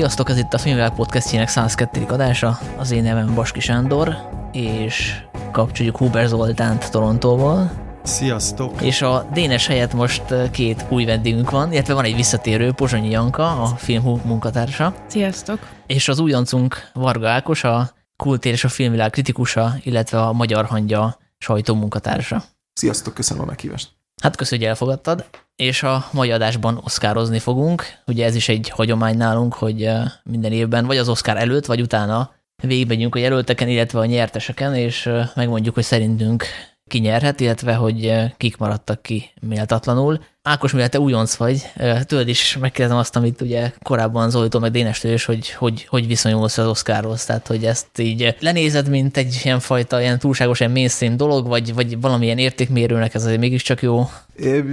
[0.00, 2.04] Sziasztok, ez itt a Filmvilág podcastjének 102.
[2.08, 2.58] adása.
[2.78, 4.16] Az én nevem Baski Sándor,
[4.52, 5.20] és
[5.52, 7.70] kapcsoljuk Huber Zoltánt Torontóból.
[8.02, 8.82] Sziasztok!
[8.82, 13.62] És a Dénes helyett most két új vendégünk van, illetve van egy visszatérő, Pozsonyi Janka,
[13.62, 14.94] a Filmhú munkatársa.
[15.06, 15.68] Sziasztok!
[15.86, 21.18] És az újoncunk Varga Ákos, a Kultér és a Filmvilág kritikusa, illetve a Magyar Hangya
[21.38, 22.42] sajtó munkatársa.
[22.72, 23.88] Sziasztok, köszönöm a meghívást!
[24.22, 25.24] Hát köszönjük, hogy elfogadtad,
[25.60, 27.84] és a mai adásban oszkározni fogunk.
[28.06, 29.90] Ugye ez is egy hagyomány nálunk, hogy
[30.22, 32.30] minden évben vagy az oszkár előtt, vagy utána
[32.62, 36.44] végigmegyünk a jelölteken, illetve a nyerteseken, és megmondjuk, hogy szerintünk
[36.86, 40.20] ki nyerhet, illetve hogy kik maradtak ki méltatlanul.
[40.42, 41.62] Ákos, mivel te újonc vagy,
[42.06, 46.58] tőled is megkérdezem azt, amit ugye korábban Zolitól meg Dénestől is, hogy, hogy hogy viszonyulsz
[46.58, 51.46] az Oscarhoz, tehát hogy ezt így lenézed, mint egy ilyen fajta ilyen túlságosan mainstream dolog,
[51.46, 54.08] vagy, vagy valamilyen értékmérőnek ez azért mégiscsak jó?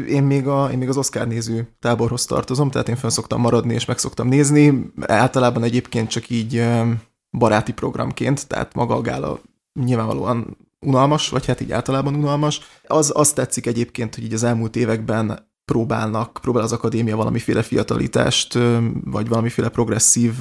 [0.10, 3.74] Én még, a, én még az Oscar néző táborhoz tartozom, tehát én fenn szoktam maradni,
[3.74, 4.92] és meg szoktam nézni.
[5.02, 6.66] Általában egyébként csak így
[7.32, 9.42] baráti programként, tehát maga a gála
[9.84, 12.60] nyilvánvalóan unalmas, vagy hát így általában unalmas.
[12.88, 18.58] Az, az tetszik egyébként, hogy így az elmúlt években próbálnak, próbál az akadémia valamiféle fiatalitást,
[19.04, 20.34] vagy valamiféle progresszív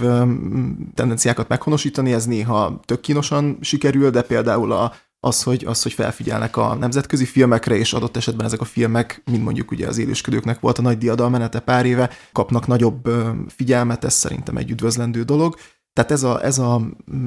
[0.94, 6.56] tendenciákat meghonosítani, ez néha tök kínosan sikerül, de például a, az, hogy, az, hogy felfigyelnek
[6.56, 10.78] a nemzetközi filmekre, és adott esetben ezek a filmek, mint mondjuk ugye az élősködőknek volt
[10.78, 13.08] a nagy diadalmenete pár éve, kapnak nagyobb
[13.48, 15.54] figyelmet, ez szerintem egy üdvözlendő dolog.
[15.92, 16.80] Tehát ez a, ez, a,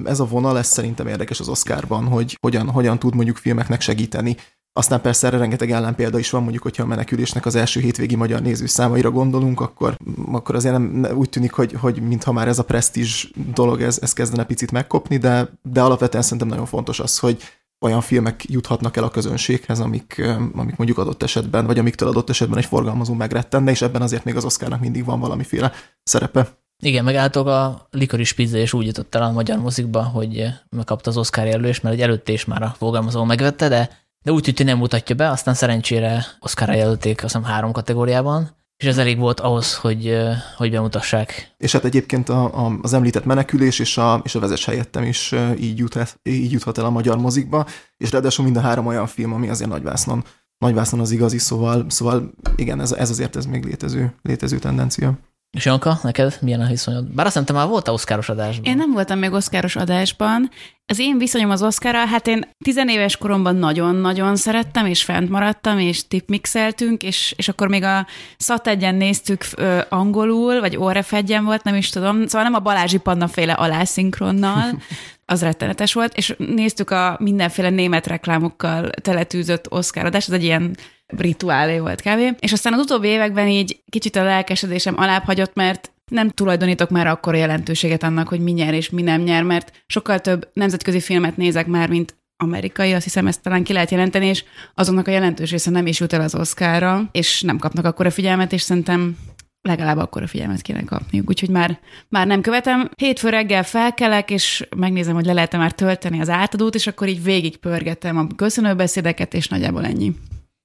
[0.05, 4.35] ez a vonal, ez szerintem érdekes az Oscarban, hogy hogyan, hogyan tud mondjuk filmeknek segíteni.
[4.73, 8.41] Aztán persze erre rengeteg ellenpélda is van, mondjuk, hogyha a menekülésnek az első hétvégi magyar
[8.41, 9.97] nézőszámaira gondolunk, akkor,
[10.31, 14.13] akkor azért nem, úgy tűnik, hogy, hogy mintha már ez a presztízs dolog, ez, ez
[14.13, 17.43] kezdene picit megkopni, de, de alapvetően szerintem nagyon fontos az, hogy
[17.81, 20.21] olyan filmek juthatnak el a közönséghez, amik,
[20.53, 24.35] amik mondjuk adott esetben, vagy amiktől adott esetben egy forgalmazó megrettenne, és ebben azért még
[24.35, 25.71] az Oscarnak mindig van valamiféle
[26.03, 26.57] szerepe.
[26.83, 31.17] Igen, megálltok a Likoris Pizza, és úgy jutott el a magyar mozikba, hogy megkapta az
[31.17, 33.89] Oscar jelölést, mert előtte is már a forgalmazó megvette, de,
[34.21, 38.57] de úgy tűnt, hogy nem mutatja be, aztán szerencsére Oscarra jelölték, azt hiszem három kategóriában,
[38.77, 40.17] és ez elég volt ahhoz, hogy,
[40.57, 41.53] hogy bemutassák.
[41.57, 45.35] És hát egyébként a, a, az említett menekülés és a, és a vezes helyettem is
[45.59, 47.65] így juthat, így juthat el a magyar mozikba,
[47.97, 50.23] és ráadásul mind a három olyan film, ami azért nagyvásznon,
[50.57, 55.19] nagyvásznon az igazi, szóval, szóval igen, ez, ez azért ez még létező, létező tendencia.
[55.51, 57.13] És Janka, neked milyen a viszonyod?
[57.13, 58.71] Bár azt te már voltál oszkáros adásban.
[58.71, 60.49] Én nem voltam még oszkáros adásban.
[60.85, 66.07] Az én viszonyom az oszkára, hát én tizenéves koromban nagyon-nagyon szerettem, és fent maradtam, és
[66.07, 68.07] tipmixeltünk, és, és akkor még a
[68.37, 72.27] szat egyen néztük ö, angolul, vagy orrefegyen volt, nem is tudom.
[72.27, 74.81] Szóval nem a Balázsi Panna féle alászinkronnal,
[75.29, 80.75] az rettenetes volt, és néztük a mindenféle német reklámokkal teletűzött Oscar adást, ez egy ilyen
[81.07, 82.35] rituálé volt kb.
[82.39, 87.07] És aztán az utóbbi években így kicsit a lelkesedésem alább hagyott, mert nem tulajdonítok már
[87.07, 91.37] akkor jelentőséget annak, hogy mi nyer és mi nem nyer, mert sokkal több nemzetközi filmet
[91.37, 94.43] nézek már, mint amerikai, azt hiszem ezt talán ki lehet jelenteni, és
[94.75, 98.11] azoknak a jelentős része nem is jut el az Oscarra, és nem kapnak akkor a
[98.11, 99.17] figyelmet, és szerintem
[99.61, 102.89] legalább akkor a figyelmet kéne kapniuk, úgyhogy már, már nem követem.
[102.95, 107.23] Hétfő reggel felkelek, és megnézem, hogy le lehet már tölteni az átadót, és akkor így
[107.23, 110.15] végig pörgetem a köszönőbeszédeket, és nagyjából ennyi.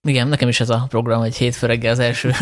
[0.05, 2.33] Igen, nekem is ez a program, hogy hétfő reggel az első,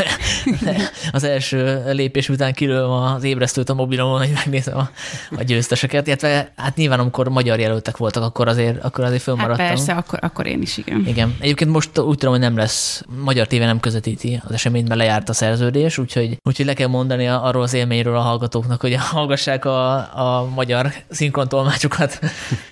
[1.12, 4.90] az első lépés után kilőm az ébresztőt a mobilomon, hogy megnézem a,
[5.36, 9.66] a győzteseket, illetve hát nyilván amikor magyar jelöltek voltak, akkor azért, akkor azért fölmaradtam.
[9.66, 11.04] Hát persze, akkor, akkor én is, igen.
[11.06, 11.36] Igen.
[11.40, 15.28] Egyébként most úgy tudom, hogy nem lesz, magyar tévé nem közvetíti az eseményt, mert lejárt
[15.28, 19.94] a szerződés, úgyhogy, úgyhogy le kell mondani arról az élményről a hallgatóknak, hogy hallgassák a,
[19.96, 22.18] a magyar szinkrontolmácsokat.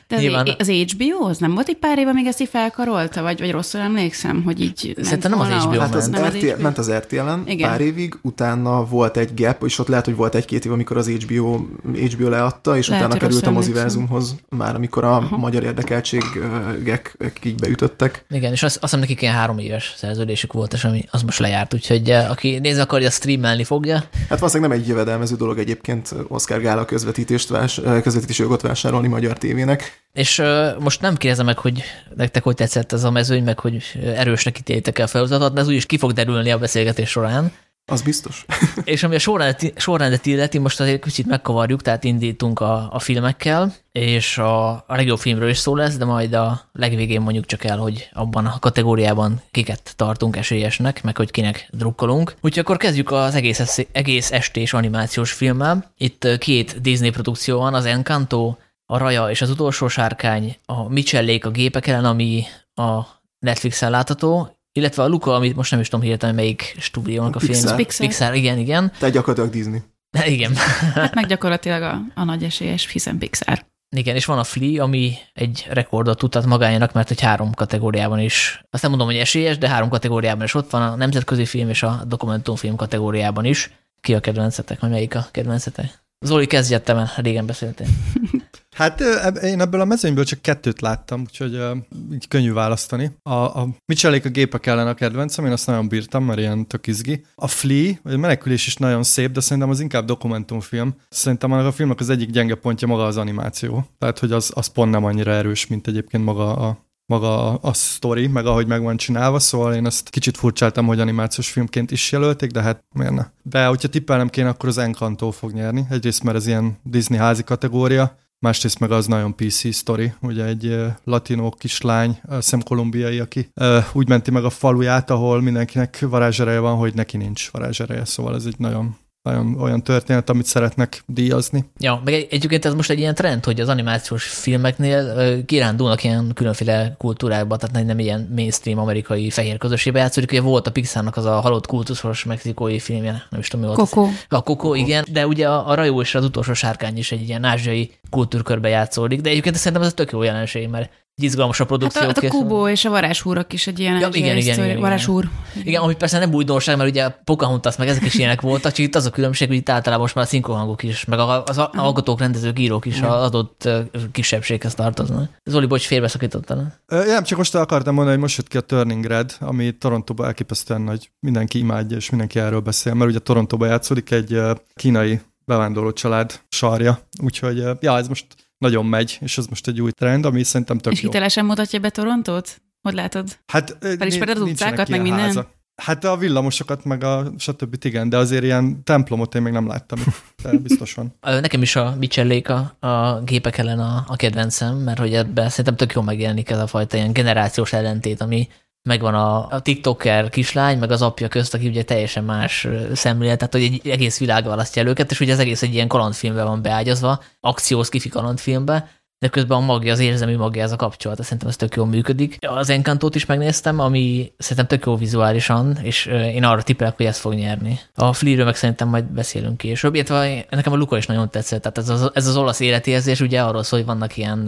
[0.08, 0.48] De az, Nyilván...
[0.58, 3.80] az HBO, az nem volt egy pár éve, még ezt így felkarolta, vagy, vagy rosszul
[3.80, 7.68] emlékszem, hogy így Szerintem nem az HBO hát az nem RTL, ment az RTL-en Igen.
[7.70, 11.08] pár évig, utána volt egy gap, és ott lehet, hogy volt egy-két év, amikor az
[11.08, 11.60] HBO,
[11.94, 15.36] HBO leadta, és lehet, utána került a moziverzumhoz, már amikor a Aha.
[15.36, 18.24] magyar érdekeltségek így beütöttek.
[18.30, 21.38] Igen, és azt, azt hiszem nekik ilyen három éves szerződésük volt, és ami az most
[21.38, 23.94] lejárt, úgyhogy eh, aki nézni akarja, streamelni fogja.
[24.28, 29.08] Hát valószínűleg nem egy jövedelmező dolog egyébként Oscar Gála közvetítést, vás, eh, közvetítési jogot vásárolni
[29.08, 30.02] magyar tévének.
[30.12, 31.82] És uh, most nem kérdezem meg, hogy
[32.16, 35.86] nektek hogy tetszett ez a mezőny, meg hogy erősnek ítéltek el feladatot, de ez úgyis
[35.86, 37.52] ki fog derülni a beszélgetés során.
[37.90, 38.44] Az biztos.
[38.84, 43.74] és ami a sorrendet, sorrendet illeti, most azért kicsit megkavarjuk, tehát indítunk a, a filmekkel,
[43.92, 47.78] és a, a legjobb filmről is szó lesz, de majd a legvégén mondjuk csak el,
[47.78, 52.34] hogy abban a kategóriában kiket tartunk esélyesnek, meg hogy kinek drukkolunk.
[52.40, 55.92] Úgyhogy akkor kezdjük az egész, egész estés animációs filmmel.
[55.96, 58.56] Itt két Disney produkció van, az Encanto,
[58.90, 62.44] a Raja és az utolsó sárkány, a Michellék a gépek ellen, ami
[62.74, 63.00] a
[63.38, 67.40] Netflixen látható, illetve a Luca, amit most nem is tudom hirtelen melyik stúdiónak a, a
[67.40, 67.76] film.
[67.76, 68.06] Pixar.
[68.06, 68.34] Pixar.
[68.34, 68.92] Igen, igen.
[68.98, 69.82] Tehát gyakorlatilag Disney.
[70.10, 70.54] De igen.
[70.94, 73.64] Hát meg gyakorlatilag a, a nagy esélyes, hiszen Pixar.
[73.96, 78.62] Igen, és van a Flea, ami egy rekordot tudtat magának, mert egy három kategóriában is,
[78.70, 81.82] azt nem mondom, hogy esélyes, de három kategóriában is ott van, a nemzetközi film és
[81.82, 83.70] a dokumentumfilm kategóriában is.
[84.00, 85.98] Ki a kedvencetek, vagy melyik a kedvencetek?
[86.24, 87.86] Zoli, kezdjettem el, régen beszéltél.
[88.80, 89.00] Hát
[89.42, 91.76] én ebből a mezőnyből csak kettőt láttam, úgyhogy uh,
[92.12, 93.10] így könnyű választani.
[93.22, 96.86] A, a Michelék a gépek ellen a kedvencem, én azt nagyon bírtam, mert ilyen tök
[96.86, 97.24] izgi.
[97.34, 100.94] A Flea, vagy a menekülés is nagyon szép, de szerintem az inkább dokumentumfilm.
[101.08, 103.86] Szerintem a filmnek az egyik gyenge pontja maga az animáció.
[103.98, 107.72] Tehát, hogy az, az pont nem annyira erős, mint egyébként maga a, maga a, a
[107.72, 112.12] sztori, meg ahogy meg van csinálva, szóval én ezt kicsit furcsáltam, hogy animációs filmként is
[112.12, 113.26] jelölték, de hát miért ne.
[113.42, 115.86] De hogyha tippelnem kéne, akkor az Encanto fog nyerni.
[115.90, 120.84] Egyrészt, mert ez ilyen Disney házi kategória, másrészt meg az nagyon PC sztori, ugye egy
[121.04, 123.50] latinó kislány, szem kolumbiai, aki
[123.92, 128.44] úgy menti meg a faluját, ahol mindenkinek varázsereje van, hogy neki nincs varázsereje, szóval ez
[128.44, 131.70] egy nagyon nagyon olyan történet, amit szeretnek díjazni.
[131.78, 136.94] Ja, meg egyébként ez most egy ilyen trend, hogy az animációs filmeknél kirándulnak ilyen különféle
[136.98, 140.30] kultúrákba, tehát nem ilyen mainstream amerikai fehér közösségbe játszódik.
[140.30, 143.88] Ugye volt a Pixarnak az a halott kultuszos mexikói filmje, nem is tudom, mi volt.
[143.88, 144.08] Coco.
[144.28, 147.44] A Coco, igen, de ugye a, a Rajó és az utolsó sárkány is egy ilyen
[147.44, 150.90] ázsiai kultúrkörbe játszódik, de egyébként szerintem ez tök jó jelenség, mert
[151.22, 152.00] izgalmas a produkció.
[152.00, 154.64] Hát a, hát a Kubo és a varázshúrok is egy ilyen ja, igen, igen, igen,
[154.64, 155.28] igen, varázshúr.
[155.54, 155.66] Igen.
[155.66, 158.94] igen, ami persze nem újdonság, mert ugye Pocahontas meg ezek is ilyenek voltak, csak itt
[158.94, 162.58] az a különbség, hogy itt általában most már a szinkrohangok is, meg az alkotók, rendezők,
[162.58, 163.68] írók is az adott
[164.12, 165.30] kisebbséghez tartoznak.
[165.44, 166.72] Zoli, bocs, félbeszakítottam.
[166.86, 170.80] Nem, csak most akartam mondani, hogy most jött ki a Turning Red, ami Torontóban elképesztően
[170.80, 174.40] nagy, mindenki imádja, és mindenki erről beszél, mert ugye Torontóban játszódik egy
[174.74, 178.26] kínai bevándorló család sarja, úgyhogy ja, ez most
[178.60, 181.08] nagyon megy, és ez most egy új trend, ami szerintem tök És jó.
[181.08, 182.60] hitelesen mutatja be Torontót?
[182.82, 183.38] Hogy látod?
[183.46, 185.20] Hát Felismered az utcákat, meg minden?
[185.20, 185.50] Háza.
[185.82, 187.84] Hát a villamosokat, meg a stb.
[187.84, 189.98] igen, de azért ilyen templomot én még nem láttam,
[190.42, 191.14] de biztos van.
[191.20, 195.76] Nekem is a Bicsellék a, a gépek ellen a, a kedvencem, mert hogy ebben szerintem
[195.76, 198.48] tök jól megjelenik ez a fajta ilyen generációs ellentét, ami
[198.82, 203.52] megvan a, a TikToker kislány, meg az apja közt, aki ugye teljesen más szemlélet, tehát
[203.52, 206.62] hogy egy egész világ választja el őket, és ugye az egész egy ilyen kalandfilmbe van
[206.62, 208.90] beágyazva, akciós kifi kalandfilmbe,
[209.20, 212.36] de közben a magja, az érzelmi magja ez a kapcsolat, szerintem ez tök jól működik.
[212.46, 217.18] Az Encantót is megnéztem, ami szerintem tök jó vizuálisan, és én arra tippelek, hogy ez
[217.18, 217.78] fog nyerni.
[217.94, 221.78] A Flea-ről meg szerintem majd beszélünk később, illetve nekem a Luka is nagyon tetszett, tehát
[221.78, 224.38] ez az, ez az olasz életérzés ugye arról szól, hogy vannak ilyen,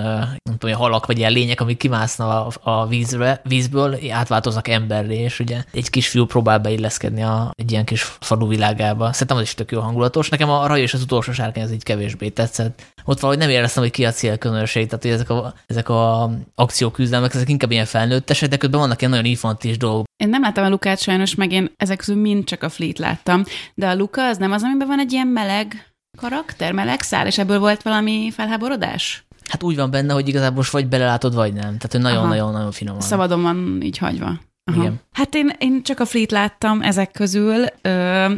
[0.43, 5.41] nem tudom, halak vagy ilyen lények, amik kimásznak a, a vízre, vízből, átváltoznak emberré, és
[5.41, 9.13] ugye egy kisfiú próbál beilleszkedni a, egy ilyen kis falu világába.
[9.13, 10.29] Szerintem az is tök jó hangulatos.
[10.29, 12.83] Nekem a Raj és az utolsó sárkány ez így kevésbé tetszett.
[13.05, 14.13] Ott valahogy nem éreztem, hogy ki a
[14.67, 19.01] célközönség, tehát hogy ezek a, ezek a akcióküzdelmek, ezek inkább ilyen felnőttesek, de közben vannak
[19.01, 20.05] ilyen nagyon infantis dolgok.
[20.17, 23.45] Én nem láttam a Lukát sajnos, meg én ezek közül mind csak a Fleet láttam,
[23.75, 27.39] de a Luka az nem az, amiben van egy ilyen meleg karakter, meleg szál, és
[27.39, 29.25] ebből volt valami felháborodás?
[29.49, 31.63] Hát úgy van benne, hogy igazából most vagy belelátod, vagy nem.
[31.63, 33.01] Tehát, hogy nagyon-nagyon-nagyon finom.
[33.01, 34.41] Szabadon van így hagyva.
[34.73, 34.83] Aha.
[34.83, 35.01] Igen.
[35.13, 37.65] Hát én, én csak a Fleet láttam ezek közül,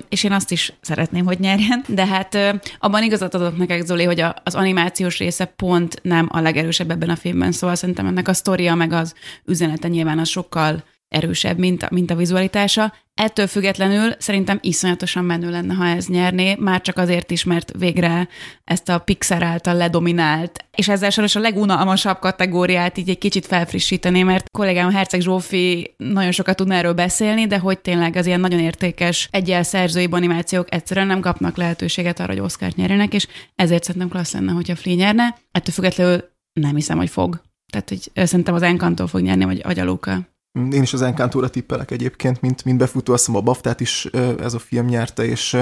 [0.09, 2.39] és én azt is szeretném, hogy nyerjen, de hát
[2.79, 7.11] abban igazat adok neked, Zoli, hogy a, az animációs része pont nem a legerősebb ebben
[7.11, 9.15] a filmben, szóval szerintem ennek a sztoria meg az
[9.45, 12.93] üzenete nyilván az sokkal erősebb, mint a, mint a vizualitása.
[13.15, 18.29] Ettől függetlenül szerintem iszonyatosan menő lenne, ha ez nyerné, már csak azért is, mert végre
[18.65, 24.23] ezt a Pixar által ledominált, és ezzel sajnos a legunalmasabb kategóriát így egy kicsit felfrissítené,
[24.23, 28.61] mert kollégám Herceg Zsófi nagyon sokat tudna erről beszélni, de hogy tényleg az ilyen nagyon
[28.61, 34.11] értékes egyel szerzői animációk egyszerűen nem kapnak lehetőséget arra, hogy Oscar-t nyerjenek, és ezért szerintem
[34.11, 35.37] klassz lenne, hogyha Flea nyerne.
[35.53, 37.43] Ettől függetlenül nem hiszem, hogy fog.
[37.73, 40.34] Tehát, hogy szerintem az Encanto fog nyerni, vagy, vagy a.
[40.55, 44.09] Én is az Encantóra tippelek egyébként, mint, mint befutó, azt hiszem a Baftát is
[44.41, 45.57] ez a film nyerte, és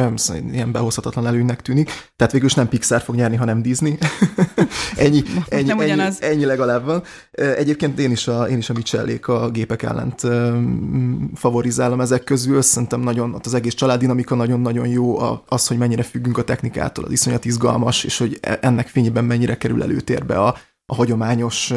[0.53, 1.91] ilyen behozhatatlan előnynek tűnik.
[2.17, 3.99] Tehát végül is nem Pixar fog nyerni, hanem Disney.
[4.97, 7.03] ennyi, ennyi, nem ennyi, ennyi, legalább van.
[7.31, 10.21] Egyébként én is a, én is a Michellék a gépek ellent
[11.35, 12.63] favorizálom ezek közül.
[12.63, 15.19] Szerintem nagyon, ott az egész családdinamika nagyon-nagyon jó.
[15.49, 19.57] Az, hogy mennyire függünk a technikától, az iszonyat izgalmas, és hogy e, ennek fényében mennyire
[19.57, 20.57] kerül előtérbe a,
[20.87, 21.73] a hagyományos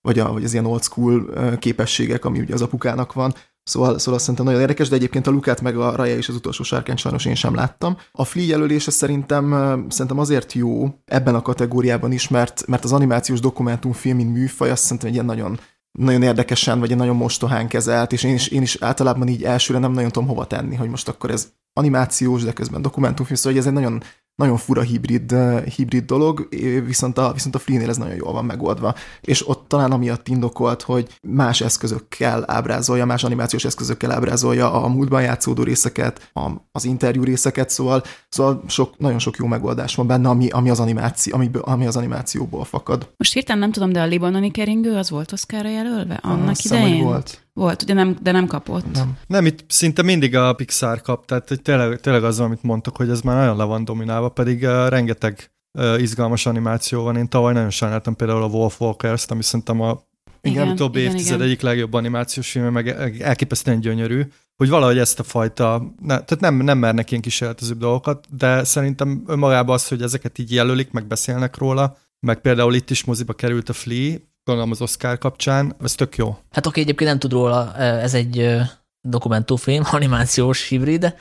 [0.00, 3.34] vagy, a, vagy az ilyen old school képességek, ami ugye az apukának van.
[3.62, 6.34] Szóval, szóval azt szerintem nagyon érdekes, de egyébként a Lukát meg a Raja és az
[6.34, 7.96] utolsó sárkány sajnos én sem láttam.
[8.12, 9.50] A Flea jelölése szerintem,
[9.88, 14.82] szerintem azért jó ebben a kategóriában is, mert, mert az animációs dokumentumfilm, mint műfaj, azt
[14.82, 15.60] szerintem egy ilyen nagyon,
[15.98, 19.78] nagyon érdekesen, vagy egy nagyon mostohán kezelt, és én is, én is általában így elsőre
[19.78, 23.60] nem nagyon tudom hova tenni, hogy most akkor ez animációs, de közben dokumentumfilm, szóval hogy
[23.60, 24.02] ez egy nagyon,
[24.40, 25.34] nagyon fura hibrid,
[25.74, 26.48] hibrid dolog,
[26.86, 28.94] viszont a, viszont a Free-nél ez nagyon jól van megoldva.
[29.20, 35.22] És ott talán amiatt indokolt, hogy más eszközökkel ábrázolja, más animációs eszközökkel ábrázolja a múltban
[35.22, 40.28] játszódó részeket, a, az interjú részeket, szóval, szóval sok, nagyon sok jó megoldás van benne,
[40.28, 43.10] ami, ami, az, animáció, ami, ami az animációból fakad.
[43.16, 46.78] Most hirtelen nem tudom, de a libanoni keringő az volt Oszkára jelölve annak Azt hiszem,
[46.78, 46.96] idején?
[46.96, 47.48] hogy volt.
[47.60, 48.92] Volt, ugye nem, de nem kapott.
[48.92, 49.18] Nem.
[49.26, 53.08] Nem, itt szinte mindig a Pixar kap, tehát hogy tényleg, tényleg az, amit mondtok, hogy
[53.08, 57.16] ez már nagyon le van dominálva, pedig uh, rengeteg uh, izgalmas animáció van.
[57.16, 60.02] Én tavaly nagyon sajnáltam például a Wolf Walkers-t, ami szerintem a
[60.40, 61.46] Igen, igen, utóbbi igen, évtized igen.
[61.46, 64.22] egyik legjobb animációs film, meg elképesztően gyönyörű,
[64.56, 69.22] hogy valahogy ezt a fajta, ne, tehát nem, nem mernek ilyen kísérletezőbb dolgokat, de szerintem
[69.26, 73.68] önmagában az, hogy ezeket így jelölik, meg beszélnek róla, meg például itt is moziba került
[73.68, 76.36] a Flea, gondolom az Oscar kapcsán, ez tök jó.
[76.50, 78.56] Hát oké, egyébként nem tud róla, ez egy
[79.00, 81.14] dokumentumfilm, animációs hibrid,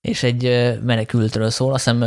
[0.00, 0.42] és egy
[0.82, 2.04] menekültről szól, azt hiszem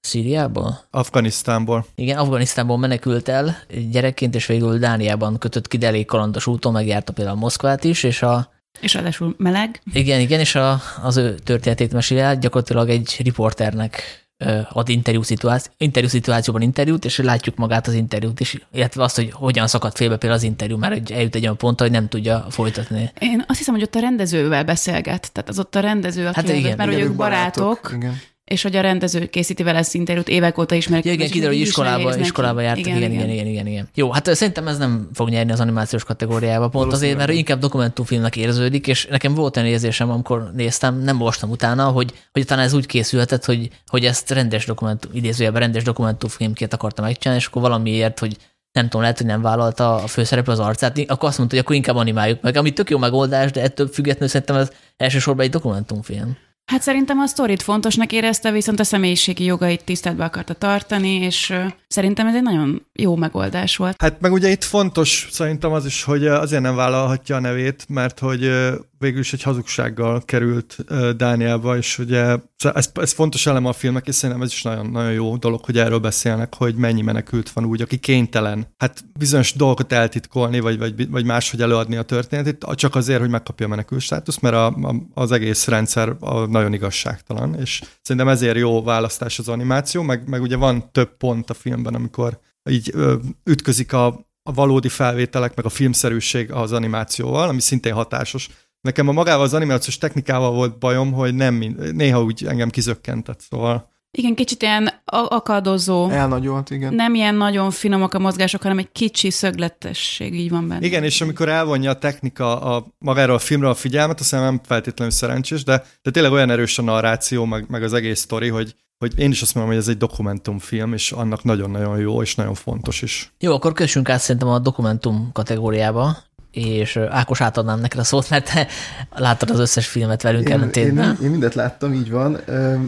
[0.00, 0.80] Szíriából?
[0.90, 1.86] Afganisztánból.
[1.94, 3.56] Igen, Afganisztánból menekült el
[3.90, 8.22] gyerekként, és végül Dániában kötött ki, de elég kalandos úton, megjárta például Moszkvát is, és
[8.22, 9.80] a, És ráadásul meleg.
[9.92, 14.25] igen, igen, és a, az ő történetét meséli el, gyakorlatilag egy riporternek
[14.68, 19.30] ad interjú, szituáció, interjú szituációban interjút, és látjuk magát az interjút is, illetve azt, hogy
[19.32, 22.46] hogyan szakadt félbe például az interjú, mert hogy eljut egy olyan pontra, hogy nem tudja
[22.50, 23.12] folytatni.
[23.18, 26.48] Én azt hiszem, hogy ott a rendezővel beszélget, tehát az ott a rendező, aki Hát
[26.48, 28.20] igen, mert Igen, hogy ők barátok, Igen.
[28.46, 31.04] És hogy a rendező készíti vele ezt interjút, évek óta ismerik.
[31.04, 33.88] Ja, igen, kiderül, hogy iskolába, iskolába jártak, igen igen, igen, igen, igen, igen.
[33.94, 38.36] Jó, hát szerintem ez nem fog nyerni az animációs kategóriába, pont azért, mert inkább dokumentumfilmnek
[38.36, 42.72] érződik, és nekem volt olyan érzésem, amikor néztem, nem olvastam utána, hogy, hogy utána ez
[42.72, 48.18] úgy készülhetett, hogy, hogy ezt rendes dokumentum, idézőjelben rendes dokumentumfilmként akarta megcsinálni, és akkor valamiért,
[48.18, 48.36] hogy
[48.72, 51.76] nem tudom, lehet, hogy nem vállalta a főszereplő az arcát, akkor azt mondta, hogy akkor
[51.76, 56.36] inkább animáljuk meg, ami tök jó megoldás, de ettől függetlenül szerintem ez elsősorban egy dokumentumfilm.
[56.66, 61.52] Hát szerintem a sztorit fontosnak érezte, viszont a személyiségi jogait tiszteletbe akarta tartani, és
[61.88, 64.02] szerintem ez egy nagyon jó megoldás volt.
[64.02, 68.18] Hát meg ugye itt fontos szerintem az is, hogy azért nem vállalhatja a nevét, mert
[68.18, 68.50] hogy
[68.98, 70.84] végül is egy hazugsággal került
[71.16, 72.36] Dániába, és ugye
[72.74, 75.78] ez, ez fontos elem a filmnek, és szerintem ez is nagyon, nagyon jó dolog, hogy
[75.78, 78.66] erről beszélnek, hogy mennyi menekült van úgy, aki kénytelen.
[78.76, 83.66] Hát bizonyos dolgokat eltitkolni, vagy, vagy, vagy máshogy előadni a történetét, csak azért, hogy megkapja
[83.66, 88.56] a menekült státuszt, mert a, a, az egész rendszer a, nagyon igazságtalan, és szerintem ezért
[88.56, 92.38] jó választás az animáció, meg, meg ugye van több pont a filmben, amikor
[92.70, 94.06] így ö, ütközik a,
[94.42, 98.48] a valódi felvételek, meg a filmszerűség az animációval, ami szintén hatásos.
[98.86, 103.40] Nekem a magával az animációs technikával volt bajom, hogy nem mind, néha úgy engem kizökkentett,
[103.50, 106.94] szóval Igen, kicsit ilyen akadozó, Elnagyolt, igen.
[106.94, 110.86] nem ilyen nagyon finomak a mozgások, hanem egy kicsi szögletesség így van benne.
[110.86, 114.60] Igen, és amikor elvonja a technika a, magáról a filmről a figyelmet, azt hiszem nem
[114.66, 118.74] feltétlenül szerencsés, de, de tényleg olyan erős a narráció, meg, meg az egész sztori, hogy,
[118.98, 122.54] hogy én is azt mondom, hogy ez egy dokumentumfilm, és annak nagyon-nagyon jó, és nagyon
[122.54, 123.32] fontos is.
[123.38, 126.16] Jó, akkor kössünk át szerintem a dokumentum kategóriába,
[126.56, 128.66] és Ákos átadnám neked a szót, mert te
[129.14, 131.18] láttad az összes filmet velünk Én, én, ellentétben.
[131.22, 132.38] én mindet láttam, így van.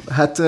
[0.09, 0.43] Hát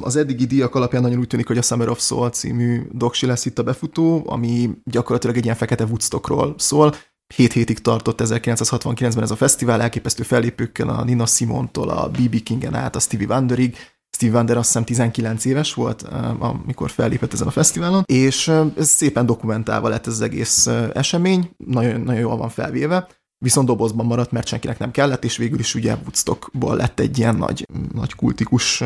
[0.00, 3.44] az eddigi díjak alapján nagyon úgy tűnik, hogy a Summer of Soul című doksi lesz
[3.44, 6.94] itt a befutó, ami gyakorlatilag egy ilyen fekete Woodstockról szól.
[7.34, 12.42] Hét hétig tartott 1969-ben ez a fesztivál, elképesztő fellépőkkel a Nina Simontól a B.B.
[12.42, 13.76] Kingen át a Stevie Wonderig.
[14.16, 18.66] Steve Wonder azt hiszem 19 éves volt, ö, amikor fellépett ezen a fesztiválon, és ö,
[18.76, 23.08] ez szépen dokumentálva lett ez az egész ö, esemény, nagyon, nagyon jól van felvéve.
[23.38, 27.36] Viszont dobozban maradt, mert senkinek nem kellett, és végül is ugye Woodstockból lett egy ilyen
[27.36, 28.84] nagy, nagy kultikus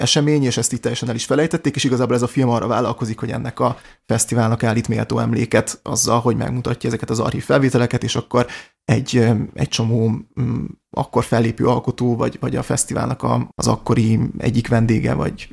[0.00, 3.18] esemény, és ezt itt teljesen el is felejtették, és igazából ez a film arra vállalkozik,
[3.18, 8.16] hogy ennek a fesztiválnak állít méltó emléket azzal, hogy megmutatja ezeket az archív felvételeket, és
[8.16, 8.46] akkor
[8.86, 14.68] egy, egy csomó mm, akkor fellépő alkotó, vagy, vagy a fesztiválnak a, az akkori egyik
[14.68, 15.48] vendége, vagy,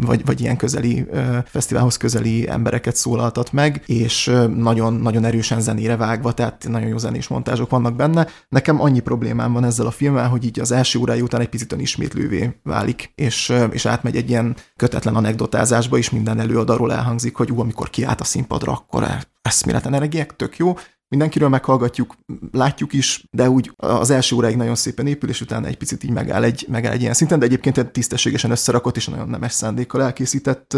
[0.00, 1.06] vagy, vagy ilyen közeli,
[1.44, 7.28] fesztiválhoz közeli embereket szólaltat meg, és nagyon, nagyon erősen zenére vágva, tehát nagyon jó zenés
[7.28, 8.26] montázsok vannak benne.
[8.48, 11.76] Nekem annyi problémám van ezzel a filmmel, hogy így az első órája után egy picit
[11.78, 17.60] ismétlővé válik, és, és átmegy egy ilyen kötetlen anekdotázásba is, minden előadóról elhangzik, hogy ú,
[17.60, 19.06] amikor kiállt a színpadra, akkor
[19.42, 20.74] eszméleten energiák, tök jó,
[21.12, 22.14] mindenkiről meghallgatjuk,
[22.52, 26.10] látjuk is, de úgy az első óráig nagyon szépen épül, és utána egy picit így
[26.10, 30.02] megáll egy, megáll egy ilyen szinten, de egyébként egy tisztességesen összerakott és nagyon nemes szándékkal
[30.02, 30.76] elkészített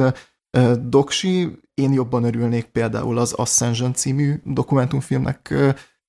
[0.81, 1.59] doksi.
[1.75, 5.55] Én jobban örülnék például az Ascension című dokumentumfilmnek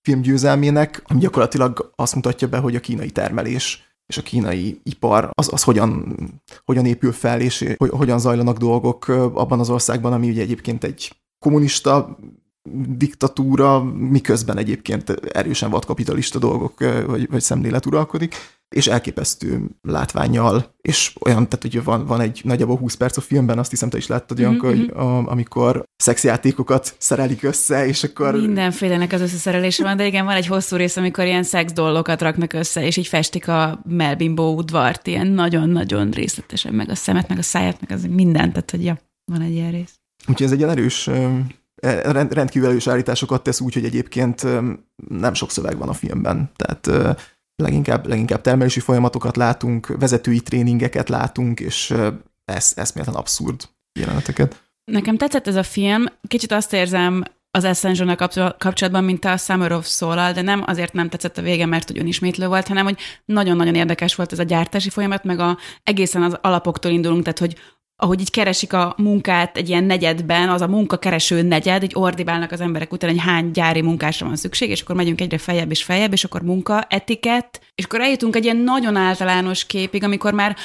[0.01, 5.49] filmgyőzelmének, ami gyakorlatilag azt mutatja be, hogy a kínai termelés és a kínai ipar, az,
[5.51, 6.15] az hogyan,
[6.63, 11.15] hogyan épül fel, és hogy, hogyan zajlanak dolgok abban az országban, ami ugye egyébként egy
[11.39, 12.17] kommunista
[12.97, 18.35] diktatúra, miközben egyébként erősen vadkapitalista dolgok ö, vagy, vagy szemlélet uralkodik.
[18.75, 23.59] és elképesztő látványjal, és olyan, tehát hogy van, van egy nagyjából 20 perc a filmben,
[23.59, 24.57] azt hiszem te is láttad, mm-hmm.
[24.57, 24.99] hogy mhm.
[24.99, 28.33] a, amikor szexjátékokat szerelik össze, és akkor...
[28.33, 32.53] Mindenfélenek az összeszerelése van, de igen, van egy hosszú rész, amikor ilyen szex dolgokat raknak
[32.53, 37.43] össze, és így festik a Melbimbó udvart, ilyen nagyon-nagyon részletesen, meg a szemet, meg a
[37.43, 38.99] száját, meg az mindent, tehát hogy ja,
[39.31, 39.93] van egy ilyen rész.
[40.27, 41.09] Úgyhogy ez egy ilyen erős
[42.29, 44.43] rendkívül erős állításokat tesz úgy, hogy egyébként
[45.09, 46.51] nem sok szöveg van a filmben.
[46.55, 46.89] Tehát
[47.55, 51.93] leginkább, leginkább termelési folyamatokat látunk, vezetői tréningeket látunk, és
[52.45, 54.63] ez eszméletlen abszurd jeleneteket.
[54.91, 58.15] Nekem tetszett ez a film, kicsit azt érzem az ascension
[58.57, 62.07] kapcsolatban, mint a Summer of soul de nem azért nem tetszett a vége, mert ugyan
[62.07, 66.37] ismétlő volt, hanem hogy nagyon-nagyon érdekes volt ez a gyártási folyamat, meg a, egészen az
[66.41, 67.55] alapoktól indulunk, tehát hogy
[67.95, 72.61] ahogy így keresik a munkát egy ilyen negyedben, az a munkakereső negyed, így ordibálnak az
[72.61, 76.11] emberek után, hogy hány gyári munkásra van szükség, és akkor megyünk egyre feljebb és feljebb,
[76.11, 80.55] és akkor munka, etikett, és akkor eljutunk egy ilyen nagyon általános képig, amikor már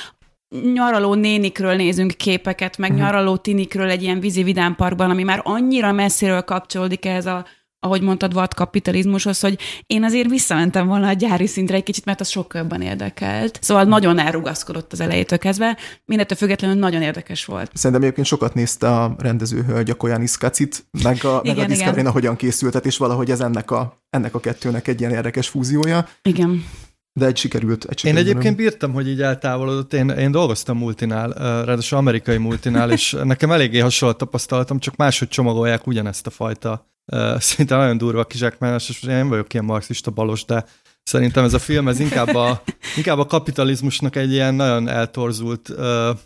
[0.75, 3.06] nyaraló nénikről nézünk képeket, meg uh-huh.
[3.06, 7.46] nyaraló tinikről egy ilyen vízi vidámparkban, ami már annyira messziről kapcsolódik ehhez a
[7.80, 12.20] ahogy mondtad, vad kapitalizmushoz, hogy én azért visszamentem volna a gyári szintre egy kicsit, mert
[12.20, 13.58] az sokkal jobban érdekelt.
[13.62, 17.70] Szóval nagyon elrugaszkodott az elejétől kezdve, mindettől függetlenül nagyon érdekes volt.
[17.75, 22.08] Szerintem egyébként sokat nézte a rendezőhölgy a Koyanis Kacit, meg a, meg igen, a Discovery
[22.08, 26.08] hogyan készültet, és valahogy ez ennek a, ennek a kettőnek egy ilyen érdekes fúziója.
[26.22, 26.64] Igen.
[27.12, 27.85] De egy sikerült.
[27.85, 29.93] Egy sikerült én egyébként bírtam, hogy így eltávolodott.
[29.93, 31.33] Én, én dolgoztam multinál,
[31.64, 36.88] ráadásul amerikai multinál, és nekem eléggé hasonló tapasztalatom, csak máshogy csomagolják ugyanezt a fajta
[37.38, 40.64] szinte nagyon durva kizsákmányos, és én nem vagyok ilyen marxista balos, de
[41.02, 42.62] szerintem ez a film, ez inkább a,
[42.97, 45.71] inkább a kapitalizmusnak egy ilyen nagyon eltorzult,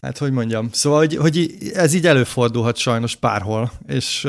[0.01, 4.27] hát hogy mondjam, szóval, hogy, hogy ez így előfordulhat sajnos bárhol, és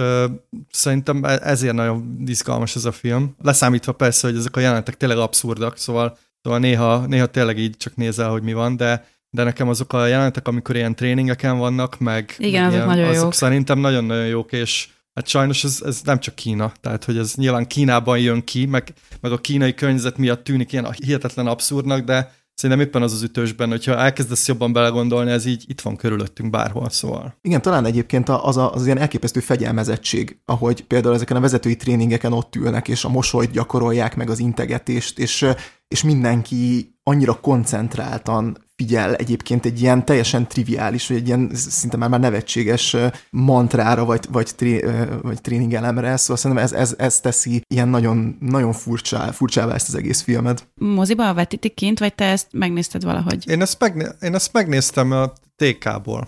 [0.72, 3.36] szerintem e, ezért nagyon izgalmas ez a film.
[3.42, 7.96] Leszámítva persze, hogy ezek a jelenetek tényleg abszurdak, szóval, szóval néha, néha tényleg így csak
[7.96, 12.36] nézel, hogy mi van, de de nekem azok a jelenetek, amikor ilyen tréningeken vannak, meg,
[12.38, 13.34] Igen, meg azok, ilyen, nagyon azok jók.
[13.34, 17.68] szerintem nagyon-nagyon jók, és Hát sajnos ez, ez nem csak Kína, tehát hogy ez nyilván
[17.68, 22.86] Kínában jön ki, meg, meg a kínai környezet miatt tűnik ilyen hihetetlen abszurdnak, de szerintem
[22.86, 27.38] éppen az az ütősben, hogyha elkezdesz jobban belegondolni, ez így itt van körülöttünk bárhol, szóval.
[27.42, 32.34] Igen, talán egyébként az, a, az ilyen elképesztő fegyelmezettség, ahogy például ezeken a vezetői tréningeken
[32.34, 35.46] ott ülnek, és a mosolyt gyakorolják, meg az integetést, és,
[35.88, 42.10] és mindenki annyira koncentráltan figyel egyébként egy ilyen teljesen triviális, vagy egy ilyen szinte már,
[42.10, 42.96] már nevetséges
[43.30, 44.86] mantrára, vagy, vagy, tré,
[45.22, 49.96] vagy tréningelemre, szóval szerintem ez, ez, ez teszi ilyen nagyon, nagyon furcsá, furcsává ezt az
[49.96, 50.68] egész filmet.
[50.74, 53.50] Moziba vetítik kint, vagy te ezt megnézted valahogy?
[53.50, 56.28] Én ezt, megné- én ezt megnéztem a TK-ból.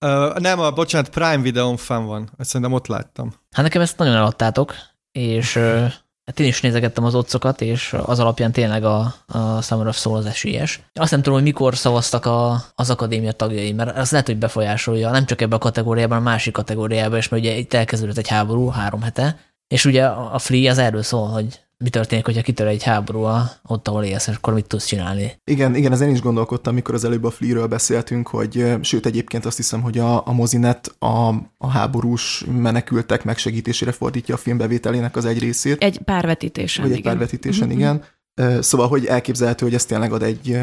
[0.00, 2.30] uh, nem, a, bocsánat, Prime videón fenn van.
[2.38, 3.32] Ezt szerintem ott láttam.
[3.50, 4.74] Hát nekem ezt nagyon eladtátok,
[5.12, 5.58] és
[6.24, 10.16] Hát én is nézegettem az otcokat, és az alapján tényleg a, a Summer of Soul
[10.16, 10.80] az esélyes.
[10.92, 15.10] Azt nem tudom, hogy mikor szavaztak a, az akadémia tagjai, mert az lehet, hogy befolyásolja,
[15.10, 18.68] nem csak ebbe a kategóriában, a másik kategóriában is, mert ugye itt elkezdődött egy háború
[18.68, 22.82] három hete, és ugye a Flea az erről szól, hogy mi történik, hogyha kitör egy
[22.82, 23.26] háború
[23.62, 25.32] ott, ahol élsz, és akkor mit tudsz csinálni.
[25.44, 29.56] Igen, igen, ezen is gondolkodtam, amikor az előbb a Flea-ről beszéltünk, hogy sőt egyébként azt
[29.56, 35.38] hiszem, hogy a, a mozinet a, a háborús menekültek megsegítésére fordítja a filmbevételének az egy
[35.38, 35.82] részét.
[35.82, 37.12] Egy párvetítésen, Vagy egy igen.
[37.12, 37.76] párvetítésen, mm-hmm.
[37.76, 38.04] igen.
[38.60, 40.58] Szóval, hogy elképzelhető, hogy ez tényleg ad egy,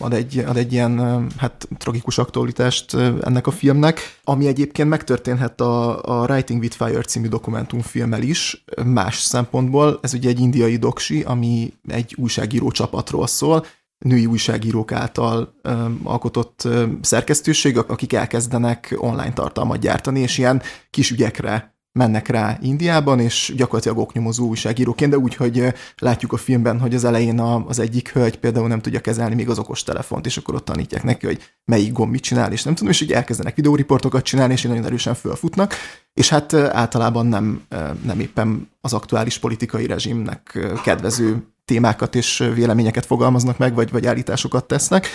[0.00, 6.02] ad egy, ad egy ilyen hát, tragikus aktualitást ennek a filmnek, ami egyébként megtörténhet a,
[6.02, 9.98] a Writing with Fire című dokumentumfilmmel is, más szempontból.
[10.02, 13.66] Ez ugye egy indiai doksi, ami egy újságíró csapatról szól,
[13.98, 21.10] női újságírók által um, alkotott um, szerkesztőség, akik elkezdenek online tartalmat gyártani, és ilyen kis
[21.10, 26.94] ügyekre mennek rá Indiában, és gyakorlatilag oknyomozó újságíróként, de úgy, hogy látjuk a filmben, hogy
[26.94, 30.54] az elején az egyik hölgy például nem tudja kezelni még az okos telefont, és akkor
[30.54, 34.24] ott tanítják neki, hogy melyik gomb mit csinál, és nem tudom, és így elkezdenek videóriportokat
[34.24, 35.74] csinálni, és így nagyon erősen fölfutnak,
[36.14, 37.62] és hát általában nem,
[38.04, 44.64] nem éppen az aktuális politikai rezsimnek kedvező témákat és véleményeket fogalmaznak meg, vagy, vagy állításokat
[44.64, 45.06] tesznek,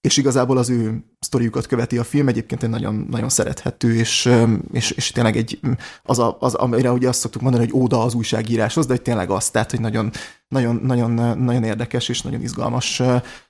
[0.00, 4.30] és igazából az ő sztoriukat követi a film, egyébként egy nagyon, nagyon szerethető, és,
[4.72, 5.60] és, és tényleg egy,
[6.02, 9.30] az, a, az, amire ugye azt szoktuk mondani, hogy óda az újságíráshoz, de hogy tényleg
[9.30, 10.10] az, tehát, hogy nagyon,
[10.48, 13.02] nagyon, nagyon, nagyon érdekes és nagyon izgalmas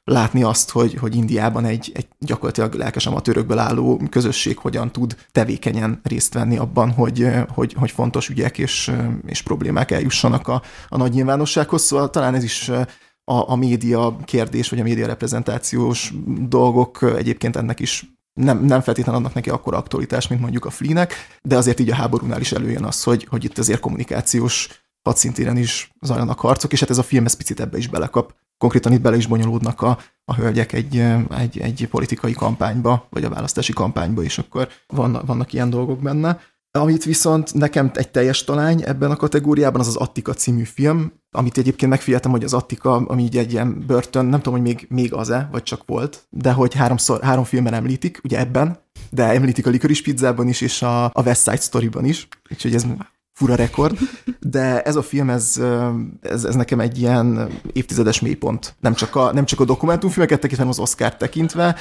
[0.04, 6.00] látni azt, hogy, hogy Indiában egy, egy gyakorlatilag lelkes amatőrökből álló közösség hogyan tud tevékenyen
[6.02, 8.92] részt venni abban, hogy, hogy, hogy fontos ügyek és,
[9.26, 12.70] és problémák eljussanak a, a nagy nyilvánossághoz, szóval talán ez is
[13.24, 16.12] a, a média kérdés, vagy a média reprezentációs
[16.48, 21.14] dolgok egyébként ennek is nem, nem feltétlenül adnak neki akkor aktualitás, mint mondjuk a Flinek,
[21.42, 24.68] de azért így a háborúnál is előjön az, hogy, hogy itt azért kommunikációs
[25.02, 28.34] hadszintéren is zajlanak harcok, és hát ez a film ez picit ebbe is belekap.
[28.58, 30.98] konkrétan itt bele is bonyolódnak a, a hölgyek egy,
[31.38, 36.40] egy, egy politikai kampányba, vagy a választási kampányba, és akkor vannak, vannak ilyen dolgok benne.
[36.78, 41.58] Amit viszont nekem egy teljes talány ebben a kategóriában az az Attika című film, amit
[41.58, 45.12] egyébként megfigyeltem, hogy az Attika, ami így egy ilyen börtön, nem tudom, hogy még, még
[45.12, 48.78] az-e, vagy csak volt, de hogy háromszor, három filmben említik, ugye ebben,
[49.10, 52.86] de említik a Licorice Pizzában is, és a, a West Side Story-ban is, úgyhogy ez
[53.40, 53.98] fura rekord,
[54.40, 55.62] de ez a film, ez,
[56.20, 58.76] ez, ez nekem egy ilyen évtizedes mélypont.
[58.80, 61.76] Nem csak a, nem csak a dokumentumfilmeket tekintve, hanem az Oscar tekintve.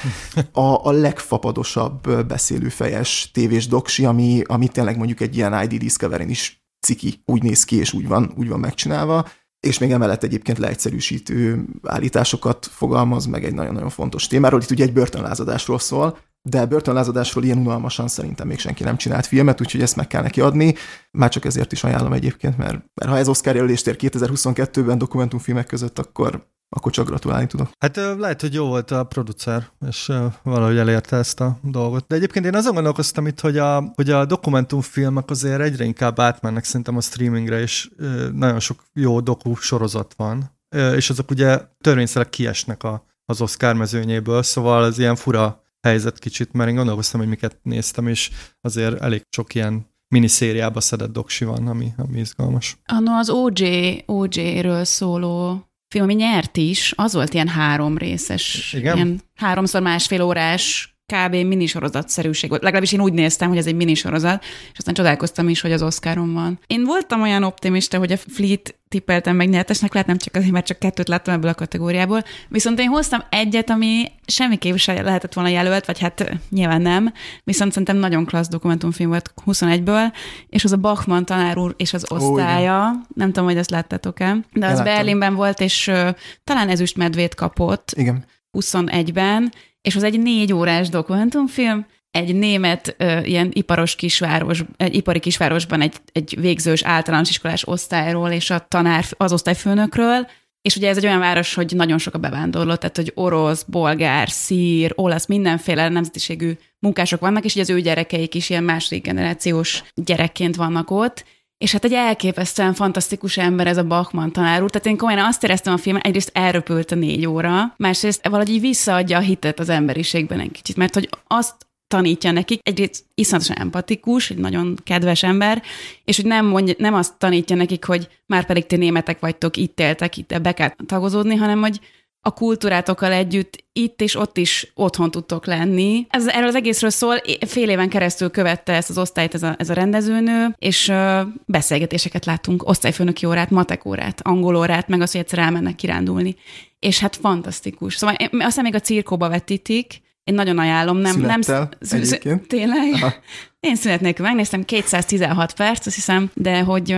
[0.52, 6.64] A, a legfapadosabb beszélőfejes tévés doksi, ami, ami tényleg mondjuk egy ilyen ID discovery is
[6.86, 9.26] ciki, úgy néz ki, és úgy van, úgy van megcsinálva
[9.60, 14.60] és még emellett egyébként leegyszerűsítő állításokat fogalmaz meg egy nagyon-nagyon fontos témáról.
[14.60, 19.60] Itt ugye egy börtönlázadásról szól, de börtönlázadásról ilyen unalmasan szerintem még senki nem csinált filmet,
[19.60, 20.74] úgyhogy ezt meg kell neki adni.
[21.10, 25.66] Már csak ezért is ajánlom egyébként, mert, mert ha ez Oscar jelölést ér 2022-ben dokumentumfilmek
[25.66, 27.70] között, akkor akkor csak gratulálni tudok.
[27.78, 32.06] Hát lehet, hogy jó volt a producer, és valahogy elérte ezt a dolgot.
[32.06, 36.64] De egyébként én azon gondolkoztam itt, hogy a, hogy a dokumentumfilmek azért egyre inkább átmennek
[36.64, 37.90] szerintem a streamingre, és
[38.32, 40.58] nagyon sok jó doku sorozat van,
[40.94, 46.52] és azok ugye törvényszerűen kiesnek a, az Oscar mezőnyéből, szóval ez ilyen fura helyzet kicsit,
[46.52, 51.66] mert én gondolkoztam, hogy miket néztem, és azért elég sok ilyen miniszériába szedett doksi van,
[51.66, 52.76] ami, ami izgalmas.
[52.84, 58.96] Anno az OJ, OJ-ről szóló film, ami nyert is, az volt ilyen három részes, Igen?
[58.96, 61.34] ilyen háromszor másfél órás kb.
[61.34, 62.62] minisorozatszerűség volt.
[62.62, 66.32] Legalábbis én úgy néztem, hogy ez egy minisorozat, és aztán csodálkoztam is, hogy az Oscaron
[66.32, 66.58] van.
[66.66, 70.66] Én voltam olyan optimista, hogy a Fleet tippeltem meg nyertesnek, lehet nem csak azért, mert
[70.66, 72.24] csak kettőt láttam ebből a kategóriából.
[72.48, 77.12] Viszont én hoztam egyet, ami semmiképp se lehetett volna jelölt, vagy hát nyilván nem,
[77.44, 80.12] viszont szerintem nagyon klassz dokumentumfilm volt 21-ből,
[80.48, 84.36] és az a Bachmann tanár úr és az osztálya, oh, nem tudom, hogy ezt láttátok-e,
[84.52, 86.08] de az Berlinben volt, és uh,
[86.44, 87.92] talán ezüst medvét kapott.
[87.96, 88.24] Igen.
[88.52, 95.80] 21-ben, és az egy négy órás dokumentumfilm, egy német ilyen iparos kisváros, egy ipari kisvárosban
[95.80, 100.26] egy, egy végzős általános iskolás osztályról és a tanár, az osztályfőnökről,
[100.62, 104.30] és ugye ez egy olyan város, hogy nagyon sok a bevándorló, tehát hogy orosz, bolgár,
[104.30, 109.82] szír, olasz, mindenféle nemzetiségű munkások vannak, és ugye az ő gyerekeik is ilyen második generációs
[109.94, 111.24] gyerekként vannak ott,
[111.60, 114.70] és hát egy elképesztően fantasztikus ember ez a Bachmann tanár úr.
[114.70, 118.60] Tehát én komolyan azt éreztem a filmen, egyrészt elröpült a négy óra, másrészt valahogy így
[118.60, 121.54] visszaadja a hitet az emberiségben egy kicsit, mert hogy azt
[121.88, 125.62] tanítja nekik, egyrészt iszonyatosan empatikus, egy nagyon kedves ember,
[126.04, 129.80] és hogy nem, mondja, nem azt tanítja nekik, hogy már pedig ti németek vagytok, itt
[129.80, 131.80] éltek, itt be kell tagozódni, hanem hogy
[132.22, 136.06] a kultúrátokkal együtt itt és ott is otthon tudtok lenni.
[136.10, 139.70] Ez, erről az egészről szól, fél éven keresztül követte ezt az osztályt ez a, ez
[139.70, 145.20] a rendezőnő, és uh, beszélgetéseket látunk, osztályfőnöki órát, matek órát, angol órát, meg azt, hogy
[145.20, 146.36] egyszer elmennek kirándulni.
[146.78, 147.94] És hát fantasztikus.
[147.94, 151.12] Szóval aztán még a cirkóba vetítik, én nagyon ajánlom, nem...
[151.12, 152.46] Szünettel, nem egyébként.
[152.46, 152.92] Tényleg?
[152.92, 153.14] Aha.
[153.60, 156.96] Én szünet nélkül megnéztem, 216 perc, azt hiszem, de hogy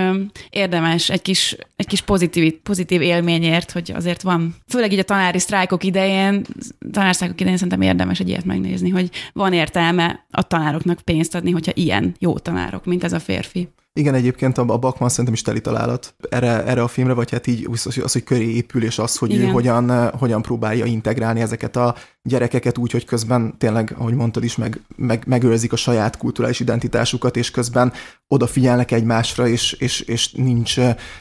[0.50, 5.38] érdemes egy kis, egy kis pozitív, pozitív élményért, hogy azért van, főleg így a tanári
[5.38, 6.44] sztrájkok idején,
[6.92, 11.72] tanársztrájkok idején szerintem érdemes egy ilyet megnézni, hogy van értelme a tanároknak pénzt adni, hogyha
[11.74, 13.68] ilyen jó tanárok, mint ez a férfi.
[13.94, 17.68] Igen, egyébként a Bakman szerintem is teli találat erre, erre a filmre, vagy hát így
[17.70, 19.48] az, hogy köré épül, és az, hogy Igen.
[19.48, 24.56] ő hogyan, hogyan próbálja integrálni ezeket a gyerekeket úgy, hogy közben tényleg, ahogy mondtad is,
[24.56, 27.92] meg, meg, megőrzik a saját kulturális identitásukat, és közben
[28.28, 30.76] odafigyelnek egymásra, és, és, és nincs,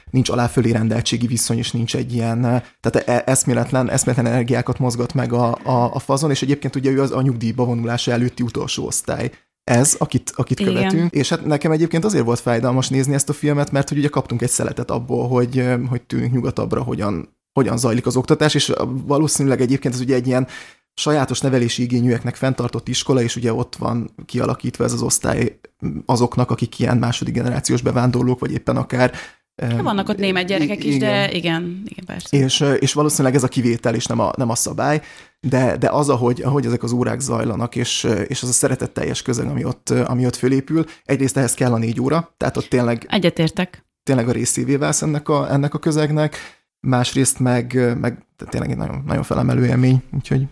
[0.09, 2.41] nincs aláfölé rendeltségi viszony, és nincs egy ilyen,
[2.79, 7.01] tehát e, eszméletlen, eszméletlen energiákat mozgat meg a, a, a fazon, és egyébként ugye ő
[7.01, 9.31] az a nyugdíjba vonulása előtti utolsó osztály
[9.63, 10.73] ez, akit, akit Igen.
[10.73, 14.07] követünk, és hát nekem egyébként azért volt fájdalmas nézni ezt a filmet, mert hogy ugye
[14.07, 18.73] kaptunk egy szeletet abból, hogy, hogy tűnünk nyugatabbra, hogyan, hogyan zajlik az oktatás, és
[19.05, 20.47] valószínűleg egyébként ez ugye egy ilyen
[20.93, 25.59] sajátos nevelési igényűeknek fenntartott iskola, és ugye ott van kialakítva ez az osztály
[26.05, 29.11] azoknak, akik ilyen második generációs bevándorlók, vagy éppen akár
[29.61, 31.09] Hát vannak ott német gyerekek is, igen.
[31.09, 32.37] de igen, igen persze.
[32.37, 35.01] És, és valószínűleg ez a kivétel, és nem a, nem a szabály,
[35.39, 39.47] de, de az, ahogy, ahogy ezek az órák zajlanak, és, és az a szeretetteljes közeg,
[39.47, 43.05] ami ott, ami ott fölépül, egyrészt ehhez kell a négy óra, tehát ott tényleg...
[43.09, 43.85] Egyetértek.
[44.03, 46.35] Tényleg a részévé válsz ennek a, ennek a közegnek,
[46.79, 50.47] másrészt meg, meg tényleg egy nagyon, nagyon felemelő élmény, úgyhogy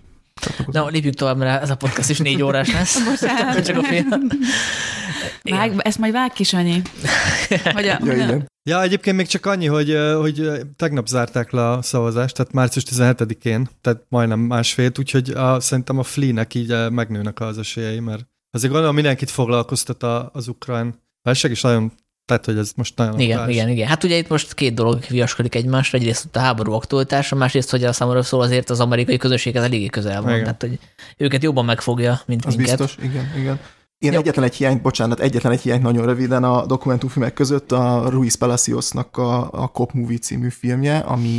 [0.66, 3.04] Na, lépjük tovább, mert ez a podcast is négy órás lesz.
[3.10, 3.66] Bocsánat.
[3.66, 4.08] Csak a film.
[5.44, 6.82] Vág, ezt majd vág kis, Anyi.
[7.64, 8.48] Hogy a, ja, igen.
[8.70, 13.70] Ja, egyébként még csak annyi, hogy, hogy tegnap zárták le a szavazást, tehát március 17-én,
[13.82, 18.96] tehát majdnem másfél, úgyhogy a, szerintem a Flea-nek így megnőnek az esélyei, mert azért gondolom
[18.96, 21.92] mindenkit foglalkoztat az ukrán válság, és nagyon
[22.30, 23.56] Tehát, hogy ez most nagyon Igen, aktuális.
[23.56, 23.88] igen, igen.
[23.88, 25.98] Hát ugye itt most két dolog viaskodik egymásra.
[25.98, 29.86] Egyrészt ott a háború aktualitása, másrészt, hogy a számomra szól azért az amerikai közösséghez eléggé
[29.86, 30.32] közel van.
[30.32, 30.44] Igen.
[30.44, 30.80] Tehát, hogy
[31.18, 32.78] őket jobban megfogja, mint Az minket.
[32.78, 33.60] biztos, igen, igen.
[33.98, 34.20] Én Jó.
[34.20, 39.18] egyetlen egy hiányt, bocsánat, egyetlen egy hiányt nagyon röviden a dokumentumfilmek között a Ruiz Palaciosnak
[39.18, 41.38] a, a Cop Movie című filmje, ami,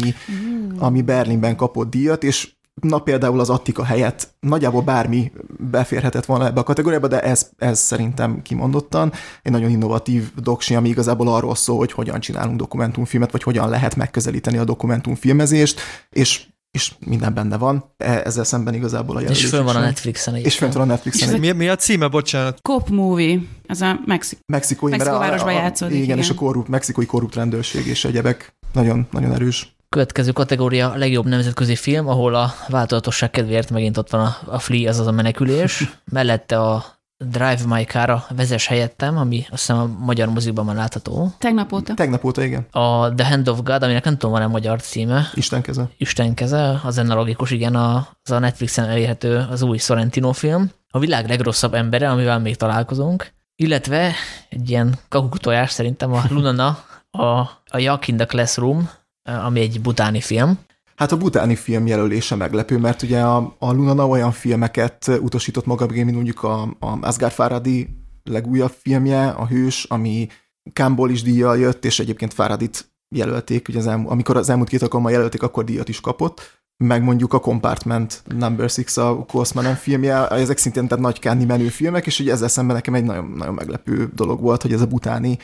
[0.79, 2.49] ami Berlinben kapott díjat, és
[2.81, 5.33] na például az Attika helyett nagyjából bármi
[5.71, 9.13] beférhetett volna ebbe a kategóriába, de ez, ez szerintem kimondottan
[9.43, 13.97] egy nagyon innovatív doksi, ami igazából arról szól, hogy hogyan csinálunk dokumentumfilmet, vagy hogyan lehet
[13.97, 17.95] megközelíteni a dokumentumfilmezést, és, és minden benne van.
[17.97, 19.81] E- Ezzel szemben igazából a És jelölésük fönn van a.
[19.81, 20.35] Netflixen.
[20.35, 21.35] És fent van a Netflixen.
[21.35, 22.61] És Mi, mi a címe, bocsánat?
[22.63, 24.39] Cop movie, az a Mexik.
[24.47, 26.19] Mexikói, Mexikóvárosban játszódik, Igen, igen.
[26.19, 29.79] és a korrupt, mexikói korrupt rendőrség és egyebek nagyon, nagyon erős.
[29.97, 34.59] Következő kategória a legjobb nemzetközi film, ahol a változatosság kedvéért megint ott van a, a
[34.59, 35.91] Flea, azaz a menekülés.
[36.13, 36.85] Mellette a
[37.17, 41.33] Drive My Car-a vezes helyettem, ami azt hiszem a magyar mozikban már látható.
[41.39, 41.95] Tegnap óta.
[41.95, 45.63] Tegnap óta, igen, A The Hand of God, aminek nem tudom, van-e magyar címe, Isten
[45.63, 45.89] keze.
[45.97, 50.71] Isten keze, az lenne logikus, igen, a, az a Netflixen elérhető az új Sorrentino film.
[50.91, 54.13] A világ legrosszabb embere, amivel még találkozunk, illetve
[54.49, 57.27] egy ilyen kakuktojás szerintem a Lunana, a,
[57.65, 58.91] a Yak in the Classroom,
[59.23, 60.59] ami egy butáni film.
[60.97, 65.87] Hát a butáni film jelölése meglepő, mert ugye a, a Lunana olyan filmeket utasított maga
[65.87, 67.89] mint mondjuk a, a Asghar Farhadi
[68.25, 70.29] legújabb filmje, a Hős, ami
[70.73, 74.83] Kámból is díjjal jött, és egyébként Faradit jelölték, ugye az elmú, amikor az elmúlt két
[74.83, 80.29] alkalommal jelölték, akkor díjat is kapott, meg mondjuk a Compartment Number Six, a Kosmanen filmje,
[80.29, 83.55] ezek szintén tehát nagy káni menő filmek, és ugye ezzel szemben nekem egy nagyon, nagyon
[83.55, 85.39] meglepő dolog volt, hogy ez a butáni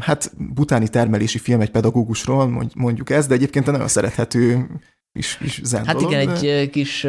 [0.00, 4.66] hát butáni termelési film egy pedagógusról, mondj- mondjuk ez, de egyébként egy nagyon szerethető
[5.12, 7.06] is, is zen Hát dolog, igen, de- egy kis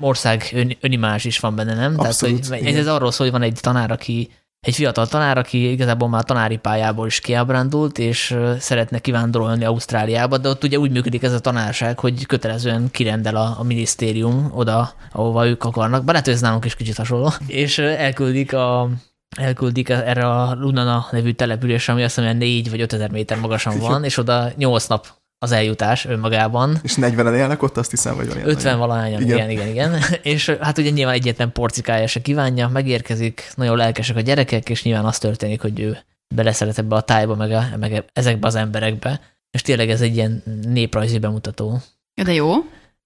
[0.00, 1.94] ország ön, önimázs is van benne, nem?
[1.96, 2.80] Abszolút, Tehát, hogy igen.
[2.80, 6.56] ez, arról szól, hogy van egy tanár, aki egy fiatal tanár, aki igazából már tanári
[6.56, 11.98] pályából is kiábrándult, és szeretne kivándorolni Ausztráliába, de ott ugye úgy működik ez a tanárság,
[11.98, 16.76] hogy kötelezően kirendel a, a minisztérium oda, ahova ők akarnak, bár lehet, ez nálunk is
[16.76, 18.90] kicsit hasonló, és elküldik a
[19.36, 23.78] elküldik erre a Lunana nevű településre, ami azt hiszem olyan 4 vagy 5000 méter magasan
[23.78, 25.06] van, és oda 8 nap
[25.38, 26.78] az eljutás önmagában.
[26.82, 29.50] És 40-en élnek ott, azt hiszem, vagy van ilyen 50 nagyon- valahányan, Igen.
[29.50, 30.02] igen, igen, igen.
[30.34, 35.04] És hát ugye nyilván egyetlen porcikája se kívánja, megérkezik, nagyon lelkesek a gyerekek, és nyilván
[35.04, 35.98] az történik, hogy ő
[36.34, 39.20] beleszeret ebbe a tájba, meg, a, meg ezekbe az emberekbe.
[39.50, 41.80] És tényleg ez egy ilyen néprajzi bemutató.
[42.14, 42.54] Ja, de jó.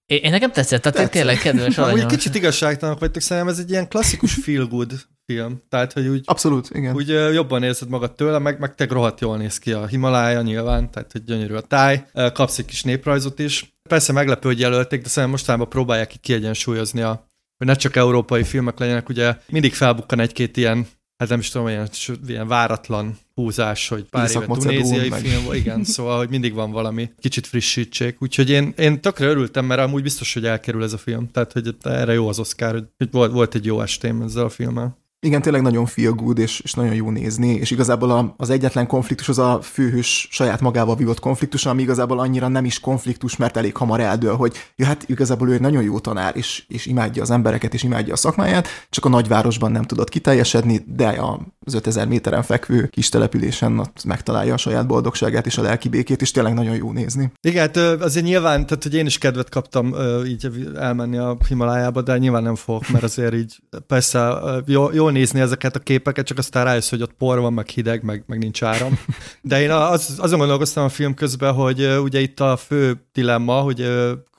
[0.05, 1.13] Én, én nekem tetszett, tehát Tetszett.
[1.13, 4.91] tényleg kedves Amúgy kicsit igazságtalanok vagytok, szerintem ez egy ilyen klasszikus feel good
[5.25, 5.61] film.
[5.69, 6.95] Tehát, hogy úgy, Abszolút, igen.
[6.95, 10.91] úgy jobban érzed magad tőle, meg, meg te rohadt jól néz ki a Himalája nyilván,
[10.91, 13.73] tehát hogy gyönyörű a táj, kapsz egy kis néprajzot is.
[13.89, 18.43] Persze meglepő, hogy jelölték, de szerintem mostanában próbálják ki kiegyensúlyozni a hogy ne csak európai
[18.43, 21.89] filmek legyenek, ugye mindig felbukkan egy-két ilyen, hát nem is tudom, ilyen,
[22.27, 27.11] ilyen váratlan húzás, hogy pár éve tunéziai meg- film igen, szóval, hogy mindig van valami,
[27.19, 28.21] kicsit frissítsék.
[28.21, 31.31] Úgyhogy én, én tökre örültem, mert amúgy biztos, hogy elkerül ez a film.
[31.31, 34.49] Tehát, hogy erre jó az Oscar, hogy, hogy volt, volt egy jó estém ezzel a
[34.49, 34.97] filmmel.
[35.25, 38.87] Igen, tényleg nagyon feel good, és, és nagyon jó nézni, és igazából a, az egyetlen
[38.87, 43.57] konfliktus az a főhős saját magával vívott konfliktus, ami igazából annyira nem is konfliktus, mert
[43.57, 47.21] elég hamar eldől, hogy ja, hát igazából ő egy nagyon jó tanár, és, és imádja
[47.21, 51.21] az embereket, és imádja a szakmáját, csak a nagyvárosban nem tudott kiteljesedni, de
[51.65, 56.21] az 5000 méteren fekvő kis településen ott megtalálja a saját boldogságát és a lelki békét,
[56.21, 57.31] és tényleg nagyon jó nézni.
[57.41, 62.17] Igen, hát azért nyilván, tehát hogy én is kedvet kaptam így elmenni a Himalájába, de
[62.17, 64.33] nyilván nem fogok, mert azért így persze
[64.65, 68.03] jó, jól nézni ezeket a képeket, csak aztán rájössz, hogy ott por van, meg hideg,
[68.03, 68.99] meg, meg nincs áram.
[69.41, 73.89] De én az, azon gondolkoztam a film közben, hogy ugye itt a fő dilemma, hogy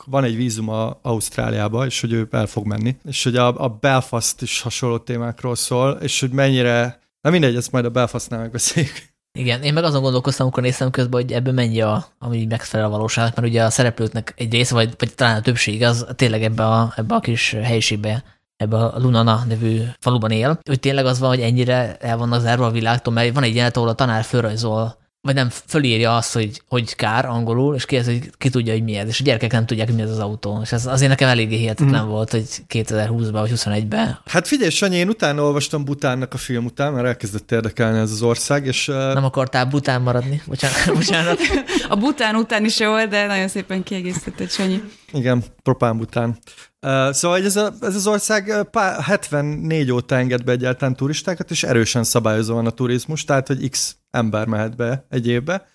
[0.07, 3.69] van egy vízum a Ausztráliába, és hogy ő el fog menni, és hogy a, a
[3.69, 9.15] Belfast is hasonló témákról szól, és hogy mennyire, na mindegy, ezt majd a Belfastnál megbeszéljük.
[9.39, 12.91] Igen, én meg azon gondolkoztam, amikor néztem közben, hogy ebből mennyi a, ami megfelel a
[12.91, 16.67] valóság, mert ugye a szereplőknek egy része, vagy, vagy talán a többség az tényleg ebbe
[16.67, 18.25] a, ebbe a kis helyiségbe,
[18.57, 22.67] ebbe a Lunana nevű faluban él, hogy tényleg az van, hogy ennyire el vannak zárva
[22.67, 26.63] a világtól, mert van egy jelenet, ahol a tanár fölrajzol vagy nem, fölírja azt, hogy,
[26.69, 29.09] hogy kár angolul, és kérdezi, hogy ki tudja, hogy mi ez.
[29.09, 30.61] És a gyerekek nem tudják, hogy mi ez az autó.
[30.63, 32.09] És ez azért nekem eléggé hihetetlen mm.
[32.09, 34.19] volt, hogy 2020-ban vagy 21-ben.
[34.25, 38.23] Hát figyelj, Sanyi, én utána olvastam Butánnak a film után, mert elkezdett érdekelni ez az
[38.23, 40.43] ország, és uh, Nem akartál bután maradni?
[40.47, 40.93] Bocsánat.
[40.95, 41.39] bocsánat.
[41.89, 44.83] A bután után is jó volt, de nagyon szépen kiegészített Sanyi.
[45.13, 46.39] igen, propán Bután.
[47.11, 51.63] Szóval ez, a, ez az ország uh, pá, 74 óta enged be egyáltalán turistákat, és
[51.63, 55.67] erősen szabályozva van a turizmus, tehát hogy x ember mehet be egy évbe,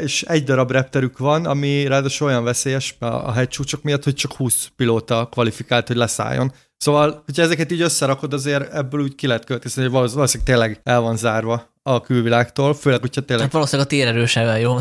[0.00, 4.68] és egy darab repterük van, ami ráadásul olyan veszélyes a, hegycsúcsok miatt, hogy csak 20
[4.76, 6.52] pilóta kvalifikált, hogy leszálljon.
[6.76, 10.80] Szóval, hogyha ezeket így összerakod, azért ebből úgy ki lehet következni, hogy valósz- valószínűleg tényleg
[10.82, 13.44] el van zárva a külvilágtól, főleg, hogyha tényleg...
[13.44, 14.76] Hát valószínűleg a térerősevel jó.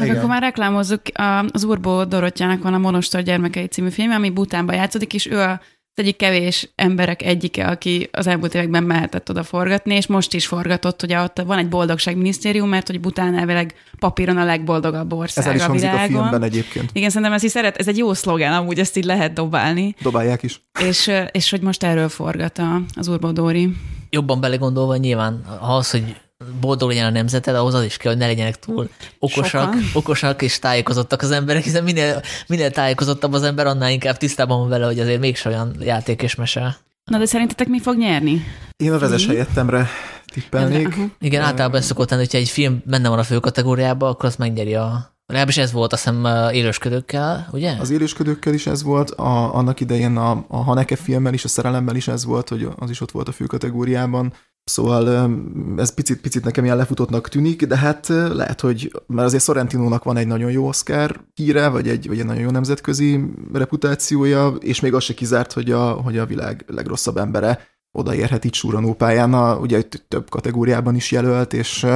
[0.00, 0.16] Igen.
[0.16, 1.00] Akkor már reklámozzuk,
[1.52, 5.60] az Urbó Dorottyának van a Monostor gyermekei című film, ami Butánban játszódik, és ő a
[5.94, 10.46] az egyik kevés emberek egyike, aki az elmúlt években mehetett oda forgatni, és most is
[10.46, 15.50] forgatott, ugye ott van egy boldogságminisztérium, mert hogy Bután elvileg papíron a legboldogabb ország Ez
[15.50, 16.02] el is a világon.
[16.02, 16.90] a filmben egyébként.
[16.92, 19.94] Igen, szerintem ez is szeret, ez egy jó szlogán, amúgy ezt így lehet dobálni.
[20.02, 20.60] Dobálják is.
[20.80, 22.60] És, és hogy most erről forgat
[22.94, 23.76] az Urbó Dóri.
[24.10, 26.16] Jobban belegondolva nyilván az, hogy
[26.60, 29.90] boldog legyen a nemzeted, ahhoz az is kell, hogy ne legyenek túl okosak, Sokan.
[29.94, 34.68] okosak és tájékozottak az emberek, hiszen minél, minél tájékozottabb az ember, annál inkább tisztában van
[34.68, 36.78] vele, hogy azért mégse olyan játék és mese.
[37.04, 38.44] Na de szerintetek mi fog nyerni?
[38.76, 39.88] Én a vezes helyettemre
[40.32, 40.88] tippelnék.
[40.88, 41.10] Uh-huh.
[41.18, 44.38] Igen, általában ez szokott lenni, hogyha egy film benne van a fő kategóriába, akkor azt
[44.38, 47.76] megnyeri a Legalábbis ez volt, azt hiszem, élősködőkkel, ugye?
[47.80, 51.96] Az élősködőkkel is ez volt, a, annak idején a, a Haneke filmmel is, a szerelemmel
[51.96, 54.32] is ez volt, hogy az is ott volt a fő kategóriában.
[54.64, 55.30] Szóval
[55.76, 60.26] ez picit-picit nekem ilyen lefutottnak tűnik, de hát lehet, hogy mert azért Sorrentinónak van egy
[60.26, 63.20] nagyon jó Oscar híre, vagy egy, vagy egy nagyon jó nemzetközi
[63.52, 68.54] reputációja, és még az se kizárt, hogy a, hogy a világ legrosszabb embere odaérhet itt
[68.54, 71.86] Súranó pályán, a, ugye több kategóriában is jelölt, és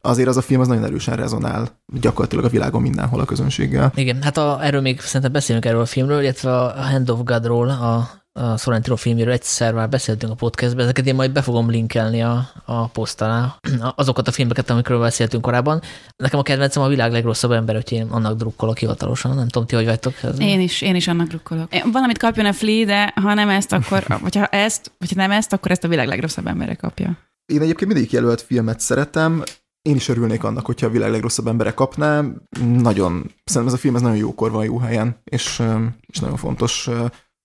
[0.00, 3.92] azért az a film az nagyon erősen rezonál gyakorlatilag a világon mindenhol a közönséggel.
[3.94, 7.68] Igen, hát a, erről még szerintem beszélünk erről a filmről, illetve a Hand of Godról,
[7.68, 12.22] a a Sorrentino filmjéről egyszer már beszéltünk a podcastben, ezeket én majd be fogom linkelni
[12.22, 13.58] a, a poszt alá,
[13.94, 15.80] azokat a filmeket, amikről beszéltünk korábban.
[16.16, 19.34] Nekem a kedvencem a világ legrosszabb ember, hogy én annak drukkolok hivatalosan.
[19.34, 20.22] Nem tudom, ti hogy vagytok?
[20.22, 21.68] Ez én is, én is annak drukkolok.
[21.92, 25.30] Valamit kapjon a Flea, de ha nem ezt, akkor, vagy ha ezt, vagy ha nem
[25.30, 27.18] ezt, akkor ezt a világ legrosszabb embere kapja.
[27.52, 29.42] Én egyébként mindig jelölt filmet szeretem,
[29.82, 32.24] én is örülnék annak, hogyha a világ legrosszabb embere kapná.
[32.60, 35.62] Nagyon, szerintem ez a film ez nagyon jókor van, jó helyen, és,
[36.06, 36.88] és nagyon fontos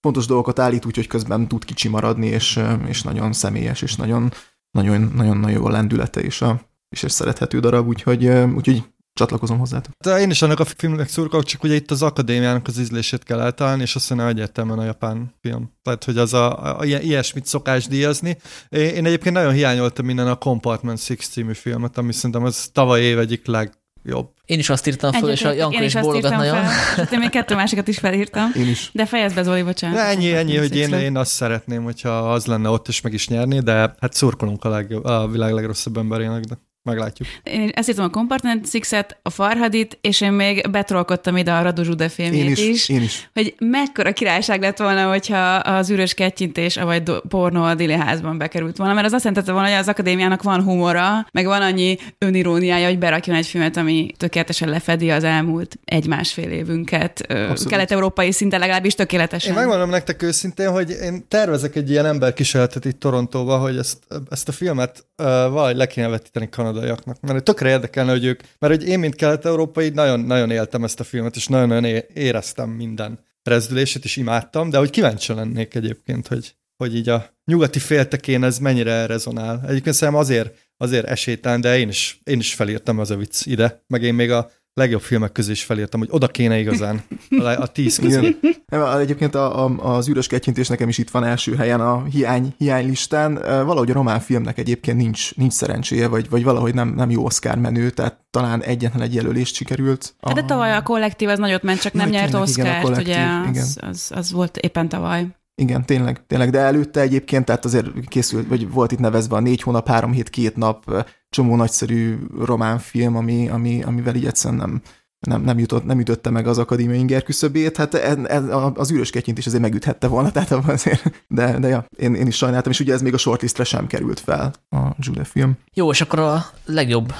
[0.01, 4.31] fontos dolgokat állít úgy, hogy közben tud kicsi maradni, és, és nagyon személyes, és nagyon,
[4.71, 8.83] nagyon, nagyon, nagyon jó a lendülete, és, a, és egy szerethető darab, úgyhogy, úgyhogy
[9.13, 9.81] csatlakozom hozzá.
[9.97, 13.39] De én is annak a filmnek szurkolok, csak ugye itt az akadémiának az ízlését kell
[13.39, 15.71] eltalálni, és azt hiszem egyértelműen a japán film.
[15.81, 18.37] Tehát, hogy az a, a, ilyesmit szokás díjazni.
[18.69, 23.19] Én egyébként nagyon hiányoltam minden a Compartment 6 című filmet, ami szerintem az tavaly év
[23.19, 24.29] egyik leg, jobb.
[24.45, 26.63] Én is azt írtam fel, és a Janka is, is bólogat nagyon.
[26.65, 27.07] Fel.
[27.11, 28.51] Én még kettő másikat is felírtam.
[28.55, 28.89] Én is.
[28.93, 29.97] De fejezd be, Zoli, bocsánat.
[29.97, 33.27] De ennyi, ennyi, hogy én, én azt szeretném, hogyha az lenne ott, és meg is
[33.27, 37.27] nyerni, de hát szurkolunk a, legjobb, a világ legrosszabb emberének, de meglátjuk.
[37.43, 41.83] Én ezt írtam a Compartment Six-et, a Farhadit, és én még betrolkodtam ide a Radu
[41.83, 43.29] Zsude filmjét én is, is, Én is.
[43.33, 48.77] Hogy mekkora királyság lett volna, hogyha az űrös kettyintés, vagy pornó a Dili házban bekerült
[48.77, 52.87] volna, mert az azt jelentette volna, hogy az akadémiának van humora, meg van annyi öniróniája,
[52.87, 57.21] hogy berakjon egy filmet, ami tökéletesen lefedi az elmúlt egy-másfél évünket.
[57.21, 57.67] Abszolút.
[57.67, 59.51] Kelet-európai szinten legalábbis tökéletesen.
[59.51, 63.97] Én megmondom nektek őszintén, hogy én tervezek egy ilyen emberkísérletet itt Torontóba, hogy ezt,
[64.29, 67.19] ezt a filmet uh, valahogy le kéne vetíteni Kanada kanadaiaknak.
[67.21, 71.03] Mert tökre érdekelne, hogy ők, mert hogy én, mint kelet-európai, nagyon, nagyon éltem ezt a
[71.03, 76.95] filmet, és nagyon-nagyon éreztem minden rezdülését, és imádtam, de hogy kíváncsi lennék egyébként, hogy, hogy
[76.95, 79.63] így a nyugati féltekén ez mennyire rezonál.
[79.67, 83.83] Egyébként szerintem azért, azért esélytelen, de én is, én is felírtam az a vicc ide,
[83.87, 87.67] meg én még a legjobb filmek közé is felírtam, hogy oda kéne igazán a, a
[87.67, 88.37] tíz közé.
[88.65, 92.53] Nem, egyébként a, a, az űrös kettyintés nekem is itt van első helyen a hiány,
[92.57, 93.33] hiány listán.
[93.43, 97.57] Valahogy a román filmnek egyébként nincs, nincs szerencséje, vagy, vagy valahogy nem, nem jó Oscar
[97.57, 100.15] menő, tehát talán egyetlen egy jelölést sikerült.
[100.19, 100.27] A...
[100.27, 104.11] Hát de tavaly a kollektív az nagyot ment, csak nem nyert Oscar-t, ugye az, az,
[104.15, 105.27] az, volt éppen tavaly.
[105.59, 109.61] Igen, tényleg, tényleg, de előtte egyébként, tehát azért készült, vagy volt itt nevezve a négy
[109.61, 114.81] hónap, három hét, két nap, csomó nagyszerű román film, ami, ami, amivel így egyszerűen nem,
[115.19, 118.43] nem, nem, jutott, nem ütötte meg az akadémia inger küszöbét, hát ez, ez,
[118.73, 122.71] az űrös is azért megüthette volna, tehát azért, de, de ja, én, én is sajnáltam,
[122.71, 125.57] és ugye ez még a shortlistre sem került fel, a Jude film.
[125.73, 127.13] Jó, és akkor a legjobb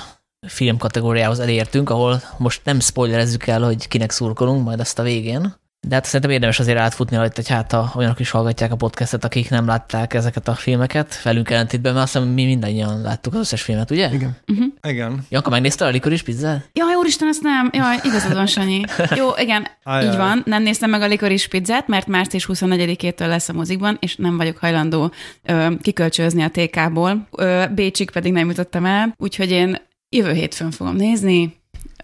[0.47, 5.55] film kategóriához elértünk, ahol most nem spoilerezzük el, hogy kinek szurkolunk, majd azt a végén.
[5.87, 9.23] De hát szerintem érdemes azért átfutni rajta, hogy hát a, olyanok is hallgatják a podcastet,
[9.23, 13.39] akik nem látták ezeket a filmeket, felünk ellentétben, mert azt hiszem mi mindannyian láttuk az
[13.39, 14.09] összes filmet, ugye?
[14.13, 14.37] Igen.
[14.47, 14.65] Uh-huh.
[14.87, 15.25] Igen.
[15.29, 16.69] Janka, megnézte a likoris pizzát?
[16.73, 17.69] Jaj, úristen, azt nem.
[17.73, 18.81] Jaj, igazad van, Sanyi.
[19.15, 20.05] Jó, igen, Ajaj.
[20.05, 20.41] így van.
[20.45, 24.57] Nem néztem meg a likoris pizzát, mert március 24-től lesz a mozikban, és nem vagyok
[24.57, 25.11] hajlandó
[25.43, 27.27] ö, kikölcsözni a TK-ból.
[27.31, 31.57] Ö, Bécsik pedig nem jutottam el, úgyhogy én jövő hétfőn fogom nézni,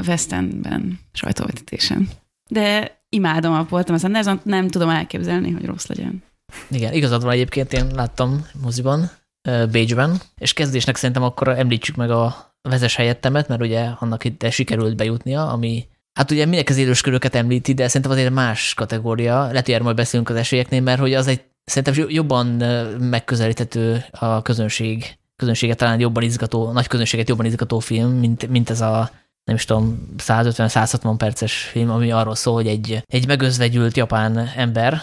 [0.08, 2.10] West Endben, sajtóvetítésen.
[2.50, 6.24] De imádom a Paul Thomas Anderson, nem tudom elképzelni, hogy rossz legyen.
[6.70, 9.12] Igen, igazad van egyébként, én láttam moziban,
[9.72, 14.96] Bécsben, és kezdésnek szerintem akkor említsük meg a vezes helyettemet, mert ugye annak itt sikerült
[14.96, 15.88] bejutnia, ami
[16.20, 19.46] Hát ugye mindenki az élősköröket említi, de szerintem azért más kategória.
[19.46, 22.48] Lehet, hogy majd beszélünk az esélyeknél, mert hogy az egy szerintem jobban
[23.00, 28.82] megközelíthető a közönség közönséget talán jobban izgató, nagy közönséget jobban izgató film, mint, mint ez
[28.82, 29.12] a
[29.46, 35.02] nem is tudom, 150-160 perces film, ami arról szól, hogy egy, egy megözvegyült japán ember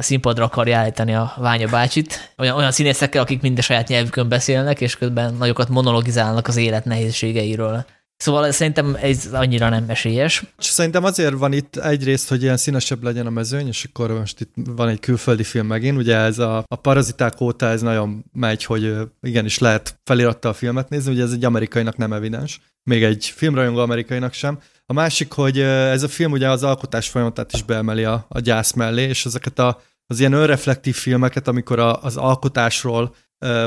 [0.00, 4.80] színpadra akarja állítani a Ványa bácsit, olyan, olyan színészekkel, akik mind a saját nyelvükön beszélnek,
[4.80, 7.84] és közben nagyokat monologizálnak az élet nehézségeiről.
[8.16, 10.44] Szóval szerintem ez annyira nem esélyes.
[10.58, 14.52] Szerintem azért van itt egyrészt, hogy ilyen színesebb legyen a mezőny, és akkor most itt
[14.54, 18.96] van egy külföldi film megint, ugye ez a, a paraziták óta ez nagyon megy, hogy
[19.22, 23.78] igenis lehet feliratta a filmet nézni, ugye ez egy amerikainak nem evidens, még egy filmrajongó
[23.78, 24.58] amerikainak sem.
[24.86, 28.72] A másik, hogy ez a film ugye az alkotás folyamatát is beemeli a, a gyász
[28.72, 33.14] mellé, és ezeket a, az ilyen önreflektív filmeket, amikor a, az alkotásról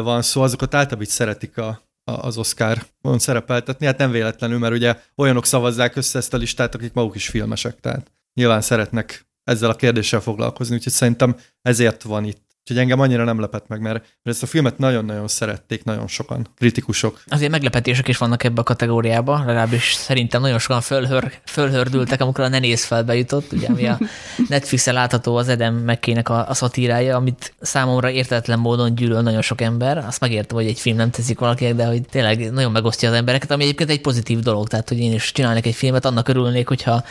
[0.01, 3.85] van szó, azokat általában így szeretik a, az Oscar-on szerepeltetni.
[3.85, 7.79] Hát nem véletlenül, mert ugye olyanok szavazzák össze ezt a listát, akik maguk is filmesek,
[7.79, 13.23] tehát nyilván szeretnek ezzel a kérdéssel foglalkozni, úgyhogy szerintem ezért van itt Úgyhogy engem annyira
[13.23, 17.23] nem lepett meg, mert ezt a filmet nagyon-nagyon szerették nagyon sokan, kritikusok.
[17.27, 22.47] Azért meglepetések is vannak ebbe a kategóriába, legalábbis szerintem nagyon sokan fölhör, fölhördültek, amikor a
[22.47, 23.99] Ne néz fel bejutott, ugye, ami a
[24.49, 29.61] Netflixen látható az Edem mckének a, a szatírája, amit számomra értetlen módon gyűlöl nagyon sok
[29.61, 29.97] ember.
[29.97, 33.51] Azt megértem, hogy egy film nem teszik valakinek, de hogy tényleg nagyon megosztja az embereket,
[33.51, 34.67] ami egyébként egy pozitív dolog.
[34.67, 37.03] Tehát, hogy én is csinálnék egy filmet, annak örülnék, hogyha,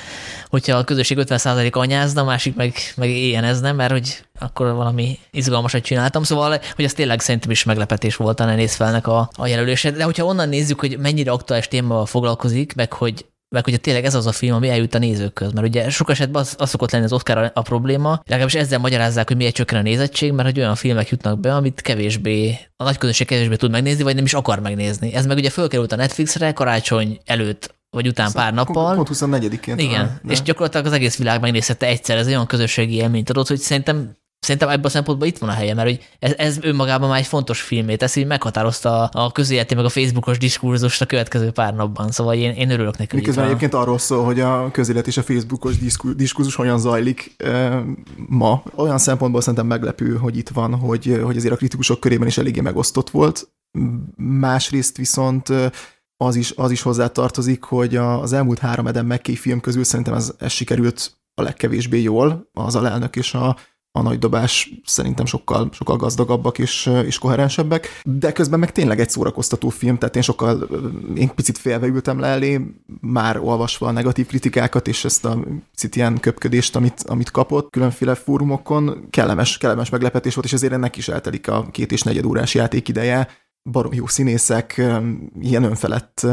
[0.48, 5.82] hogyha a közösség 50% anyázna, a másik meg, meg éjjenezne, mert hogy akkor valami izgalmasat
[5.82, 9.90] csináltam, szóval, hogy az tényleg szerintem is meglepetés volt a Nenészfelnek a, a jelölése.
[9.90, 14.14] De hogyha onnan nézzük, hogy mennyire aktuális témával foglalkozik, meg hogy meg hogy tényleg ez
[14.14, 15.52] az a film, ami eljut a nézőkhöz.
[15.52, 19.28] Mert ugye sok esetben az, az szokott lenni az Oscar a, probléma, legalábbis ezzel magyarázzák,
[19.28, 22.98] hogy miért csökken a nézettség, mert hogy olyan filmek jutnak be, amit kevésbé, a nagy
[22.98, 25.14] közönség kevésbé tud megnézni, vagy nem is akar megnézni.
[25.14, 28.94] Ez meg ugye fölkerült a Netflixre karácsony előtt vagy után pár nappal.
[28.94, 29.78] Pont 24-én.
[29.78, 33.58] Igen, talán, és gyakorlatilag az egész világ megnézhette egyszer, ez olyan közösségi élményt adott, hogy
[33.58, 34.16] szerintem
[34.46, 37.26] Szerintem ebben a szempontból itt van a helye, mert hogy ez, ez önmagában már egy
[37.26, 42.10] fontos filmét teszi, hogy meghatározta a közéleti, meg a Facebookos diskurzust a következő pár napban,
[42.10, 43.16] szóval én, én örülök neki.
[43.16, 45.78] Miközben egyébként arról szól, hogy a közélet és a Facebookos
[46.16, 47.82] diskurzus hogyan zajlik e,
[48.28, 48.62] ma.
[48.74, 52.60] Olyan szempontból szerintem meglepő, hogy itt van, hogy, hogy azért a kritikusok körében is eléggé
[52.60, 53.48] megosztott volt.
[54.16, 55.52] Másrészt viszont
[56.16, 60.32] az is, az is hozzátartozik, hogy az elmúlt három Eden McKay film közül szerintem ez,
[60.38, 63.56] ez sikerült a legkevésbé jól, az alelnök és a
[63.96, 69.10] a nagy dobás szerintem sokkal, sokkal gazdagabbak és, és koherensebbek, de közben meg tényleg egy
[69.10, 70.68] szórakoztató film, tehát én sokkal,
[71.14, 72.60] én picit félve ültem le elé,
[73.00, 75.38] már olvasva a negatív kritikákat és ezt a
[75.70, 80.96] picit ilyen köpködést, amit, amit kapott különféle fórumokon, kellemes, kellemes meglepetés volt, és azért ennek
[80.96, 83.28] is eltelik a két és negyed órás játékideje,
[83.70, 84.82] barom jó színészek,
[85.40, 86.26] ilyen önfelett,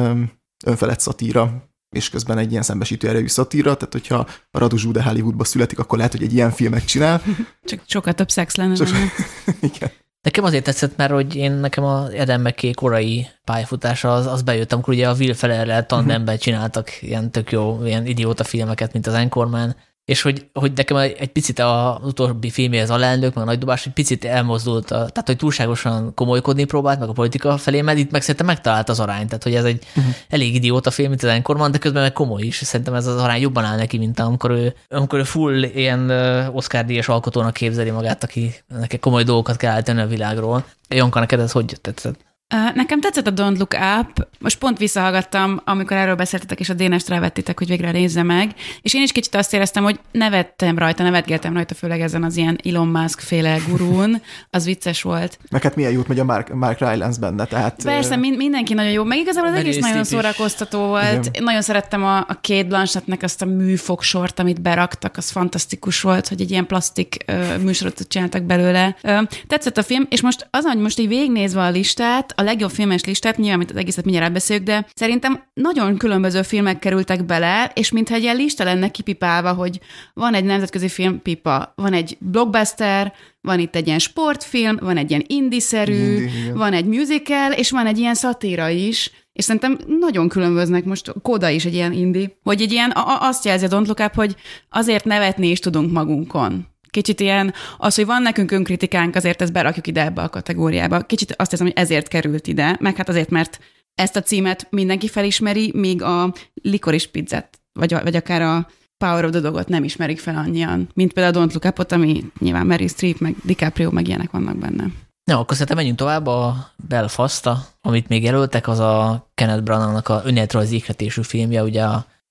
[0.65, 5.43] önfelett szatíra, és közben egy ilyen szembesítő erejű szatíra, tehát hogyha a Radu Zsude Hollywoodba
[5.43, 7.21] születik, akkor lehet, hogy egy ilyen filmet csinál.
[7.65, 8.75] Csak sokkal több szex lenne.
[8.75, 8.87] Csak...
[9.73, 9.91] Igen.
[10.21, 14.73] Nekem azért tetszett, mert hogy én nekem a Eden McKay korai pályafutása az, az bejött,
[14.73, 19.13] amikor ugye a Will Ferrell tandemben csináltak ilyen tök jó, ilyen idióta filmeket, mint az
[19.13, 19.75] Anchorman,
[20.05, 23.85] és hogy, hogy nekem egy picit az utóbbi filmje az alelnök, meg a nagy dobás,
[23.85, 28.11] egy picit elmozdult, a, tehát hogy túlságosan komolykodni próbált, meg a politika felé, mert itt
[28.11, 30.13] meg szerintem megtalált az arányt, tehát hogy ez egy uh-huh.
[30.29, 32.55] elég idióta film, mint az Enkorman, de közben meg komoly is.
[32.55, 36.09] Szerintem ez az arány jobban áll neki, mint amikor ő, amikor ő full ilyen
[36.53, 40.65] Oscar díjas alkotónak képzeli magát, aki neki komoly dolgokat kell állítani a világról.
[40.89, 42.32] Jonka, neked ez hogy tetszett?
[42.73, 47.09] Nekem tetszett a Don't Look Up, most pont visszahallgattam, amikor erről beszéltetek, és a Dénest
[47.09, 51.53] rávettétek, hogy végre nézze meg, és én is kicsit azt éreztem, hogy nevettem rajta, nevetgéltem
[51.53, 55.37] rajta, főleg ezen az ilyen Elon Musk féle gurún, az vicces volt.
[55.49, 57.83] Meg hát milyen jót megy a Mark, Mark Rylance benne, tehát...
[57.83, 61.25] Persze, mind, mindenki nagyon jó, meg igazából az egész nagyon szórakoztató volt.
[61.25, 61.43] Igen.
[61.43, 66.41] Nagyon szerettem a, a két Blanchettnek azt a műfogsort, amit beraktak, az fantasztikus volt, hogy
[66.41, 68.95] egy ilyen plastik uh, műsorot csináltak belőle.
[69.03, 72.71] Uh, tetszett a film, és most az, hogy most így végignézve a listát, a legjobb
[72.71, 77.71] filmes listát, nyilván, amit az egészet mindjárt beszéljük, de szerintem nagyon különböző filmek kerültek bele,
[77.73, 79.79] és mintha egy ilyen lista lenne kipipálva, hogy
[80.13, 85.09] van egy nemzetközi film pipa, van egy blockbuster, van itt egy ilyen sportfilm, van egy
[85.09, 90.27] ilyen indiszerű, Indi, van egy musical, és van egy ilyen szatíra is, és szerintem nagyon
[90.27, 93.99] különböznek most, Koda is egy ilyen indi, hogy egy ilyen, azt jelzi a Don't Look
[93.99, 94.35] Up, hogy
[94.69, 96.72] azért nevetni is tudunk magunkon.
[96.93, 101.01] Kicsit ilyen, az, hogy van nekünk önkritikánk, azért ezt berakjuk ide ebbe a kategóriába.
[101.01, 103.59] Kicsit azt hiszem, hogy ezért került ide, meg hát azért, mert
[103.95, 108.67] ezt a címet mindenki felismeri, míg a likoris pizzát, vagy, vagy akár a
[108.97, 112.23] Power of the Dogot nem ismerik fel annyian, mint például a Don't Look Up-ot, ami
[112.39, 114.85] nyilván Mary Streep, meg DiCaprio, meg ilyenek vannak benne.
[115.23, 116.27] Na, akkor szerintem menjünk tovább.
[116.27, 117.49] A belfast
[117.81, 121.85] amit még jelöltek, az a Kenneth Branagh-nak a önéletrajzi ikletésű filmje, ugye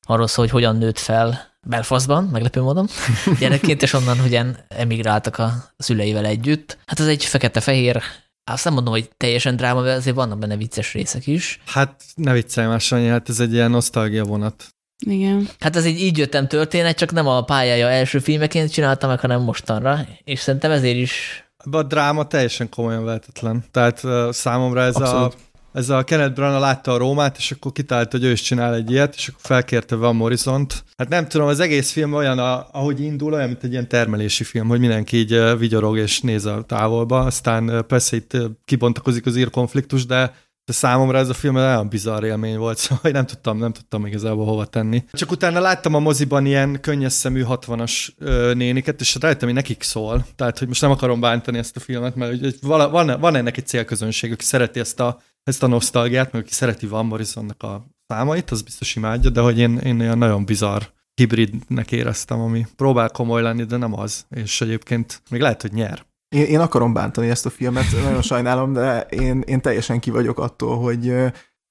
[0.06, 2.88] arról szól, hogy hogyan nőtt fel Belfastban, meglepő módon,
[3.40, 6.78] gyerekként, és onnan ugyan emigráltak a szüleivel együtt.
[6.86, 8.02] Hát ez egy fekete-fehér
[8.44, 11.60] azt nem mondom, hogy teljesen dráma, mert azért vannak benne vicces részek is.
[11.66, 14.68] Hát ne viccelj már, Sanyi, hát ez egy ilyen nosztalgia vonat.
[15.06, 15.48] Igen.
[15.58, 19.40] Hát ez egy így jöttem történet, csak nem a pályája első filmeként csinálta meg, hanem
[19.40, 21.44] mostanra, és szerintem ezért is...
[21.70, 23.64] A dráma teljesen komolyan vehetetlen.
[23.70, 25.34] Tehát uh, számomra ez Abszolút.
[25.34, 28.74] a ez a Kenneth Branagh látta a Rómát, és akkor kitalálta, hogy ő is csinál
[28.74, 30.84] egy ilyet, és akkor felkérte Van Morrison-t.
[30.96, 34.44] Hát nem tudom, az egész film olyan, a, ahogy indul, olyan, mint egy ilyen termelési
[34.44, 40.06] film, hogy mindenki így vigyorog és néz a távolba, aztán persze itt kibontakozik az írkonfliktus,
[40.06, 40.32] de
[40.64, 44.06] de számomra ez a film olyan bizarr élmény volt, szóval hogy nem tudtam, nem tudtam
[44.06, 45.04] igazából hova tenni.
[45.12, 49.82] Csak utána láttam a moziban ilyen könnyes szemű 60-as ö, néniket, és rájöttem, hogy nekik
[49.82, 50.26] szól.
[50.36, 53.56] Tehát, hogy most nem akarom bántani ezt a filmet, mert hogy vala, van, van ennek
[53.56, 57.86] egy célközönség, aki szereti ezt a, ezt a nosztalgiát, meg aki szereti Van Morrisonnak a
[58.06, 60.82] számait, az biztos imádja, de hogy én, én olyan nagyon bizarr
[61.14, 64.26] hibridnek éreztem, ami próbál komoly lenni, de nem az.
[64.30, 66.04] És egyébként még lehet, hogy nyer.
[66.28, 70.38] Én, én akarom bántani ezt a filmet, nagyon sajnálom, de én, én teljesen ki vagyok
[70.38, 71.14] attól, hogy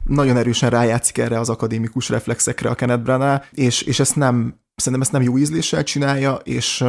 [0.04, 5.02] nagyon erősen rájátszik erre az akadémikus reflexekre a Kenneth Branagh, és, és ezt nem, szerintem
[5.02, 6.84] ezt nem jó ízléssel csinálja, és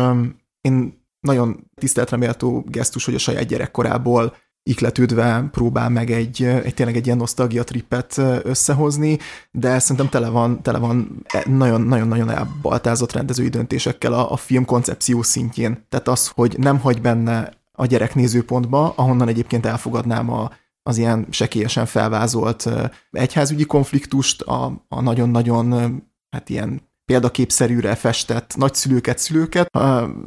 [0.60, 6.96] én nagyon tiszteletre méltó gesztus, hogy a saját gyerekkorából ikletődve próbál meg egy, egy tényleg
[6.96, 9.18] egy ilyen nosztalgia trippet összehozni,
[9.50, 15.22] de szerintem tele van, tele van e, nagyon-nagyon elbaltázott rendezői döntésekkel a, a film koncepció
[15.22, 15.86] szintjén.
[15.88, 20.50] Tehát az, hogy nem hagy benne a gyerek nézőpontba, ahonnan egyébként elfogadnám a,
[20.82, 22.68] az ilyen sekélyesen felvázolt
[23.10, 26.00] egyházügyi konfliktust, a, a nagyon-nagyon
[26.30, 29.70] hát ilyen példaképszerűre festett nagyszülőket, szülőket,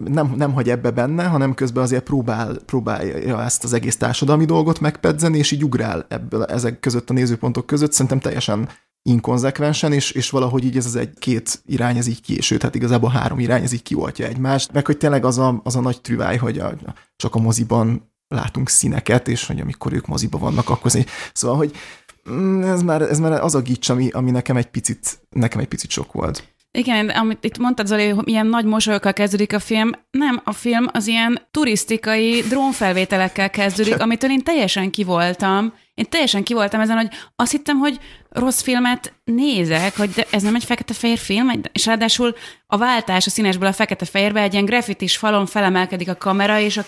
[0.05, 4.79] nem, nem hagy ebbe benne, hanem közben azért próbál, próbálja ezt az egész társadalmi dolgot
[4.79, 8.69] megpedzeni, és így ugrál ebből ezek között a nézőpontok között, szerintem teljesen
[9.01, 12.75] inkonzekvensen, és, és valahogy így ez az egy két irány, ez így ki, sőt, hát
[12.75, 16.01] igazából három irány, ez így kioltja egymást, meg hogy tényleg az a, az a nagy
[16.01, 16.73] trüváj, hogy a,
[17.15, 21.07] csak a moziban látunk színeket, és hogy amikor ők moziban vannak, akkor egy...
[21.33, 21.75] Szóval, hogy
[22.29, 25.67] mm, ez már, ez már az a gics, ami, ami nekem egy picit, nekem egy
[25.67, 26.54] picit sok volt.
[26.75, 29.91] Igen, amit itt mondtad, Zoli, hogy ilyen nagy mosolyokkal kezdődik a film.
[30.11, 35.73] Nem, a film az ilyen turisztikai drónfelvételekkel kezdődik, amitől én teljesen kivoltam.
[35.93, 37.99] Én teljesen kivoltam ezen, hogy azt hittem, hogy
[38.29, 42.35] rossz filmet nézek, hogy de ez nem egy fekete-fehér film, és ráadásul
[42.67, 46.83] a váltás a színesből a fekete-fehérbe egy ilyen graffitis falon felemelkedik a kamera, és a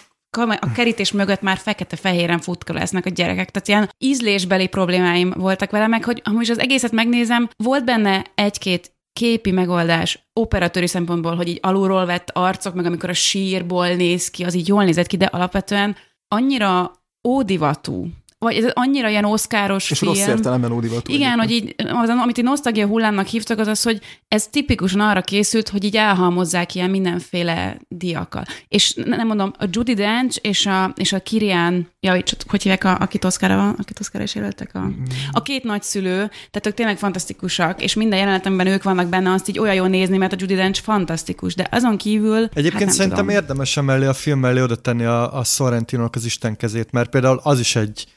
[0.59, 3.51] a kerítés mögött már fekete-fehéren futkoláznak a gyerekek.
[3.51, 8.97] Tehát ilyen ízlésbeli problémáim voltak vele, meg hogy amúgy az egészet megnézem, volt benne egy-két
[9.18, 14.43] képi megoldás operatőri szempontból, hogy így alulról vett arcok, meg amikor a sírból néz ki,
[14.43, 15.95] az így jól nézett ki, de alapvetően
[16.28, 16.91] annyira
[17.28, 18.07] ódivatú,
[18.39, 20.11] vagy ez annyira ilyen oszkáros és film.
[20.11, 21.13] rossz értelemben ódivatú.
[21.13, 25.21] Igen, hogy így, az, amit így nosztalgia hullámnak hívtak, az az, hogy ez tipikusan arra
[25.21, 28.43] készült, hogy így elhalmozzák ilyen mindenféle diakkal.
[28.67, 32.11] És nem mondom, a Judy Dench és a, és a Kirian, ja,
[32.47, 34.91] hogy hívják, a, akit Oszkára van, akit Oszkára is jelöltek, a,
[35.31, 39.49] a két nagyszülő, tehát ők tényleg fantasztikusak, és minden jelenet, amiben ők vannak benne, azt
[39.49, 42.49] így olyan jó nézni, mert a Judy Dench fantasztikus, de azon kívül...
[42.53, 43.35] Egyébként hát szerintem tudom.
[43.35, 47.39] érdemes emellé a film mellé oda tenni a, a Sorrentino-nak az Isten kezét, mert például
[47.43, 48.07] az is egy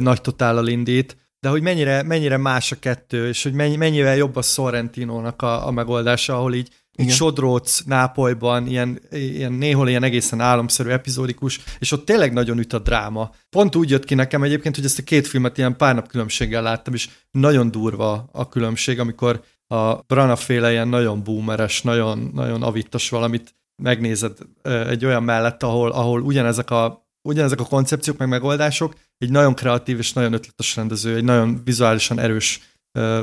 [0.00, 4.36] nagy totállal indít, de hogy mennyire, mennyire más a kettő, és hogy mennyi, mennyivel jobb
[4.36, 10.40] a Sorrentino-nak a, a megoldása, ahol így, így Sodróc, Nápolyban, ilyen, ilyen, néhol ilyen egészen
[10.40, 13.30] álomszerű, epizódikus, és ott tényleg nagyon üt a dráma.
[13.50, 16.62] Pont úgy jött ki nekem egyébként, hogy ezt a két filmet ilyen pár nap különbséggel
[16.62, 22.62] láttam, és nagyon durva a különbség, amikor a Brana féle ilyen nagyon boomeres, nagyon, nagyon
[22.62, 28.94] avittas valamit megnézed egy olyan mellett, ahol, ahol ugyanezek a ugyanezek a koncepciók, meg megoldások,
[29.20, 32.60] egy nagyon kreatív és nagyon ötletes rendező, egy nagyon vizuálisan erős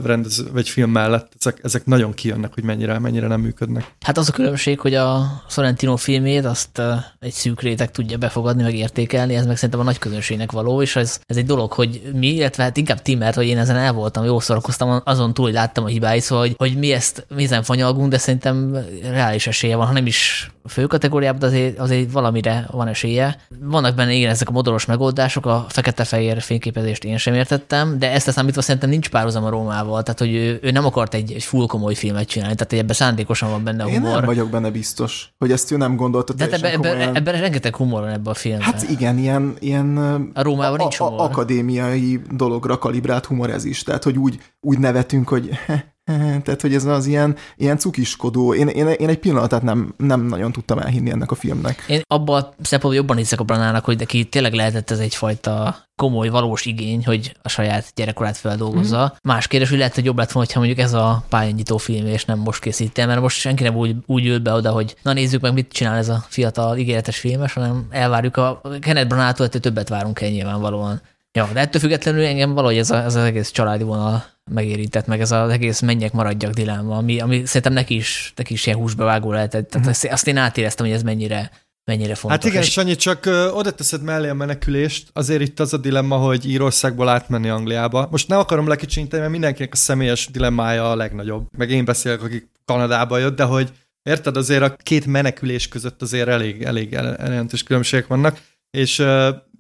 [0.04, 3.94] rendező, vagy film mellett, ezek, ezek nagyon kijönnek, hogy mennyire, mennyire nem működnek.
[4.02, 6.82] Hát az a különbség, hogy a Sorrentino filmét azt
[7.20, 10.96] egy szűk réteg tudja befogadni, meg értékelni, ez meg szerintem a nagy közönségnek való, és
[10.96, 13.94] ez, ez egy dolog, hogy mi, illetve hát inkább ti, mert hogy én ezen el
[13.94, 17.44] voltam, jó szórakoztam, azon túl, hogy láttam a hibáit, szóval, hogy, hogy mi ezt, mi
[17.44, 22.12] ezen fanyalgunk, de szerintem reális esélye van, ha nem is fő kategóriában, de azért, azért
[22.12, 23.40] valamire van esélye.
[23.60, 28.32] Vannak benne igen ezek a modoros megoldások, a fekete-fehér fényképezést én sem értettem, de ezt
[28.32, 31.94] számítva szerintem nincs párhuzam Rómával, tehát hogy ő, ő nem akart egy, egy full komoly
[31.94, 34.16] filmet csinálni, tehát ebben szándékosan van benne a Én humor.
[34.16, 37.76] nem vagyok benne biztos, hogy ezt ő nem gondolta De hát ebben ebbe, ebbe, rengeteg
[37.76, 38.66] humor van ebben a filmben.
[38.66, 39.98] Hát igen, ilyen, ilyen
[40.34, 41.20] A Rómában nincs a, humor.
[41.20, 43.84] a, akadémiai dologra kalibrált humor ez is.
[43.84, 45.50] Tehát, hogy úgy, úgy nevetünk, hogy
[46.44, 50.52] Tehát, hogy ez az ilyen, ilyen cukiskodó, én, én, én egy pillanatát nem, nem nagyon
[50.52, 51.86] tudtam elhinni ennek a filmnek.
[51.88, 56.30] Én abban a szempontból jobban hiszek a Branának, hogy neki tényleg lehetett ez egyfajta komoly,
[56.30, 59.04] valós igény, hogy a saját gyerekkorát feldolgozza.
[59.04, 59.30] Mm.
[59.30, 62.26] Más kérdés, hogy lehet, hogy jobb lett volna, ha mondjuk ez a pályanyitó film, és
[62.26, 65.42] nem most készítem, mert most senki nem úgy, úgy ült be oda, hogy na nézzük
[65.42, 69.90] meg, mit csinál ez a fiatal ígéretes filmes, hanem elvárjuk a Kenneth Branaghtól, hogy többet
[69.90, 71.02] várunk el nyilvánvalóan.
[71.38, 75.22] Ja, de ettől függetlenül engem valahogy ez, a, ez az egész családi vonal megérintett, meg
[75.22, 79.32] ez az egész menjek maradjak dilemma, ami, ami szerintem neki is, neki is ilyen húsbevágó
[79.32, 79.70] lehetett.
[79.70, 80.12] Tehát mm.
[80.12, 81.52] azt én átéreztem, hogy ez mennyire,
[81.84, 82.40] mennyire fontos.
[82.40, 86.16] Hát igen, Sanyi, csak ö, oda teszed mellé a menekülést, azért itt az a dilemma,
[86.16, 88.08] hogy Írországból átmenni Angliába.
[88.12, 91.48] Most nem akarom lekicsiníteni, mert mindenkinek a személyes dilemmája a legnagyobb.
[91.58, 93.72] Meg én beszélek, akik Kanadába jött, de hogy
[94.04, 98.38] érted, azért a két menekülés között azért elég, elég jelentős különbségek vannak,
[98.72, 99.06] és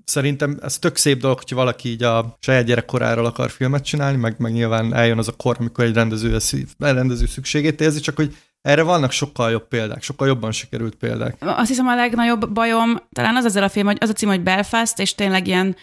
[0.07, 4.35] szerintem ez tök szép dolog, hogyha valaki így a saját gyerekkoráról akar filmet csinálni, meg,
[4.37, 6.37] meg nyilván eljön az a kor, amikor egy rendező,
[6.77, 11.35] rendező szükségét érzi, csak hogy erre vannak sokkal jobb példák, sokkal jobban sikerült példák.
[11.39, 14.41] Azt hiszem a legnagyobb bajom talán az ezzel a film, hogy az a cím, hogy
[14.41, 15.75] Belfast, és tényleg ilyen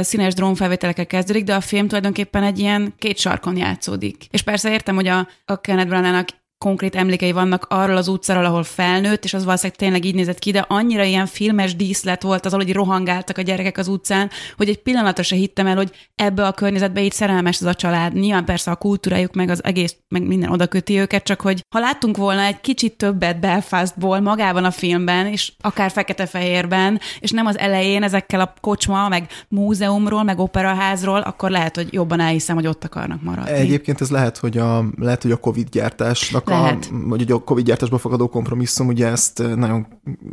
[0.00, 4.26] színes drónfelvételekkel kezdődik, de a film tulajdonképpen egy ilyen két sarkon játszódik.
[4.30, 8.62] És persze értem, hogy a, a Kenneth Branagh konkrét emlékei vannak arról az utcáról, ahol
[8.62, 12.52] felnőtt, és az valószínűleg tényleg így nézett ki, de annyira ilyen filmes díszlet volt az,
[12.52, 16.52] hogy rohangáltak a gyerekek az utcán, hogy egy pillanatra se hittem el, hogy ebbe a
[16.52, 18.14] környezetbe így szerelmes ez a család.
[18.14, 21.80] Nyilván persze a kultúrájuk, meg az egész, meg minden oda köti őket, csak hogy ha
[21.80, 27.58] láttunk volna egy kicsit többet Belfastból magában a filmben, és akár fekete-fehérben, és nem az
[27.58, 32.84] elején ezekkel a kocsma, meg múzeumról, meg operaházról, akkor lehet, hogy jobban elhiszem, hogy ott
[32.84, 33.50] akarnak maradni.
[33.50, 36.90] Egyébként ez lehet, hogy a, lehet, hogy a Covid gyártásnak lehet.
[36.92, 39.86] a, vagy a Covid gyártásba fogadó kompromisszum, ugye ezt eh, nagyon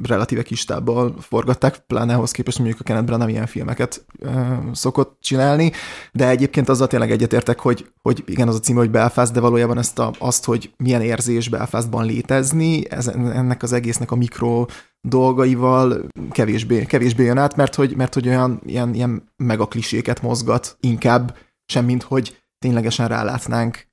[0.03, 4.31] relatíve kis tábbal forgatták, pláne ahhoz képest, mondjuk a Kenneth Branagh ilyen filmeket uh,
[4.73, 5.71] szokott csinálni,
[6.11, 9.77] de egyébként azzal tényleg egyetértek, hogy, hogy igen, az a cím, hogy Belfast, de valójában
[9.77, 14.65] ezt a, azt, hogy milyen érzés Belfastban létezni, ez, ennek az egésznek a mikro
[15.01, 21.37] dolgaival kevésbé, kevésbé jön át, mert hogy, mert hogy olyan ilyen, ilyen megakliséket mozgat inkább,
[21.65, 23.87] semmint hogy ténylegesen rálátnánk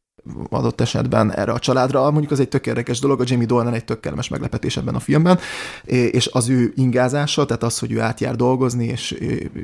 [0.50, 2.10] adott esetben erre a családra.
[2.10, 5.00] Mondjuk az egy tök érdekes dolog, a Jamie Dornan egy tök kellemes meglepetés ebben a
[5.00, 5.38] filmben,
[5.84, 9.10] és az ő ingázása, tehát az, hogy ő átjár dolgozni, és,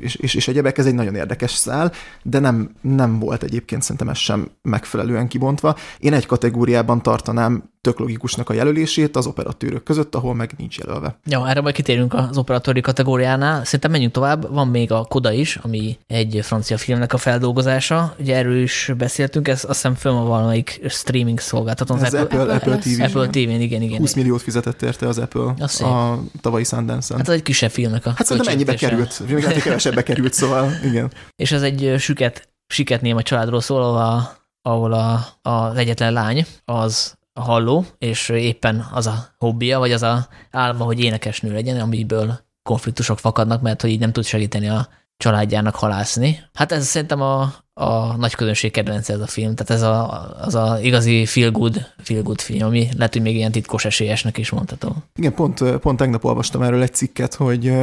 [0.01, 1.91] és, és, és egyebek, ez egy nagyon érdekes szál,
[2.23, 5.75] de nem, nem volt egyébként szerintem ez sem megfelelően kibontva.
[5.99, 11.19] Én egy kategóriában tartanám tök logikusnak a jelölését az operatőrök között, ahol meg nincs jelölve.
[11.25, 13.63] Ja, erre majd kitérünk az operatőri kategóriánál.
[13.65, 14.53] Szerintem menjünk tovább.
[14.53, 18.15] Van még a Koda is, ami egy francia filmnek a feldolgozása.
[18.19, 22.03] Ugye erről is beszéltünk, ez azt hiszem föl van valamelyik streaming szolgáltatón.
[22.03, 23.01] Ez Apple, Apple, Apple, TV.
[23.01, 23.81] Apple TV, igen, igen.
[23.81, 23.97] igen.
[23.97, 27.17] 20 milliót fizetett érte az Apple az a tavalyi Sundance-en.
[27.17, 29.29] Hát ez egy kisebb filmnek a Hát szerintem ennyibe került.
[29.29, 31.11] Még hát kevesebbe került, szóval igen.
[31.35, 37.17] És ez egy süket, siket néma családról szól, ahol, ahol a, az egyetlen lány az
[37.33, 43.19] halló, és éppen az a hobbija, vagy az a álma, hogy énekesnő legyen, amiből konfliktusok
[43.19, 46.39] fakadnak, mert hogy így nem tud segíteni a családjának halászni.
[46.53, 50.55] Hát ez szerintem a, a nagy közönség kedvence ez a film, tehát ez a, az
[50.55, 54.49] a igazi feel good, feel good film, ami lehet, hogy még ilyen titkos esélyesnek is
[54.49, 54.95] mondható.
[55.15, 57.73] Igen, pont, pont tegnap olvastam erről egy cikket, hogy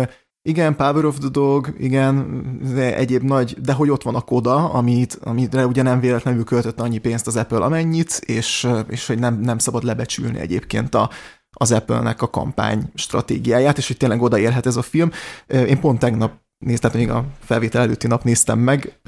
[0.46, 2.44] igen, Power of the Dog, igen,
[2.74, 6.80] de egyéb nagy, de hogy ott van a koda, amit, amire ugye nem véletlenül költött
[6.80, 11.10] annyi pénzt az Apple amennyit, és, és hogy nem, nem szabad lebecsülni egyébként a,
[11.50, 15.10] az Apple-nek a kampány stratégiáját, és hogy tényleg odaérhet ez a film.
[15.46, 19.00] Én pont tegnap néztem, még a felvétel előtti nap néztem meg,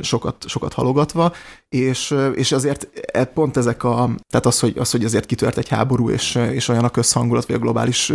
[0.00, 1.32] sokat, sokat halogatva,
[1.68, 5.68] és, és azért e, pont ezek a, tehát az, hogy, az, hogy azért kitört egy
[5.68, 8.12] háború, és, és olyan a közhangulat, vagy a globális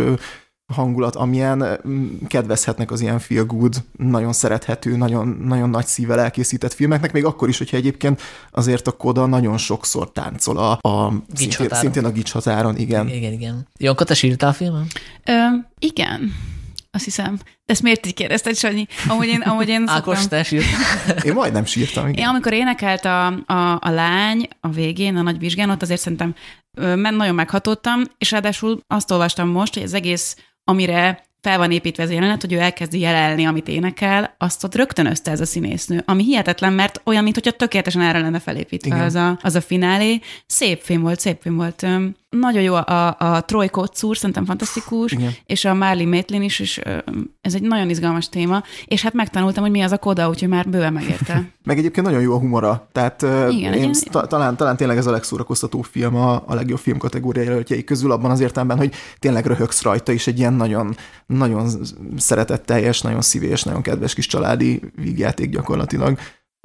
[0.74, 1.80] hangulat, amilyen
[2.28, 7.50] kedvezhetnek az ilyen feel good, nagyon szerethető, nagyon, nagyon nagy szívvel elkészített filmeknek, még akkor
[7.50, 12.32] is, hogyha egyébként azért a Koda nagyon sokszor táncol a, a szintén, szintén a gics
[12.32, 13.08] határon, igen.
[13.08, 13.68] Igen, igen.
[13.80, 14.88] Janka, te sírtál a filmen?
[15.26, 15.34] Ö,
[15.80, 16.34] igen.
[16.92, 17.36] Azt hiszem.
[17.36, 18.88] De ezt miért így kérdezted, Sanyi?
[19.08, 20.66] Amúgy én, amúgy én Ákos, te sírt.
[21.24, 22.08] Én majdnem sírtam.
[22.08, 22.18] Igen.
[22.18, 26.36] Én amikor énekelt a, a, a lány a végén, a nagy vizsgán, ott azért szerintem
[26.78, 30.36] ö, nagyon meghatottam, és ráadásul azt olvastam most, hogy az egész
[30.70, 34.76] amire fel van építve ez a jelenet, hogy ő elkezdi jelelni, amit énekel, azt ott
[34.76, 39.16] rögtönözte ez a színésznő, ami hihetetlen, mert olyan, mint hogyha tökéletesen erre lenne felépítve az
[39.16, 40.20] a, az a finálé.
[40.46, 41.86] Szép film volt, szép film volt.
[42.30, 45.32] Nagyon jó a, a Troy Kotsur, szerintem fantasztikus, Igen.
[45.46, 46.82] és a Marley Maitland is, és
[47.42, 50.70] ez egy nagyon izgalmas téma, és hát megtanultam, hogy mi az a koda, úgyhogy már
[50.70, 51.44] bőven megérte.
[51.64, 55.12] Meg egyébként nagyon jó a humora, tehát Igen, én ta, talán, talán tényleg ez a
[55.12, 60.12] legszórakoztató film a, a legjobb film kategóriája közül, abban az értelemben, hogy tényleg röhögsz rajta,
[60.12, 61.70] és egy ilyen nagyon, nagyon
[62.18, 66.18] szeretetteljes, nagyon szívés, nagyon kedves kis családi vígjáték gyakorlatilag.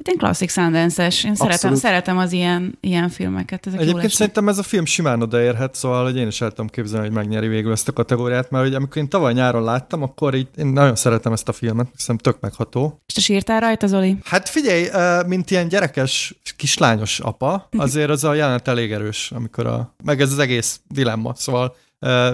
[0.05, 1.23] Hát én klasszik Sundance-es.
[1.23, 3.67] Én szeretem, szeretem az ilyen, ilyen filmeket.
[3.67, 7.05] Ezek Egyébként szerintem ez a film simán odaérhet, szóval hogy én is el tudom képzelni,
[7.05, 10.47] hogy megnyeri végül ezt a kategóriát, mert hogy amikor én tavaly nyáron láttam, akkor így
[10.57, 13.01] én nagyon szeretem ezt a filmet, hiszem tök megható.
[13.05, 14.17] És te sírtál rajta, Zoli?
[14.23, 14.87] Hát figyelj,
[15.27, 20.31] mint ilyen gyerekes, kislányos apa, azért az a jelenet elég erős, amikor a, meg ez
[20.31, 21.75] az egész dilemma, szóval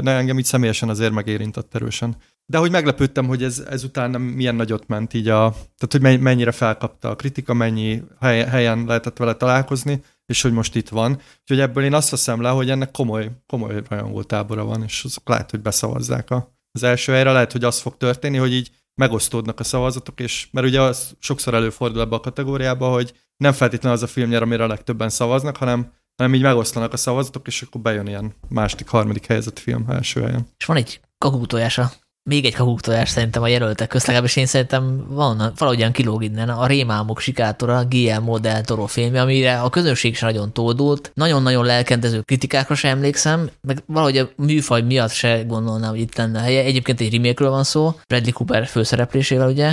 [0.01, 2.15] ne engem így személyesen azért megérintett erősen.
[2.49, 6.51] De hogy meglepődtem, hogy ez, ezután nem milyen nagyot ment így a, tehát hogy mennyire
[6.51, 11.21] felkapta a kritika, mennyi helyen lehetett vele találkozni, és hogy most itt van.
[11.41, 15.27] Úgyhogy ebből én azt veszem le, hogy ennek komoly, komoly rajongó tábora van, és azok
[15.29, 19.59] lehet, hogy beszavazzák a, az első helyre, lehet, hogy az fog történni, hogy így megosztódnak
[19.59, 24.03] a szavazatok, és mert ugye az sokszor előfordul ebbe a kategóriába, hogy nem feltétlenül az
[24.03, 27.81] a film nyer, amire a legtöbben szavaznak, hanem hanem így megoszlanak a szavazatok, és akkor
[27.81, 30.47] bejön ilyen második, harmadik helyzet film első helyen.
[30.57, 31.91] És van egy kakuktojása
[32.29, 36.67] még egy kakuktojás szerintem a jelöltek közt, legalábbis én szerintem van, valahogyan kilóg innen a
[36.67, 42.75] Rémámok sikátora, Guillermo del Toro filmje, amire a közönség se nagyon tódult, nagyon-nagyon lelkendező kritikákra
[42.75, 46.63] sem emlékszem, meg valahogy a műfaj miatt se gondolnám, hogy itt lenne helye.
[46.63, 49.71] Egyébként egy remake van szó, Bradley Cooper főszereplésével ugye,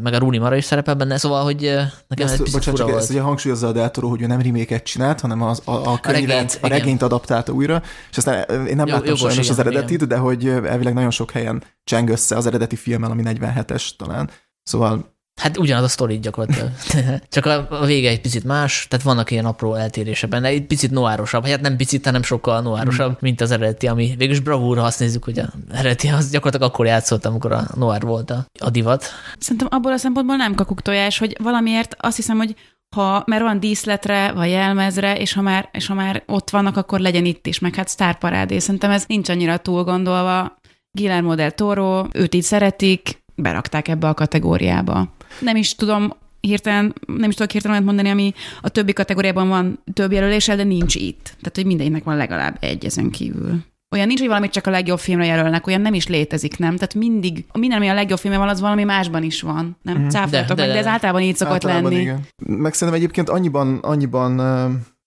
[0.00, 1.60] meg a Rooney Mara is szerepel benne, szóval, hogy
[2.08, 4.40] nekem ezt, ez picit bocsánat, csak ezt ugye hangsúlyozza a Del Toro, hogy ő nem
[4.40, 8.66] remake csinált, hanem az, a, a, könyvet, a, regényt, a regényt adaptálta újra, és aztán
[8.66, 10.08] én nem Jó, láttam sajnos az eredetit, igen.
[10.08, 14.30] de hogy elvileg nagyon sok helyen cseng össze az eredeti filmmel, ami 47-es talán.
[14.62, 16.70] Szóval Hát ugyanaz a sztori gyakorlatilag.
[17.28, 20.90] Csak a, a vége egy picit más, tehát vannak ilyen apró eltérések benne, egy picit
[20.90, 23.16] noárosabb, hát nem picit, hanem sokkal noárosabb, mm.
[23.20, 27.24] mint az eredeti, ami végülis bravúra, azt nézzük, hogy a eredeti az gyakorlatilag akkor játszott,
[27.24, 29.04] amikor a noir volt a, a divat.
[29.38, 32.54] Szerintem abból a szempontból nem tojás, hogy valamiért azt hiszem, hogy
[32.96, 37.00] ha, mert van díszletre, vagy jelmezre, és ha, már, és ha már ott vannak, akkor
[37.00, 38.58] legyen itt is, meg hát sztárparádé.
[38.58, 40.58] Szerintem ez nincs annyira túl gondolva.
[40.96, 45.14] Guillermo del Toro, őt így szeretik, berakták ebbe a kategóriába.
[45.40, 50.12] Nem is tudom hirtelen, nem is tudok hirtelen mondani, ami a többi kategóriában van több
[50.12, 51.22] jelöléssel, de nincs itt.
[51.24, 53.64] Tehát, hogy mindenkinek van legalább egy ezen kívül.
[53.90, 56.74] Olyan nincs, hogy valamit csak a legjobb filmre jelölnek, olyan nem is létezik, nem?
[56.74, 59.76] Tehát mindig, minden, ami a legjobb filmje van, az valami másban is van.
[59.82, 59.98] Nem?
[59.98, 60.08] Mm.
[60.08, 62.02] Cáfoltok meg, de ez általában így szokott általában lenni.
[62.02, 62.26] Igen.
[62.46, 64.40] Meg szerintem egyébként annyiban, annyiban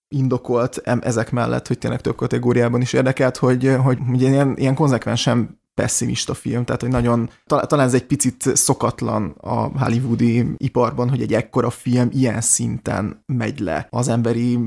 [0.08, 5.59] indokolt ezek mellett, hogy tényleg több kategóriában is érdekelt, hogy, hogy ugye ilyen, ilyen konzekvensen
[5.74, 11.34] pessimista film, tehát hogy nagyon, talán ez egy picit szokatlan a hollywoodi iparban, hogy egy
[11.34, 14.58] ekkora film ilyen szinten megy le az emberi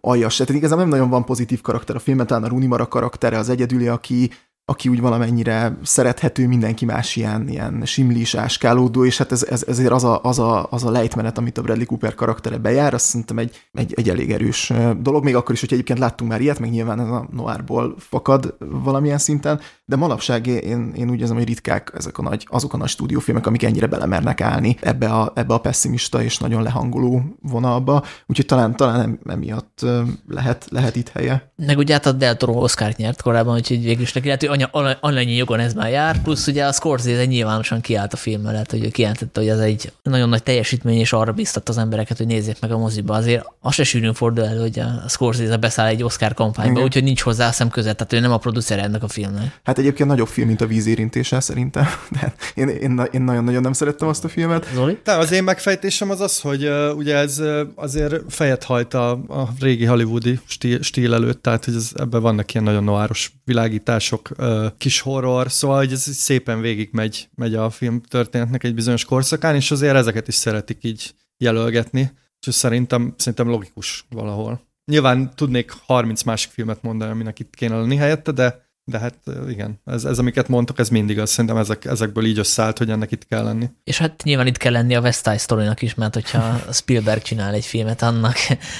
[0.00, 0.36] aljas.
[0.36, 3.48] Tehát igazából nem nagyon van pozitív karakter a filmen, talán a Rooney Mara karaktere az
[3.48, 4.30] egyedüli, aki
[4.68, 9.92] aki úgy valamennyire szerethető, mindenki más ilyen, ilyen simlis, áskálódó, és hát ez, ez, ezért
[9.92, 13.38] az a, az, a, az a lejtmenet, amit a Bradley Cooper karaktere bejár, azt szerintem
[13.38, 16.70] egy, egy, egy elég erős dolog, még akkor is, hogy egyébként láttunk már ilyet, meg
[16.70, 21.92] nyilván ez a noárból fakad valamilyen szinten, de manapság én, én úgy érzem, hogy ritkák
[21.96, 25.58] ezek a nagy, azok a nagy stúdiófilmek, amik ennyire belemernek állni ebbe a, ebbe a
[25.58, 29.80] pessimista és nagyon lehangoló vonalba, úgyhogy talán, talán emiatt
[30.28, 31.52] lehet, lehet itt helye.
[31.56, 34.98] Meg ugye hát a Del Toro Oscar-t nyert korábban, úgyhogy végül is neki lehet, anya,
[35.00, 38.90] annyi jogon ez már jár, plusz ugye a Scorsese nyilvánosan kiállt a film mellett, hogy
[38.90, 42.72] kijelentette, hogy ez egy nagyon nagy teljesítmény, és arra biztat az embereket, hogy nézzék meg
[42.72, 43.14] a moziba.
[43.14, 47.20] Azért az se sűrűn fordul elő, hogy a Scorsese beszáll egy Oscar kampányba, úgyhogy nincs
[47.20, 49.60] hozzá szem között, tehát ő nem a producer ennek a filmnek.
[49.62, 51.86] Hát egyébként nagyobb film, mint a vízérintése szerintem.
[52.20, 54.66] De én, én, én nagyon-nagyon nem szerettem azt a filmet.
[54.74, 54.98] Zoli?
[55.04, 59.10] De az én megfejtésem az az, hogy uh, ugye ez uh, azért fejet hajt a,
[59.10, 64.30] a régi hollywoodi stíl, stíl előtt, tehát hogy ez, ebben vannak ilyen nagyon noáros világítások,
[64.38, 64.45] uh,
[64.78, 69.54] kis horror, szóval hogy ez szépen végig megy, megy a film történetnek egy bizonyos korszakán,
[69.54, 72.12] és azért ezeket is szeretik így jelölgetni,
[72.46, 74.60] és szerintem, szerintem logikus valahol.
[74.90, 79.14] Nyilván tudnék 30 másik filmet mondani, aminek itt kéne lenni helyette, de de hát
[79.48, 83.10] igen, ez, ez amiket mondtak, ez mindig az, szerintem ezek, ezekből így összeállt, hogy ennek
[83.10, 83.70] itt kell lenni.
[83.84, 87.54] És hát nyilván itt kell lenni a West Side story is, mert hogyha Spielberg csinál
[87.54, 88.36] egy filmet, annak,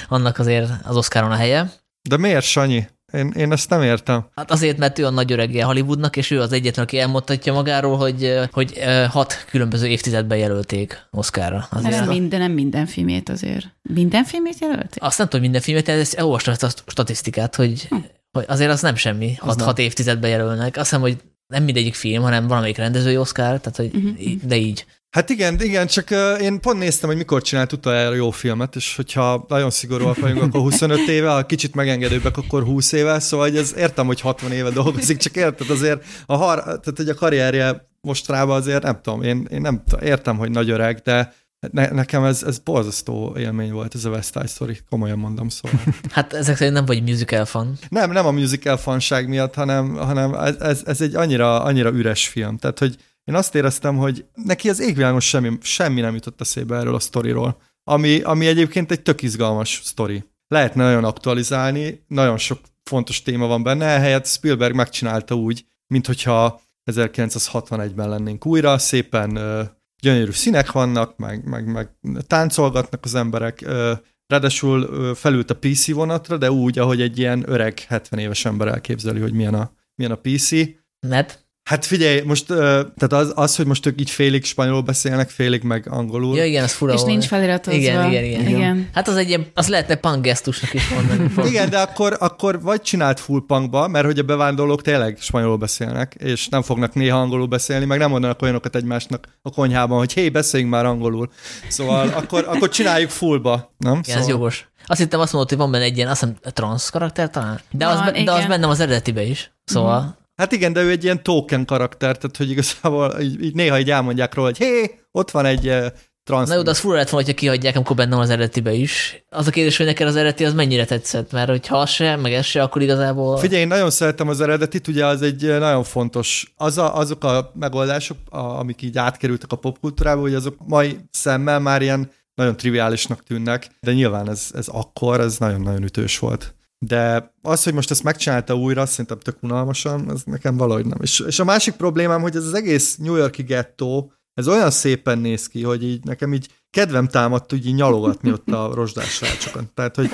[0.07, 1.71] annak azért az Oscaron a helye.
[2.09, 2.87] De miért, Sanyi?
[3.13, 4.25] Én, én ezt nem értem.
[4.35, 7.97] Hát azért, mert ő a nagy öregje Hollywoodnak, és ő az egyetlen, aki elmondhatja magáról,
[7.97, 8.79] hogy, hogy
[9.09, 11.67] hat különböző évtizedben jelölték Oscarra.
[11.71, 11.99] Azért.
[11.99, 13.65] Nem minden, nem minden filmét azért.
[13.81, 15.03] Minden filmét jelölték?
[15.03, 17.95] Azt nem tudom, minden filmét, de ezt olvastam ezt a statisztikát, hogy, hm.
[18.31, 20.77] hogy azért az nem semmi, hat, hat évtizedben jelölnek.
[20.77, 24.41] Azt hiszem, hogy nem mindegyik film, hanem valamelyik rendezői Oscar, tehát hogy uh-huh.
[24.43, 24.85] de így.
[25.09, 26.09] Hát igen, igen, csak
[26.41, 30.61] én pont néztem, hogy mikor csinált utoljára jó filmet, és hogyha nagyon szigorúak vagyunk, akkor
[30.61, 34.69] 25 éve, ha kicsit megengedőbbek, akkor 20 éve, szóval hogy ez értem, hogy 60 éve
[34.69, 39.21] dolgozik, csak érted azért, a, har, tehát, hogy a karrierje most rába azért nem tudom,
[39.21, 41.33] én, én nem értem, hogy nagy öreg, de
[41.71, 45.79] ne, nekem ez, ez borzasztó élmény volt, ez a West Side Story, komolyan mondom szóval.
[46.11, 47.77] hát ezek szerint nem vagy musical fan.
[47.89, 52.27] Nem, nem a musical fanság miatt, hanem, hanem ez, ez, ez egy annyira, annyira üres
[52.27, 52.57] film.
[52.57, 52.95] Tehát, hogy
[53.27, 57.61] én azt éreztem, hogy neki az égvilágon semmi, semmi nem jutott eszébe erről a sztoriról.
[57.83, 60.23] ami, ami egyébként egy tök izgalmas sztori.
[60.47, 66.61] Lehetne nagyon aktualizálni, nagyon sok fontos téma van benne, ehelyett Spielberg megcsinálta úgy, mint hogyha
[66.91, 69.63] 1961-ben lennénk újra, szépen ö,
[70.01, 71.89] gyönyörű színek vannak, meg, meg, meg
[72.27, 73.93] táncolgatnak az emberek, ö,
[74.27, 78.67] ráadásul ö, felült a PC vonatra, de úgy, ahogy egy ilyen öreg 70 éves ember
[78.67, 80.51] elképzeli, hogy milyen a, milyen a PC.
[80.99, 81.46] Net?
[81.67, 85.87] Hát figyelj, most, tehát az, az, hogy most ők így félig spanyolul beszélnek, félig meg
[85.89, 86.35] angolul.
[86.35, 87.79] Ja, igen, az fura És nincs feliratozva.
[87.79, 88.47] Igen, igen, igen.
[88.47, 88.89] igen.
[88.93, 91.31] Hát az egy ilyen, az lehetne punk gesztusnak is mondani.
[91.49, 96.15] Igen, de akkor, akkor vagy csinált full punkba, mert hogy a bevándorlók tényleg spanyolul beszélnek,
[96.19, 100.29] és nem fognak néha angolul beszélni, meg nem mondanak olyanokat egymásnak a konyhában, hogy hé,
[100.29, 101.29] beszéljünk már angolul.
[101.67, 103.91] Szóval akkor, akkor csináljuk fullba, nem?
[103.91, 104.21] Igen, szóval...
[104.21, 104.69] ez jogos.
[104.85, 107.59] Azt hittem azt mondod, hogy van benne egy ilyen, azt hiszem, transz karakter talán?
[107.71, 109.51] De, az, Van, be, de az bennem az eredetibe is.
[109.65, 113.79] Szóval, Hát igen, de ő egy ilyen token karakter, tehát hogy igazából így, így néha
[113.79, 115.85] így elmondják róla, hogy hé, ott van egy uh,
[116.23, 116.47] transz.
[116.47, 119.23] na jó, de az fura lett volna, hogyha kihagyják, amikor bennem az eredetibe is.
[119.29, 122.33] Az a kérdés, hogy neked az eredeti az mennyire tetszett, mert hogyha az se, meg
[122.33, 123.37] ez se, akkor igazából...
[123.37, 127.23] Figyelj, én nagyon szeretem az eredetit, ugye az egy eh, nagyon fontos, az a, azok
[127.23, 132.57] a megoldások, a, amik így átkerültek a popkultúrába, hogy azok mai szemmel már ilyen nagyon
[132.57, 136.55] triviálisnak tűnnek, de nyilván ez, ez akkor, ez nagyon-nagyon ütős volt.
[136.79, 140.97] De az, hogy most ezt megcsinálta újra, szerintem tök unalmasan, ez nekem valahogy nem.
[141.01, 145.17] És, és a másik problémám, hogy ez az egész New Yorki gettó, ez olyan szépen
[145.17, 149.69] néz ki, hogy így nekem így kedvem támadt úgy így nyalogatni ott a rozsdás srácsokon.
[149.73, 150.09] Tehát, hogy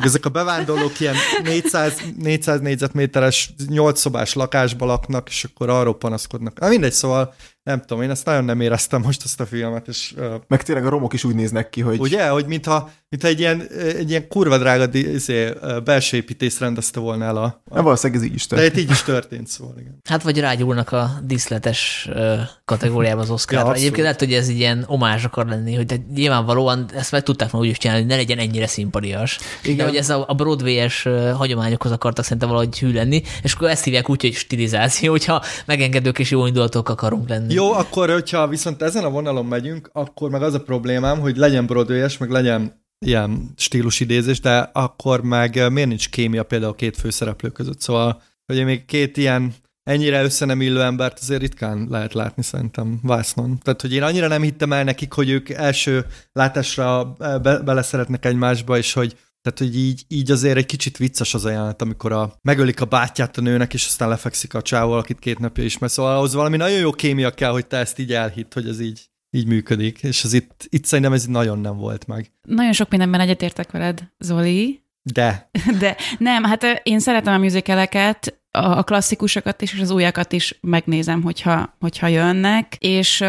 [0.00, 6.58] ezek a bevándorlók ilyen 400, 400 négyzetméteres, 8 szobás lakásba laknak, és akkor arról panaszkodnak.
[6.58, 7.34] Na mindegy, szóval
[7.66, 10.86] nem tudom, én ezt nagyon nem éreztem most ezt a filmet, és uh, Meg tényleg
[10.86, 14.28] a romok is úgy néznek ki, hogy Ugye, hogy mintha, mintha egy, ilyen, egy ilyen
[14.28, 15.52] kurva drága izé,
[15.84, 17.62] belső építész rendezte volna el a...
[17.74, 18.76] nem valószínűleg ez így is De történt.
[18.76, 20.00] itt így is történt, szóval igen.
[20.08, 23.66] Hát vagy rágyúlnak a díszletes ö, kategóriába az Oscarra.
[23.66, 23.74] Ja.
[23.74, 27.50] Egyébként lehet, hogy ez egy ilyen omázs akar lenni, hogy de nyilvánvalóan ezt meg tudták
[27.50, 29.38] volna úgy is csinálni, hogy ne legyen ennyire szimpadias.
[29.62, 29.76] Igen.
[29.76, 33.84] De hogy ez a, a Broadway-es hagyományokhoz akartak szerintem valahogy hű lenni, és akkor ezt
[33.84, 37.54] hívják úgy, hogy stilizáció, hogyha megengedők és jó indulatok akarunk lenni.
[37.56, 41.66] Jó, akkor, hogyha viszont ezen a vonalon megyünk, akkor meg az a problémám, hogy legyen
[41.66, 47.48] broadway meg legyen ilyen stílusidézés, de akkor meg eh, miért nincs kémia például két főszereplő
[47.48, 47.80] között.
[47.80, 52.98] Szóval, hogy még két ilyen ennyire össze nem illő embert azért ritkán lehet látni szerintem
[53.02, 53.58] vásznon.
[53.62, 58.24] Tehát, hogy én annyira nem hittem el nekik, hogy ők első látásra eh, be, beleszeretnek
[58.24, 59.16] egymásba, és hogy
[59.46, 62.84] tehát, hogy így, így azért egy kicsit vicces az a jelenet, amikor a, megölik a
[62.84, 65.90] bátyját a nőnek, és aztán lefekszik a csávó, akit két napja ismer.
[65.90, 69.00] Szóval ahhoz valami nagyon jó kémia kell, hogy te ezt így elhitt, hogy ez így,
[69.30, 70.02] így működik.
[70.02, 72.32] És az itt, itt szerintem ez nagyon nem volt meg.
[72.42, 78.82] Nagyon sok mindenben egyetértek veled, Zoli, De de nem, hát én szeretem a musicaleket, a
[78.82, 83.24] klasszikusokat is, és az újakat is megnézem, hogyha, hogyha jönnek, és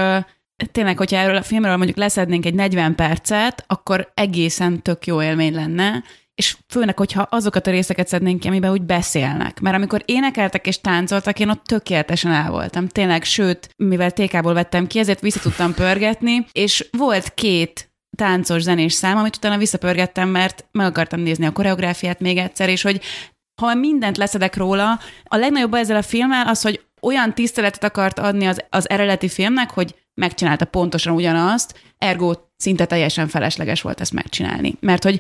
[0.72, 5.54] tényleg, hogyha erről a filmről mondjuk leszednénk egy 40 percet, akkor egészen tök jó élmény
[5.54, 6.04] lenne,
[6.36, 9.60] és főleg, hogyha azokat a részeket szednénk ki, amiben úgy beszélnek.
[9.60, 12.88] Mert amikor énekeltek és táncoltak, én ott tökéletesen el voltam.
[12.88, 18.94] Tényleg, sőt, mivel TK-ból vettem ki, ezért vissza tudtam pörgetni, és volt két táncos zenés
[18.94, 23.02] szám, amit utána visszapörgettem, mert meg akartam nézni a koreográfiát még egyszer, és hogy
[23.62, 28.46] ha mindent leszedek róla, a legnagyobb ezzel a filmmel az, hogy olyan tiszteletet akart adni
[28.46, 34.76] az, az eredeti filmnek, hogy megcsinálta pontosan ugyanazt, ergo szinte teljesen felesleges volt ezt megcsinálni.
[34.80, 35.20] Mert hogy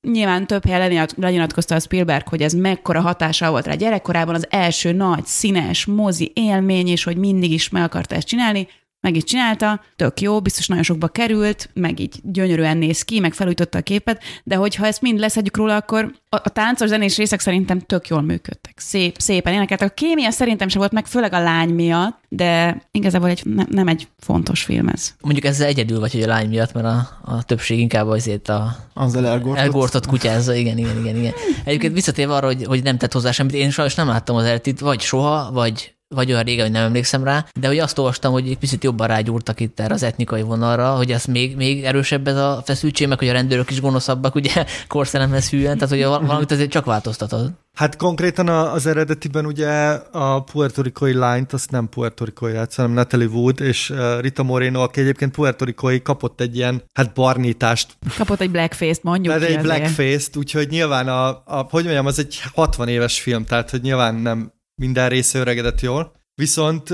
[0.00, 4.46] nyilván több helyen lenyilat- lenyilatkozta a Spielberg, hogy ez mekkora hatással volt rá gyerekkorában, az
[4.50, 8.68] első nagy, színes, mozi élmény, és hogy mindig is meg akarta ezt csinálni,
[9.00, 13.34] meg is csinálta, tök jó, biztos nagyon sokba került, meg így gyönyörűen néz ki, meg
[13.34, 17.40] felújította a képet, de hogyha ezt mind leszedjük róla, akkor a, a táncos zenés részek
[17.40, 18.78] szerintem tök jól működtek.
[18.78, 19.90] Szép, szépen énekeltek.
[19.90, 23.88] A kémia szerintem sem volt meg, főleg a lány miatt, de igazából egy, nem, nem
[23.88, 25.14] egy fontos film ez.
[25.20, 28.76] Mondjuk ezzel egyedül vagy, hogy a lány miatt, mert a, a többség inkább azért a
[28.94, 29.62] Azzal elgortott.
[29.62, 31.32] elgortott kutyázza, igen, igen, igen, igen.
[31.64, 34.80] Egyébként visszatérve arra, hogy, hogy nem tett hozzá semmit, én sajnos nem láttam az eredetit,
[34.80, 38.48] vagy soha, vagy vagy olyan régen, hogy nem emlékszem rá, de hogy azt olvastam, hogy
[38.48, 42.36] egy picit jobban rágyúrtak itt erre az etnikai vonalra, hogy ez még, még erősebb ez
[42.36, 46.50] a feszültség, meg hogy a rendőrök is gonoszabbak, ugye korszelemhez hűen, tehát hogy val- valamit
[46.50, 47.50] azért csak változtatod.
[47.74, 49.68] hát konkrétan az eredetiben ugye
[50.12, 55.00] a puertorikoi lányt, azt nem puertorikoi játsz, hanem Natalie Wood és uh, Rita Moreno, aki
[55.00, 60.36] egyébként puertorikoi kapott egy ilyen, hát barnítást Kapott egy blackface-t, mondjuk Tehát ki egy blackface-t,
[60.36, 64.54] úgyhogy nyilván a, a, hogy mondjam, az egy 60 éves film, tehát hogy nyilván nem
[64.80, 66.12] minden része öregedett jól.
[66.34, 66.88] Viszont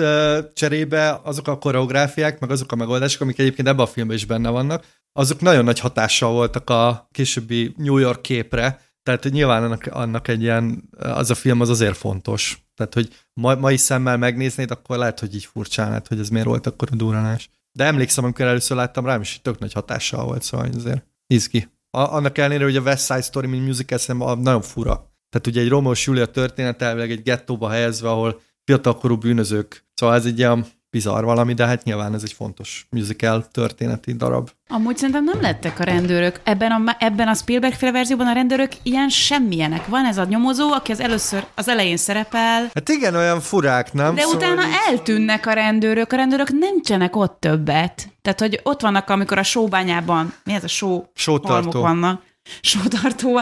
[0.55, 4.49] cserébe azok a koreográfiák, meg azok a megoldások, amik egyébként ebben a filmben is benne
[4.49, 10.29] vannak, azok nagyon nagy hatással voltak a későbbi New York képre, tehát nyilván annak, annak
[10.29, 12.65] egy ilyen, az a film az azért fontos.
[12.75, 16.67] Tehát, hogy ma, mai szemmel megnéznéd, akkor lehet, hogy így furcsálnád, hogy ez miért volt
[16.67, 17.51] akkor a duranás.
[17.73, 21.69] De emlékszem, amikor először láttam rám, és tök nagy hatással volt, szóval azért Izgi.
[21.91, 25.12] A, annak ellenére, hogy a West Side Story, mint musical szerintem nagyon fura.
[25.33, 29.85] Tehát ugye egy Romeo Julia történet elvileg egy gettóba helyezve, ahol fiatalkorú bűnözők.
[29.95, 34.51] Szóval ez egy ilyen bizarr valami, de hát nyilván ez egy fontos musical történeti darab.
[34.69, 36.41] Amúgy szerintem nem lettek a rendőrök.
[36.45, 39.87] Ebben a, ebben a Spielberg féle verzióban a rendőrök ilyen semmilyenek.
[39.87, 42.71] Van ez a nyomozó, aki az először az elején szerepel.
[42.75, 44.15] Hát igen, olyan furák, nem?
[44.15, 44.75] De szóval utána így...
[44.89, 46.13] eltűnnek a rendőrök.
[46.13, 48.09] A rendőrök nincsenek ott többet.
[48.23, 51.07] Tehát, hogy ott vannak, amikor a sóbányában, mi ez a só?
[51.15, 51.81] Sótartó.
[51.81, 52.23] vannak.
[52.61, 53.41] Sótartó.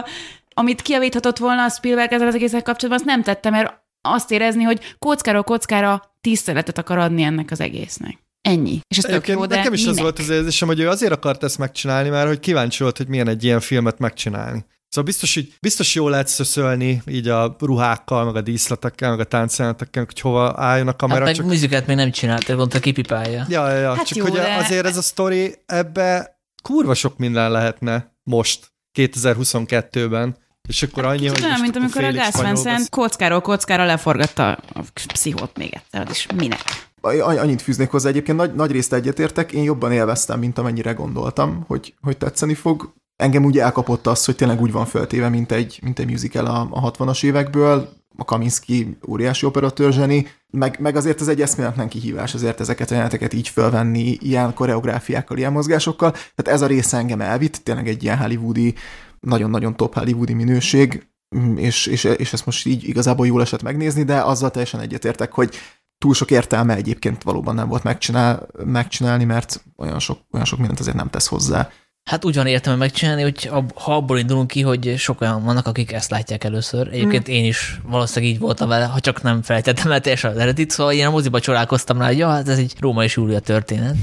[0.61, 4.63] Amit kiavíthatott volna a Spielberg ezzel az egészen kapcsolatban, azt nem tette, mert azt érezni,
[4.63, 8.17] hogy kockáról kockára tiszteletet akar adni ennek az egésznek.
[8.41, 8.79] Ennyi.
[8.87, 9.95] És ez tök jó, de Nekem is minek?
[9.95, 13.07] az volt az érzésem, hogy ő azért akart ezt megcsinálni, mert hogy kíváncsi volt, hogy
[13.07, 14.65] milyen egy ilyen filmet megcsinálni.
[14.87, 19.23] Szóval biztos, hogy biztos jól lehet szöszölni így a ruhákkal, meg a díszletekkel, meg a
[19.23, 21.17] táncjelenetekkel, hogy hova álljon a kamera.
[21.17, 21.45] Hát meg csak...
[21.45, 23.45] műzikát még nem csinálta, pont a kipipálja.
[23.49, 23.95] Ja, ja, ja.
[23.95, 28.71] Hát csak jó, hogy de- azért ez a sztori ebbe kurva sok minden lehetne most,
[28.99, 30.35] 2022-ben.
[30.71, 35.57] És akkor annyi, hogy Kicsit olyan, mint amikor a Sant kockáról kockára leforgatta a pszichót
[35.57, 36.61] még egyszer, is minek?
[37.01, 41.63] Annyi- Annyit fűznék hozzá, egyébként nagy, nagy részt egyetértek, én jobban élveztem, mint amennyire gondoltam,
[41.67, 42.93] hogy, hogy tetszeni fog.
[43.15, 46.67] Engem úgy elkapott az, hogy tényleg úgy van föltéve, mint egy, mint egy musical a,
[46.71, 52.33] a 60-as évekből, a Kaminski óriási operatőr zseni, meg, meg azért ez egy eszméletlen kihívás,
[52.33, 56.11] azért ezeket a jeleneteket így fölvenni, ilyen koreográfiákkal, ilyen mozgásokkal.
[56.11, 58.73] Tehát ez a része engem elvitt, tényleg egy ilyen hollywoodi,
[59.21, 64.03] nagyon-nagyon top hollywoodi minőség, mm, és, és, és ezt most így igazából jól esett megnézni,
[64.03, 65.55] de azzal teljesen egyetértek, hogy
[65.97, 70.79] túl sok értelme egyébként valóban nem volt megcsinál, megcsinálni, mert olyan sok, olyan sok mindent
[70.79, 71.69] azért nem tesz hozzá.
[72.03, 75.67] Hát úgy van értelme megcsinálni, hogy ab, ha abból indulunk ki, hogy sok olyan vannak,
[75.67, 76.87] akik ezt látják először.
[76.91, 80.69] Egyébként én is valószínűleg így voltam vele, ha csak nem felejtettem el teljesen az eredetit,
[80.69, 83.95] szóval én a moziba csodálkoztam rá, hogy ja, hát ez egy Róma és Júlia történet.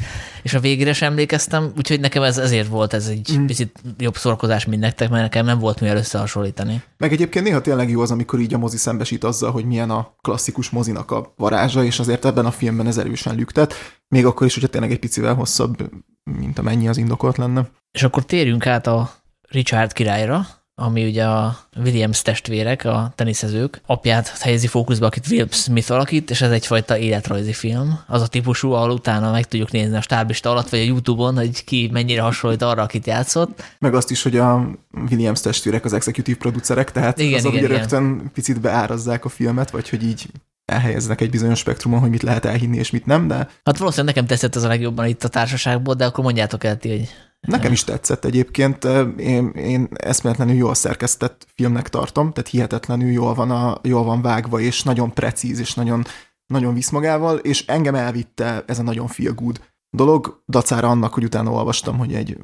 [0.43, 3.47] És a végére sem emlékeztem, úgyhogy nekem ez ezért volt ez egy mm.
[3.47, 6.83] picit jobb szórakozás, mint nektek, mert nekem nem volt mivel összehasonlítani.
[6.97, 10.15] Meg egyébként néha tényleg jó az, amikor így a mozi szembesít azzal, hogy milyen a
[10.21, 13.75] klasszikus mozinak a varázsa, és azért ebben a filmben ez erősen lüktet,
[14.09, 15.91] még akkor is, hogyha tényleg egy picivel hosszabb,
[16.39, 17.71] mint amennyi az indokolt lenne.
[17.93, 19.11] És akkor térjünk át a
[19.49, 20.47] Richard királyra,
[20.81, 26.41] ami ugye a Williams testvérek, a teniszezők apját helyezi fókuszba, akit Will Smith alakít, és
[26.41, 28.01] ez egyfajta életrajzi film.
[28.07, 31.65] Az a típusú, ahol utána meg tudjuk nézni a stáblista alatt, vagy a Youtube-on, hogy
[31.65, 33.63] ki mennyire hasonlít arra, akit játszott.
[33.79, 34.69] Meg azt is, hogy a
[35.11, 37.89] Williams testvérek az executive producerek, tehát Igen, azok igen, ugye igen.
[37.89, 40.27] rögtön picit beárazzák a filmet, vagy hogy így
[40.69, 44.29] elhelyeznek egy bizonyos spektrumon, hogy mit lehet elhinni és mit nem, de Hát valószínűleg nekem
[44.29, 47.09] tetszett ez a legjobban itt a társaságból, de akkor mondjátok el ti, hogy
[47.41, 48.85] Nekem is tetszett egyébként,
[49.17, 54.61] én, én eszméletlenül jól szerkesztett filmnek tartom, tehát hihetetlenül jól van, a, jól van vágva,
[54.61, 56.05] és nagyon precíz, és nagyon,
[56.47, 59.61] nagyon visz magával, és engem elvitte ez a nagyon feel good
[59.91, 62.39] dolog, dacára annak, hogy utána olvastam, hogy egy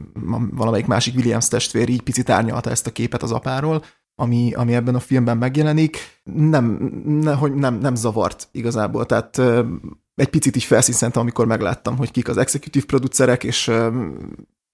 [0.51, 3.85] valamelyik másik Williams testvér így picit árnyalta ezt a képet az apáról,
[4.15, 6.65] ami, ami ebben a filmben megjelenik, nem,
[7.05, 9.39] ne, hogy nem, nem zavart igazából, tehát
[10.15, 13.71] egy picit így felszínszentem, amikor megláttam, hogy kik az executive producerek, és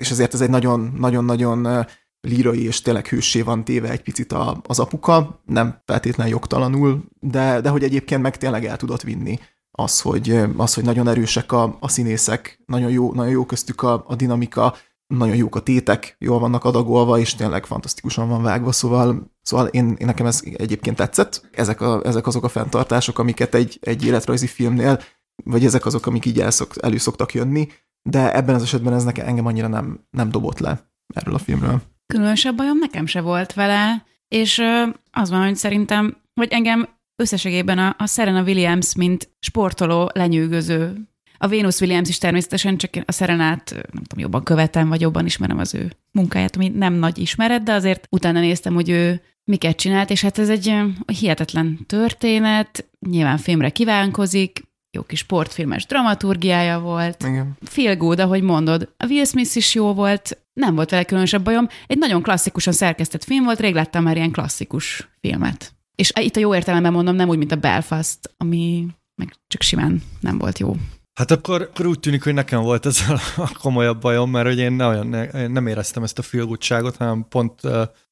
[0.00, 1.86] és ezért ez egy nagyon-nagyon-nagyon
[2.20, 7.60] lírai és tényleg hőssé van téve egy picit a, az apuka, nem feltétlen jogtalanul, de,
[7.60, 9.38] de hogy egyébként meg tényleg el tudott vinni
[9.70, 14.04] az, hogy, az, hogy nagyon erősek a, a színészek, nagyon jó, nagyon jó köztük a,
[14.06, 14.76] a dinamika,
[15.10, 19.96] nagyon jók a tétek, jól vannak adagolva, és tényleg fantasztikusan van vágva, szóval, szóval én,
[19.98, 21.48] én nekem ez egyébként tetszett.
[21.52, 25.00] Ezek, a, ezek azok a fenntartások, amiket egy, egy életrajzi filmnél,
[25.44, 27.68] vagy ezek azok, amik így elszok, elő szoktak jönni,
[28.02, 31.82] de ebben az esetben ez nekem engem annyira nem, nem dobott le erről a filmről.
[32.06, 34.62] Különösebb bajom nekem se volt vele, és
[35.10, 41.09] az van, hogy szerintem, hogy engem összességében a, a Serena Williams, mint sportoló lenyűgöző.
[41.42, 45.58] A Venus Williams is természetesen, csak a Serenát nem tudom, jobban követem, vagy jobban ismerem
[45.58, 50.10] az ő munkáját, ami nem nagy ismeret, de azért utána néztem, hogy ő miket csinált,
[50.10, 50.74] és hát ez egy
[51.06, 57.56] hihetetlen történet, nyilván filmre kívánkozik, jó kis sportfilmes dramaturgiája volt, Igen.
[57.60, 58.94] feel good, ahogy mondod.
[58.96, 61.68] A Will Smith is jó volt, nem volt vele különösebb bajom.
[61.86, 65.72] Egy nagyon klasszikusan szerkesztett film volt, rég láttam már ilyen klasszikus filmet.
[65.94, 70.02] És itt a jó értelemben mondom, nem úgy, mint a Belfast, ami meg csak simán
[70.20, 70.76] nem volt jó.
[71.20, 72.98] Hát akkor, akkor úgy tűnik, hogy nekem volt ez
[73.36, 77.26] a komolyabb bajom, mert hogy én ne, olyan, én nem éreztem ezt a filgutságot, hanem
[77.28, 77.60] pont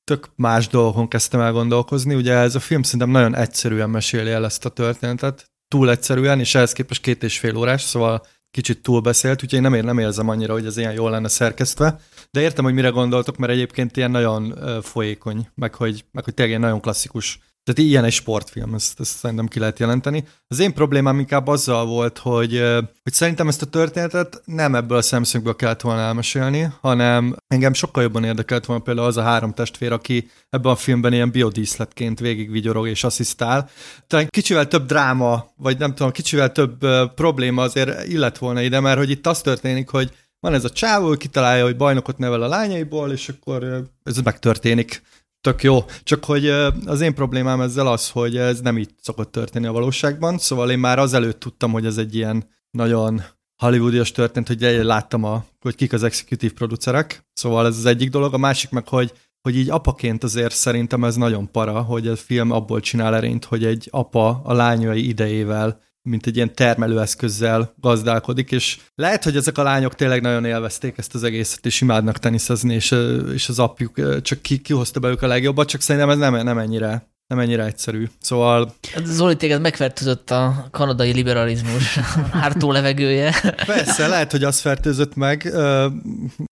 [0.04, 2.14] tök más dolgokon kezdtem el gondolkozni.
[2.14, 6.54] Ugye ez a film szerintem nagyon egyszerűen meséli el ezt a történetet, túl egyszerűen, és
[6.54, 10.28] ehhez képest két és fél órás, szóval kicsit túlbeszélt, úgyhogy én nem, ér, nem érzem
[10.28, 12.00] annyira, hogy ez ilyen jól lenne szerkesztve.
[12.30, 16.34] De értem, hogy mire gondoltok, mert egyébként ilyen nagyon uh, folyékony, meg hogy, meg hogy
[16.34, 17.38] tényleg nagyon klasszikus
[17.68, 20.24] Tehát ilyen egy sportfilm, ezt, ezt szerintem ki lehet jelenteni.
[20.46, 22.62] Az én problémám inkább azzal volt, hogy,
[23.02, 28.02] hogy szerintem ezt a történetet nem ebből a szemszögből kellett volna elmesélni, hanem engem sokkal
[28.02, 32.88] jobban érdekelt volna például az a három testvér, aki ebben a filmben ilyen biodíszletként végigvigyorog
[32.88, 33.68] és asszisztál.
[34.06, 38.98] Talán kicsivel több dráma, vagy nem tudom, kicsivel több probléma azért illet volna ide, mert
[38.98, 43.12] hogy itt az történik, hogy van ez a csávó, kitalálja, hogy bajnokot nevel a lányaiból,
[43.12, 45.02] és akkor ez megtörténik
[45.40, 45.84] tök jó.
[46.02, 46.48] Csak hogy
[46.86, 50.78] az én problémám ezzel az, hogy ez nem így szokott történni a valóságban, szóval én
[50.78, 53.22] már azelőtt tudtam, hogy ez egy ilyen nagyon
[53.56, 58.34] hollywoodias történt, hogy láttam, a, hogy kik az executive producerek, szóval ez az egyik dolog.
[58.34, 62.50] A másik meg, hogy hogy így apaként azért szerintem ez nagyon para, hogy a film
[62.50, 68.78] abból csinál erényt, hogy egy apa a lányai idejével mint egy ilyen termelőeszközzel gazdálkodik, és
[68.94, 72.94] lehet, hogy ezek a lányok tényleg nagyon élvezték ezt az egészet, és imádnak teniszezni, és,
[73.32, 77.16] és az apjuk csak ki, kihozta belőlük a legjobbat, csak szerintem ez nem, nem ennyire
[77.28, 78.06] nem ennyire egyszerű.
[78.20, 78.74] Szóval...
[78.92, 81.98] Hát Zoli, téged megfertőzött a kanadai liberalizmus
[82.40, 83.34] hártó levegője.
[83.66, 85.52] Persze, lehet, hogy az fertőzött meg.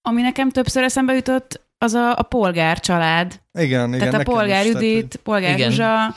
[0.03, 3.41] Ami nekem többször eszembe jutott, az a, a polgár család.
[3.59, 4.11] Igen, igen.
[4.11, 5.59] Tehát a Polgár Judit, Polgár.
[5.59, 6.14] Zsuzsa,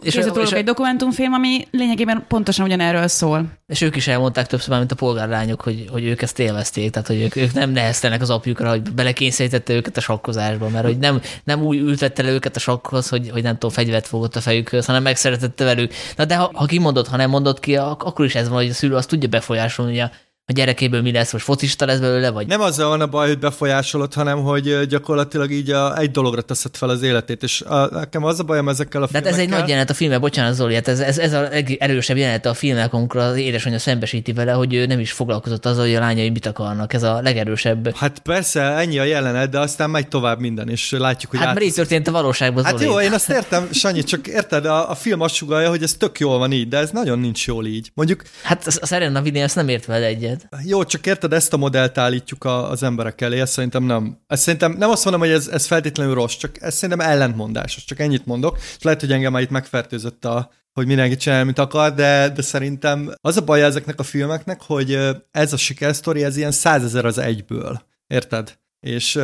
[0.00, 3.44] és készült róluk egy dokumentumfilm, ami lényegében pontosan ugyanerről szól.
[3.66, 7.20] És ők is elmondták többször, mint a polgárlányok, hogy, hogy ők ezt élvezték, tehát hogy
[7.20, 11.62] ők, ők nem neheztenek az apjukra, hogy belekényszerítette őket a sakkozásba, mert hogy nem, nem
[11.62, 15.02] úgy ültette le őket a sakkhoz, hogy, hogy nem tudom, fegyvert fogott a fejükhöz, hanem
[15.02, 15.92] megszeretette velük.
[16.16, 18.74] Na de ha, ha kimondott, ha nem mondott ki, akkor is ez van, hogy a
[18.74, 20.16] szülő azt tudja befolyásolni, hogy a
[20.46, 22.46] a gyerekéből mi lesz, most focista lesz belőle, vagy...
[22.46, 26.76] Nem azzal van a baj, hogy befolyásolod, hanem hogy gyakorlatilag így a, egy dologra teszed
[26.76, 29.32] fel az életét, és a, nekem az a bajom ezekkel a filmekkel...
[29.32, 31.48] De hát ez egy nagy jelenet a filmben, bocsánat Zoli, hát ez, ez, ez a
[31.78, 35.84] erősebb jelenet a filmnek, amikor az édesanyja szembesíti vele, hogy ő nem is foglalkozott azzal,
[35.84, 37.96] hogy a lányai mit akarnak, ez a legerősebb.
[37.96, 41.40] Hát persze, ennyi a jelenet, de aztán megy tovább minden, és látjuk, hogy...
[41.40, 41.54] Hát át...
[41.54, 44.94] mert így történt a valóságban, Hát jó, én azt értem, Sanyi, csak érted, a, a
[44.94, 47.90] film azt sugalja, hogy ez tök jól van így, de ez nagyon nincs jól így.
[47.94, 48.22] Mondjuk...
[48.42, 50.31] Hát a Serena Williams nem ért vele egyet.
[50.64, 54.18] Jó, csak érted, ezt a modellt állítjuk a, az emberek elé, ezt szerintem nem.
[54.26, 57.98] Ezt szerintem nem azt mondom, hogy ez, ez feltétlenül rossz, csak ez szerintem ellentmondásos, csak
[57.98, 58.58] ennyit mondok.
[58.58, 62.42] És lehet, hogy engem már itt megfertőzött a, hogy mindenki csinál, mint akar, de, de
[62.42, 64.98] szerintem az a baj ezeknek a filmeknek, hogy
[65.30, 67.82] ez a sikersztori, ez ilyen százezer az egyből.
[68.06, 68.58] Érted?
[68.80, 69.18] És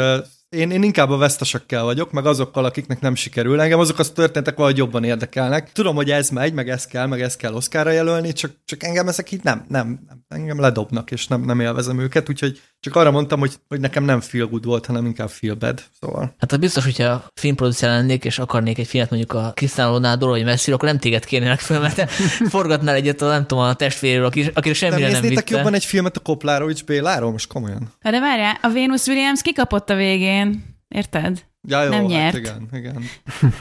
[0.48, 3.60] én, én inkább a vesztesekkel vagyok, meg azokkal, akiknek nem sikerül.
[3.60, 5.72] Engem azok az történetek valahogy jobban érdekelnek.
[5.72, 9.08] Tudom, hogy ez megy, meg ez kell, meg ez kell Oszkára jelölni, csak, csak engem
[9.08, 13.10] ezek így nem, nem, nem, engem ledobnak, és nem, nem élvezem őket, úgyhogy csak arra
[13.10, 15.82] mondtam, hogy, hogy nekem nem feel good volt, hanem inkább feel bad.
[16.00, 16.34] Szóval.
[16.38, 20.44] Hát az biztos, hogyha filmproducer lennék, és akarnék egy filmet mondjuk a Cristiano Ronaldo vagy
[20.44, 22.10] Messi, akkor nem téged kérnének föl, mert
[22.50, 25.56] forgatnál egyet a nem tudom, a testvéről, aki, aki semmire nem, nem vitte.
[25.56, 27.92] jobban egy filmet a Koplárovics Béláról, most komolyan.
[28.02, 30.37] De várjál, a Venus Williams kikapott a végén.
[30.88, 31.46] Érted?
[31.68, 32.36] Ja, jó, nem hát nyert.
[32.36, 33.02] igen, igen.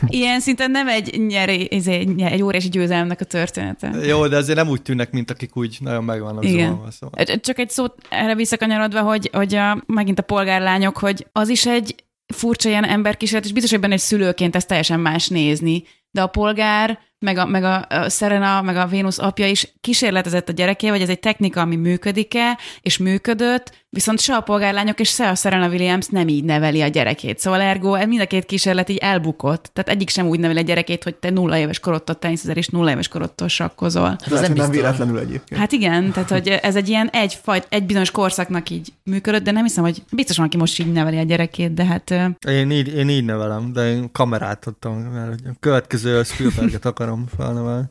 [0.08, 4.06] Ilyen szinten nem egy, nyeri, ez egy, egy óriási győzelemnek a története.
[4.06, 6.70] Jó, de azért nem úgy tűnnek, mint akik úgy nagyon megvannak igen.
[6.70, 6.92] zuhanva.
[6.92, 7.40] Szóval.
[7.40, 11.96] Csak egy szót erre visszakanyarodva, hogy, hogy a, megint a polgárlányok, hogy az is egy
[12.34, 15.84] furcsa ilyen emberkísérlet, és biztos, hogy benne egy szülőként ezt teljesen más nézni.
[16.12, 20.52] De a polgár meg a, meg a Serena, meg a Vénusz apja is kísérletezett a
[20.52, 25.30] gyereké, vagy ez egy technika, ami működik-e, és működött, viszont se a polgárlányok és se
[25.30, 27.40] a Serena Williams nem így neveli a gyerekét.
[27.40, 29.70] Szóval ergo mind a két kísérlet így elbukott.
[29.74, 32.92] Tehát egyik sem úgy neveli a gyerekét, hogy te nulla éves korodtól teniszezel, és nulla
[32.92, 34.08] éves korodtól sakkozol.
[34.08, 35.60] Hát ez nem, nem véletlenül egyébként.
[35.60, 39.52] Hát igen, tehát hogy ez egy ilyen egy, fajt, egy bizonyos korszaknak így működött, de
[39.52, 42.12] nem hiszem, hogy biztos van, aki most így neveli a gyerekét, de hát...
[42.48, 47.86] Én így, én így nevelem, de én kamerát adtam, mert a következő Spielberget akarom felnevelni.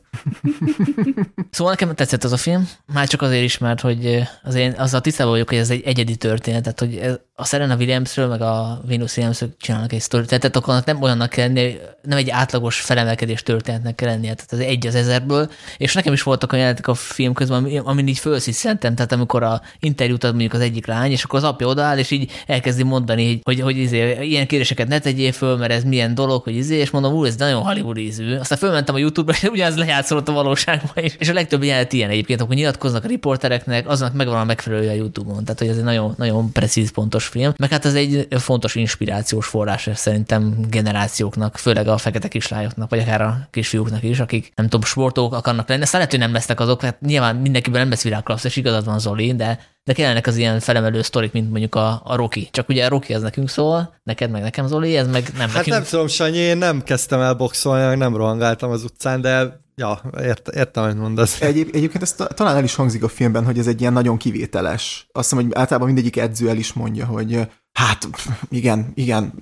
[1.51, 4.99] szóval nekem tetszett az a film, már csak azért is, mert hogy az én, a
[4.99, 9.17] tisztában vagyok, hogy ez egy egyedi történet, tehát hogy a Serena Williamsről, meg a Venus
[9.17, 13.95] williams csinálnak egy sztorit, tehát akkor nem olyannak kell lenni, nem egy átlagos felemelkedés történetnek
[13.95, 17.33] kell lennie, tehát az egy az ezerből, és nekem is voltak olyan jelenetek a film
[17.33, 21.39] közben, amin így fölsziszentem, tehát amikor a interjút ad mondjuk az egyik lány, és akkor
[21.39, 25.31] az apja odaáll, és így elkezdi mondani, hogy, hogy, hogy izé, ilyen kérdéseket ne tegyél
[25.31, 28.35] föl, mert ez milyen dolog, hogy izé, és mondom, úr, ez nagyon Hollywood ízű.
[28.35, 31.15] Aztán fölmentem a YouTube-ra, és ugyanaz lejátszolott a valóságban is.
[31.19, 34.95] És a legtöbb jelenet ilyen egyébként, akkor nyilatkoznak a riportereknek, aznak megvan a megfelelője a
[34.95, 35.43] YouTube-on.
[35.43, 37.53] Tehát, hogy ez egy nagyon, nagyon precíz, pontos film.
[37.57, 43.21] Meg hát ez egy fontos inspirációs forrás szerintem generációknak, főleg a fekete kislányoknak, vagy akár
[43.21, 45.81] a kisfiúknak is, akik nem tudom, sportok akarnak lenni.
[45.81, 48.99] Ezt lehet, hogy nem lesznek azok, hát nyilván mindenkiben nem lesz világklassz, és igazad van
[48.99, 52.47] Zoli, de de kellenek az ilyen felemelő sztorik, mint mondjuk a, a Rocky.
[52.51, 55.53] Csak ugye a Rocky az nekünk szól, neked meg nekem Zoli, ez meg nem hát
[55.53, 55.75] nekünk.
[55.75, 60.47] nem tudom, Sanyi, én nem kezdtem el boxolni, nem rohangáltam az utcán, de ja, ért,
[60.47, 61.41] értem, hogy mondasz.
[61.41, 65.07] Egyéb, egyébként ez talán el is hangzik a filmben, hogy ez egy ilyen nagyon kivételes.
[65.11, 67.39] Azt hiszem, hogy általában mindegyik edző el is mondja, hogy
[67.71, 68.07] hát
[68.49, 69.33] igen, igen,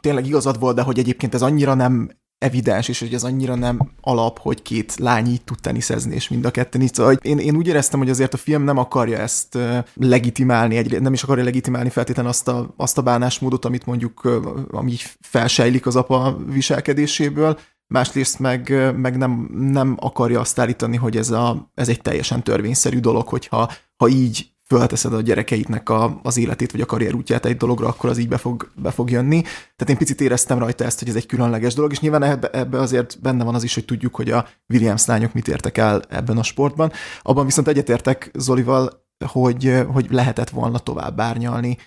[0.00, 2.10] tényleg igazad volt, de hogy egyébként ez annyira nem
[2.42, 6.44] evidens, és hogy ez annyira nem alap, hogy két lány így tud teniszezni, és mind
[6.44, 6.94] a ketten így.
[6.94, 9.58] Szóval én, én úgy éreztem, hogy azért a film nem akarja ezt
[9.94, 14.94] legitimálni, egy, nem is akarja legitimálni feltétlenül azt a, azt a bánásmódot, amit mondjuk, ami
[15.20, 21.70] felsejlik az apa viselkedéséből, másrészt meg, meg nem, nem akarja azt állítani, hogy ez, a,
[21.74, 26.80] ez egy teljesen törvényszerű dolog, hogyha ha így fölteszed a gyerekeidnek a, az életét, vagy
[26.80, 29.40] a karrierútját egy dologra, akkor az így be fog, be fog jönni.
[29.42, 32.78] Tehát én picit éreztem rajta ezt, hogy ez egy különleges dolog, és nyilván ebbe, ebbe
[32.78, 36.38] azért benne van az is, hogy tudjuk, hogy a Williams lányok mit értek el ebben
[36.38, 36.92] a sportban.
[37.22, 41.78] Abban viszont egyetértek Zolival, hogy, hogy lehetett volna tovább bárnyalni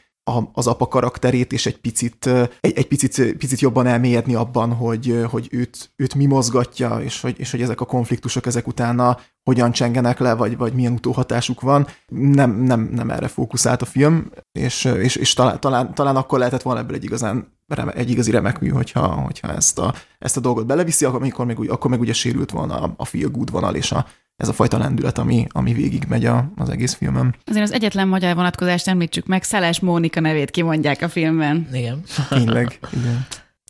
[0.53, 2.26] az apa karakterét, és egy picit,
[2.60, 7.39] egy, egy picit, picit jobban elmélyedni abban, hogy, hogy őt, őt mi mozgatja, és hogy,
[7.39, 11.88] és hogy ezek a konfliktusok ezek utána hogyan csengenek le, vagy, vagy milyen utóhatásuk van.
[12.07, 16.61] Nem, nem, nem erre fókuszált a film, és, és, és talán, talán, talán akkor lehetett
[16.61, 17.55] volna ebből egy igazán
[17.93, 21.69] egy igazi remek mű, hogyha, hogyha ezt, a, ezt a dolgot beleviszi, akkor, amikor még,
[21.69, 24.05] akkor még ugye sérült volna a, a feel good vonal, és a,
[24.35, 27.33] ez a fajta lendület, ami, ami végig megy a, az egész filmem.
[27.45, 31.69] Azért az egyetlen magyar vonatkozást említsük meg, Szeles Mónika nevét kimondják a filmben.
[31.73, 32.01] Igen.
[32.29, 33.25] Tényleg, igen.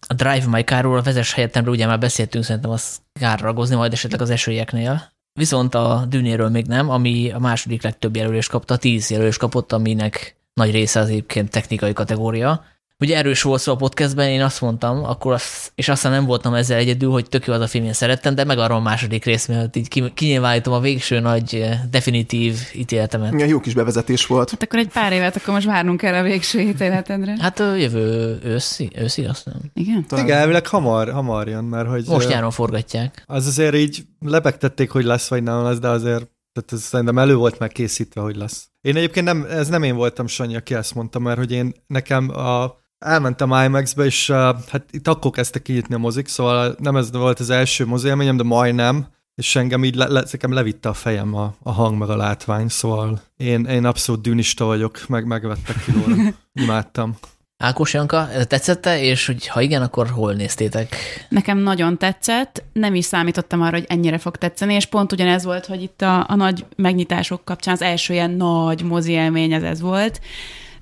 [0.07, 3.93] A Drive My Car-ról, a vezes helyettemről ugye már beszéltünk, szerintem azt kár ragozni majd
[3.93, 5.13] esetleg az esélyeknél.
[5.33, 10.35] Viszont a Dűnéről még nem, ami a második legtöbb jelölést kapta, tíz jelölést kapott, aminek
[10.53, 12.63] nagy része az egyébként technikai kategória.
[12.99, 16.53] Ugye erős volt szó a podcastben, én azt mondtam, akkor azt, és aztán nem voltam
[16.53, 19.25] ezzel egyedül, hogy tök jó az a film, én szerettem, de meg arról a második
[19.25, 23.33] rész miatt így kinyilvánítom a végső nagy eh, definitív ítéletemet.
[23.33, 24.49] Igen, jó kis bevezetés volt.
[24.49, 27.35] Hát akkor egy pár évet, akkor most várnunk kell a végső ítéletedre.
[27.39, 29.59] Hát a jövő őszi, őszi azt nem.
[29.73, 30.05] Igen?
[30.07, 30.25] Talán...
[30.25, 32.03] Igen, elvileg hamar, hamar jön, mert hogy...
[32.07, 33.23] Most nyáron forgatják.
[33.25, 37.35] Az azért így lebegtették, hogy lesz vagy nem lesz, de azért tehát ez szerintem elő
[37.35, 38.67] volt már készítve, hogy lesz.
[38.81, 42.29] Én egyébként nem, ez nem én voltam Sanyi, aki ezt mondta, mert hogy én nekem
[42.29, 44.37] a elmentem IMAX-be, és uh,
[44.69, 48.37] hát itt akkor kezdtek kinyitni a mozik, szóval nem ez volt az első mozi élményem,
[48.37, 52.09] de majdnem, és engem így le, le, nekem levitte a fejem a, a hang meg
[52.09, 56.15] a látvány, szóval én, én abszolút dűnista vagyok, meg megvettek kilóra.
[56.63, 57.17] Imádtam.
[57.57, 60.95] Ákos Janka, tetszette, és hogy ha igen, akkor hol néztétek?
[61.29, 65.65] Nekem nagyon tetszett, nem is számítottam arra, hogy ennyire fog tetszeni, és pont ugyanez volt,
[65.65, 69.81] hogy itt a, a nagy megnyitások kapcsán az első ilyen nagy mozi élmény ez, ez
[69.81, 70.21] volt.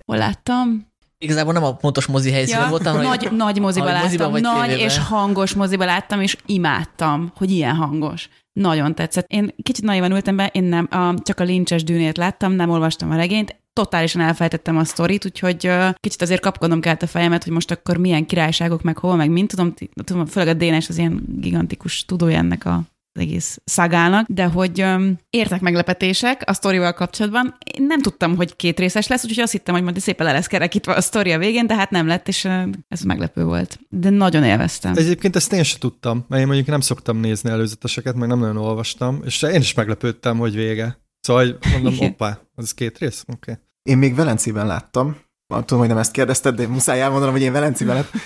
[0.06, 0.93] Hol láttam?
[1.24, 4.68] Igazából nem a pontos mozi helyszínen ja, voltam, nagy, hanem nagy moziba láttam, moziba nagy
[4.68, 4.86] tévében.
[4.86, 8.30] és hangos moziba láttam, és imádtam, hogy ilyen hangos.
[8.54, 9.26] Nagyon tetszett.
[9.28, 13.12] Én kicsit naivan ültem be, én nem, a, csak a lincses dűnét láttam, nem olvastam
[13.12, 17.54] a regényt, totálisan elfelejtettem a sztorit, úgyhogy uh, kicsit azért kapkodnom kellett a fejemet, hogy
[17.54, 19.74] most akkor milyen királyságok, meg hol, meg mint tudom,
[20.04, 22.82] tudom főleg a Dénes az ilyen gigantikus tudója ennek a
[23.14, 27.57] az egész szagának, de hogy um, értek meglepetések a sztorival kapcsolatban.
[27.77, 30.48] Én nem tudtam, hogy két részes lesz, úgyhogy azt hittem, hogy majd szépen le lesz
[30.48, 32.45] kerekítve a sztori a végén, de hát nem lett, és
[32.88, 33.80] ez meglepő volt.
[33.90, 34.94] De nagyon élveztem.
[34.95, 38.57] Egyébként ezt én sem tudtam, mert én mondjuk nem szoktam nézni előzeteseket, meg nem nagyon
[38.57, 41.02] olvastam, és én is meglepődtem, hogy vége.
[41.19, 43.23] Szóval mondom, hoppá, az két rész?
[43.27, 43.52] Oké.
[43.52, 43.64] Okay.
[43.84, 45.18] Én még Velencében láttam,
[45.48, 48.22] tudom, hogy nem ezt kérdezted, de muszáj elmondanom, hogy én Velencében láttam.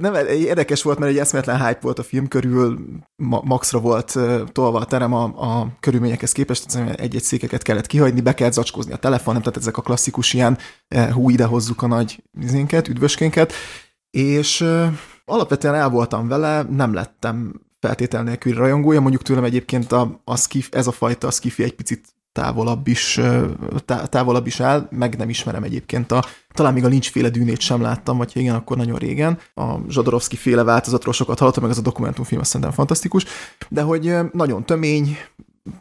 [0.00, 2.78] Nem, érdekes volt, mert egy eszmetlen hype volt a film körül,
[3.16, 4.18] ma, maxra volt
[4.52, 8.96] tolva a terem a, a körülményekhez képest, egy-egy székeket kellett kihagyni, be kellett zacskózni a
[8.96, 10.58] telefon, nem tehát ezek a klasszikus ilyen
[11.12, 13.52] hú, ide hozzuk a nagy vizénket, üdvöskénket,
[14.10, 14.64] és
[15.24, 20.68] alapvetően el voltam vele, nem lettem feltétel nélkül rajongója, mondjuk tőlem egyébként a, a skif,
[20.72, 23.20] ez a fajta skifi egy picit távolabb is,
[24.08, 27.82] távolabb is áll, meg nem ismerem egyébként a, talán még a Lynch féle dűnét sem
[27.82, 29.38] láttam, vagy ha igen, akkor nagyon régen.
[29.54, 33.24] A Zsadorovszki féle változatról sokat hallottam, meg ez a dokumentumfilm azt szerintem fantasztikus,
[33.68, 35.16] de hogy nagyon tömény,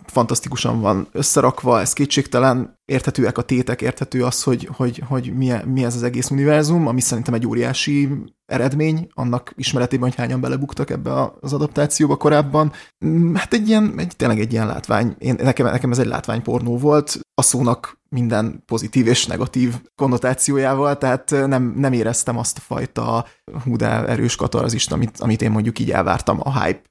[0.05, 5.83] fantasztikusan van összerakva, ez kétségtelen, érthetőek a tétek, érthető az, hogy, hogy, hogy mi, mi
[5.83, 8.09] ez az egész univerzum, ami szerintem egy óriási
[8.45, 12.71] eredmény, annak ismeretében, hogy hányan belebuktak ebbe az adaptációba korábban.
[13.05, 16.77] Mm, hát egy ilyen, egy, tényleg egy ilyen látvány, én, nekem, nekem ez egy látványpornó
[16.77, 23.25] volt, a szónak minden pozitív és negatív konnotációjával, tehát nem, nem éreztem azt a fajta
[23.63, 26.81] hú de erős katarzist, amit, amit én mondjuk így elvártam a hype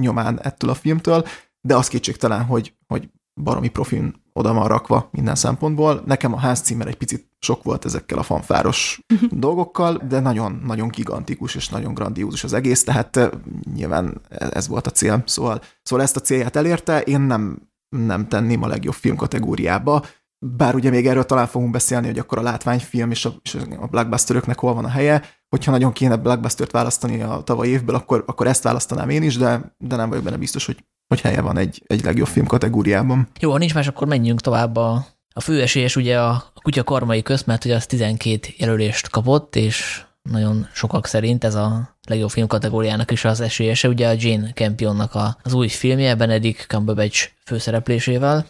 [0.00, 1.24] nyomán ettől a filmtől,
[1.68, 3.08] de az kétségtelen, hogy, hogy
[3.42, 6.02] baromi profin oda van rakva minden szempontból.
[6.06, 9.00] Nekem a ház címer egy picit sok volt ezekkel a fanfáros
[9.46, 13.30] dolgokkal, de nagyon-nagyon gigantikus és nagyon grandiózus az egész, tehát
[13.74, 15.22] nyilván ez volt a cél.
[15.26, 20.04] Szóval, szóval ezt a célját elérte, én nem, nem tenném a legjobb film kategóriába,
[20.46, 23.86] bár ugye még erről talán fogunk beszélni, hogy akkor a látványfilm és a, és a
[23.86, 28.46] blockbusteröknek hol van a helye, hogyha nagyon kéne blockbustert választani a tavalyi évből, akkor, akkor
[28.46, 31.82] ezt választanám én is, de, de nem vagyok benne biztos, hogy hogy helye van egy,
[31.86, 33.28] egy legjobb film kategóriában.
[33.40, 37.22] Jó, ha nincs más, akkor menjünk tovább a, a főesélyes ugye a, a kutya karmai
[37.22, 42.46] közt, mert ugye az 12 jelölést kapott, és nagyon sokak szerint ez a legjobb film
[42.46, 48.46] kategóriának is az esélyese, ugye a Jane Campionnak a, az új filmje, Benedict Cumberbatch főszereplésével.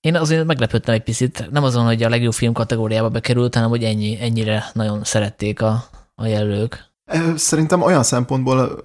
[0.00, 3.84] Én azért meglepődtem egy picit, nem azon, hogy a legjobb film kategóriába bekerült, hanem hogy
[3.84, 6.92] ennyi, ennyire nagyon szerették a, a jelölők.
[7.34, 8.82] Szerintem olyan szempontból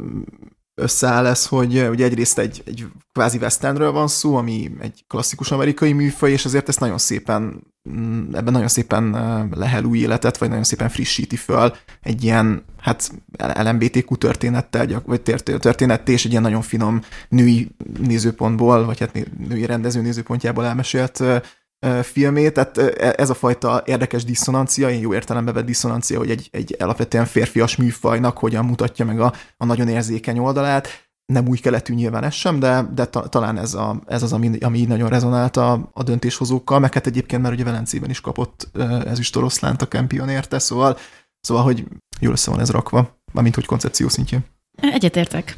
[0.80, 5.94] összeáll ez, hogy ugye egyrészt egy, egy kvázi westernről van szó, ami egy klasszikus amerikai
[5.94, 9.12] műfaj, és azért ezt nagyon szépen, mm, ebben nagyon szépen
[9.56, 16.14] lehel új életet, vagy nagyon szépen frissíti föl egy ilyen, hát LMBTQ történettel, vagy történettel,
[16.14, 21.24] és egy ilyen nagyon finom női nézőpontból, vagy hát női rendező nézőpontjából elmesélt
[22.02, 26.76] filmét, tehát ez a fajta érdekes diszonancia, én jó értelembe vett diszonancia, hogy egy, egy
[26.80, 32.24] alapvetően férfias műfajnak hogyan mutatja meg a, a nagyon érzékeny oldalát, nem új keletű nyilván
[32.24, 35.90] ez sem, de, de ta, talán ez, a, ez az, ami, ami nagyon rezonált a,
[35.94, 38.70] a döntéshozókkal, meg hát egyébként már ugye Velencében is kapott
[39.06, 40.98] ez is toroszlánt a Campion érte, szóval,
[41.42, 41.86] szóval, hogy
[42.20, 44.46] jól össze van ez rakva, mármint hogy koncepció szintjén.
[44.82, 45.58] Egyetértek.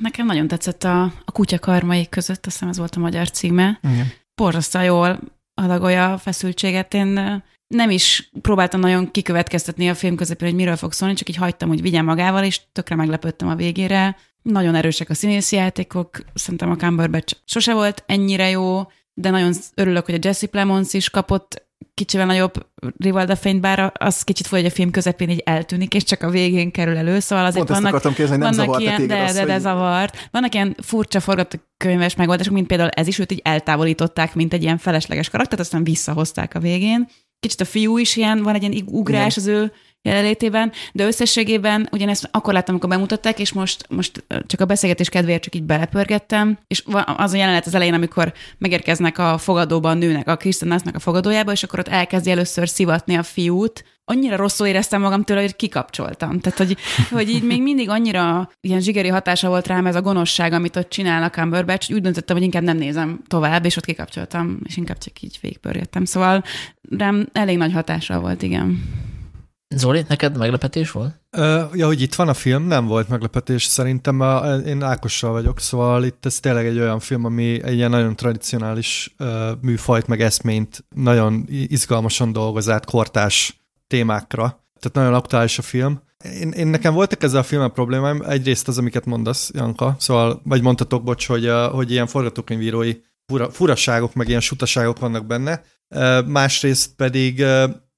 [0.00, 3.78] Nekem nagyon tetszett a, a kutya karmai között, azt hiszem ez volt a magyar címe.
[3.82, 4.06] Igen.
[4.34, 5.18] Borzasztóan jól
[5.54, 6.94] adagolja a feszültséget.
[6.94, 11.36] Én nem is próbáltam nagyon kikövetkeztetni a film közepén, hogy miről fog szólni, csak így
[11.36, 14.16] hagytam, hogy vigyen magával, és tökre meglepődtem a végére.
[14.42, 18.82] Nagyon erősek a színészi játékok, szerintem a Cumberbatch sose volt ennyire jó,
[19.14, 22.66] de nagyon örülök, hogy a Jesse Plemons is kapott kicsivel nagyobb
[22.98, 26.70] Rivalda fényt, bár az kicsit hogy a film közepén így eltűnik, és csak a végén
[26.70, 29.46] kerül elő, szóval azért Pont vannak, ezt kérdezni, nem vannak ilyen, de, az, de, de,
[29.46, 30.28] de zavart.
[30.30, 34.78] Vannak ilyen furcsa forgatókönyves megoldások, mint például ez is, őt így eltávolították, mint egy ilyen
[34.78, 37.08] felesleges karaktert, aztán visszahozták a végén.
[37.40, 39.54] Kicsit a fiú is ilyen, van egy ilyen ugrás Igen.
[39.54, 39.72] az ő
[40.04, 45.42] jelenlétében, de összességében ugyanezt akkor láttam, amikor bemutatták, és most, most csak a beszélgetés kedvéért
[45.42, 46.82] csak így belepörgettem, és
[47.16, 51.62] az a jelenet az elején, amikor megérkeznek a fogadóban nőnek, a Kristen a fogadójába, és
[51.62, 56.40] akkor ott elkezdi először szivatni a fiút, annyira rosszul éreztem magam tőle, hogy kikapcsoltam.
[56.40, 56.76] Tehát, hogy,
[57.10, 60.88] hogy így még mindig annyira ilyen zsigeri hatása volt rám ez a gonoszság, amit ott
[60.88, 65.22] csinálnak Cumberbatch, úgy döntöttem, hogy inkább nem nézem tovább, és ott kikapcsoltam, és inkább csak
[65.22, 66.04] így végigpörgettem.
[66.04, 66.44] Szóval
[66.98, 68.82] rám elég nagy hatása volt, igen.
[69.68, 71.20] Zoli, neked meglepetés volt?
[71.36, 74.22] Uh, ja, hogy itt van a film, nem volt meglepetés szerintem,
[74.66, 79.14] én Ákossal vagyok, szóval itt ez tényleg egy olyan film, ami egy ilyen nagyon tradicionális
[79.18, 79.28] uh,
[79.60, 84.64] műfajt, meg eszményt nagyon izgalmasan dolgoz át kortás témákra.
[84.80, 86.02] Tehát nagyon aktuális a film.
[86.40, 90.62] Én, én nekem voltak ezzel a filmmel problémáim, egyrészt az, amiket mondasz, Janka, szóval, vagy
[90.62, 92.96] mondtatok, bocs, hogy, hogy ilyen forgatókönyvírói
[93.26, 95.62] fura, furaságok, meg ilyen sutaságok vannak benne.
[96.26, 97.44] Másrészt pedig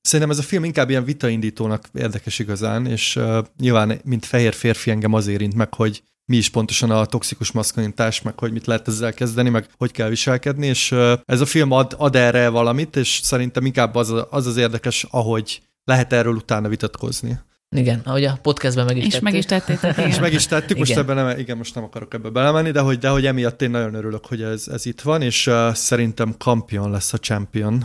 [0.07, 4.91] Szerintem ez a film inkább ilyen vitaindítónak érdekes igazán, és uh, nyilván, mint fehér férfi
[4.91, 8.89] engem az érint meg, hogy mi is pontosan a toxikus maszkulinitás, meg hogy mit lehet
[8.89, 12.97] ezzel kezdeni, meg hogy kell viselkedni, és uh, ez a film ad, ad erre valamit,
[12.97, 17.39] és szerintem inkább az, az az érdekes, ahogy lehet erről utána vitatkozni.
[17.77, 20.97] Igen, ahogy a podcastben meg is És meg is tettétek, És meg is tettük, most
[20.97, 23.95] ebben nem, igen, most nem akarok ebbe belemenni, de hogy, de hogy emiatt én nagyon
[23.95, 27.85] örülök, hogy ez, ez itt van, és uh, szerintem kampion lesz a champion.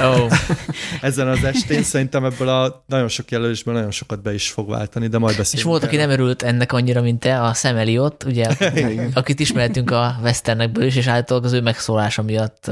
[0.00, 0.32] Oh.
[1.00, 5.06] Ezen az estén szerintem ebből a nagyon sok jelölésből nagyon sokat be is fog váltani,
[5.06, 5.58] de majd beszélünk.
[5.58, 8.46] És volt, aki nem örült ennek annyira, mint te, a Sam Elliot, ugye,
[9.14, 12.70] akit ismertünk a westernekből is, és általában az ő megszólása miatt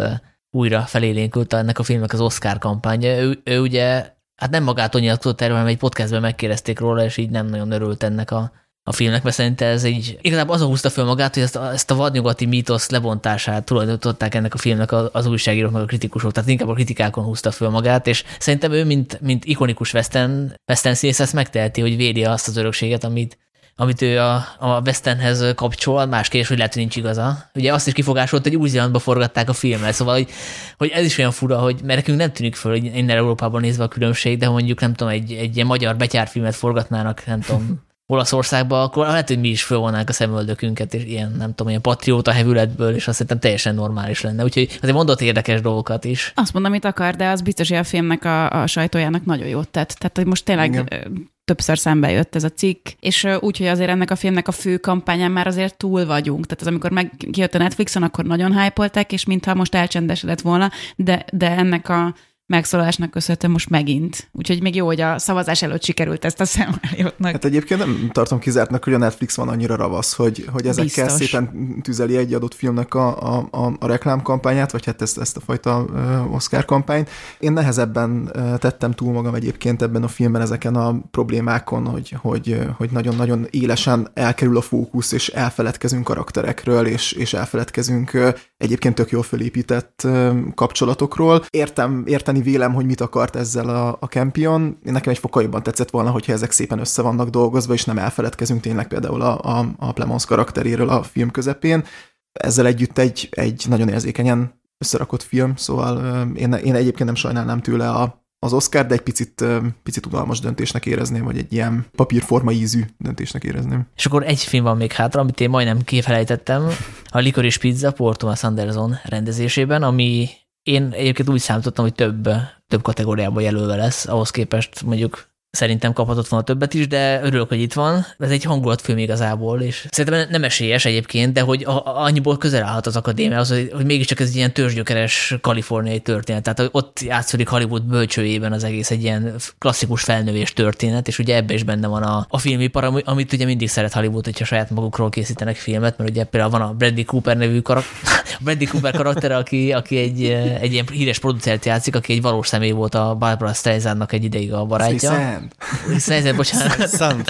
[0.50, 3.18] újra felélénkült ennek a filmnek az Oscar kampánya.
[3.18, 7.30] Ő, ő ugye, hát nem magától nyilatkozott erről, hanem egy podcastben megkérdezték róla, és így
[7.30, 8.52] nem nagyon örült ennek a
[8.84, 11.72] a filmnek, mert szerintem ez így, igazából az a húzta föl magát, hogy ezt a,
[11.72, 16.48] ezt a vadnyugati mítosz lebontását tulajdonították ennek a filmnek az újságírók, meg a kritikusok, tehát
[16.48, 21.20] inkább a kritikákon húzta föl magát, és szerintem ő, mint, mint ikonikus western, western színész,
[21.20, 23.38] ezt megteheti, hogy védi azt az örökséget, amit,
[23.76, 27.50] amit ő a, a Westernhez kapcsol, más kérdés, hogy lehet, hogy nincs igaza.
[27.54, 30.28] Ugye azt is kifogásolt, hogy új forgatták a filmet, szóval, hogy,
[30.76, 33.84] hogy ez is olyan fura, hogy mert nekünk nem tűnik föl, hogy innen Európában nézve
[33.84, 38.82] a különbség, de mondjuk nem tudom, egy, egy ilyen magyar betyárfilmet forgatnának, nem tudom, Olaszországba,
[38.82, 42.94] akkor lehet, hogy mi is fölvonnánk a szemöldökünket, és ilyen, nem tudom, ilyen patrióta hevületből,
[42.94, 44.44] és azt szerintem teljesen normális lenne.
[44.44, 46.32] Úgyhogy azért mondott érdekes dolgokat is.
[46.34, 49.68] Azt mondom, amit akar, de az biztos, hogy a filmnek a, a sajtójának nagyon jót
[49.68, 49.88] tett.
[49.90, 51.30] Tehát, hogy most tényleg Igen.
[51.44, 54.76] többször szembe jött ez a cikk, és úgy, hogy azért ennek a filmnek a fő
[54.76, 56.46] kampányán már azért túl vagyunk.
[56.46, 60.70] Tehát az, amikor meg kijött a Netflixon, akkor nagyon hype és mintha most elcsendesedett volna,
[60.96, 62.14] de, de ennek a
[62.50, 64.28] megszólásnak köszönhetően most megint.
[64.32, 67.32] Úgyhogy még jó, hogy a szavazás előtt sikerült ezt a szemmeljótnak.
[67.32, 71.28] Hát egyébként nem tartom kizártnak, hogy a Netflix van annyira ravasz, hogy, hogy ezekkel Biztos.
[71.28, 75.40] szépen tüzeli egy adott filmnek a, a, a, a reklámkampányát, vagy hát ezt, ezt a
[75.40, 75.84] fajta
[76.32, 77.10] Oscar kampányt.
[77.38, 82.90] Én nehezebben tettem túl magam egyébként ebben a filmben ezeken a problémákon, hogy, hogy, hogy
[82.90, 90.06] nagyon-nagyon élesen elkerül a fókusz, és elfeledkezünk karakterekről, és, és elfeledkezünk egyébként tök jól felépített
[90.54, 91.44] kapcsolatokról.
[91.50, 94.78] Értem, érteni érteni vélem, hogy mit akart ezzel a, a Campion.
[94.82, 98.60] Nekem egy fokkal jobban tetszett volna, hogyha ezek szépen össze vannak dolgozva, és nem elfeledkezünk
[98.60, 101.84] tényleg például a, a, a Plemons karakteréről a film közepén.
[102.32, 107.90] Ezzel együtt egy, egy nagyon érzékenyen összerakott film, szóval én, én egyébként nem sajnálnám tőle
[107.90, 109.44] a, az Oscar, de egy picit,
[109.82, 113.86] picit udalmas döntésnek érezném, vagy egy ilyen papírforma ízű döntésnek érezném.
[113.96, 116.68] És akkor egy film van még hátra, amit én majdnem kifelejtettem,
[117.10, 120.28] a Licorice Pizza Paul Thomas Anderson rendezésében, ami
[120.62, 122.28] én egyébként úgy számítottam, hogy több,
[122.68, 127.60] több kategóriában jelölve lesz, ahhoz képest mondjuk Szerintem kaphatott volna többet is, de örülök, hogy
[127.60, 128.06] itt van.
[128.18, 132.96] Ez egy hangulatfilm igazából, és szerintem nem esélyes egyébként, de hogy annyiból közel állhat az
[132.96, 136.42] akadémiához, hogy, hogy mégiscsak ez egy ilyen törzsgyökeres kaliforniai történet.
[136.42, 141.54] Tehát ott játszódik Hollywood bölcsőjében az egész egy ilyen klasszikus felnövés történet, és ugye ebbe
[141.54, 145.56] is benne van a, a filmipar, amit ugye mindig szeret Hollywood, hogyha saját magukról készítenek
[145.56, 149.96] filmet, mert ugye például van a Bradley Cooper nevű karakter, Bradley Cooper karakter, aki, aki
[149.96, 150.24] egy,
[150.60, 154.52] egy ilyen híres producert játszik, aki egy valós személy volt a Barbara Streisandnak egy ideig
[154.52, 155.39] a barátja.
[155.40, 156.00] Sand.
[156.00, 156.88] Sand, bocsánat.
[156.88, 157.28] Sand.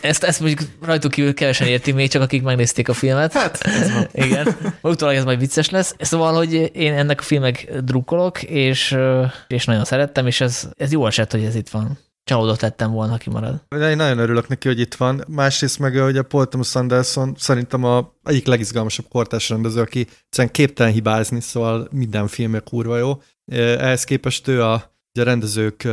[0.00, 3.32] Ezt, ezt mondjuk rajtuk kívül kevesen értik még, csak akik megnézték a filmet.
[3.32, 4.08] Hát, ez van.
[4.12, 4.56] Igen.
[4.80, 5.94] Utólag ez majd vicces lesz.
[5.98, 8.96] Szóval, hogy én ennek a filmek drukkolok, és,
[9.48, 13.12] és nagyon szerettem, és ez, ez jó esett, hogy ez itt van csalódott lettem volna,
[13.12, 13.62] ha kimarad.
[13.70, 15.24] Én nagyon örülök neki, hogy itt van.
[15.28, 20.52] Másrészt meg, hogy a Paul Thomas Anderson szerintem a egyik legizgalmasabb kortás rendező, aki egyszerűen
[20.52, 23.22] képtelen hibázni, szóval minden filmje kurva jó.
[23.52, 25.88] Ehhez képest ő a, a rendezők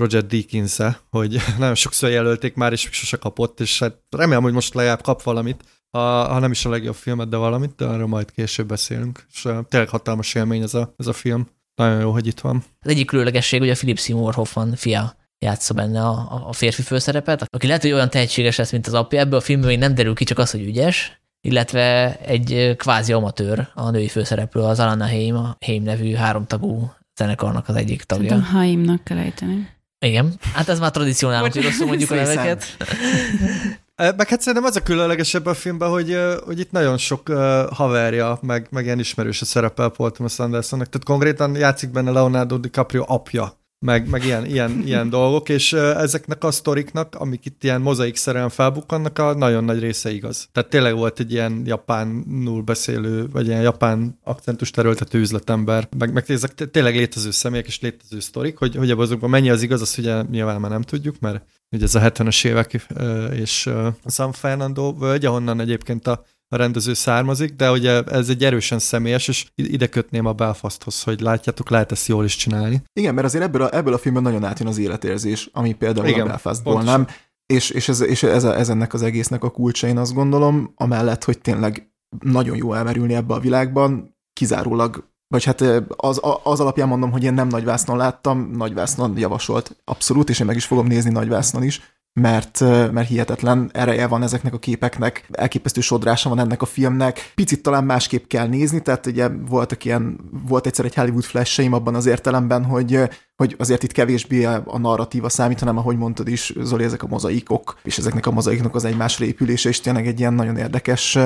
[0.00, 4.52] Roger deakins -e, hogy nagyon sokszor jelölték már, és sose kapott, és hát remélem, hogy
[4.52, 8.06] most legalább kap valamit, ha, ha nem is a legjobb filmet, de valamit, de arról
[8.06, 9.26] majd később beszélünk.
[9.32, 11.48] És tényleg hatalmas élmény ez a, ez a film.
[11.74, 12.64] Nagyon jó, hogy itt van.
[12.80, 17.46] Az egyik különlegesség, hogy a Philip Seymour Hoffman fia játsza benne a, a férfi főszerepet,
[17.50, 19.20] aki lehet, hogy olyan tehetséges lesz, mint az apja.
[19.20, 23.68] Ebből a filmben még nem derül ki, csak az, hogy ügyes, illetve egy kvázi amatőr
[23.74, 28.28] a női főszereplő, az Alana Haim, a Haim nevű háromtagú zenekarnak az egyik tagja.
[28.28, 29.68] Tudom, Haimnak kell ejteni.
[30.06, 32.64] Igen, hát ez már tradicionál, hogy rosszul mondjuk a neveket.
[34.16, 37.36] Meg hát szerintem az a különlegesebb a filmben, hogy, hogy itt nagyon sok uh,
[37.72, 40.88] haverja, meg, meg ilyen ismerőse szerepel Paul Thomas Andersonnak.
[40.88, 46.44] Tehát konkrétan játszik benne Leonardo DiCaprio apja meg, meg ilyen, ilyen, ilyen dolgok, és ezeknek
[46.44, 50.48] a sztoriknak, amik itt ilyen mozaikszerűen felbukkannak, a nagyon nagy része igaz.
[50.52, 56.30] Tehát tényleg volt egy ilyen japánul beszélő, vagy ilyen japán akcentus terültető üzletember, meg, meg
[56.30, 60.22] ezek tényleg létező személyek és létező sztorik, hogy, hogy azokban mennyi az igaz, azt ugye
[60.22, 62.86] nyilván már nem tudjuk, mert ugye ez a 70-es évek
[63.32, 63.70] és
[64.06, 69.28] San Fernando völgy, ahonnan egyébként a a rendező származik, de ugye ez egy erősen személyes,
[69.28, 72.82] és ide kötném a Belfasthoz, hogy látjátok, lehet ezt jól is csinálni.
[72.92, 76.20] Igen, mert azért ebből a, ebből a filmben nagyon átjön az életérzés, ami például Igen,
[76.20, 77.06] a Belfastból nem,
[77.46, 81.24] és, és, ez, és ez, ez ennek az egésznek a kulcsa, én azt gondolom, amellett,
[81.24, 85.60] hogy tényleg nagyon jó elmerülni ebbe a világban, kizárólag vagy hát
[85.96, 90.56] az, az alapján mondom, hogy én nem nagyvásznon láttam, nagyvásznon javasolt abszolút, és én meg
[90.56, 91.80] is fogom nézni nagyvásznon is,
[92.20, 92.60] mert,
[92.92, 97.32] mert hihetetlen ereje van ezeknek a képeknek, elképesztő sodrása van ennek a filmnek.
[97.34, 100.18] Picit talán másképp kell nézni, tehát ugye voltak ilyen,
[100.48, 103.00] volt egyszer egy Hollywood flash abban az értelemben, hogy,
[103.36, 107.78] hogy azért itt kevésbé a narratíva számít, hanem ahogy mondtad is, Zoli, ezek a mozaikok,
[107.82, 111.18] és ezeknek a mozaiknak az egymásra épülése, és tényleg egy ilyen nagyon érdekes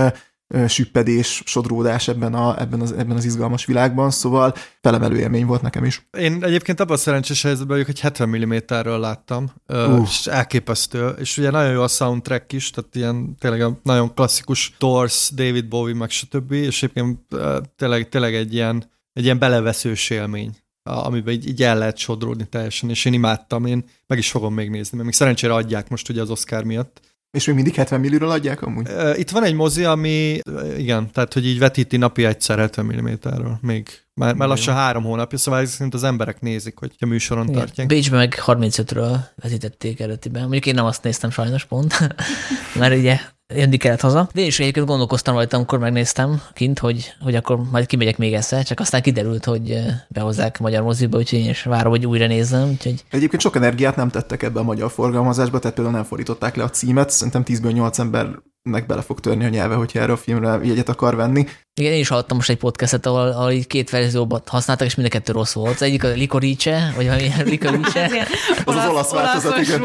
[0.67, 5.85] süppedés, sodródás ebben, a, ebben, az, ebben az izgalmas világban, szóval felemelő élmény volt nekem
[5.85, 6.07] is.
[6.19, 10.03] Én egyébként abban a szerencsés helyzetben vagyok, hogy 70 mm-ről láttam, uh.
[10.03, 14.75] és elképesztő, és ugye nagyon jó a soundtrack is, tehát ilyen tényleg a nagyon klasszikus
[14.79, 17.19] Doors, David Bowie, meg stb., és egyébként
[17.77, 20.57] tényleg, tényleg egy ilyen, egy ilyen beleveszős élmény
[20.91, 24.71] amiben így, így el lehet sodródni teljesen, és én imádtam, én meg is fogom még
[24.71, 27.01] nézni, mert még szerencsére adják most ugye az Oscar miatt,
[27.35, 28.89] és még mindig 70 millióra adják amúgy?
[29.15, 30.39] Itt van egy mozi, ami,
[30.77, 35.39] igen, tehát hogy így vetíti napi egyszer 70 mm-ről, még már, már lassan három hónapja,
[35.39, 37.59] szóval szerint az emberek nézik, hogy a műsoron igen.
[37.59, 37.87] tartják.
[37.87, 40.43] Bécsben meg 35-ről vetítették eredetiben.
[40.43, 41.95] Mondjuk én nem azt néztem sajnos pont,
[42.79, 43.21] mert ugye
[43.55, 44.29] jönni kellett haza.
[44.33, 48.35] De én is egyébként gondolkoztam rajta, amikor megnéztem kint, hogy, hogy akkor majd kimegyek még
[48.35, 52.27] egyszer, csak aztán kiderült, hogy eh, behozzák magyar moziba, úgyhogy én is várom, hogy újra
[52.27, 52.69] nézzem.
[52.69, 53.05] Úgyhogy...
[53.11, 56.71] Egyébként sok energiát nem tettek ebbe a magyar forgalmazásba, tehát például nem fordították le a
[56.71, 58.27] címet, szerintem 10-ből 8 ember
[58.71, 61.47] meg bele fog törni a nyelve, hogyha erre a filmre jegyet akar venni.
[61.75, 65.09] Igen, én is hallottam most egy podcastet, ahol, ahol így két verzióban használtak, és mind
[65.09, 65.75] a kettő rossz volt.
[65.75, 68.27] Az egyik a Licorice, vagy valami Licorice.
[68.65, 69.83] az az olasz változat, igen.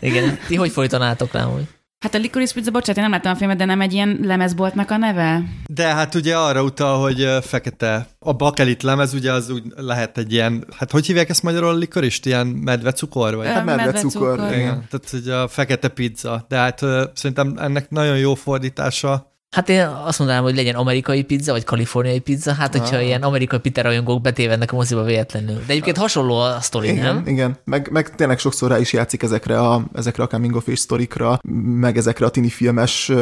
[0.00, 1.68] Igen, ti hogy fordítanátok rá, hogy?
[2.04, 4.90] Hát a Licorice Pizza, bocsánat, én nem láttam a filmet, de nem egy ilyen lemezboltnak
[4.90, 5.42] a neve?
[5.66, 8.06] De hát ugye arra utal, hogy fekete.
[8.18, 11.76] A bakelit lemez ugye az úgy lehet egy ilyen, hát hogy hívják ezt magyarul a
[11.76, 12.26] likorist?
[12.26, 13.34] Ilyen medvecukor?
[13.34, 13.46] Vagy?
[13.46, 14.86] Hát medvecukor, medve igen.
[14.90, 16.44] Tehát hogy a fekete pizza.
[16.48, 16.78] De hát
[17.14, 22.18] szerintem ennek nagyon jó fordítása Hát én azt mondanám, hogy legyen amerikai pizza, vagy kaliforniai
[22.18, 23.04] pizza, hát hogyha Ah.
[23.04, 25.54] ilyen amerikai pita rajongók betévednek a moziba véletlenül.
[25.54, 27.26] De egyébként hasonló a sztori, Igen, nem?
[27.26, 27.56] igen.
[27.64, 31.38] Meg, meg tényleg sokszor rá is játszik ezekre a, ezekre a coming of age sztorikra,
[31.64, 33.12] meg ezekre a tini filmes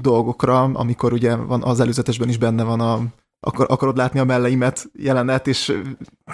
[0.00, 3.00] dolgokra, amikor ugye van az előzetesben is benne van a
[3.40, 5.72] akar, akarod látni a melleimet jelenet, és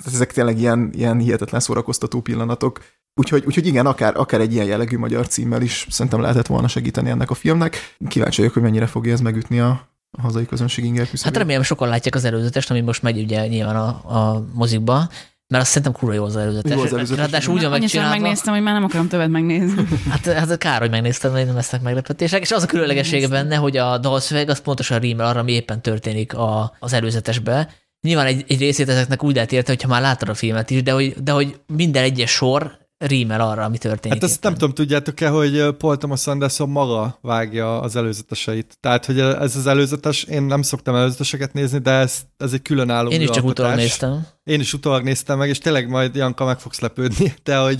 [0.06, 2.80] ezek tényleg ilyen, ilyen hihetetlen szórakoztató pillanatok.
[3.18, 7.10] Úgyhogy, úgyhogy igen, akár, akár egy ilyen jellegű magyar címmel is szerintem lehetett volna segíteni
[7.10, 7.96] ennek a filmnek.
[8.08, 11.36] Kíváncsi vagyok, hogy mennyire fogja ez megütni a, a hazai közönség inger Hát küszöbét.
[11.38, 13.88] remélem sokan látják az előzetest, ami most megy ugye nyilván a,
[14.18, 15.08] a mozikba,
[15.48, 16.76] mert azt szerintem kurva jó az előzetes.
[16.76, 18.10] Jó az előzetes, Ráadásul úgy van megcsinálva.
[18.18, 19.86] megnéztem, hogy már nem akarom többet megnézni.
[20.10, 22.40] Hát, hát kár, hogy megnéztem, hogy nem lesznek meglepetések.
[22.42, 26.34] És az a különlegessége benne, hogy a dalszöveg az pontosan rímel arra, ami éppen történik
[26.34, 27.70] a, az előzetesbe.
[28.00, 30.92] Nyilván egy, egy részét ezeknek úgy lehet érteni, hogyha már láttad a filmet is, de
[30.92, 34.18] hogy, de hogy minden egyes sor rímel arra, ami történik.
[34.18, 34.50] Hát ezt éppen.
[34.50, 38.76] nem tudom, tudjátok-e, hogy Paul Thomas Anderson maga vágja az előzeteseit.
[38.80, 43.10] Tehát, hogy ez az előzetes, én nem szoktam előzeteseket nézni, de ez, ez egy különálló
[43.10, 44.26] Én is csak utólag néztem.
[44.44, 47.78] Én is utólag néztem meg, és tényleg majd Janka meg fogsz lepődni, de hogy,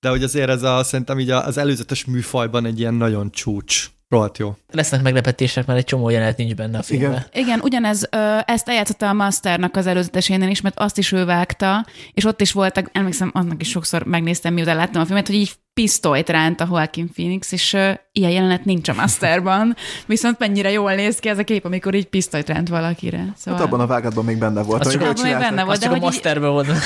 [0.00, 3.90] de hogy azért ez a, szerintem így az előzetes műfajban egy ilyen nagyon csúcs.
[4.08, 4.54] Rohadt jó.
[4.72, 7.10] Lesznek meglepetések, mert egy csomó jelenet nincs benne a filmben.
[7.10, 7.44] Igen.
[7.44, 11.86] Igen, ugyanez, ö, ezt eljátszotta a Masternak az előzetesénél is, mert azt is ő vágta,
[12.12, 15.52] és ott is voltak, emlékszem, annak is sokszor megnéztem, miután láttam a filmet, hogy így
[15.74, 19.76] pisztolyt ránt a Joaquin Phoenix, és ö, ilyen jelenet nincs a Masterban,
[20.06, 23.24] viszont mennyire jól néz ki ez a kép, amikor így pisztolyt ránt valakire.
[23.36, 23.60] Szóval...
[23.60, 24.84] Hát abban a vágatban még benne volt.
[24.84, 25.76] Az csak abban még benne volt.
[25.76, 26.66] Az de csak a így- masterben volt.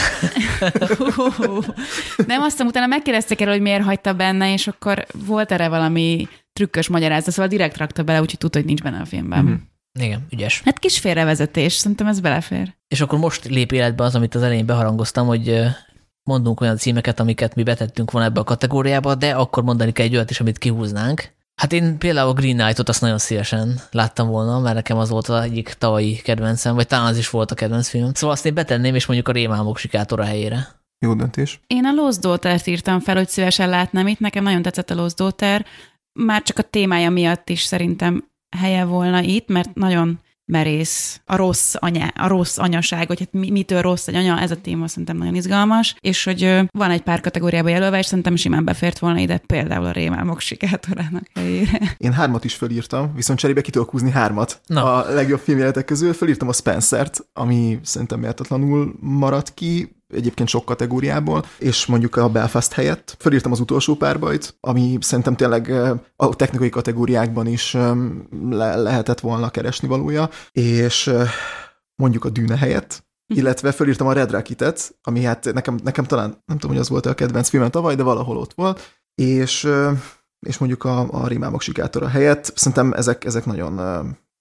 [2.26, 6.28] Nem, aztán utána megkérdezték erről, hogy miért hagyta benne, és akkor volt erre valami
[6.60, 9.38] trükkös magyarázat, szóval direkt rakta bele, úgyhogy tudta, hogy nincs benne a filmben.
[9.38, 9.50] Mhm.
[9.50, 9.62] Mm-hmm.
[10.00, 10.62] Igen, ügyes.
[10.64, 12.74] Hát kis félrevezetés, szerintem ez belefér.
[12.88, 15.62] És akkor most lép életbe az, amit az elején beharangoztam, hogy
[16.22, 20.14] mondunk olyan címeket, amiket mi betettünk volna ebbe a kategóriába, de akkor mondani kell egy
[20.14, 21.32] olyat is, amit kihúznánk.
[21.54, 25.28] Hát én például a Green Knight-ot azt nagyon szívesen láttam volna, mert nekem az volt
[25.28, 28.14] az egyik tavalyi kedvencem, vagy talán az is volt a kedvenc film.
[28.14, 30.68] Szóval azt én betenném, és mondjuk a Rémálmok sikátora helyére.
[30.98, 31.60] Jó döntés.
[31.66, 34.18] Én a Lost Daughter-t írtam fel, hogy szívesen látnám itt.
[34.18, 35.66] Nekem nagyon tetszett a Lost Daughter.
[36.24, 38.24] Már csak a témája miatt is szerintem
[38.56, 40.20] helye volna itt, mert nagyon
[40.50, 44.50] merész a rossz, anya, a rossz anyaság, hogy hát mi, mitől rossz egy anya, ez
[44.50, 48.64] a téma szerintem nagyon izgalmas, és hogy van egy pár kategóriába jelölve, és szerintem simán
[48.64, 51.94] befért volna ide például a Rémálmok sikátorának helyére.
[51.96, 54.60] Én hármat is fölírtam, viszont cserébe ki tudok húzni hármat.
[54.66, 54.94] Na.
[54.94, 61.44] A legjobb filmjeletek közül fölírtam a Spencer-t, ami szerintem méltatlanul maradt ki, egyébként sok kategóriából,
[61.58, 66.68] és mondjuk a Belfast helyett fölírtam az utolsó párbajt, ami szerintem tényleg eh, a technikai
[66.68, 67.96] kategóriákban is eh,
[68.50, 71.28] le- lehetett volna keresni valója, és eh,
[71.94, 73.04] mondjuk a Dűne helyett,
[73.34, 77.06] illetve fölírtam a Red Rocketet, ami hát nekem, nekem talán, nem tudom, hogy az volt
[77.06, 79.68] a kedvenc filmem tavaly, de valahol ott volt, és,
[80.46, 82.52] és mondjuk a, a Rémámok sikátora helyett.
[82.54, 83.78] Szerintem ezek, ezek nagyon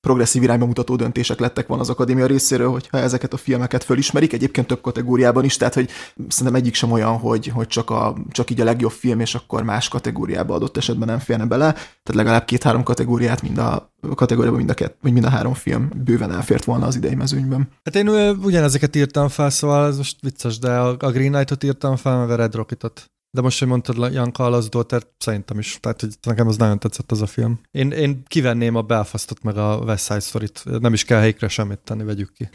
[0.01, 4.67] progresszív irányba mutató döntések lettek volna az akadémia részéről, hogyha ezeket a filmeket fölismerik, egyébként
[4.67, 5.89] több kategóriában is, tehát hogy
[6.27, 9.63] szerintem egyik sem olyan, hogy, hogy csak, a, csak így a legjobb film, és akkor
[9.63, 14.69] más kategóriába adott esetben nem férne bele, tehát legalább két-három kategóriát mind a kategóriában mind
[14.69, 17.69] a, vagy mind a három film bőven elfért volna az idei mezőnyben.
[17.84, 18.09] Hát én
[18.43, 22.35] ugyanezeket írtam fel, szóval ez most vicces, de a Green Knight-ot írtam fel, meg a
[22.35, 23.09] Red Rocket-ot.
[23.31, 25.77] De most, hogy mondtad Janka a Lost Daughter, szerintem is.
[25.80, 27.60] Tehát, hogy nekem az nagyon tetszett az a film.
[27.72, 30.64] Én, én kivenném a Belfastot meg a West Side Story-t.
[30.80, 32.49] Nem is kell helyikre semmit tenni, vegyük ki.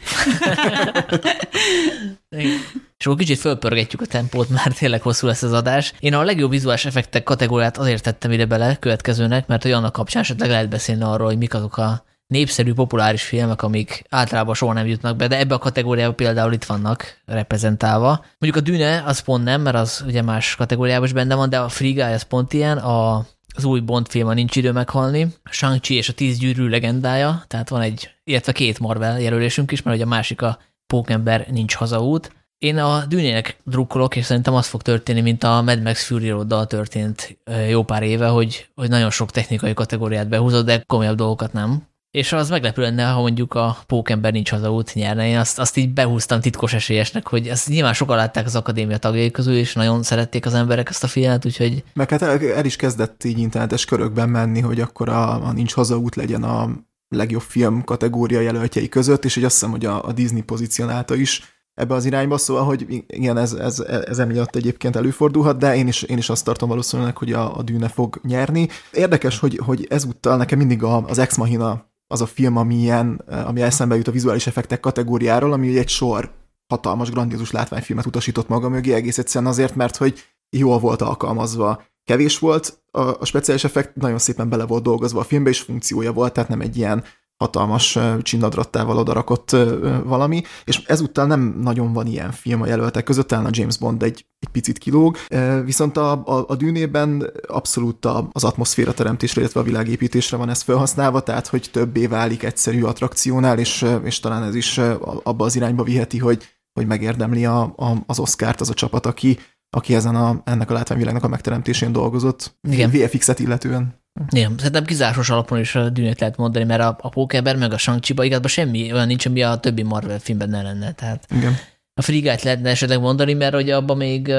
[2.97, 5.93] És akkor kicsit fölpörgetjük a tempót, mert tényleg hosszú lesz az adás.
[5.99, 10.21] Én a legjobb vizuális effektek kategóriát azért tettem ide bele következőnek, mert hogy annak kapcsán
[10.21, 14.87] esetleg lehet beszélni arról, hogy mik azok a népszerű, populáris filmek, amik általában soha nem
[14.87, 18.25] jutnak be, de ebbe a kategóriába például itt vannak reprezentálva.
[18.37, 21.59] Mondjuk a Dűne az pont nem, mert az ugye más kategóriában is benne van, de
[21.59, 23.25] a Free Guy az pont ilyen, a
[23.55, 27.69] az új Bond film a Nincs idő meghalni, Shang-Chi és a Tíz gyűrű legendája, tehát
[27.69, 32.31] van egy, illetve két Marvel jelölésünk is, mert ugye a másik a Pókember nincs hazaút.
[32.57, 36.67] Én a dűnének drukkolok, és szerintem az fog történni, mint a Mad Max Fury Road-dal
[36.67, 37.37] történt
[37.69, 41.87] jó pár éve, hogy, hogy nagyon sok technikai kategóriát behúzott, de komolyabb dolgokat nem.
[42.15, 45.27] És az meglepő lenne, ha mondjuk a Pókember nincs hazaút nyerne.
[45.27, 49.31] Én azt, azt így behúztam titkos esélyesnek, hogy ezt nyilván sokan látták az akadémia tagjai
[49.31, 52.75] közül, és nagyon szerették az emberek ezt a filmet, úgyhogy Meg hát el, el is
[52.75, 56.69] kezdett így internetes körökben menni, hogy akkor a, a Nincs hazaút legyen a
[57.07, 61.41] legjobb film kategória jelöltjei között, és hogy azt hiszem, hogy a, a Disney pozícionálta is
[61.73, 66.01] ebbe az irányba, szóval, hogy igen, ez, ez, ez emiatt egyébként előfordulhat, de én is,
[66.01, 68.67] én is azt tartom valószínűleg, hogy a, a Dűne fog nyerni.
[68.91, 73.21] Érdekes, hogy, hogy ezúttal nekem mindig a, az Ex Machina az a film, ami ilyen,
[73.45, 76.31] ami eszembe jut a vizuális effektek kategóriáról, ami egy sor
[76.67, 81.83] hatalmas, grandiózus látványfilmet utasított maga mögé, egész egyszerűen azért, mert hogy jól volt alkalmazva.
[82.03, 86.13] Kevés volt, a, a speciális effekt nagyon szépen bele volt dolgozva a filmbe, és funkciója
[86.13, 87.03] volt, tehát nem egy ilyen
[87.37, 89.55] hatalmas csinnadrattával odarakott
[90.03, 94.03] valami, és ezúttal nem nagyon van ilyen film a jelöltek között, talán a James Bond
[94.03, 95.17] egy, egy picit kilóg,
[95.65, 101.19] viszont a, a, a dűnében abszolút az atmoszféra teremtésre, illetve a világépítésre van ez felhasználva,
[101.19, 104.77] tehát hogy többé válik egyszerű attrakciónál, és, és talán ez is
[105.23, 106.43] abba az irányba viheti, hogy,
[106.73, 109.39] hogy megérdemli a, a, az Oscárt az a csapat, aki,
[109.69, 112.57] aki ezen a, ennek a látványvilágnak a megteremtésén dolgozott.
[112.69, 112.89] Igen.
[112.89, 114.04] VFX-et illetően.
[114.31, 117.77] Igen, szerintem kizáros alapon is a dűnét lehet mondani, mert a, a Pókember meg a
[117.77, 120.91] Shang-Chi-ba igazából semmi olyan nincs, ami a többi Marvel filmben ne lenne.
[120.91, 121.57] Tehát Igen.
[121.93, 124.33] a Frigát lehetne esetleg mondani, mert hogy abban még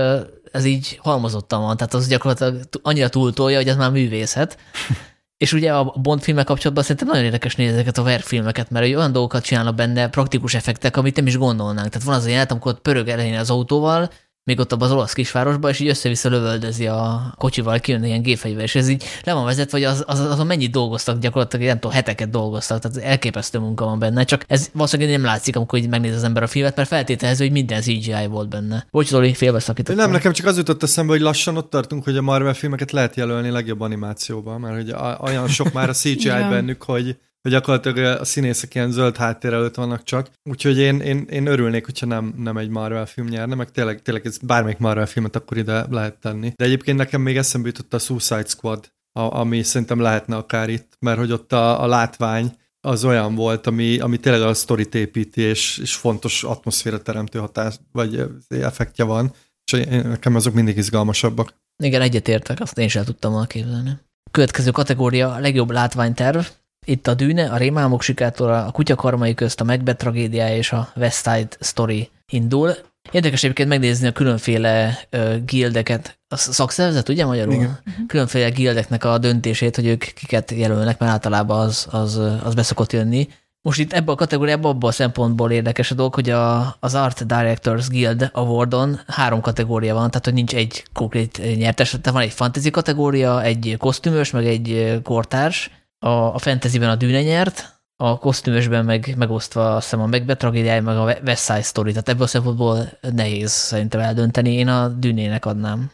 [0.53, 4.59] ez így halmozottan van, tehát az gyakorlatilag annyira túltolja, hogy ez már művészet.
[5.37, 9.13] És ugye a Bond filmek kapcsolatban szerintem nagyon érdekes nézni ezeket a verkfilmeket, mert olyan
[9.13, 11.89] dolgokat csinálnak benne, praktikus effektek, amit nem is gondolnánk.
[11.89, 14.11] Tehát van az a jelenet, amikor ott pörög elején az autóval,
[14.47, 18.75] még ott az olasz kisvárosban, és így össze-vissza lövöldözi a kocsival, kijön ilyen gépfegyver, és
[18.75, 22.31] ez így le van vezetve, hogy az, az, azon mennyit dolgoztak, gyakorlatilag nem tudom, heteket
[22.31, 26.25] dolgoztak, tehát elképesztő munka van benne, csak ez valószínűleg nem látszik, amikor így megnéz az
[26.25, 28.87] ember a filmet, mert feltételező, hogy minden CGI volt benne.
[28.91, 30.03] Bocs, Zoli, félbeszakítottam.
[30.03, 33.17] Nem, nekem csak az jutott eszembe, hogy lassan ott tartunk, hogy a Marvel filmeket lehet
[33.17, 37.17] jelölni legjobb animációban, mert hogy olyan sok már a CGI bennük, hogy
[37.47, 40.31] hogy gyakorlatilag a színészek ilyen zöld háttér előtt vannak csak.
[40.45, 44.27] Úgyhogy én, én, én örülnék, hogyha nem, nem egy Marvel film nyerne, meg tényleg, tényleg
[44.27, 46.53] ez bármelyik Marvel filmet akkor ide lehet tenni.
[46.57, 50.93] De egyébként nekem még eszembe jutott a Suicide Squad, a, ami szerintem lehetne akár itt,
[50.99, 55.41] mert hogy ott a, a látvány az olyan volt, ami, ami tényleg a sztorit építi,
[55.41, 59.33] és, és fontos atmoszféra teremtő hatás, vagy effektje van,
[59.65, 61.55] és nekem azok mindig izgalmasabbak.
[61.83, 63.99] Igen, egyetértek, azt én sem tudtam volna képzelni.
[64.31, 66.45] Következő kategória a legjobb látványterv.
[66.89, 71.17] Itt a Dűne, a Rémálmok sikátora, a Kutyakarmai közt, a Macbeth tragédiája és a West
[71.17, 72.77] Side Story indul.
[73.11, 77.55] Érdekes egyébként megnézni a különféle uh, gildeket, a szakszervezet, ugye magyarul?
[77.55, 77.79] Igen.
[77.85, 78.07] Mhm.
[78.07, 83.29] Különféle gildeknek a döntését, hogy ők kiket jelölnek, mert általában az, az, az beszokott jönni.
[83.63, 87.27] Most itt ebben a kategóriában abban a szempontból érdekes a dolog, hogy a, az Art
[87.27, 92.33] Directors Guild Awardon három kategória van, tehát hogy nincs egy konkrét nyertes, tehát van egy
[92.33, 98.85] fantasy kategória, egy kosztümös, meg egy kortárs, a, a fantasyben a Dűne nyert, a kosztümösben
[98.85, 102.27] meg megosztva azt hiszem a Macbeth tragédiája, meg a West Side Story, tehát ebből a
[102.27, 105.91] szempontból nehéz szerintem eldönteni, én a Dűnének adnám.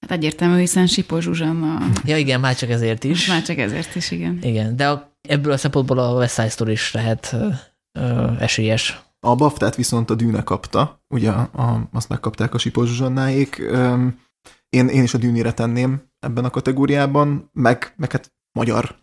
[0.00, 1.78] Hát egyértelmű, hiszen Sipó Zsuzsanna.
[2.04, 3.26] Ja igen, már csak ezért is.
[3.26, 4.38] Már csak ezért is, igen.
[4.42, 7.48] Igen, de a, ebből a szempontból a West Side Story is lehet ö,
[7.98, 9.02] ö, esélyes.
[9.20, 13.56] A Baftát viszont a Dűne kapta, ugye a, azt megkapták a Sipó Zsuzsannáék.
[14.68, 18.96] Én, én is a Dűnére tenném ebben a kategóriában, meg, meg hát magyar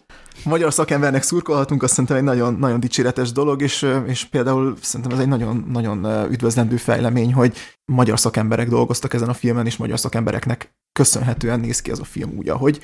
[0.44, 5.24] magyar szakembernek szurkolhatunk, azt szerintem egy nagyon, nagyon dicséretes dolog, és, és például szerintem ez
[5.24, 10.74] egy nagyon, nagyon üdvözlendő fejlemény, hogy magyar szakemberek dolgoztak ezen a filmen, és magyar szakembereknek
[10.92, 12.82] köszönhetően néz ki ez a film úgy, ahogy.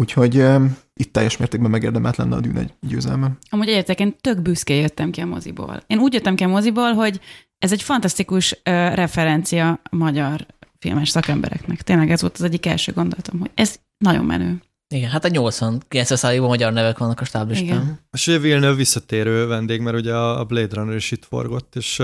[0.00, 0.64] Úgyhogy uh,
[0.94, 3.30] itt teljes mértékben megérdemelt lenne a dűn egy győzelme.
[3.50, 5.82] Amúgy egyetek, én tök büszke jöttem ki a moziból.
[5.86, 7.20] Én úgy jöttem ki a moziból, hogy
[7.58, 8.60] ez egy fantasztikus uh,
[8.94, 10.46] referencia magyar
[10.78, 11.82] filmes szakembereknek.
[11.82, 14.62] Tényleg ez volt az egyik első gondolatom, hogy ez nagyon menő.
[14.88, 18.00] Igen, hát a 80 90 magyar nevek vannak a stáblistán.
[18.12, 22.02] És ugye Villeneuve visszatérő vendég, mert ugye a Blade Runner is itt forgott, és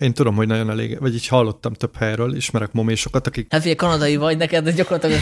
[0.00, 3.46] én tudom, hogy nagyon elég, vagy így hallottam több helyről, ismerek momésokat, akik...
[3.50, 5.20] Hát figyelj, kanadai vagy neked, de gyakorlatilag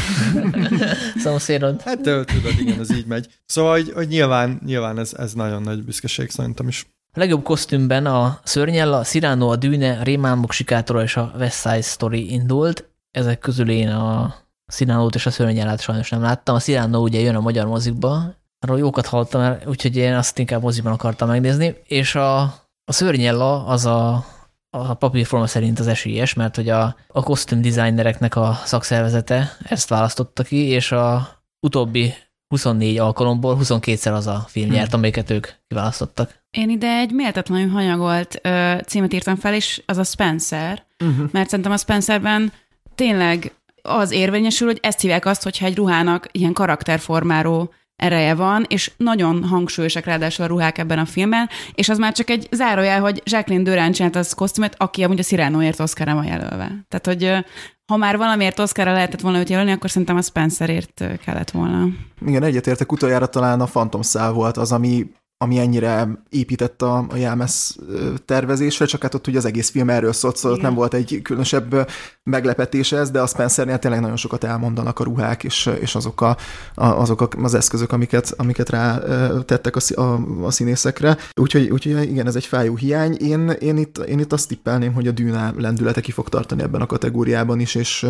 [1.25, 1.83] szomszédod.
[1.83, 2.29] Hát tudod,
[2.59, 3.27] igen, ez így megy.
[3.47, 6.87] Szóval, hogy, hogy nyilván, nyilván ez, ez nagyon nagy büszkeség szerintem is.
[7.13, 11.61] A legjobb kosztümben a Szörnyella, a Cyrano, a Dűne, a Rémálmok sikátora és a West
[11.61, 12.89] Side Story indult.
[13.11, 14.35] Ezek közül én a
[14.71, 16.55] Sziránót és a szörnyelát sajnos nem láttam.
[16.55, 20.93] A Sziránó ugye jön a magyar mozikba, arról jókat hallottam, úgyhogy én azt inkább moziban
[20.93, 22.41] akartam megnézni, és a,
[22.85, 24.25] a szörnyella az a,
[24.71, 30.43] a papírforma szerint az esélyes, mert hogy a, a kosztüm designereknek a szakszervezete ezt választotta
[30.43, 31.29] ki, és a
[31.61, 32.15] utóbbi
[32.49, 34.75] 24 alkalomból 22-szer az a film hmm.
[34.75, 36.45] nyert, amelyiket ők kiválasztottak.
[36.51, 41.29] Én ide egy méltatlanul hanyagolt ö, címet írtam fel, és az a Spencer, uh-huh.
[41.33, 42.53] mert szerintem a Spencerben
[42.95, 48.91] tényleg az érvényesül, hogy ezt hívják azt, hogyha egy ruhának ilyen karakterformáró ereje van, és
[48.97, 53.23] nagyon hangsúlyosak ráadásul a ruhák ebben a filmben, és az már csak egy zárójel, hogy
[53.25, 56.87] Jacqueline Durán csinált az kosztümöt, aki amúgy a Cyranoért Oscarra van jelölve.
[56.89, 57.45] Tehát, hogy
[57.87, 61.87] ha már valamiért Oscarra lehetett volna őt jelölni, akkor szerintem a Spencerért kellett volna.
[62.27, 65.07] Igen, egyetértek, utoljára talán a Phantom szál volt az, ami
[65.43, 67.77] ami ennyire épített a, a Jámesz
[68.25, 71.91] tervezésre, csak hát ott ugye az egész film erről szólt, szóval nem volt egy különösebb
[72.23, 76.37] meglepetés ez, de a Spencernél tényleg nagyon sokat elmondanak a ruhák, és, és azok, a,
[76.75, 78.99] a, azok a, az eszközök, amiket, amiket rá
[79.45, 81.17] tettek a, a, a színészekre.
[81.35, 83.17] Úgyhogy, úgyhogy igen, ez egy fájó hiány.
[83.21, 86.81] Én, én, itt, én itt azt tippelném, hogy a Dűna lendülete ki fog tartani ebben
[86.81, 88.07] a kategóriában is, és,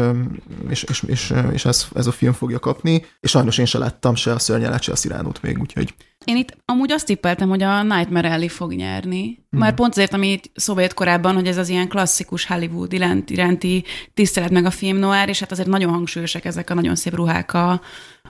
[0.68, 3.04] és, és, és, és ez, ez a film fogja kapni.
[3.20, 5.94] És sajnos én se láttam se a szörnyelet, se a sziránút még, úgyhogy
[6.24, 9.38] én itt amúgy azt tippeltem, hogy a Nightmare Alley fog nyerni.
[9.50, 9.60] Hmm.
[9.60, 13.84] Már pont azért, amit szóba jött korábban, hogy ez az ilyen klasszikus Hollywood iránt, iránti
[14.14, 17.54] tisztelet meg a film noir, és hát azért nagyon hangsúlyosak ezek a nagyon szép ruhák
[17.54, 17.80] a,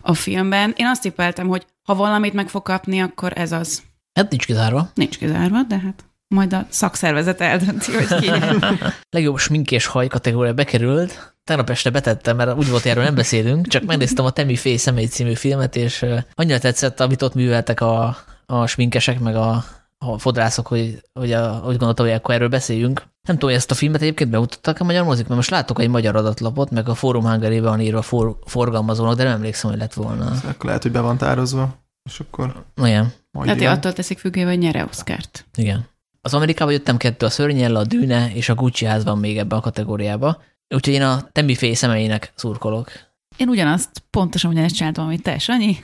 [0.01, 0.73] a filmben.
[0.77, 3.83] Én azt tippeltem, hogy ha valamit meg fog kapni, akkor ez az.
[4.13, 4.91] Hát nincs kizárva.
[4.95, 6.05] Nincs kizárva, de hát
[6.35, 8.31] majd a szakszervezet eldönti, hogy ki.
[9.17, 13.67] Legjobb smink és haj kategória bekerült, tegnap este betettem, mert úgy volt, erről nem beszélünk,
[13.67, 18.17] csak megnéztem a Temi Fé személy című filmet, és annyira tetszett, amit ott műveltek a,
[18.47, 19.65] a sminkesek, meg a,
[19.99, 23.03] a fodrászok, hogy, hogy a, úgy gondoltam, hogy akkor erről beszéljünk.
[23.23, 25.89] Nem tudom, hogy ezt a filmet egyébként bemutattak a magyar mozik, mert most látok egy
[25.89, 29.93] magyar adatlapot, meg a Fórum hungary van írva for, forgalmazónak, de nem emlékszem, hogy lett
[29.93, 30.31] volna.
[30.45, 31.75] Akkor lehet, hogy be van tározva,
[32.11, 32.65] és akkor...
[32.83, 33.13] Igen.
[33.33, 35.47] Hát attól teszik függő, hogy nyere Oscárt.
[35.57, 35.89] Igen.
[36.23, 39.57] Az Amerikába jöttem kettő, a Szörnyella, a Dűne és a Gucci ház van még ebbe
[39.57, 40.43] a kategóriába.
[40.75, 42.91] Úgyhogy én a Tembi fél szemeinek szurkolok.
[43.37, 45.77] Én ugyanazt, pontosan ugyanezt csináltam, amit te, Sanyi.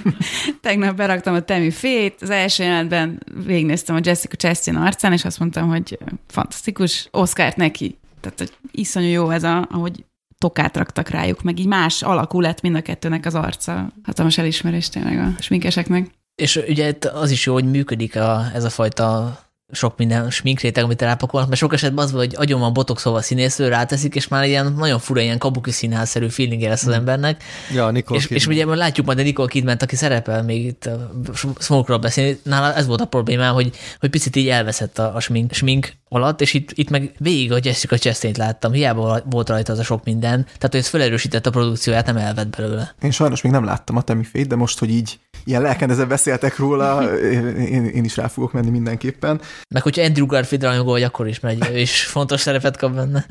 [0.60, 5.38] Tegnap beraktam a Temi fét, az első jelentben végignéztem a Jessica Chastain arcán, és azt
[5.38, 5.98] mondtam, hogy
[6.28, 7.98] fantasztikus, Oscárt neki.
[8.20, 10.04] Tehát, hogy iszonyú jó ez, a, ahogy
[10.38, 13.92] tokát raktak rájuk, meg így más alakú lett mind a kettőnek az arca.
[14.02, 16.10] Hatalmas elismerés tényleg a sminkeseknek.
[16.34, 19.38] És ugye az is jó, hogy működik a, ez a fajta
[19.72, 23.22] sok minden sminkréteg, amit rápakolnak, mert sok esetben az van, hogy agyon van botoxolva a
[23.22, 26.98] színészről, ráteszik, és már ilyen nagyon fura, ilyen kabuki színházszerű feelingje lesz az hmm.
[26.98, 27.42] embernek.
[27.72, 31.10] Ja, Nicole és, és ugye látjuk majd a Nicole kidman aki szerepel még itt a
[31.58, 33.70] smoke beszélni, nála ez volt a probléma, hogy,
[34.00, 37.58] hogy picit így elveszett a, a smink, smink alatt, és itt, itt meg végig a
[37.62, 41.50] Jessica chastain láttam, hiába volt rajta az a sok minden, tehát hogy ez felerősített a
[41.50, 42.94] produkcióját, nem elvett belőle.
[43.02, 46.56] Én sajnos még nem láttam a Temi Fét, de most, hogy így ilyen lelkendezve beszéltek
[46.56, 47.18] róla,
[47.76, 49.40] én, én is rá fogok menni mindenképpen.
[49.68, 53.26] Meg hogyha Andrew Garfield rajongó vagy, akkor is megy, és fontos szerepet kap benne.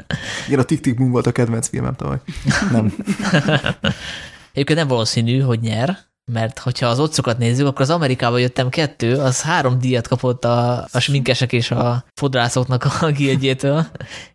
[0.47, 2.17] Igen, a Tick Tick Boom volt a kedvenc filmem tavaly.
[2.71, 2.93] Nem.
[4.53, 9.15] Egyébként nem valószínű, hogy nyer, mert hogyha az otcokat nézzük, akkor az Amerikába jöttem kettő,
[9.15, 13.85] az három díjat kapott a, a sminkesek és a fodrászoknak a giegyétől,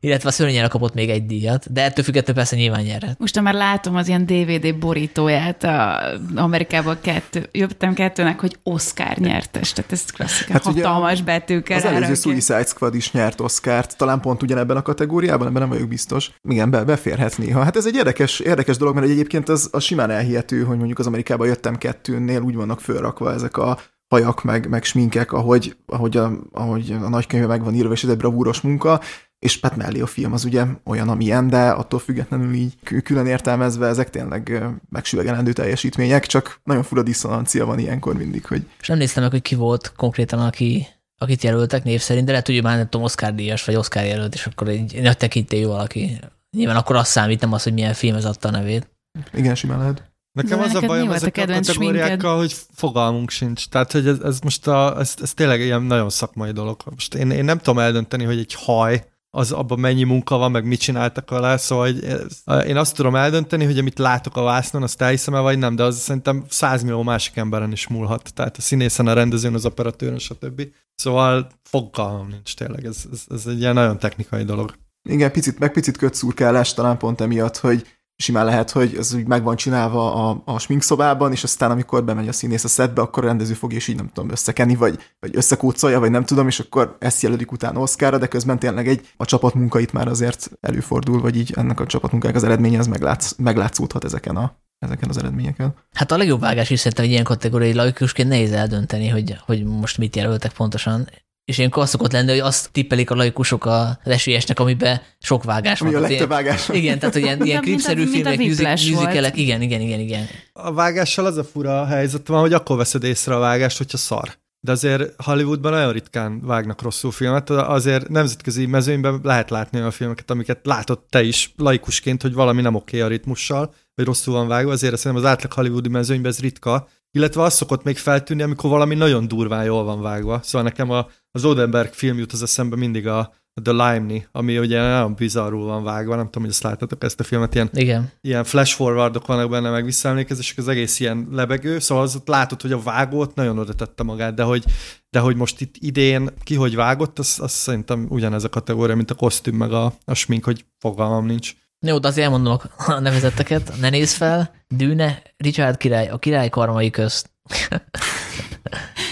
[0.00, 3.18] illetve a szörnyel kapott még egy díjat, de ettől függetlenül persze nyilván nyerhet.
[3.18, 6.00] Most már látom az ilyen DVD borítóját a
[6.34, 11.76] Amerikában kettő, jöttem kettőnek, hogy Oscar nyertes, tehát ez klasszik, hát hatalmas betűkkel.
[11.76, 15.88] Az előző Suicide Squad is nyert Oscárt, talán pont ugyanebben a kategóriában, ebben nem vagyok
[15.88, 16.30] biztos.
[16.48, 17.62] Igen, be, beférhet néha.
[17.62, 21.06] Hát ez egy érdekes, érdekes dolog, mert egyébként az, az simán elhihető, hogy mondjuk az
[21.06, 23.78] Amerikában jöttem kettőnél úgy vannak fölrakva ezek a
[24.09, 28.11] hajak, meg, meg sminkek, ahogy, ahogy, a, ahogy a nagykönyve meg van írva, és ez
[28.11, 29.01] egy bravúros munka,
[29.39, 33.86] és hát mellé a film az ugye olyan, amilyen, de attól függetlenül így külön értelmezve
[33.86, 38.66] ezek tényleg megsüvegelendő teljesítmények, csak nagyon fura diszonancia van ilyenkor mindig, hogy...
[38.81, 40.86] És nem néztem meg, hogy ki volt konkrétan, aki,
[41.19, 44.35] akit jelöltek név szerint, de lehet, hogy már nem tudom, Oscar díjas vagy Oscar jelölt,
[44.35, 46.19] és akkor egy nagy tekintélyű valaki.
[46.51, 48.90] Nyilván akkor azt számít, nem az, hogy milyen filmhez adta a nevét.
[49.32, 50.15] Igen, simán lehet.
[50.36, 53.68] Nekem az a bajom ezekkel a kategóriákkal, hogy fogalmunk sincs.
[53.68, 56.80] Tehát, hogy ez, ez most a, ez, ez tényleg ilyen nagyon szakmai dolog.
[56.90, 60.64] Most én, én nem tudom eldönteni, hogy egy haj, az abban mennyi munka van, meg
[60.64, 64.82] mit csináltak alá, szóval hogy ez, én azt tudom eldönteni, hogy amit látok a vásznon,
[64.82, 68.34] azt elhiszem -e, vagy nem, de az szerintem százmillió másik emberen is múlhat.
[68.34, 70.62] Tehát a színészen, a rendezőn, az operatőrön, stb.
[70.94, 74.74] Szóval fogalmam nincs tényleg, ez, ez, ez egy ilyen nagyon technikai dolog.
[75.08, 79.43] Igen, picit, meg picit kötszurkálás talán pont emiatt, hogy simán lehet, hogy ez úgy meg
[79.43, 83.26] van csinálva a, a sminkszobában, és aztán amikor bemegy a színész a szedbe, akkor a
[83.26, 86.97] rendező fogja és így nem tudom összekenni, vagy, vagy összekócolja, vagy nem tudom, és akkor
[86.98, 91.52] ezt jelölik utána Oszkára, de közben tényleg egy a csapatmunkait már azért előfordul, vagy így
[91.56, 95.74] ennek a csapatmunkának az eredménye az meglátsz, meglátszódhat ezeken a ezeken az eredményeken.
[95.93, 99.98] Hát a legjobb vágás is szerintem, hogy ilyen kategóriai laikusként nehéz eldönteni, hogy, hogy most
[99.98, 101.09] mit jelöltek pontosan
[101.47, 105.81] és én azt szokott lenni, hogy azt tippelik a laikusok a esélyesnek, amiben sok vágás
[105.81, 105.89] van.
[105.89, 110.01] Mi a legtöbb vágás Igen, tehát hogy ilyen, ilyen klipszerű filmek, műzikelek, igen, igen, igen,
[110.01, 110.27] igen.
[110.52, 114.36] A vágással az a fura helyzet van, hogy akkor veszed észre a vágást, hogyha szar.
[114.60, 120.31] De azért Hollywoodban nagyon ritkán vágnak rosszul filmet, azért nemzetközi mezőnyben lehet látni olyan filmeket,
[120.31, 124.73] amiket látott te is laikusként, hogy valami nem oké a ritmussal, vagy rosszul van vágva,
[124.73, 128.94] azért szerintem az átlag hollywoodi mezőnyben ez ritka, illetve az szokott még feltűnni, amikor valami
[128.94, 130.40] nagyon durván jól van vágva.
[130.42, 134.80] Szóval nekem a, az Odenberg film jut az eszembe mindig a, The Limey, ami ugye
[134.80, 138.10] nagyon bizarrul van vágva, nem tudom, hogy ezt láttatok ezt a filmet, ilyen, Igen.
[138.20, 142.62] ilyen flash forwardok vannak benne, meg visszaemlékezések, az egész ilyen lebegő, szóval az ott látod,
[142.62, 144.64] hogy a vágót nagyon oda tette magát, de hogy,
[145.10, 149.10] de hogy most itt idén ki hogy vágott, az, az szerintem ugyanez a kategória, mint
[149.10, 151.54] a kosztüm, meg a, a smink, hogy fogalmam nincs.
[151.86, 153.73] Jó, de azért elmondom a nevezetteket.
[153.81, 154.55] Ne nézz fel.
[154.69, 157.31] Dűne, Richard király, a király karmai közt.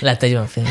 [0.00, 0.66] Lett egy olyan film.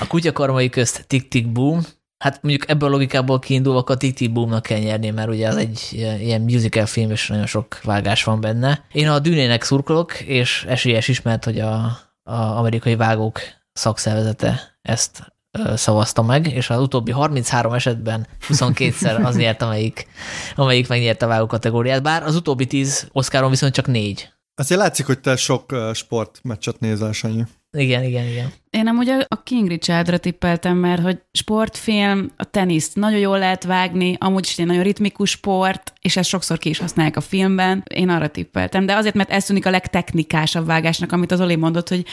[0.00, 1.80] A kutya karmai közt Tick Boom.
[2.18, 5.88] Hát mondjuk ebből a logikából kiindulva a Tick Boomnak kell nyerni, mert ugye az egy
[6.20, 8.84] ilyen musical film, és nagyon sok vágás van benne.
[8.92, 11.74] Én a Dűnének szurkolok, és esélyes is, mert hogy a,
[12.22, 13.40] a amerikai vágók
[13.72, 15.34] szakszervezete ezt
[15.76, 20.06] szavazta meg, és az utóbbi 33 esetben 22-szer az nyert, amelyik,
[20.54, 24.28] amelyik megnyerte a vágó kategóriát, bár az utóbbi 10 Oscaron viszont csak négy.
[24.54, 27.44] Azért látszik, hogy te sok sportmeccset nézel, Sanyi.
[27.76, 28.52] Igen, igen, igen.
[28.70, 34.16] Én amúgy a King Richardra tippeltem, mert hogy sportfilm, a teniszt nagyon jól lehet vágni,
[34.18, 37.84] amúgy is egy nagyon ritmikus sport, és ezt sokszor ki is használják a filmben.
[37.94, 41.88] Én arra tippeltem, de azért, mert ez tűnik a legtechnikásabb vágásnak, amit az Oli mondott,
[41.88, 42.04] hogy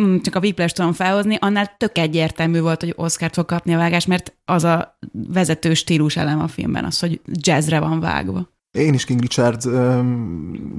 [0.00, 3.78] mm, csak a Whiplash tudom felhozni, annál tök egyértelmű volt, hogy Oscar-t fog kapni a
[3.78, 8.51] vágás, mert az a vezető stílus elem a filmben, az, hogy jazzre van vágva.
[8.78, 9.62] Én is King Richard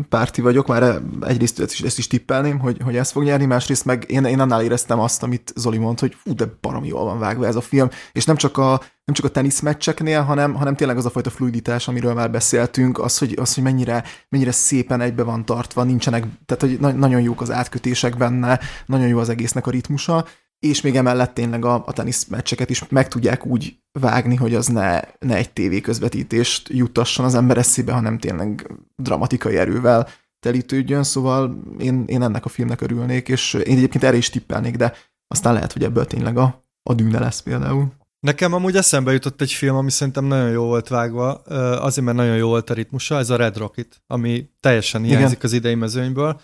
[0.10, 3.86] párti vagyok, már egyrészt ezt is, ezt is tippelném, hogy, hogy ez fog nyerni, másrészt
[3.86, 7.20] meg én, én annál éreztem azt, amit Zoli mond, hogy fú, de baromi jól van
[7.20, 10.98] vágva ez a film, és nem csak a, nem csak a teniszmeccseknél, hanem, hanem tényleg
[10.98, 15.24] az a fajta fluiditás, amiről már beszéltünk, az, hogy, az, hogy mennyire, mennyire szépen egybe
[15.24, 19.68] van tartva, nincsenek, tehát hogy na, nagyon jók az átkötések benne, nagyon jó az egésznek
[19.68, 20.26] a ritmusa,
[20.64, 24.99] és még emellett tényleg a, a teniszmeccseket is meg tudják úgy vágni, hogy az ne,
[25.19, 30.07] ne egy tévé közvetítést juttasson az ember eszébe, hanem tényleg dramatikai erővel
[30.40, 34.94] telítődjön, szóval én, én ennek a filmnek örülnék, és én egyébként erre is tippelnék, de
[35.27, 37.94] aztán lehet, hogy ebből tényleg a, a dűne lesz például.
[38.19, 42.35] Nekem amúgy eszembe jutott egy film, ami szerintem nagyon jó volt vágva, azért, mert nagyon
[42.35, 45.49] jó volt a ritmusa, ez a Red Rocket, ami teljesen hiányzik Igen.
[45.49, 46.41] az idei mezőnyből.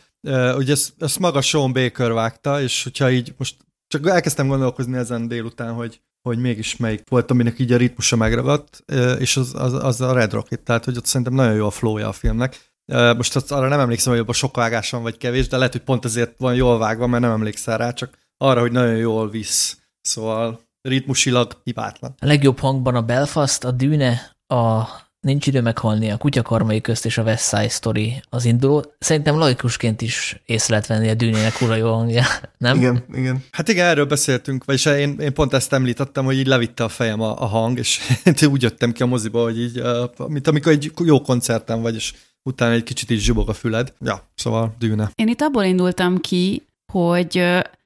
[0.55, 3.55] Ugye ezt, ezt maga Sean Baker vágta, és hogyha így most
[3.89, 8.83] csak elkezdtem gondolkozni ezen délután, hogy, hogy mégis melyik volt, aminek így a ritmusa megragadt,
[9.19, 12.07] és az, az, az a Red Rocket, tehát hogy ott szerintem nagyon jó a flowja
[12.07, 12.71] a filmnek.
[13.15, 15.81] Most azt arra nem emlékszem, hogy abban sok vágás van, vagy kevés, de lehet, hogy
[15.81, 19.77] pont ezért van jól vágva, mert nem emlékszel rá, csak arra, hogy nagyon jól visz.
[20.01, 22.15] Szóval ritmusilag hibátlan.
[22.19, 24.83] A legjobb hangban a Belfast, a Dűne, a
[25.21, 28.85] Nincs idő meghalni a kutyakarmai közt és a West Side Story az induló.
[28.99, 32.25] Szerintem laikusként is észre lehet venni a dűnének ura jó hangja,
[32.57, 32.77] nem?
[32.77, 33.43] Igen, igen.
[33.51, 37.21] Hát igen, erről beszéltünk, vagyis én, én pont ezt említettem, hogy így levitte a fejem
[37.21, 37.99] a, a hang, és
[38.51, 39.81] úgy jöttem ki a moziba, hogy így,
[40.27, 42.13] mint amikor egy jó koncerten vagy, és
[42.43, 43.93] utána egy kicsit is zsibog a füled.
[43.99, 45.11] Ja, szóval dűne.
[45.15, 46.63] Én itt abból indultam ki,
[46.93, 47.43] hogy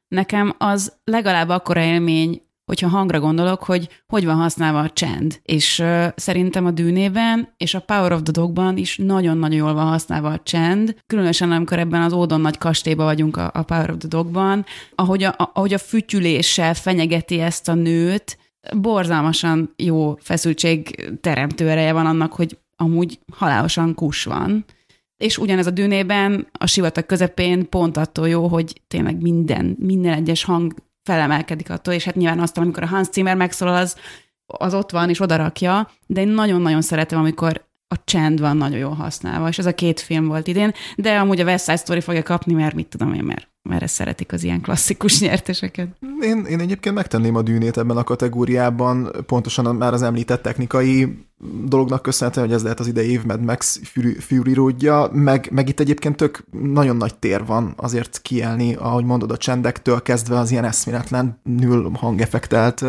[0.08, 5.40] nekem az legalább akkora élmény hogyha hangra gondolok, hogy hogy van használva a csend.
[5.44, 9.86] És uh, szerintem a dűnében és a Power of the Dogban is nagyon-nagyon jól van
[9.86, 13.98] használva a csend, különösen amikor ebben az ódon nagy kastélyban vagyunk a, a Power of
[13.98, 14.66] the Dogban,
[14.96, 18.38] ahogy a, ahogy a fütyüléssel fenyegeti ezt a nőt,
[18.76, 24.66] borzalmasan jó feszültség teremtő ereje van annak, hogy amúgy halálosan kus van.
[25.18, 30.44] És ugyanez a dűnében, a sivatag közepén pont attól jó, hogy tényleg minden, minden egyes
[30.44, 30.74] hang
[31.04, 33.96] felemelkedik attól, és hát nyilván azt, amikor a Hans Zimmer megszólal, az,
[34.46, 38.94] az ott van, és odarakja, de én nagyon-nagyon szeretem, amikor a csend van nagyon jól
[38.94, 42.24] használva, és ez a két film volt idén, de amúgy a West Side Story fogja
[42.24, 45.88] kapni, mert mit tudom én, mert, mert szeretik az ilyen klasszikus nyerteseket.
[46.22, 51.26] Én, én egyébként megtenném a dűnét ebben a kategóriában, pontosan már az említett technikai
[51.66, 54.56] dolognak köszönhetően, hogy ez lehet az idei év Mad Max Fury, Fury
[55.12, 60.02] meg, meg itt egyébként tök nagyon nagy tér van azért kielni, ahogy mondod, a csendektől
[60.02, 62.86] kezdve az ilyen eszméletlenül hangeffektelt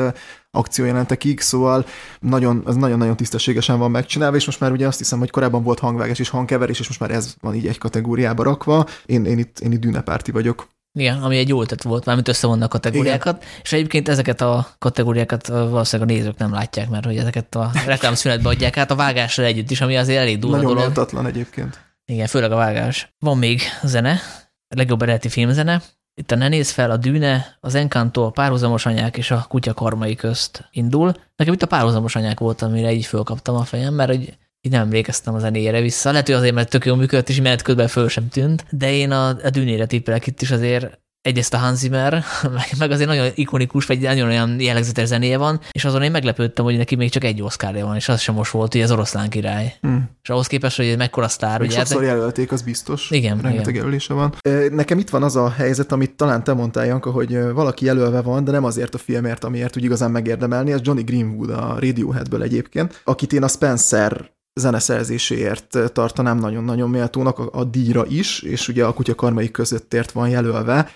[0.55, 1.87] akciójelentekig, szóval
[2.21, 5.79] nagyon, ez nagyon-nagyon tisztességesen van megcsinálva, és most már ugye azt hiszem, hogy korábban volt
[5.79, 8.87] hangvágás és hangkeverés, és most már ez van így egy kategóriába rakva.
[9.07, 10.69] Én, én itt, én itt dűnepárti vagyok.
[10.99, 13.49] Igen, ami egy jó ötlet volt, mármint összevonna a kategóriákat, Igen.
[13.63, 18.49] és egyébként ezeket a kategóriákat valószínűleg a nézők nem látják, mert hogy ezeket a reklámszünetbe
[18.49, 21.27] adják át a vágással együtt is, ami azért elég durva Nagyon dolog.
[21.27, 21.81] egyébként.
[22.05, 23.15] Igen, főleg a vágás.
[23.19, 24.21] Van még zene,
[24.69, 25.83] legjobb eredeti filmzene,
[26.15, 30.15] itt Ne néz fel, a Dűne, az Encanto, a párhuzamos anyák és a kutya karmai
[30.15, 31.15] közt indul.
[31.37, 34.81] Nekem itt a párhuzamos anyák volt, amire így fölkaptam a fejem, mert hogy így nem
[34.81, 36.11] emlékeztem a zenéjére vissza.
[36.11, 39.11] Lehet, hogy azért, mert tök jó működött, és menet közben föl sem tűnt, de én
[39.11, 42.25] a, a dűnére tippelek itt is azért egyrészt a Hans Zimmer,
[42.79, 46.77] meg azért nagyon ikonikus, vagy nagyon olyan jellegzetes zenéje van, és azon én meglepődtem, hogy
[46.77, 49.75] neki még csak egy Oscarja van, és az sem most volt, ugye az oroszlán király.
[49.81, 50.11] Hmm.
[50.23, 51.79] És ahhoz képest, hogy mekkora sztár, még ugye.
[51.79, 52.07] Sokszor de...
[52.07, 53.11] jelölték, az biztos.
[53.11, 53.41] Igen.
[53.41, 53.75] Rengeteg igen.
[53.75, 54.35] jelölése van.
[54.71, 58.45] Nekem itt van az a helyzet, amit talán te mondtál, Janka, hogy valaki jelölve van,
[58.45, 63.01] de nem azért a filmért, amiért úgy igazán megérdemelni, ez Johnny Greenwood a Radioheadből egyébként,
[63.05, 68.93] akit én a Spencer zeneszerzéséért tartanám nagyon-nagyon méltónak a, a díjra is, és ugye a
[68.93, 70.91] kutya karmai közöttért van jelölve.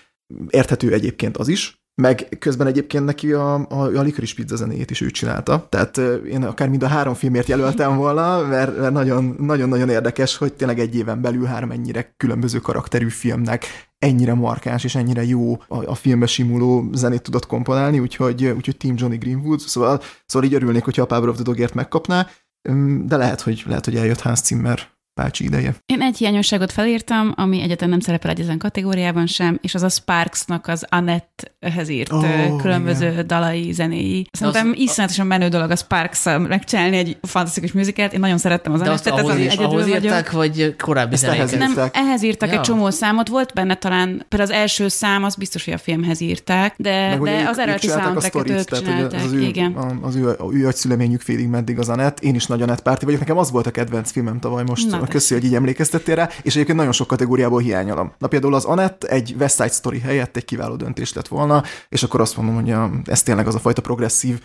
[0.49, 5.01] Érthető egyébként az is, meg közben egyébként neki a, a, a Licorice Pizza zenéjét is
[5.01, 5.67] ő csinálta.
[5.69, 5.97] Tehát
[6.27, 10.79] én akár mind a három filmért jelöltem volna, mert, mert nagyon, nagyon-nagyon érdekes, hogy tényleg
[10.79, 13.65] egy éven belül három ennyire különböző karakterű filmnek
[13.97, 18.95] ennyire markáns és ennyire jó a, a filmbe simuló zenét tudott komponálni, úgyhogy, úgyhogy Team
[18.97, 22.27] Johnny Greenwood, szóval, szóval így örülnék, hogyha a Power of the Dogért megkapná,
[23.05, 24.79] de lehet, hogy, lehet, hogy eljött Hans Zimmer
[25.19, 25.75] bácsi ideje.
[25.85, 29.89] Én egy hiányosságot felírtam, ami egyetlen nem szerepel egy ezen kategóriában sem, és az a
[29.89, 33.27] Sparksnak az Annette-hez írt oh, különböző igen.
[33.27, 34.27] dalai, zenéi.
[34.31, 38.13] Szerintem az, iszonyatosan menő dolog a sparks megcsinálni egy fantasztikus műzikát.
[38.13, 39.19] Én nagyon szerettem az Annette-et.
[39.19, 41.57] ahhoz, is, ahhoz írták, vagy korábbi zenéket?
[41.57, 42.55] Nem, ehhez írtak ja.
[42.55, 43.27] egy csomó számot.
[43.27, 47.41] Volt benne talán, például az első szám, az biztos, hogy a filmhez írták, de, de
[47.41, 49.23] ők, az eredeti soundtracket ők csinálták.
[49.23, 49.99] Az ő, igen.
[50.01, 52.27] Az ő, ő, ő szüleményük félig meddig az Annette.
[52.27, 53.19] Én is nagy Annette párti vagyok.
[53.19, 54.89] Nekem az volt a kedvenc filmem tavaly most.
[54.89, 58.11] Na, köszi, hogy így emlékeztettél rá, és egyébként nagyon sok kategóriából hiányolom.
[58.17, 62.03] Na például az Anett egy West Side Story helyett egy kiváló döntés lett volna, és
[62.03, 64.41] akkor azt mondom, hogy ez tényleg az a fajta progresszív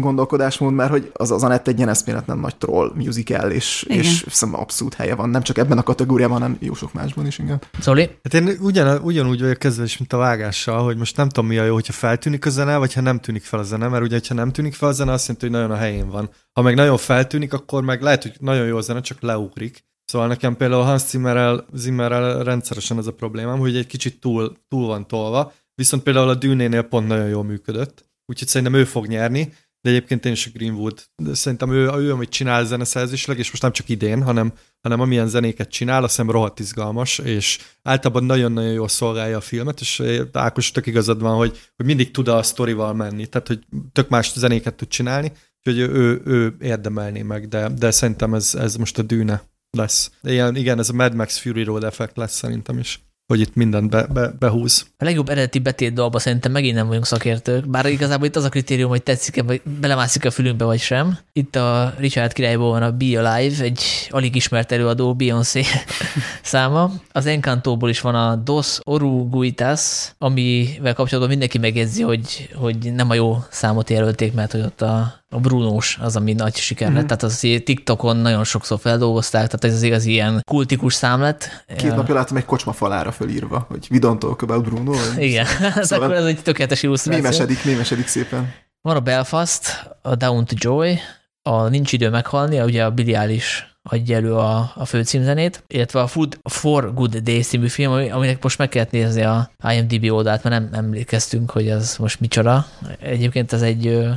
[0.00, 3.98] gondolkodásmód, mert hogy az, az Anett egy ilyen eszméletlen nagy troll musical, és, igen.
[3.98, 7.38] és szerintem abszolút helye van, nem csak ebben a kategóriában, hanem jó sok másban is,
[7.38, 7.60] igen.
[7.80, 8.02] Zoli?
[8.22, 11.58] Hát én ugyan, ugyanúgy vagyok kezdve is, mint a vágással, hogy most nem tudom mi
[11.58, 14.20] a jó, hogyha feltűnik a zene, vagy ha nem tűnik fel a zene, mert ugye,
[14.28, 16.30] ha nem tűnik fel a zene, azt jelenti, hogy nagyon a helyén van.
[16.52, 19.84] Ha meg nagyon feltűnik, akkor meg lehet, hogy nagyon jó a zene, csak leugrik.
[20.04, 24.86] Szóval nekem például Hans Zimmerrel, Zimmerrel rendszeresen ez a problémám, hogy egy kicsit túl, túl
[24.86, 29.52] van tolva, viszont például a Dűnénél pont nagyon jól működött, úgyhogy szerintem ő fog nyerni,
[29.82, 31.04] de egyébként én is a Greenwood.
[31.16, 34.52] De szerintem ő, ő, amit csinál zeneszerzésleg, és most nem csak idén, hanem,
[34.82, 39.80] hanem amilyen zenéket csinál, azt hiszem rohadt izgalmas, és általában nagyon-nagyon jól szolgálja a filmet,
[39.80, 40.02] és
[40.32, 43.60] Ákos tök igazad van, hogy, hogy mindig tud a sztorival menni, tehát hogy
[43.92, 48.76] tök más zenéket tud csinálni, úgyhogy ő, ő érdemelné meg, de, de szerintem ez, ez
[48.76, 50.10] most a dűne lesz.
[50.22, 53.00] Ilyen, igen, ez a Mad Max Fury Road effekt lesz szerintem is
[53.30, 54.86] hogy itt mindent be, be, behúz.
[54.98, 58.48] A legjobb eredeti betét dalba szerintem megint nem vagyunk szakértők, bár igazából itt az a
[58.48, 61.18] kritérium, hogy tetszik-e, vagy belemászik a fülünkbe, vagy sem.
[61.32, 65.62] Itt a Richard királyból van a Be Alive, egy alig ismert előadó Beyoncé
[66.42, 66.92] száma.
[67.12, 73.14] Az Encantóból is van a Dos Oruguitas, amivel kapcsolatban mindenki megjegyzi, hogy, hogy nem a
[73.14, 77.06] jó számot jelölték, mert hogy ott a a Brunós az, ami nagy siker lett, mm-hmm.
[77.06, 81.64] tehát az TikTokon nagyon sokszor feldolgozták, tehát ez az igaz ilyen kultikus szám lett.
[81.76, 84.92] Két napja láttam egy kocsma falára fölírva, hogy we don't talk about Bruno.
[85.18, 85.46] Igen,
[85.82, 87.22] szóval akkor ez egy tökéletes illusztráció.
[87.22, 88.52] Mémesedik, mémesedik szépen.
[88.82, 90.98] Van a Belfast, a Down to Joy,
[91.42, 96.06] a Nincs idő meghalni, ugye a Billy Eilish adja elő a, a főcímzenét, illetve a
[96.06, 100.60] Food for Good Day című film, aminek most meg kellett nézni a IMDb oldalt, mert
[100.60, 102.66] nem emlékeztünk, hogy az most micsoda.
[103.00, 104.08] Egyébként ez egy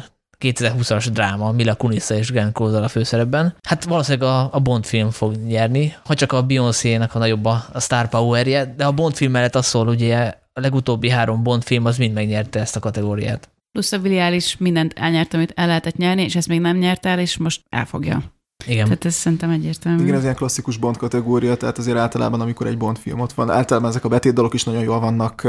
[0.43, 3.55] 2020-as dráma, Mila Kunissa és Glenn Close a főszerepben.
[3.61, 7.65] Hát valószínűleg a, a Bond film fog nyerni, ha csak a Beyoncé-nek a nagyobb a,
[7.73, 11.63] a star power de a Bond film mellett az szól, ugye a legutóbbi három Bond
[11.63, 13.49] film az mind megnyerte ezt a kategóriát.
[13.71, 17.05] Plusz a Billy is mindent elnyert, amit el lehetett nyerni, és ezt még nem nyert
[17.05, 18.23] el, és most elfogja.
[18.65, 18.83] Igen.
[18.83, 20.03] Tehát ez szerintem egyértelmű.
[20.03, 23.49] Igen, ez ilyen klasszikus Bond kategória, tehát azért általában, amikor egy Bond film ott van,
[23.49, 25.47] általában ezek a betétdalok is nagyon jól vannak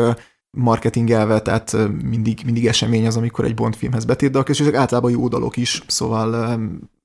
[0.55, 5.28] marketingelve, tehát mindig, mindig esemény az, amikor egy Bond filmhez betétdalok, és ezek általában jó
[5.28, 6.59] dalok is, szóval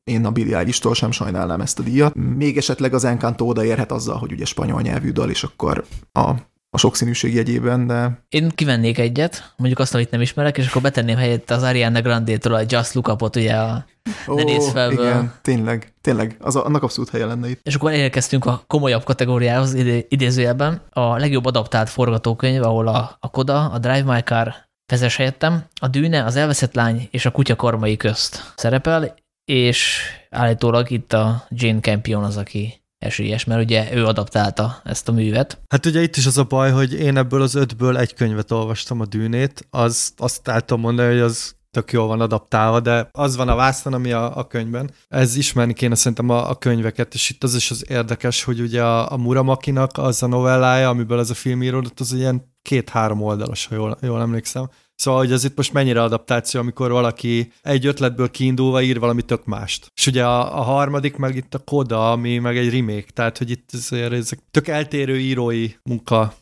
[0.04, 2.16] én a Billie Eilish-tól sem sajnálnám ezt a díjat.
[2.38, 6.32] Még esetleg az Encanto odaérhet azzal, hogy ugye spanyol nyelvű dal, és akkor a
[6.72, 8.24] a sokszínűség jegyében, de...
[8.30, 12.54] Én kivennék egyet, mondjuk azt, amit nem ismerek, és akkor betenném helyett az Ariana Grande-től
[12.54, 13.86] a Just Look Up-ot, ugye a
[14.28, 17.60] oh, igen, tényleg, tényleg, az a, annak abszolút helye lenne itt.
[17.64, 19.74] És akkor elérkeztünk a komolyabb kategóriához
[20.08, 20.82] idézőjelben.
[20.90, 24.54] A legjobb adaptált forgatókönyv, ahol a, a Koda, a Drive My Car
[24.86, 29.16] vezes helyettem, a Dűne, az Elveszett Lány és a Kutya Kormai közt szerepel,
[29.46, 35.12] és állítólag itt a Jane Campion az, aki esélyes, mert ugye ő adaptálta ezt a
[35.12, 35.62] művet.
[35.68, 39.00] Hát ugye itt is az a baj, hogy én ebből az ötből egy könyvet olvastam,
[39.00, 43.50] a Dűnét, az, azt tudom mondani, hogy az tök jól van adaptálva, de az van
[43.50, 44.92] a vászon, ami a, a könyvben.
[45.08, 48.84] Ez ismerni kéne szerintem a, a könyveket, és itt az is az érdekes, hogy ugye
[48.84, 53.66] a, a Muramakinak az a novellája, amiből ez a film íródott, az ilyen két-három oldalas,
[53.66, 54.70] ha jól, jól emlékszem.
[55.00, 59.46] Szóval, hogy ez itt most mennyire adaptáció, amikor valaki egy ötletből kiindulva ír valami tök
[59.46, 59.92] mást.
[59.96, 63.50] És ugye a, a harmadik meg itt a Koda, ami meg egy remake, tehát hogy
[63.50, 66.34] itt ezek tök eltérő írói munka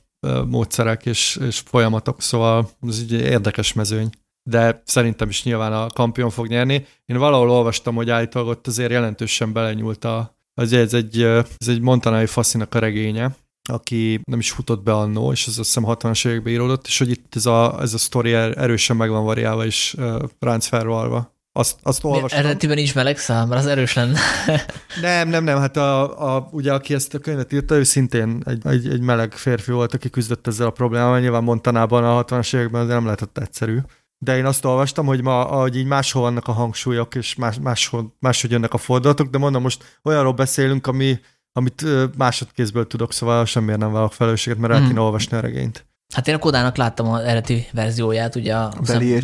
[0.47, 4.09] módszerek és, és folyamatok, szóval ez egy érdekes mezőny.
[4.49, 6.85] De szerintem is nyilván a kampion fog nyerni.
[7.05, 11.21] Én valahol olvastam, hogy állítólag ott azért jelentősen belenyúlt a, az ez egy,
[11.57, 13.35] ez egy montanai faszinak a regénye,
[13.67, 17.09] aki nem is futott be annó, és ez azt hiszem 60-as években íródott, és hogy
[17.09, 21.35] itt ez a, ez a sztori er, erősen meg van variálva és uh, ránc felvalva.
[21.57, 22.39] Azt, azt olvastam.
[22.39, 24.19] Eredetiben is meleg szám, mert az erős lenne.
[25.01, 28.67] nem, nem, nem, hát a, a, ugye aki ezt a könyvet írta, ő szintén egy,
[28.67, 31.19] egy, egy meleg férfi volt, aki küzdött ezzel a problémával.
[31.19, 33.77] Nyilván Montanában a 60-as években ez nem lehetett egyszerű.
[34.17, 38.15] De én azt olvastam, hogy ma, hogy így máshol vannak a hangsúlyok, és más, máshol,
[38.19, 41.19] máshogy jönnek a fordulatok, de mondom, most olyanról beszélünk, ami,
[41.57, 41.85] amit
[42.17, 44.87] másodkézből tudok, szóval semmiért nem válok felelősséget, mert el hmm.
[44.87, 45.85] kéne olvasni a regényt.
[46.13, 49.19] Hát én a Kodának láttam az eredeti verzióját, ugye a Belié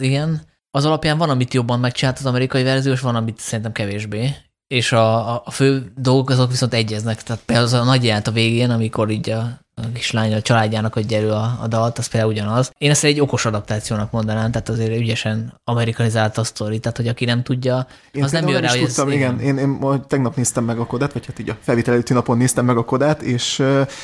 [0.00, 0.40] igen.
[0.70, 4.34] Az alapján van, amit jobban megcsinált az amerikai verzió, és van, amit szerintem kevésbé.
[4.66, 7.22] És a, a fő dolgok azok viszont egyeznek.
[7.22, 10.96] Tehát például az a nagy jelent a végén, amikor így a a kislány a családjának
[10.96, 12.72] adja elő a, a dalt, az például ugyanaz.
[12.78, 17.24] Én ezt egy okos adaptációnak mondanám, tehát azért ügyesen amerikanizált a sztori, tehát hogy aki
[17.24, 19.40] nem tudja, én az nem jön rá, hogy tudtam, ez, igen.
[19.40, 22.36] Én, én, én tegnap néztem meg a kodát, vagy hát így a felvétel előtti napon
[22.36, 23.62] néztem meg a kodát, és,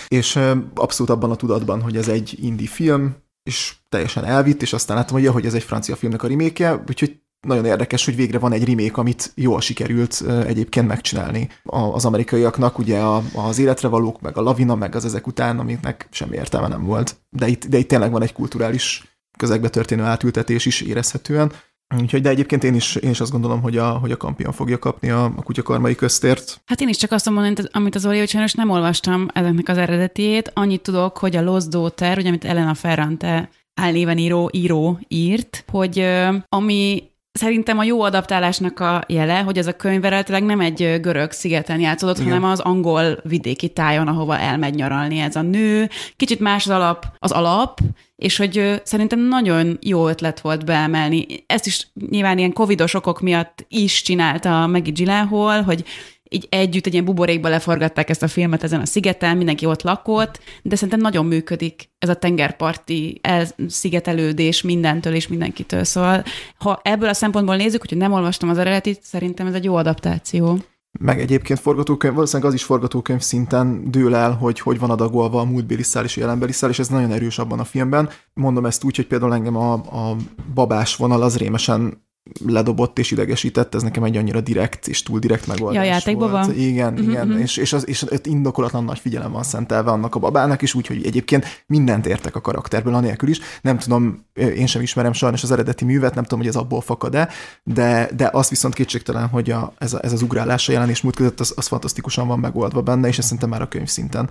[0.09, 0.39] és
[0.75, 5.15] abszolút abban a tudatban, hogy ez egy indie film, és teljesen elvitt, és aztán láttam,
[5.15, 8.53] hogy, ja, hogy ez egy francia filmnek a remake úgyhogy nagyon érdekes, hogy végre van
[8.53, 13.01] egy remake, amit jól sikerült egyébként megcsinálni az amerikaiaknak, ugye
[13.35, 17.17] az életre valók, meg a lavina, meg az ezek után, amiknek semmi értelme nem volt.
[17.31, 21.53] De itt, de itt tényleg van egy kulturális közegbe történő átültetés is érezhetően.
[22.01, 24.79] Úgyhogy, de egyébként én is, én is azt gondolom, hogy a, hogy a kampion fogja
[24.79, 26.61] kapni a, a kutyakarmai köztért.
[26.65, 30.51] Hát én is csak azt mondom, amit az Oli, sajnos nem olvastam ezeknek az eredetiét.
[30.55, 36.07] Annyit tudok, hogy a Lost Daughter, ugye, amit Elena Ferrante álnéven író, író írt, hogy
[36.49, 37.03] ami
[37.37, 41.81] Szerintem a jó adaptálásnak a jele, hogy ez a könyv eredetileg nem egy görög szigeten
[41.81, 42.33] játszódott, Igen.
[42.33, 45.89] hanem az angol vidéki tájon, ahova elmegy nyaralni ez a nő.
[46.17, 47.81] Kicsit más az alap, az alap,
[48.17, 51.27] és hogy szerintem nagyon jó ötlet volt beemelni.
[51.47, 55.85] Ezt is nyilván ilyen covidos okok miatt is csinálta Maggie Gyllenhaal, hogy
[56.29, 60.41] így együtt egy ilyen buborékba leforgatták ezt a filmet ezen a szigeten, mindenki ott lakott,
[60.63, 65.85] de szerintem nagyon működik ez a tengerparti elszigetelődés mindentől és mindenkitől.
[65.85, 66.25] Szóval,
[66.59, 70.59] ha ebből a szempontból nézzük, hogy nem olvastam az eredetit, szerintem ez egy jó adaptáció.
[70.99, 75.45] Meg egyébként forgatókönyv, valószínűleg az is forgatókönyv szinten dől el, hogy hogy van adagolva a
[75.45, 78.09] múltbéli szál és a jelenbeli szál, és ez nagyon erős abban a filmben.
[78.35, 80.17] Mondom ezt úgy, hogy például engem a, a
[80.55, 82.06] babás vonal az rémesen
[82.47, 86.47] ledobott és idegesített, ez nekem egy annyira direkt és túl direkt megoldás ja, játékban volt.
[86.47, 86.57] Van.
[86.57, 87.11] Igen, mm-hmm.
[87.11, 90.75] igen, és, és, az, és ott indokolatlan nagy figyelem van szentelve annak a babának is,
[90.75, 93.41] úgyhogy egyébként mindent értek a karakterből, anélkül is.
[93.63, 97.29] Nem tudom, én sem ismerem sajnos az eredeti művet, nem tudom, hogy ez abból fakad-e,
[97.63, 101.17] de, de azt viszont kétségtelen, hogy a, ez, a, ez az ugrálás a jelenés múlt
[101.17, 104.31] között, az, az fantasztikusan van megoldva benne, és ez szerintem már a könyv szinten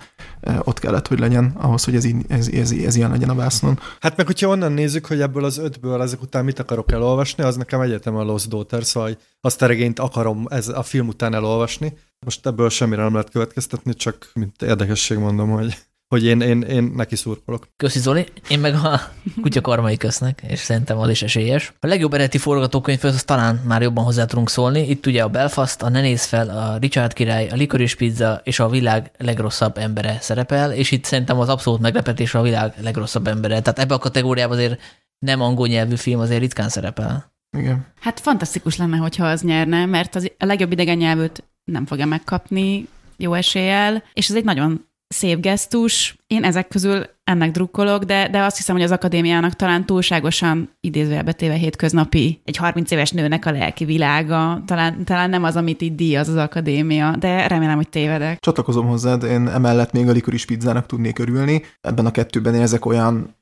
[0.64, 3.78] ott kellett, hogy legyen, ahhoz, hogy ez, így, ez, ez, ez ilyen legyen a vásznon.
[4.00, 7.56] Hát meg, hogyha onnan nézzük, hogy ebből az ötből ezek után mit akarok elolvasni, az
[7.56, 11.96] nekem egyetem a Lost Daughter, szóval azt a regényt akarom ez a film után elolvasni.
[12.24, 15.76] Most ebből semmire nem lehet következtetni, csak mint érdekesség mondom, hogy
[16.08, 17.68] hogy én, én, én neki szurkolok.
[17.76, 19.00] Köszi Zoli, én meg a
[19.42, 21.72] kutya karmai kösznek, és szerintem az is esélyes.
[21.80, 24.88] A legjobb eredeti forgatókönyv, az talán már jobban hozzá tudunk szólni.
[24.88, 28.60] Itt ugye a Belfast, a Ne néz fel, a Richard király, a Licorice Pizza és
[28.60, 33.60] a világ legrosszabb embere szerepel, és itt szerintem az abszolút meglepetés a világ legrosszabb embere.
[33.60, 34.80] Tehát ebbe a kategóriában azért
[35.18, 37.34] nem angol nyelvű film azért ritkán szerepel.
[37.56, 37.86] Igen.
[38.00, 42.88] Hát fantasztikus lenne, hogyha az nyerne, mert az, a legjobb idegen nyelvűt nem fogja megkapni
[43.16, 46.16] jó eséllyel, és ez egy nagyon szép gesztus.
[46.26, 51.32] Én ezek közül ennek drukkolok, de, de azt hiszem, hogy az akadémiának talán túlságosan idézőjelbe
[51.32, 55.94] téve hétköznapi egy 30 éves nőnek a lelki világa, talán, talán nem az, amit így
[55.94, 58.38] díjaz az akadémia, de remélem, hogy tévedek.
[58.40, 61.62] Csatlakozom hozzád, én emellett még a likoris pizzának tudnék örülni.
[61.80, 63.35] Ebben a kettőben én ezek olyan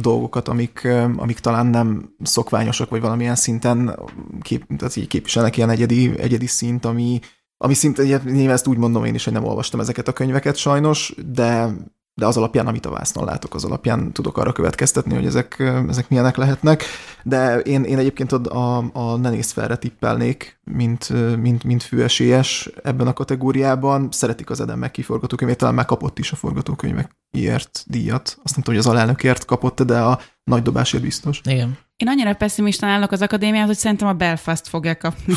[0.00, 0.84] dolgokat, amik,
[1.16, 3.98] amik talán nem szokványosak, vagy valamilyen szinten
[4.40, 7.20] kép, tehát így képviselnek ilyen egyedi, egyedi szint, ami,
[7.56, 11.14] ami szinte, nyilván ezt úgy mondom én is, hogy nem olvastam ezeket a könyveket sajnos,
[11.26, 11.72] de,
[12.14, 15.58] de az alapján, amit a vásznon látok, az alapján tudok arra következtetni, hogy ezek,
[15.88, 16.84] ezek milyenek lehetnek.
[17.22, 22.70] De én, én egyébként a, a, a ne néz felre tippelnék, mint, mint, mint főesélyes
[22.82, 24.08] ebben a kategóriában.
[24.10, 28.38] Szeretik az Eden McKee forgatókönyvét, talán már kapott is a forgatókönyvekért díjat.
[28.42, 31.40] Azt nem tudom, hogy az alelnökért kapott, de a nagy dobásért biztos.
[31.44, 31.78] Igen.
[31.96, 35.34] Én annyira pessimistán állok az akadémiát, hogy szerintem a Belfast fogja kapni.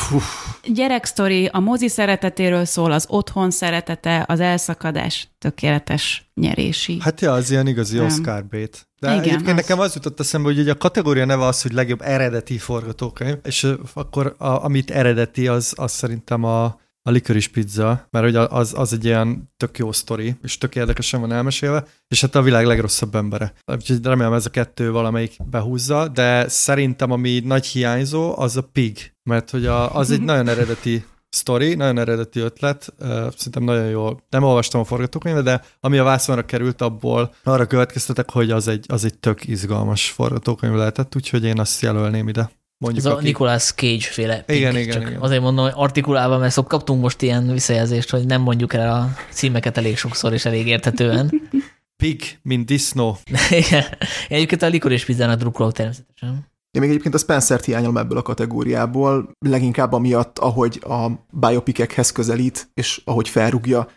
[0.73, 6.97] Gyereksztori a mozi szeretetéről szól, az otthon szeretete, az elszakadás, tökéletes nyerési.
[6.99, 8.87] Hát ja, az ilyen igazi Oscar bait.
[8.99, 9.53] De Igen, egyébként az...
[9.53, 13.67] nekem az jutott eszembe, hogy ugye a kategória neve az, hogy legjobb eredeti forgatókönyv, és
[13.93, 18.93] akkor a, amit eredeti, az, az szerintem a, a likoris pizza, mert hogy az, az
[18.93, 23.15] egy ilyen tök jó sztori, és tök érdekesen van elmesélve, és hát a világ legrosszabb
[23.15, 23.53] embere.
[23.65, 29.13] Úgyhogy remélem ez a kettő valamelyik behúzza, de szerintem ami nagy hiányzó, az a pig,
[29.23, 32.93] mert hogy a, az egy nagyon eredeti sztori, nagyon eredeti ötlet,
[33.35, 34.09] szerintem nagyon jó.
[34.29, 38.85] Nem olvastam a forgatókönyvet, de ami a vászonra került, abból arra következtetek, hogy az egy,
[38.87, 42.49] az egy tök izgalmas forgatókönyv lehetett, úgyhogy én azt jelölném ide.
[42.77, 43.25] Mondjuk, Ez a aki...
[43.25, 45.21] Nicolas Cage féle pig, igen, igen, igen.
[45.21, 49.09] Azért mondom, hogy artikulálva, mert szok kaptunk most ilyen visszajelzést, hogy nem mondjuk el a
[49.29, 51.31] címeket elég sokszor és elég érthetően.
[52.03, 53.17] Pig, mint disznó.
[53.49, 53.83] igen.
[54.27, 56.45] Én egyébként a likor és pizzának drukkolok természetesen.
[56.71, 62.69] Én még egyébként a Spencer-t hiányolom ebből a kategóriából, leginkább amiatt, ahogy a biopikekhez közelít,
[62.73, 63.87] és ahogy felrúgja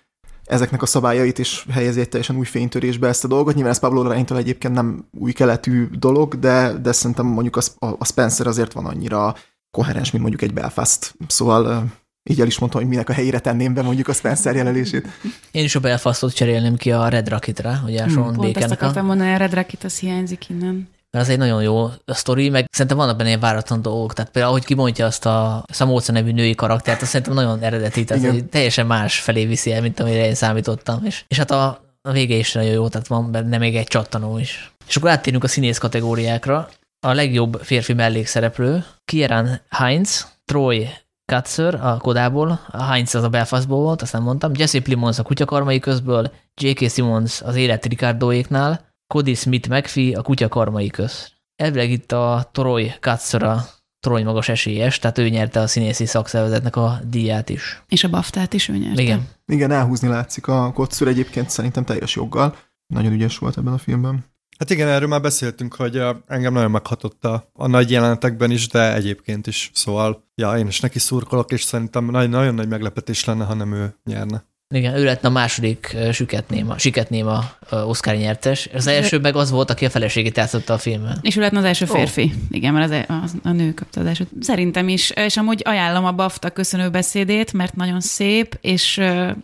[0.51, 3.55] ezeknek a szabályait, és helyezi egy teljesen új fénytörésbe ezt a dolgot.
[3.55, 8.05] Nyilván ez Pablo Larraín egyébként nem új keletű dolog, de, de szerintem mondjuk a, a
[8.05, 9.35] Spencer azért van annyira
[9.71, 11.15] koherens, mint mondjuk egy Belfast.
[11.27, 11.85] Szóval
[12.31, 15.09] így el is mondtam, hogy minek a helyére tenném be mondjuk a Spencer jelölését.
[15.51, 19.07] Én is a Belfastot cserélném ki a Red Rocket-ra, hogy a hmm, Pont ezt akartam
[19.07, 22.97] mondani, a Red Rocket az hiányzik innen mert az egy nagyon jó sztori, meg szerintem
[22.97, 24.13] vannak benne ilyen váratlan dolgok.
[24.13, 28.23] Tehát például, ahogy kimondja azt a Samóca nevű női karaktert, azt szerintem nagyon eredeti, tehát
[28.23, 28.49] Igen.
[28.49, 31.05] teljesen más felé viszi el, mint amire én számítottam.
[31.05, 34.39] És, és hát a, a vége is nagyon jó, tehát van benne még egy csattanó
[34.39, 34.73] is.
[34.89, 36.69] És akkor áttérünk a színész kategóriákra.
[37.07, 40.89] A legjobb férfi mellékszereplő, Kieran Heinz, Troy
[41.33, 45.23] Katzer a Kodából, a Heinz az a Belfastból volt, azt nem mondtam, Jesse Plimons a
[45.23, 46.91] kutyakarmai közből, J.K.
[46.91, 51.33] Simmons az élet Ricardoéknál, Cody Smith McPhee a kutya karmai köz.
[51.57, 53.65] Elvileg itt a Troy Katzer a
[54.01, 57.83] Troy magas esélyes, tehát ő nyerte a színészi szakszervezetnek a díját is.
[57.89, 59.03] És a baftát is ő nyerte.
[59.03, 59.29] Igen.
[59.47, 62.57] Igen, elhúzni látszik a Kotszur egyébként szerintem teljes joggal.
[62.87, 64.25] Nagyon ügyes volt ebben a filmben.
[64.59, 68.95] Hát igen, erről már beszéltünk, hogy engem nagyon meghatott a, a nagy jelenetekben is, de
[68.95, 69.71] egyébként is.
[69.75, 73.73] Szóval, ja, én is neki szurkolok, és szerintem nagyon, nagyon nagy meglepetés lenne, ha nem
[73.73, 74.45] ő nyerne.
[74.75, 78.69] Igen, ő lett a második Süketnéma, Siketnéma Oscar nyertes.
[78.75, 81.19] Az első meg az volt, aki a feleségét játszotta a filmben.
[81.23, 82.23] És ő lett az első férfi.
[82.23, 82.31] Oh.
[82.51, 84.27] Igen, mert az, e- az, a nő kapta az első.
[84.41, 88.95] Szerintem is, és amúgy ajánlom a BAFTA köszönő beszédét, mert nagyon szép, és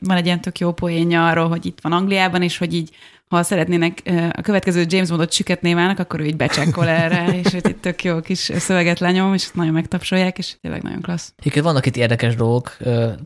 [0.00, 2.90] van egy ilyen tök jó poénja arról, hogy itt van Angliában, és hogy így
[3.28, 7.80] ha szeretnének a következő James Bondot süketnémának, akkor ő így becsekkol erre, és hogy itt
[7.80, 11.32] tök jó kis szöveget lenyom, és nagyon megtapsolják, és tényleg nagyon klassz.
[11.42, 12.76] Igen, vannak itt érdekes dolgok,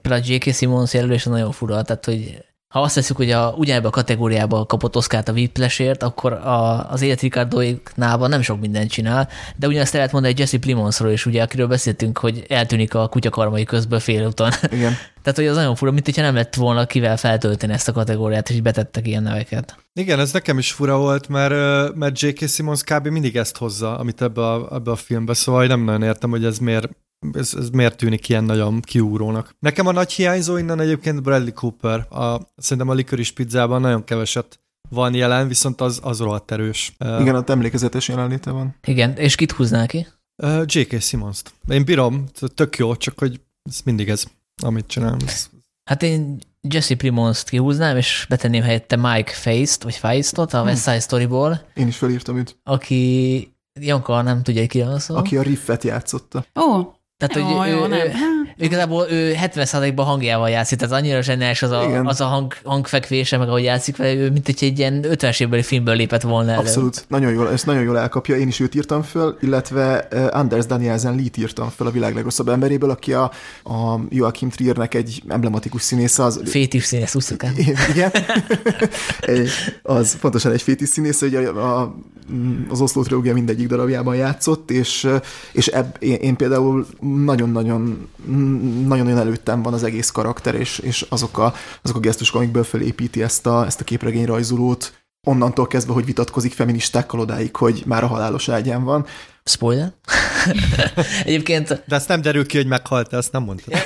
[0.03, 0.55] például J.K.
[0.55, 4.97] Simmons jelölés nagyon fura, tehát hogy ha azt teszük, hogy a, ugyanebbe a kategóriába kapott
[4.97, 9.99] Oszkárt a Whiplashért, akkor a, az élet Ricardoéknál nem sok mindent csinál, de ugyanezt el
[9.99, 14.51] lehet mondani Jesse Plimonsról is, ugye, akiről beszéltünk, hogy eltűnik a kutyakarmai közből félúton.
[14.71, 14.93] Igen.
[15.23, 18.51] Tehát, hogy az nagyon fura, mint hogyha nem lett volna kivel feltölteni ezt a kategóriát,
[18.51, 19.77] és betettek ilyen neveket.
[19.93, 22.49] Igen, ez nekem is fura volt, mert, mert J.K.
[22.49, 23.07] Simmons kb.
[23.07, 26.59] mindig ezt hozza, amit ebbe a, ebbe a filmbe, szóval nem nagyon értem, hogy ez
[26.59, 26.89] miért,
[27.33, 29.55] ez, ez miért tűnik ilyen nagyon kiúrónak.
[29.59, 32.07] Nekem a nagy hiányzó innen egyébként Bradley Cooper.
[32.13, 36.97] A, szerintem a Licorice pizzában nagyon keveset van jelen, viszont az, az rohadt erős.
[36.99, 38.75] Igen, ott emlékezetes jelenléte van.
[38.87, 40.07] Igen, és kit húznál ki?
[40.43, 41.01] Uh, J.K.
[41.01, 41.53] Simmons-t.
[41.69, 42.25] Én bírom,
[42.55, 44.25] tök jó, csak hogy ez mindig ez,
[44.63, 45.19] amit csinálom.
[45.91, 50.67] Hát én Jesse Primons-t kihúznám, és betenném helyette Mike Feist, vagy Feistot a hmm.
[50.67, 51.67] West Side Storyból.
[51.75, 52.59] Én is felírtam őt.
[52.65, 55.17] Aki Janka nem tudja, ki az szó.
[55.17, 56.45] Aki a riffet játszotta.
[56.61, 56.95] Ó, oh,
[57.27, 58.07] tehát, jó, hogy jó, ő, nem.
[58.07, 63.37] Ő, igazából ő 70%-ban hangjával játszik, tehát annyira zseniális az a, az a hang, hangfekvése,
[63.37, 66.61] meg ahogy játszik vele, ő mint egy, egy ilyen 50-es évbeli filmből lépett volna elő.
[66.61, 69.97] Abszolút, nagyon jól, ezt nagyon jól elkapja, én is őt írtam föl, illetve
[70.33, 73.31] Anders Danielsen Lee-t írtam föl a világ legrosszabb emberéből, aki a,
[73.65, 76.19] a Joachim Triernek egy emblematikus színész.
[76.19, 77.55] Az, fétis színész, uszakán.
[77.91, 78.13] Igen,
[79.83, 81.95] az pontosan egy fétis színész, hogy a, a,
[82.69, 85.09] az Oszló trilógia mindegyik darabjában játszott, és,
[85.53, 86.87] és ebb, én, én például
[87.25, 88.09] nagyon-nagyon
[88.87, 93.23] nagyon-nagyon előttem van az egész karakter, és, és azok, a, azok a gesztusok, amikből felépíti
[93.23, 98.49] ezt a, ezt a képregényrajzolót, onnantól kezdve, hogy vitatkozik feministákkal odáig, hogy már a halálos
[98.49, 99.07] ágyán van.
[99.45, 99.93] Spoiler?
[101.25, 101.83] Egyébként...
[101.87, 103.75] De ezt nem derül ki, hogy meghalt, ezt nem mondtad.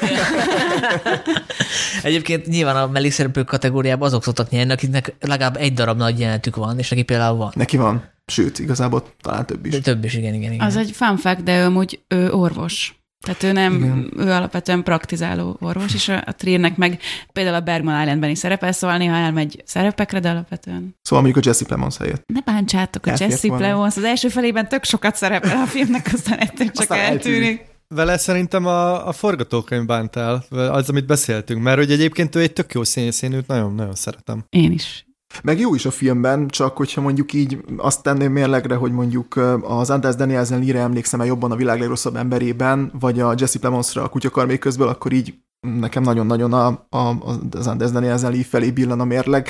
[2.03, 6.79] Egyébként nyilván a mellékszereplő kategóriában azok szoktak nyerni, akiknek legalább egy darab nagy jelenetük van,
[6.79, 7.53] és neki például van.
[7.55, 8.13] Neki van.
[8.27, 9.73] Sőt, igazából talán több is.
[9.73, 10.67] De több is, igen, igen, igen.
[10.67, 13.04] Az egy fun fact, de ő amúgy ő orvos.
[13.25, 14.13] Tehát ő nem, Igen.
[14.17, 17.01] ő alapvetően praktizáló orvos, és a, a Triernek meg
[17.33, 20.97] például a Bergman Islandben is szerepel, szóval néha elmegy szerepekre, de alapvetően.
[21.03, 22.23] Szóval mondjuk a Jesse Plemons helyett.
[22.27, 23.65] Ne bántsátok a Elfért Jesse volna.
[23.65, 27.39] Plemons, az első felében tök sokat szerepel a filmnek, aztán egyszer csak aztán eltűnik.
[27.39, 27.73] eltűnik.
[27.89, 32.73] Vele szerintem a, a forgatókönyv bántál, az, amit beszéltünk, mert hogy egyébként ő egy tök
[32.73, 34.45] jó színész, én őt nagyon-nagyon szeretem.
[34.49, 35.04] Én is.
[35.43, 39.91] Meg jó is a filmben, csak hogyha mondjuk így azt tenném mérlegre, hogy mondjuk az
[39.91, 44.09] Anders Danielsen lire emlékszem el jobban a világ legrosszabb emberében, vagy a Jesse Plemonsra a
[44.09, 47.17] kutyakarmék közből, akkor így nekem nagyon-nagyon a, a,
[47.51, 49.49] az Anders Daniel felé billen a mérleg.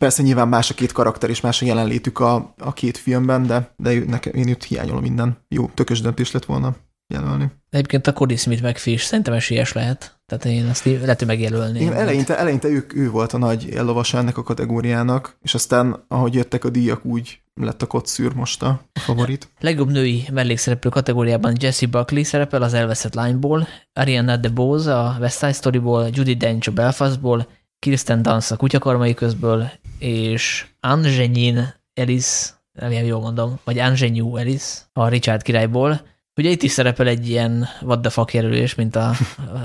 [0.00, 3.74] Persze nyilván más a két karakter és más a jelenlétük a, a két filmben, de,
[3.76, 5.38] de nekem, én itt hiányolom minden.
[5.48, 6.76] Jó, tökös döntés lett volna
[7.10, 7.50] jelölni.
[7.70, 10.20] Egyébként a Cody Smith megfés szerintem esélyes lehet.
[10.26, 11.82] Tehát én azt lehet, hogy megjelölném.
[11.82, 16.34] Én eleinte, eleinte ő, ő volt a nagy ellovasa ennek a kategóriának, és aztán, ahogy
[16.34, 19.48] jöttek a díjak, úgy lett a kotszűr most a favorit.
[19.60, 25.52] Legjobb női mellékszereplő kategóriában Jessie Buckley szerepel az elveszett lányból, Ariana DeBose a West Side
[25.52, 33.20] Storyból, Judy Dench a Belfastból, Kirsten Dunst a kutyakarmai közből, és Angenin Ellis, remélem jól
[33.20, 34.62] mondom, vagy Angenyú Ellis
[34.92, 36.00] a Richard királyból,
[36.36, 39.12] Ugye itt is szerepel egy ilyen what the fuck jelölés, mint a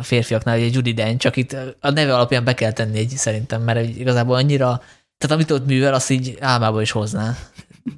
[0.02, 3.98] férfiaknál, egy Judy Dench, csak itt a neve alapján be kell tenni egy szerintem, mert
[3.98, 4.82] igazából annyira,
[5.18, 7.38] tehát amit ott művel, azt így álmába is hozná.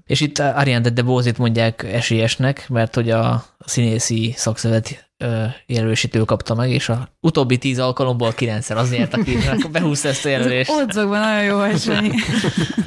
[0.05, 5.09] És itt Ariane de Bozit mondják esélyesnek, mert hogy a színészi szakszervezet
[5.65, 9.37] jelölésítő kapta meg, és a utóbbi tíz alkalomból kilencszer az nyert, aki
[9.71, 10.69] behúzta ezt a jelölést.
[10.69, 12.11] Odzokban nagyon jó esély.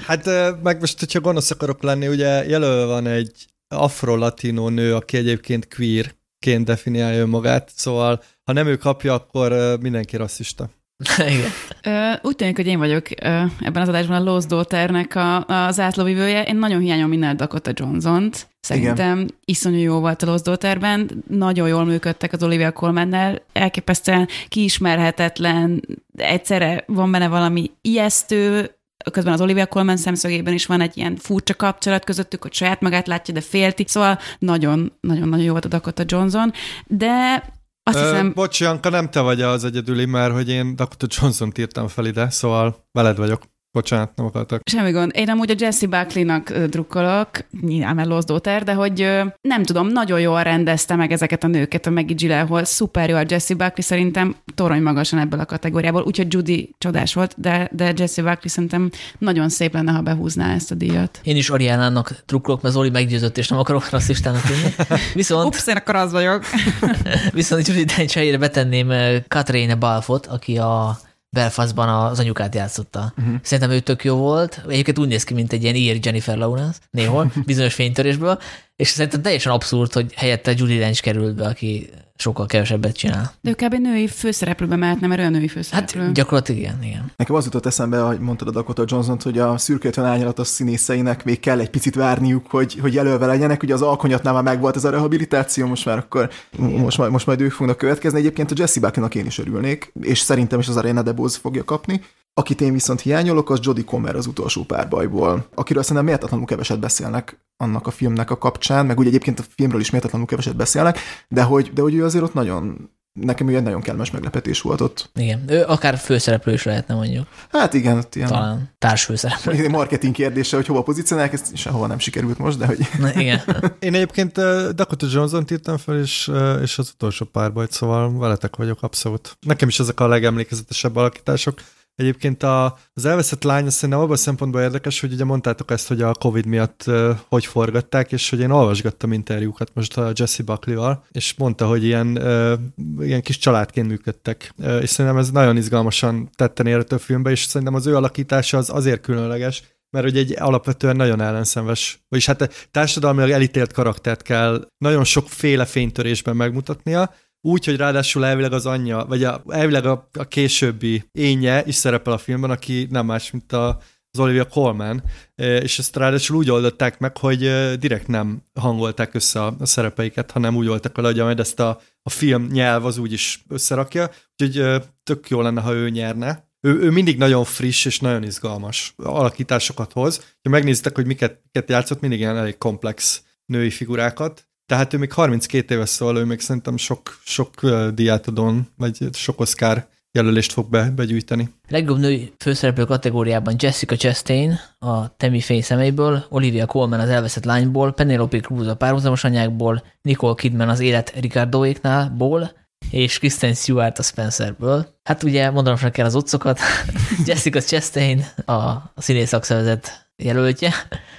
[0.06, 0.26] Hát
[0.62, 3.32] meg most, hogyha gonosz akarok lenni, ugye jelölve van egy
[3.74, 10.70] afro-latino nő, aki egyébként queer-ként definiálja magát, szóval ha nem ő kapja, akkor mindenki rasszista.
[11.18, 11.50] Igen.
[11.82, 15.80] Ö, úgy tűnik, hogy én vagyok ö, ebben az adásban a Lost Daughternek a, az
[15.80, 16.42] átlóvivője.
[16.42, 18.48] Én nagyon hiányom minden Dakota Johnson-t.
[18.60, 19.34] Szerintem Igen.
[19.44, 25.82] iszonyú jó volt a Lost Daughterben, nagyon jól működtek az Olivia Colmannel, elképesztően kiismerhetetlen,
[26.16, 28.70] egyszerre van benne valami ijesztő,
[29.12, 33.06] közben az Olivia Colman szemszögében is van egy ilyen furcsa kapcsolat közöttük, hogy saját magát
[33.06, 33.84] látja, de félti.
[33.86, 36.52] Szóval nagyon-nagyon jó volt a Dakota Johnson,
[36.86, 37.44] de
[37.82, 38.32] azt Ö, hiszem...
[38.32, 42.30] Bocs, Janka, nem te vagy az egyedüli, mert hogy én Dakota Johnson-t írtam fel ide,
[42.30, 43.42] szóval veled vagyok.
[43.72, 44.60] Bocsánat, nem akartak.
[44.64, 45.10] Semmi gond.
[45.14, 47.28] Én amúgy a Jesse Buckley-nak drukkolok,
[47.60, 49.00] nyilván mert Lost Daughter, de hogy
[49.40, 52.64] nem tudom, nagyon jól rendezte meg ezeket a nőket a Maggie Gyllenhaal.
[52.64, 57.34] Szuper jó a Jesse Buckley, szerintem torony magasan ebből a kategóriából, úgyhogy Judy csodás volt,
[57.36, 61.20] de, de Jesse Buckley szerintem nagyon szép lenne, ha behúzná ezt a díjat.
[61.22, 64.74] Én is Ariánának drukkolok, mert Zoli meggyőzött, és nem akarok rasszistának lenni.
[65.14, 65.46] Viszont...
[65.46, 66.44] Ups, én akkor az vagyok.
[67.32, 68.92] viszont Judy Dench betenném
[69.28, 70.98] Katrine Balfot, aki a
[71.30, 73.12] Belfastban az anyukát játszotta.
[73.18, 73.34] Uh-huh.
[73.42, 74.62] Szerintem ő tök jó volt.
[74.68, 78.38] Egyébként úgy néz ki, mint egy ilyen ír Jennifer Lawrence néhol, bizonyos fénytörésből,
[78.76, 81.90] és szerintem teljesen abszurd, hogy helyette Judy Dench került be, aki
[82.20, 83.32] sokkal kevesebbet csinál.
[83.40, 83.74] De ő kb.
[83.74, 86.00] női főszereplőbe mehetne, mert olyan női főszereplő.
[86.00, 87.12] Hát gyakorlatilag igen, igen.
[87.16, 91.40] Nekem az jutott eszembe, hogy mondtad a Dakota johnson hogy a szürkőtön árnyalatos színészeinek még
[91.40, 93.62] kell egy picit várniuk, hogy, hogy jelölve legyenek.
[93.62, 97.40] Ugye az alkonyatnál már megvolt ez a rehabilitáció, most már akkor most majd, most majd
[97.40, 98.18] ők fognak következni.
[98.18, 102.00] Egyébként a Jesse Buckley-nak én is örülnék, és szerintem is az Arena DeBose fogja kapni.
[102.34, 107.38] Akit én viszont hiányolok, az Jodie Comer az utolsó párbajból, akiről szerintem méltatlanul keveset beszélnek
[107.60, 111.42] annak a filmnek a kapcsán, meg úgy egyébként a filmről is méltatlanul keveset beszélnek, de
[111.42, 115.10] hogy, de hogy ő azért ott nagyon, nekem ő egy nagyon kellemes meglepetés volt ott.
[115.14, 117.26] Igen, ő akár főszereplő is lehetne mondjuk.
[117.52, 118.28] Hát igen, ott ilyen...
[118.28, 119.68] Talán társfőszereplő.
[119.68, 122.78] Marketing kérdése, hogy hova pozícionálják, ez sehova nem sikerült most, de hogy...
[122.98, 123.40] Na, igen.
[123.78, 124.32] Én egyébként
[124.74, 126.30] Dakota Johnson-t írtam fel, és,
[126.62, 129.36] és az utolsó párbajt, szóval veletek vagyok abszolút.
[129.40, 131.60] Nekem is ezek a legemlékezetesebb alakítások.
[132.00, 135.88] Egyébként a, az elveszett lány azt szerintem abban a szempontból érdekes, hogy ugye mondtátok ezt,
[135.88, 140.42] hogy a Covid miatt uh, hogy forgatták, és hogy én olvasgattam interjúkat most a Jesse
[140.42, 144.52] Buckley-val, és mondta, hogy ilyen, uh, ilyen kis családként működtek.
[144.56, 148.70] Uh, és szerintem ez nagyon izgalmasan tetten érhető filmbe, és szerintem az ő alakítása az
[148.70, 155.04] azért különleges, mert hogy egy alapvetően nagyon ellenszenves, vagyis hát társadalmilag elítélt karaktert kell nagyon
[155.04, 161.04] sokféle fénytörésben megmutatnia, úgy, hogy ráadásul elvileg az anyja, vagy a, elvileg a, a későbbi
[161.12, 163.80] énje is szerepel a filmben, aki nem más, mint a,
[164.12, 165.02] az Olivia Colman,
[165.34, 167.38] és ezt ráadásul úgy oldották meg, hogy
[167.78, 172.10] direkt nem hangolták össze a, szerepeiket, hanem úgy voltak vele, hogy majd ezt a, a
[172.10, 176.48] film nyelv az úgy is összerakja, úgyhogy tök jó lenne, ha ő nyerne.
[176.60, 180.34] Ő, ő mindig nagyon friss és nagyon izgalmas alakításokat hoz.
[180.42, 185.12] Ha megnéztek, hogy miket, miket játszott, mindig ilyen elég komplex női figurákat, tehát ő még
[185.12, 187.50] 32 éves, szóval ő még szerintem sok, sok
[187.94, 191.48] diátodon, vagy sok Oscar jelölést fog be, begyűjteni.
[191.68, 197.92] Legjobb női főszereplő kategóriában Jessica Chastain a Temi Fény személyből, Olivia Colman az elveszett lányból,
[197.92, 202.52] Penelope Cruz a párhuzamos anyákból, Nicole Kidman az élet Ricardoéknál, ból,
[202.90, 204.86] és Kristen Stewart a Spencerből.
[205.02, 206.58] Hát ugye mondanom sem kell az otcokat.
[207.26, 210.72] Jessica Chastain a színész szakszervezet jelöltje.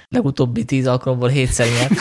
[0.08, 1.92] Legutóbbi tíz alkalomból hétszer nyert.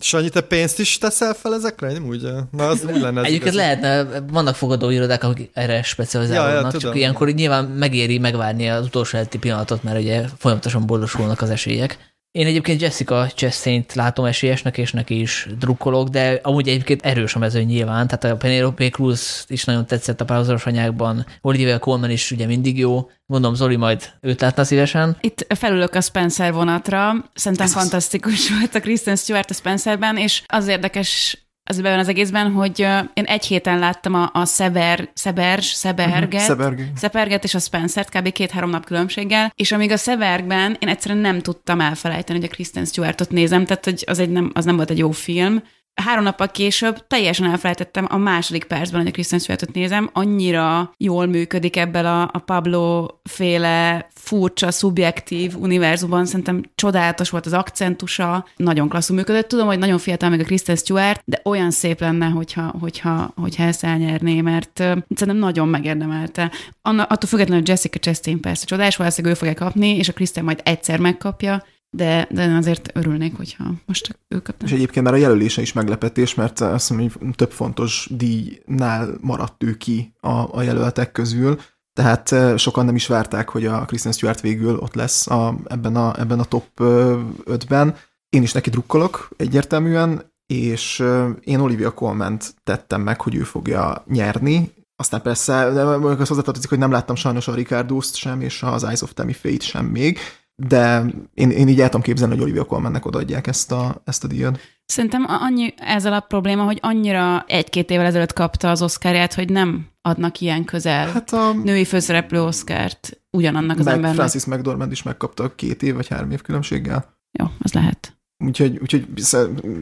[0.00, 1.92] Sanyi, te pénzt is teszel fel ezekre?
[1.92, 2.28] Nem úgy?
[2.50, 3.22] Na, az úgy lenne.
[3.22, 8.84] Egyébként lehetne, vannak fogadóirodák, akik erre specializálódnak, ja, ja, csak ilyenkor nyilván megéri megvárni az
[8.84, 12.11] utolsó előtti pillanatot, mert ugye folyamatosan boldosulnak az esélyek.
[12.32, 17.38] Én egyébként Jessica Chastain-t látom esélyesnek, és neki is drukkolok, de amúgy egyébként erős a
[17.38, 22.30] mezőny nyilván, tehát a Penelope Cruz is nagyon tetszett a párhuzaros anyákban, Olivia Colman is
[22.30, 25.16] ugye mindig jó, gondolom Zoli majd őt látna szívesen.
[25.20, 27.80] Itt felülök a Spencer vonatra, szerintem Ez az.
[27.80, 32.80] fantasztikus volt a Kristen Stewart a Spencerben, és az érdekes az benne az egészben, hogy
[33.14, 36.80] én egy héten láttam a, a Sever, Sebers, Seberget, Szeberg.
[36.96, 38.32] Szeperget és a Spencert kb.
[38.32, 42.84] két-három nap különbséggel, és amíg a Severgben én egyszerűen nem tudtam elfelejteni, hogy a Kristen
[42.84, 45.62] Stewartot nézem, tehát hogy az, egy nem, az nem volt egy jó film.
[45.94, 51.26] Három nappal később teljesen elfelejtettem a második percben, hogy a Kristen Stewartot nézem, annyira jól
[51.26, 58.88] működik ebből a, a Pablo féle furcsa, szubjektív univerzumban, szerintem csodálatos volt az akcentusa, nagyon
[58.88, 59.48] klasszul működött.
[59.48, 63.62] Tudom, hogy nagyon fiatal még a Kristen Stewart, de olyan szép lenne, hogyha, hogyha, hogyha
[63.62, 66.50] ezt elnyerné, mert szerintem nagyon megérdemelte.
[66.82, 70.44] Anna, attól függetlenül, hogy Jessica Chastain persze csodás, valószínűleg ő fogja kapni, és a Kristen
[70.44, 71.62] majd egyszer megkapja,
[71.94, 74.66] de, de azért örülnék, hogyha most ő kapna.
[74.66, 79.62] És egyébként már a jelölése is meglepetés, mert azt mondom, hogy több fontos díjnál maradt
[79.62, 81.58] ő ki a, a jelöltek közül,
[81.92, 85.96] tehát eh, sokan nem is várták, hogy a Kristen Stewart végül ott lesz a, ebben,
[85.96, 87.94] a, ebben a top 5-ben.
[88.28, 94.04] Én is neki drukkolok egyértelműen, és eh, én Olivia colman tettem meg, hogy ő fogja
[94.06, 98.62] nyerni, aztán persze, de mondjuk az hozzátartozik, hogy nem láttam sajnos a Ricardo-t sem, és
[98.62, 100.18] az Eyes of Tammy Faye-t sem még,
[100.56, 101.04] de
[101.34, 104.58] én, én így el tudom képzelni, hogy Olivia Colmannek odaadják ezt a, ezt a díjat.
[104.84, 109.86] Szerintem annyi ezzel a probléma, hogy annyira egy-két évvel ezelőtt kapta az oszkárját, hogy nem
[110.02, 114.18] adnak ilyen közel hát a női főszereplő oszkárt ugyanannak az meg embernek.
[114.18, 117.16] Francis McDormand is megkapta két év vagy három év különbséggel.
[117.38, 118.16] Jó, az lehet.
[118.44, 119.06] Úgyhogy, úgyhogy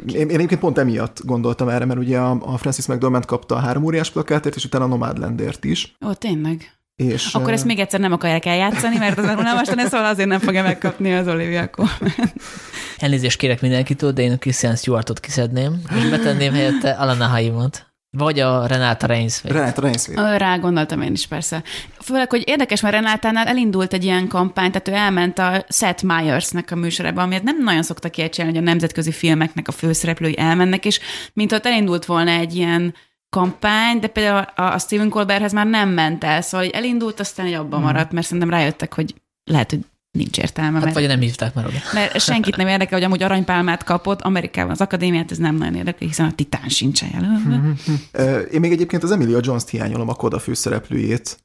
[0.06, 3.58] én, én egyébként pont emiatt gondoltam erre, mert ugye a, a Francis McDormand kapta a
[3.58, 5.96] három óriás plakátért, és utána a Nomadlandért is.
[6.06, 6.79] Ó, tényleg.
[7.08, 10.38] És, Akkor ezt még egyszer nem akarják eljátszani, mert az unalmas lenne, szóval azért nem
[10.38, 12.14] fogja megkapni az Olivia Colman.
[12.98, 17.88] Elnézést kérek mindenkitől, de én a Christian Stewartot kiszedném, és betenném helyette Alana Haimot.
[18.16, 19.52] Vagy a Renata Reinsve.
[19.52, 20.36] Renata Reinsve.
[20.38, 21.62] Rá gondoltam én is, persze.
[21.98, 26.70] Főleg, hogy érdekes, mert Renátánál elindult egy ilyen kampány, tehát ő elment a Seth Meyers-nek
[26.70, 30.84] a műsorába, amiért nem nagyon szoktak ilyet csinálni, hogy a nemzetközi filmeknek a főszereplői elmennek,
[30.84, 31.00] és
[31.32, 32.94] mint ott elindult volna egy ilyen
[33.30, 37.46] kampány, de például a a Stephen Colberthez már nem ment el, szóval hogy elindult, aztán
[37.46, 39.80] egy abban maradt, mert szerintem rájöttek, hogy lehet, hogy
[40.18, 41.76] nincs értelme, Hát mert, vagy nem hívták már oda.
[41.92, 46.08] mert senkit nem érdekel, hogy amúgy aranypálmát kapott, Amerikában az akadémiát, ez nem nagyon érdekel,
[46.08, 47.72] hiszen a titán sincsen jelölve.
[48.52, 51.38] Én még egyébként az Emilia Jones-t hiányolom a Koda főszereplőjét,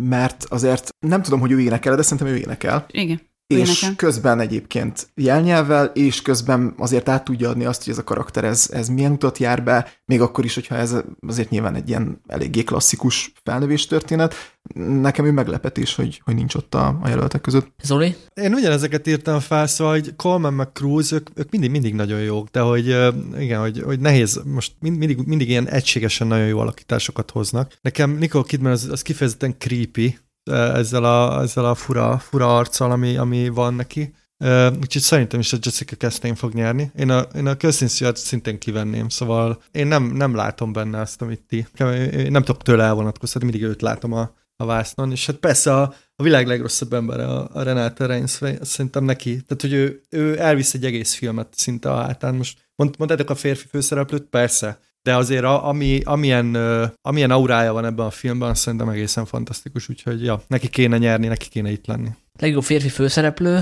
[0.00, 2.86] mert azért nem tudom, hogy ő énekel, de szerintem ő énekel.
[2.90, 3.20] Igen.
[3.58, 8.44] És közben egyébként jelnyelvvel, és közben azért át tudja adni azt, hogy ez a karakter,
[8.44, 10.94] ez, ez milyen utat jár be, még akkor is, hogyha ez
[11.26, 14.34] azért nyilván egy ilyen eléggé klasszikus felnövés történet.
[14.74, 17.68] Nekem ő meglepetés, hogy, hogy nincs ott a, a jelöltek között.
[17.82, 18.16] Zoli?
[18.34, 22.48] Én ugyanezeket írtam fel, szóval, hogy Coleman meg Cruz, ők, ők mindig, mindig nagyon jók,
[22.48, 22.86] de hogy
[23.38, 27.78] igen, hogy, hogy nehéz, most mind- mindig, mindig ilyen egységesen nagyon jó alakításokat hoznak.
[27.82, 30.18] Nekem Nicole Kidman az, az kifejezetten creepy,
[30.50, 34.14] ezzel a, ezzel a fura, fura arccal, ami, ami van neki.
[34.44, 36.90] Uh, úgyhogy szerintem is a Jessica Chastain fog nyerni.
[36.96, 41.42] Én a, én a Kirsten szintén kivenném, szóval én nem, nem látom benne azt, amit
[41.48, 41.66] ti.
[42.12, 45.94] Én nem tudok tőle elvonatkoztatni, mindig őt látom a, a vásznon, és hát persze a,
[46.16, 50.74] a világ legrosszabb embere a, a Renate Reinsve, szerintem neki, tehát hogy ő, ő elvisz
[50.74, 52.34] egy egész filmet szinte a hátán.
[52.34, 54.22] Most mond, mondtátok a férfi főszereplőt?
[54.22, 54.78] Persze.
[55.04, 59.24] De azért a, ami, amilyen, ö, amilyen aurája van ebben a filmben, azt szerintem egészen
[59.24, 62.08] fantasztikus, úgyhogy ja, neki kéne nyerni, neki kéne itt lenni.
[62.38, 63.60] Legjobb férfi főszereplő,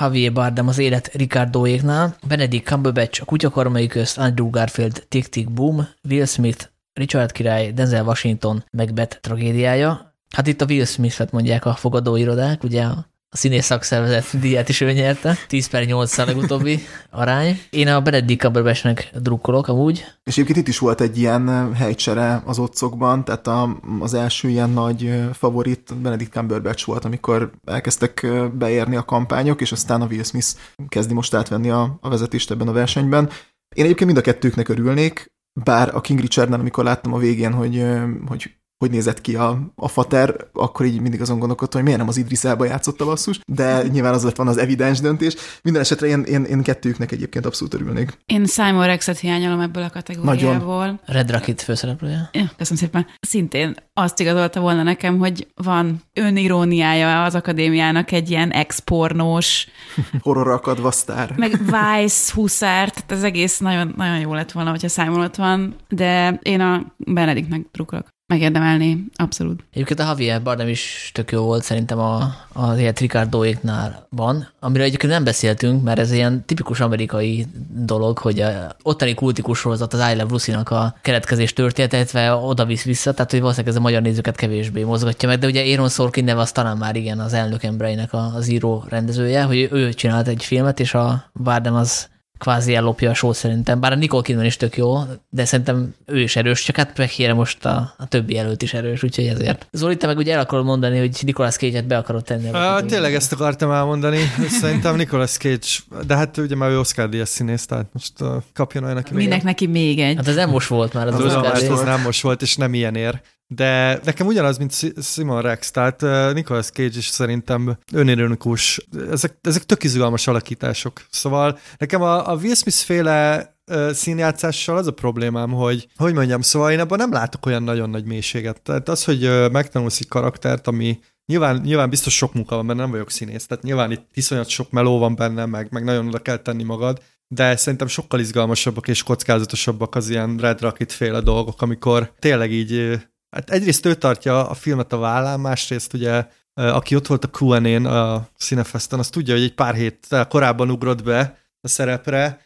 [0.00, 5.88] Javier Bardem az élet Ricardoéknál, Benedict Cumberbatch a kutyakormai közt, Andrew Garfield Tick Tick Boom,
[6.08, 10.14] Will Smith, Richard király, Denzel Washington, Macbeth tragédiája.
[10.34, 12.84] Hát itt a Will Smith-et mondják a fogadóirodák, ugye
[13.32, 16.78] színész szakszervezet díját is ő nyerte, 10 per 8 a legutóbbi
[17.10, 17.60] arány.
[17.70, 20.04] Én a Benedict Cumberbatchnek drukkolok amúgy.
[20.24, 24.70] És egyébként itt is volt egy ilyen helycsere az otcokban, tehát a, az első ilyen
[24.70, 30.48] nagy favorit Benedict Cumberbatch volt, amikor elkezdtek beérni a kampányok, és aztán a Will Smith
[30.88, 33.30] kezdi most átvenni a, a vezetést ebben a versenyben.
[33.74, 35.32] Én egyébként mind a kettőknek örülnék,
[35.64, 37.84] bár a King Richardnál, amikor láttam a végén, hogy,
[38.26, 38.50] hogy
[38.82, 42.16] hogy nézett ki a, a fater, akkor így mindig azon gondolkodtam, hogy miért nem az
[42.16, 45.34] Idris Elba játszott a basszus, de nyilván az lett van az evidens döntés.
[45.62, 48.18] Minden esetre én, én, én kettőknek egyébként abszolút örülnék.
[48.26, 51.00] Én Simon Rexet hiányolom ebből a kategóriából.
[51.04, 52.30] Red Rocket főszereplője.
[52.32, 53.06] Ja, köszönöm szépen.
[53.20, 59.66] Szintén azt igazolta volna nekem, hogy van öniróniája az akadémiának egy ilyen expornós,
[60.22, 61.34] Horrorra akadva sztár.
[61.36, 65.74] meg Vice huszár, tehát az egész nagyon, nagyon jó lett volna, hogyha Simon ott van,
[65.88, 68.06] de én a Benedictnek drukkolok.
[68.26, 69.64] Megérdemelni, abszolút.
[69.72, 74.86] Egyébként a Javier Bardem is tök jó volt szerintem a, az ilyet Ricardoéknál van, amiről
[74.86, 80.00] egyébként nem beszéltünk, mert ez ilyen tipikus amerikai dolog, hogy a ottani kultikus sorozat az
[80.00, 84.02] I Love Lucy-nak a keretkezés történetve oda visz vissza, tehát hogy valószínűleg ez a magyar
[84.02, 87.62] nézőket kevésbé mozgatja meg, de ugye Aaron Sorkin neve az talán már igen az elnök
[87.62, 92.10] embereinek az író rendezője, hogy ő csinált egy filmet, és a Bardem az
[92.42, 93.80] kvázi ellopja a show szerintem.
[93.80, 94.98] Bár a Nicole Kidman is tök jó,
[95.30, 99.02] de szerintem ő is erős, csak hát meghére most a, a többi előtt is erős,
[99.02, 99.68] úgyhogy ezért.
[99.72, 102.48] Zoli, te meg ugye el akarod mondani, hogy Nicolas Cage-et be akarod tenni.
[102.48, 104.18] A, tényleg ezt akartam elmondani.
[104.60, 105.66] Szerintem Nicolas Cage,
[106.06, 108.12] de hát ugye már ő Oscar Díaz színész, tehát most
[108.54, 110.16] kapjon olyan, aki Minek neki még egy.
[110.16, 112.74] Hát ez nem most volt már az, az Oscar Ez nem most volt, és nem
[112.74, 113.20] ilyen ér.
[113.54, 116.00] De nekem ugyanaz, mint Simon Rex, tehát
[116.34, 118.86] Nicolas Cage is szerintem önironikus.
[119.10, 121.06] Ezek, ezek tök izgalmas alakítások.
[121.10, 123.50] Szóval nekem a, a Will Smith féle
[123.92, 128.04] színjátszással az a problémám, hogy, hogy mondjam, szóval én abban nem látok olyan nagyon nagy
[128.04, 128.62] mélységet.
[128.62, 132.90] Tehát az, hogy megtanulsz egy karaktert, ami Nyilván, nyilván biztos sok munka van benne, nem
[132.90, 136.36] vagyok színész, tehát nyilván itt iszonyat sok meló van benne, meg, meg nagyon oda kell
[136.36, 142.12] tenni magad, de szerintem sokkal izgalmasabbak és kockázatosabbak az ilyen Red Rocket féle dolgok, amikor
[142.18, 143.00] tényleg így
[143.36, 147.86] Hát egyrészt ő tartja a filmet a vállán, másrészt ugye aki ott volt a Q&A-n
[147.86, 152.40] a Cinefesten, az tudja, hogy egy pár hét korábban ugrott be a szerepre,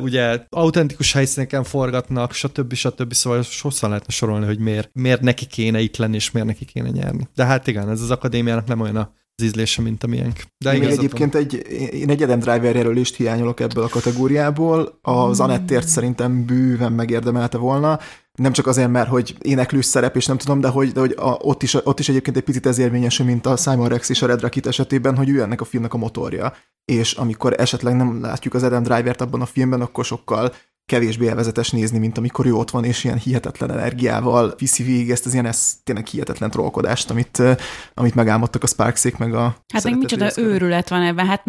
[0.00, 2.74] ugye autentikus helyszíneken forgatnak, stb.
[2.74, 3.12] stb.
[3.12, 6.88] Szóval hosszan lehetne sorolni, hogy miért, miért neki kéne itt lenni, és miért neki kéne
[6.88, 7.28] nyerni.
[7.34, 8.96] De hát igen, ez az akadémiának nem olyan
[9.36, 10.42] az ízlése, mint a miénk.
[10.58, 11.54] De én egyébként egy,
[11.92, 14.98] én egy Adam Driver jelölést hiányolok ebből a kategóriából.
[15.02, 15.44] Az mm.
[15.44, 17.98] Anettért szerintem bőven megérdemelte volna
[18.38, 21.28] nem csak azért, mert hogy éneklős szerep, és nem tudom, de hogy, de hogy a,
[21.28, 24.26] ott, is, ott is egyébként egy picit ez érvényesül, mint a Simon Rex és a
[24.26, 26.52] Red Rocket esetében, hogy ő ennek a filmnek a motorja.
[26.84, 30.52] És amikor esetleg nem látjuk az Adam Driver-t abban a filmben, akkor sokkal
[30.86, 35.26] kevésbé elvezetes nézni, mint amikor ő ott van, és ilyen hihetetlen energiával viszi végig ezt
[35.26, 37.42] az ilyen ez tényleg hihetetlen trollkodást, amit,
[37.94, 41.42] amit megálmodtak a Sparksék, meg a Hát meg micsoda őrület van ebben, hát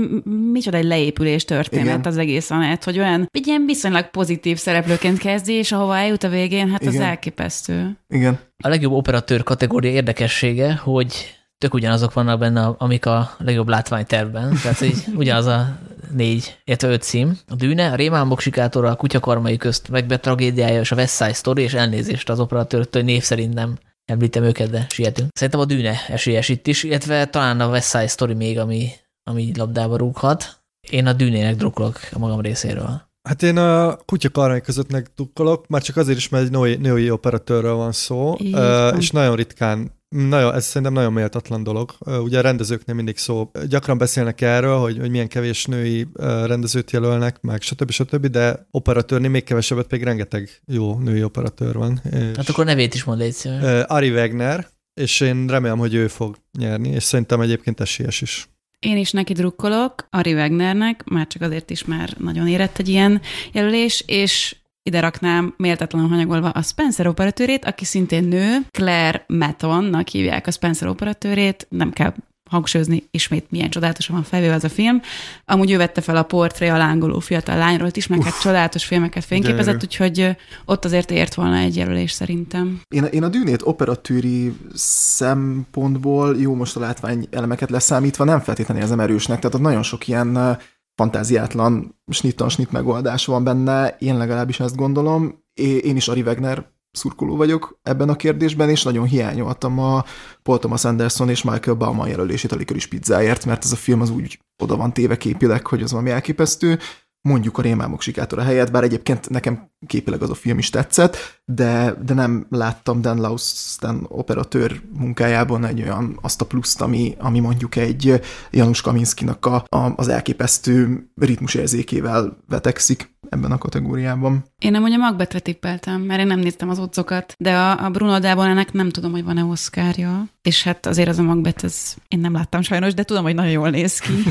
[0.51, 2.01] micsoda egy leépülés történet Igen.
[2.03, 6.29] az egész anet, hogy olyan egy ilyen viszonylag pozitív szereplőként kezdi, és ahova eljut a
[6.29, 6.93] végén, hát Igen.
[6.93, 7.97] az elképesztő.
[8.09, 8.39] Igen.
[8.63, 14.59] A legjobb operatőr kategória érdekessége, hogy tök ugyanazok vannak benne, amik a legjobb látványtervben.
[14.61, 15.77] Tehát hogy ugyanaz a
[16.11, 17.37] négy, illetve öt cím.
[17.47, 21.61] A Dűne, a Rémálmok sikátora, a Kutyakarmai közt, megbe tragédiája és a West Side Story,
[21.61, 25.29] és elnézést az operatőrtől, hogy név szerint nem említem őket, de sietünk.
[25.33, 28.89] Szerintem a Dűne esélyes itt is, illetve talán a West Side Story még, ami,
[29.23, 30.63] ami labdába rúghat.
[30.89, 33.01] Én a Dűnének drukkolok a magam részéről.
[33.29, 37.09] Hát én a kutya karmai közöttnek drukkolok, már csak azért is, mert egy női, női
[37.09, 38.99] operatőrről van szó, Igen.
[38.99, 41.95] és nagyon ritkán nagyon, ez szerintem nagyon méltatlan dolog.
[41.99, 46.07] Ugye a rendezőknél mindig szó, gyakran beszélnek erről, hogy, hogy milyen kevés női
[46.45, 47.91] rendezőt jelölnek, meg stb.
[47.91, 52.01] stb., de operatőrnél még kevesebbet, pedig rengeteg jó női operatőr van.
[52.11, 53.49] És hát akkor nevét is mond egy
[53.85, 58.49] Ari Wegner, és én remélem, hogy ő fog nyerni, és szerintem egyébként esélyes is.
[58.79, 63.21] Én is neki drukkolok, Ari Wegnernek, már csak azért is már nagyon érett egy ilyen
[63.51, 64.55] jelölés, és
[64.89, 70.87] ide raknám méltatlanul hanyagolva a Spencer operatőrét, aki szintén nő, Claire Mattonnak hívják a Spencer
[70.87, 72.13] operatőrét, nem kell
[72.49, 75.01] hangsúlyozni ismét milyen csodálatosan van felvéve az a film.
[75.45, 79.25] Amúgy ő vette fel a portré a lángoló fiatal lányról is, meg hát csodálatos filmeket
[79.25, 80.35] fényképezett, úgyhogy
[80.65, 82.81] ott azért ért volna egy jelölés szerintem.
[82.95, 88.99] Én, én a dűnét operatőri szempontból jó most a látvány elemeket leszámítva nem feltétlenül érzem
[88.99, 90.57] erősnek, tehát ott nagyon sok ilyen
[90.95, 95.43] fantáziátlan snittan snit megoldás van benne, én legalábbis ezt gondolom.
[95.53, 100.03] Én is Ari Wegner szurkoló vagyok ebben a kérdésben, és nagyon hiányoltam a
[100.43, 104.09] Paul Thomas Anderson és Michael Bauman jelölését a Licorice pizzáért, mert ez a film az
[104.09, 106.79] úgy oda van téve képileg, hogy az valami elképesztő.
[107.21, 111.95] Mondjuk a rémálmok sikátora helyett, bár egyébként nekem képileg az a film is tetszett, de,
[112.05, 117.75] de nem láttam Dan Laustan operatőr munkájában egy olyan azt a pluszt, ami, ami mondjuk
[117.75, 124.45] egy Janusz Kaminskinak a, a, az elképesztő ritmusérzékével vetekszik ebben a kategóriában.
[124.59, 128.13] Én nem ugye Macbethre tippeltem, mert én nem néztem az otcokat, de a, a Bruno
[128.13, 132.33] ennek nem tudom, hogy van-e oszkárja, és hát azért az a Macbeth, ez én nem
[132.33, 134.11] láttam sajnos, de tudom, hogy nagyon jól néz ki.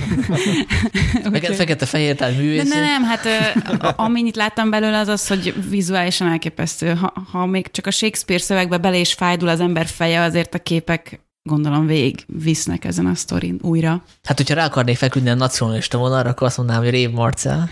[1.22, 2.68] Fekete, fekete-fehér, tehát művész.
[2.68, 3.26] Nem, nem, hát
[3.96, 6.98] amennyit láttam belőle az az, hogy vizuálisan elképesztő.
[7.04, 10.58] Ha, ha még csak a Shakespeare szövegbe bele is fájdul az ember feje, azért a
[10.58, 14.02] képek gondolom végig visznek ezen a sztorin újra.
[14.22, 17.70] Hát, hogyha rá akarnék feküdni a nacionalista vonalra, akkor azt mondanám, hogy Rév Marcel.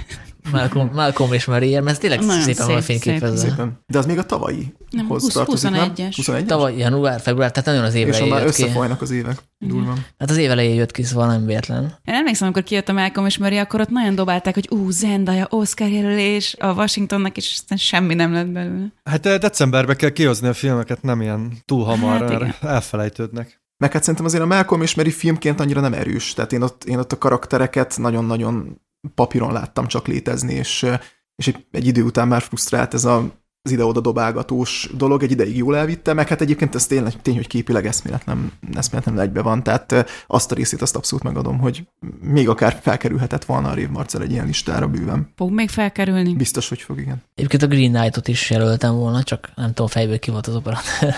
[0.51, 3.48] Malcolm, Malcolm és Marie, mert ez tényleg Nagyon szépen van szép, fényképezve.
[3.48, 3.78] Szépen.
[3.86, 5.93] De az még a tavalyi Nem, hoz 20 tartozik, nem?
[5.97, 6.12] 21-es.
[6.16, 8.62] 21 Tavaly január, február, tehát nagyon az év És elején már jött ki.
[8.62, 9.39] összefolynak az évek.
[9.59, 9.94] Durva.
[10.19, 11.82] Hát az év elején jött ki, szóval nem véletlen.
[12.05, 15.47] Én emlékszem, amikor kijött a Malcolm és Murray, akkor ott nagyon dobálták, hogy ú, Zendaya,
[15.51, 18.93] Oscar jelölés a Washingtonnak, és aztán semmi nem lett belőle.
[19.05, 22.55] Hát eh, decemberben kell kihozni a filmeket, nem ilyen túl hamar, Hát igen.
[22.60, 23.60] hát elfelejtődnek.
[23.77, 26.32] Meg hát szerintem azért a Malcolm és Mary filmként annyira nem erős.
[26.32, 28.81] Tehát én ott, én ott a karaktereket nagyon-nagyon
[29.14, 30.86] papíron láttam csak létezni, és,
[31.34, 35.56] és egy, egy idő után már frusztrált ez a, az ide-oda dobálgatós dolog, egy ideig
[35.56, 39.92] jól elvitte, meg hát egyébként ez tényleg tény, hogy képileg eszméletlen, eszméletlen egybe van, tehát
[39.92, 41.88] eh, azt a részét azt abszolút megadom, hogy
[42.20, 45.32] még akár felkerülhetett volna a Rév Marcel egy ilyen listára bőven.
[45.36, 46.34] Fog még felkerülni?
[46.34, 47.22] Biztos, hogy fog, igen.
[47.34, 51.14] Egyébként a Green Knight-ot is jelöltem volna, csak nem tudom fejből ki volt az operatőr.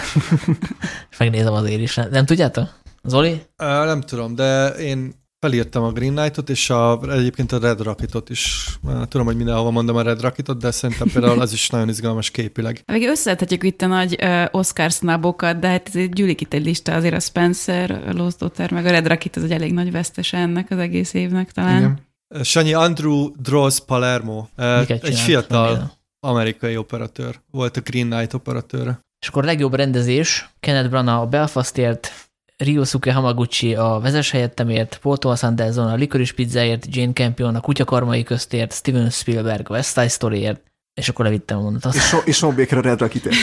[1.10, 1.94] És megnézem azért is.
[1.94, 2.82] Nem tudjátok?
[3.02, 3.42] Zoli?
[3.56, 8.30] Ö, nem tudom, de én felírtam a Green Knight-ot, és a, egyébként a Red Rocket-ot
[8.30, 8.66] is.
[9.08, 12.82] Tudom, hogy mindenhova mondom a Red Rocket-ot, de szerintem például az is nagyon izgalmas képileg.
[12.92, 16.94] Még összeadhatjuk itt a nagy uh, Oscar snabokat, de hát ez gyűlik itt egy lista,
[16.94, 20.36] azért a Spencer, a Lost Daughter, meg a Red Rocket az egy elég nagy vesztese
[20.36, 21.78] ennek az egész évnek talán.
[21.78, 22.44] igen.
[22.44, 24.46] Sanyi Andrew Droz Palermo,
[24.78, 25.90] Miket egy fiatal Nem
[26.20, 27.40] amerikai operatőr.
[27.50, 29.00] Volt a Green Knight operatőre.
[29.18, 32.12] És akkor legjobb rendezés, Kenneth Branagh a Belfastért,
[32.56, 38.22] Ryosuke Hamaguchi a Vezes helyettemért, Paul Thomas Anderson a Licorice Pizzáért, Jane Campion a Kutyakarmai
[38.22, 40.62] köztért, Steven Spielberg a West Side Storyért,
[40.94, 41.94] és akkor levittem a mondatot.
[41.94, 43.28] És, so, és Sean Baker a Red Rocket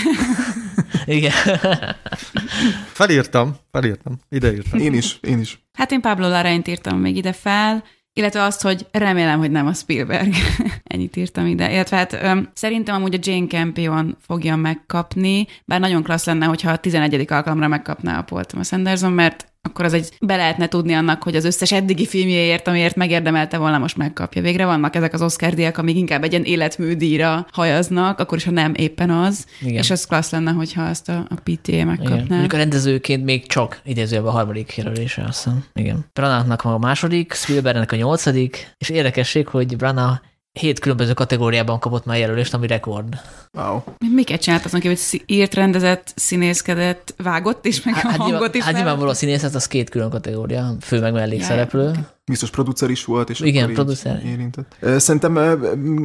[1.05, 1.31] Igen.
[2.93, 4.79] Felírtam, felírtam, ideírtam.
[4.79, 5.63] Én is, én is.
[5.73, 7.83] Hát én Pablo Larraínt írtam még ide fel,
[8.13, 10.33] illetve azt, hogy remélem, hogy nem a Spielberg.
[10.83, 11.71] Ennyit írtam ide.
[11.71, 16.71] Illetve hát öm, szerintem amúgy a Jane Campion fogja megkapni, bár nagyon klassz lenne, hogyha
[16.71, 17.25] a 11.
[17.31, 21.35] alkalomra megkapná a Paul Thomas Anderson, mert akkor az egy be lehetne tudni annak, hogy
[21.35, 24.41] az összes eddigi filmjéért, amiért megérdemelte volna, most megkapja.
[24.41, 28.51] Végre vannak ezek az Oscar díjak, amik inkább egy ilyen életműdíjra hajaznak, akkor is, ha
[28.51, 29.45] nem éppen az.
[29.61, 29.73] Igen.
[29.73, 31.87] És az klassz lenne, hogyha azt a, a PTA Igen.
[31.87, 32.25] megkapná.
[32.27, 35.65] Mondjuk a rendezőként még csak idézőjelben a harmadik jelölése, azt hiszem.
[35.73, 36.05] Igen.
[36.13, 40.19] Branagh-nak a második, Spielbergnek a nyolcadik, és érdekesség, hogy Branagh
[40.59, 43.21] hét különböző kategóriában kapott már jelölést, ami rekord.
[43.53, 43.79] Wow.
[44.13, 48.49] Miket csinált azon kívül, hogy írt, rendezett, színészkedett, vágott is, meg a Hát, hangot nyilván,
[48.53, 48.63] is.
[48.63, 51.83] hát nyilvánvaló a színészet az két külön kategória, fő meg mellékszereplő.
[51.83, 51.93] Jaj,
[52.25, 54.21] biztos producer is volt, és Igen, akkor így producer.
[54.25, 54.75] érintett.
[54.97, 55.39] Szerintem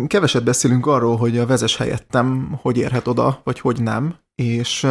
[0.06, 4.82] keveset beszélünk arról, hogy a vezes helyettem hogy érhet oda, vagy hogy nem, és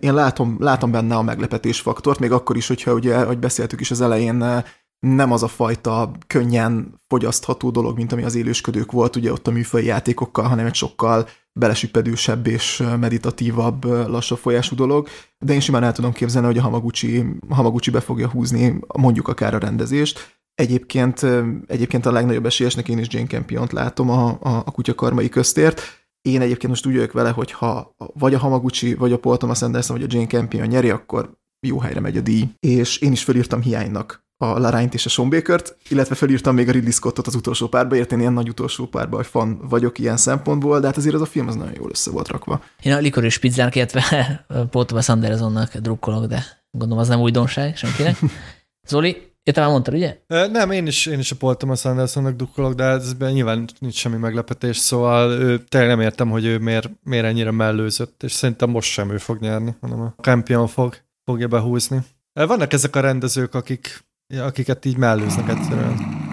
[0.00, 3.90] én látom, látom benne a meglepetés faktort, még akkor is, hogyha ugye, ahogy beszéltük is
[3.90, 4.64] az elején,
[4.98, 9.50] nem az a fajta könnyen fogyasztható dolog, mint ami az élősködők volt, ugye ott a
[9.50, 15.08] műfai játékokkal, hanem egy sokkal belesüppedősebb és meditatívabb, lassabb folyású dolog,
[15.38, 19.54] de én simán el tudom képzelni, hogy a Hamaguchi, Hamaguchi be fogja húzni mondjuk akár
[19.54, 21.26] a rendezést, Egyébként,
[21.66, 25.82] egyébként a legnagyobb esélyesnek én is Jane Campiont látom a, a, a kutyakarmai köztért.
[26.22, 29.62] Én egyébként most úgy vagyok vele, hogy ha vagy a Hamaguchi, vagy a Paul Thomas
[29.62, 32.48] Anderson, vagy a Jane Campion nyeri, akkor jó helyre megy a díj.
[32.60, 36.72] És én is felírtam hiánynak a Larányt és a Sean Bakert, illetve felírtam még a
[36.72, 40.16] Ridley Scottot az utolsó párba, ért én ilyen nagy utolsó párba, hogy fan vagyok ilyen
[40.16, 42.62] szempontból, de hát azért az a film az nagyon jól össze volt rakva.
[42.82, 44.02] Én a Licorice Pizzának, illetve
[44.70, 48.18] Paul Thomas Andersonnak drukkolok, de gondolom az nem újdonság senkinek.
[48.88, 50.18] Zoli, Ja, te már mondtad, ugye?
[50.26, 54.16] Nem, én is, én is a Paul Thomas Andersonnak dukkolok, de ezben nyilván nincs semmi
[54.16, 58.90] meglepetés, szóval ő, tényleg nem értem, hogy ő miért, miért ennyire mellőzött, és szerintem most
[58.90, 62.00] sem ő fog nyerni, hanem a Campion fog, fogja behúzni.
[62.32, 66.24] Vannak ezek a rendezők, akik, akiket így mellőznek egyszerűen.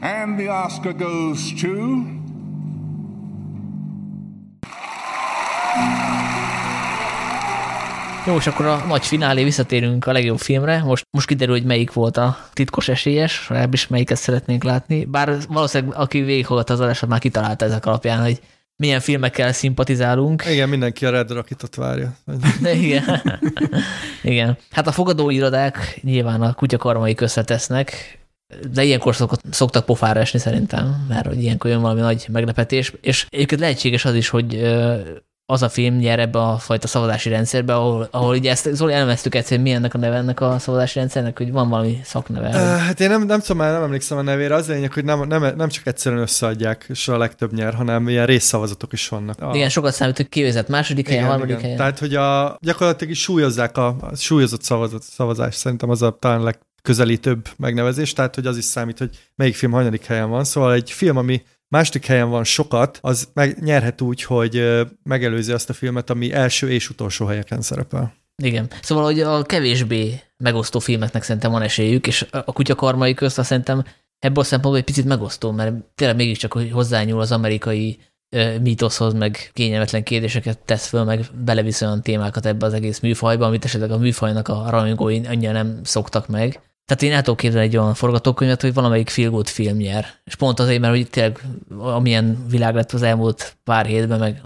[0.00, 1.68] And the Oscar goes to.
[8.26, 10.82] Jó, és akkor a nagy finálé visszatérünk a legjobb filmre.
[10.82, 15.04] Most, most kiderül, hogy melyik volt a titkos esélyes, legalábbis melyiket szeretnénk látni.
[15.04, 18.40] Bár valószínűleg, aki végighallgatta az adásot, már kitalálta ezek alapján, hogy
[18.76, 20.44] milyen filmekkel szimpatizálunk.
[20.50, 22.16] Igen, mindenki a Red Rocketot várja.
[22.82, 23.22] Igen.
[24.22, 24.56] igen.
[24.70, 28.18] Hát a fogadóirodák nyilván a kutyakarmai közre tesznek,
[28.72, 33.26] de ilyenkor szokott, szoktak pofára esni szerintem, mert hogy ilyenkor jön valami nagy meglepetés, és
[33.30, 34.54] egyébként lehetséges az is, hogy
[35.48, 39.34] az a film nyer ebbe a fajta szavazási rendszerbe, ahol, ahol ugye ezt Zoli elemeztük
[39.34, 42.48] egyszer, mi ennek a neve ennek a szavazási rendszernek, hogy van valami szakneve.
[42.48, 44.54] Uh, hát én nem, nem tudom, már nem emlékszem a nevére.
[44.54, 48.26] Az lényeg, hogy nem, nem, nem csak egyszerűen összeadják, és a legtöbb nyer, hanem ilyen
[48.26, 49.42] részszavazatok is vannak.
[49.42, 51.76] A, Igen, sokat számít, hogy kivezet második helyen, harmadik helyen.
[51.76, 56.42] Tehát, hogy a, gyakorlatilag is súlyozzák a, a súlyozott szavazat, szavazás, szerintem az a talán
[56.42, 60.44] legközelítőbb megnevezés, tehát, hogy az is számít, hogy melyik film hanyadik helyen van.
[60.44, 65.70] Szóval egy film, ami második helyen van sokat, az meg nyerhet úgy, hogy megelőzi azt
[65.70, 68.14] a filmet, ami első és utolsó helyeken szerepel.
[68.42, 68.70] Igen.
[68.82, 73.84] Szóval, hogy a kevésbé megosztó filmeknek szerintem van esélyük, és a kutyakarmai közt azt szerintem
[74.18, 77.98] ebből a szempontból egy picit megosztó, mert tényleg mégiscsak hogy hozzányúl az amerikai
[78.60, 83.64] mítoszhoz, meg kényelmetlen kérdéseket tesz föl, meg belevisz olyan témákat ebbe az egész műfajba, amit
[83.64, 86.60] esetleg a műfajnak a rajongói annyira nem szoktak meg.
[86.86, 90.06] Tehát én el tudok képzelni egy olyan forgatókönyvet, hogy valamelyik good film nyer.
[90.24, 91.40] És pont azért, mert hogy tényleg
[91.78, 94.42] amilyen világ lett az elmúlt pár hétben, meg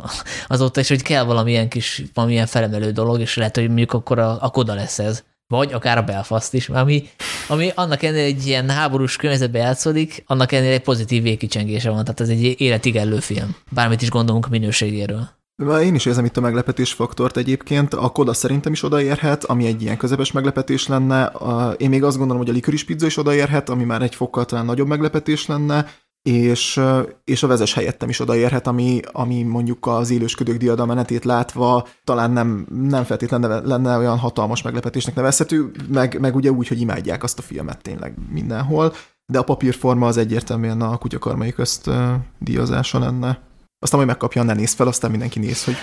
[0.47, 4.39] azóta is, hogy kell valamilyen kis, valamilyen felemelő dolog, és lehet, hogy mondjuk akkor a,
[4.41, 5.23] a koda lesz ez.
[5.47, 7.09] Vagy akár a Belfast is, ami,
[7.49, 12.21] ami annak ennél egy ilyen háborús környezetben játszódik, annak ennél egy pozitív végkicsengése van, tehát
[12.21, 13.57] ez egy életigenlő film.
[13.71, 15.40] Bármit is gondolunk a minőségéről.
[15.65, 17.95] Már Én is érzem itt a meglepetés faktort egyébként.
[17.95, 21.33] A Koda szerintem is odaérhet, ami egy ilyen közepes meglepetés lenne.
[21.77, 24.65] Én még azt gondolom, hogy a Licorice Pizza is odaérhet, ami már egy fokkal talán
[24.65, 25.87] nagyobb meglepetés lenne,
[26.23, 26.81] és,
[27.25, 32.67] és a vezes helyettem is odaérhet, ami, ami mondjuk az élősködők diadalmenetét látva talán nem,
[32.89, 37.43] nem feltétlenül lenne olyan hatalmas meglepetésnek nevezhető, meg, meg ugye úgy, hogy imádják azt a
[37.43, 38.93] filmet tényleg mindenhol,
[39.27, 41.91] de a papírforma az egyértelműen a kutyakarmai közt
[42.39, 43.50] díjazása lenne.
[43.83, 45.77] Aztán majd megkapja, ne néz fel, aztán mindenki néz, hogy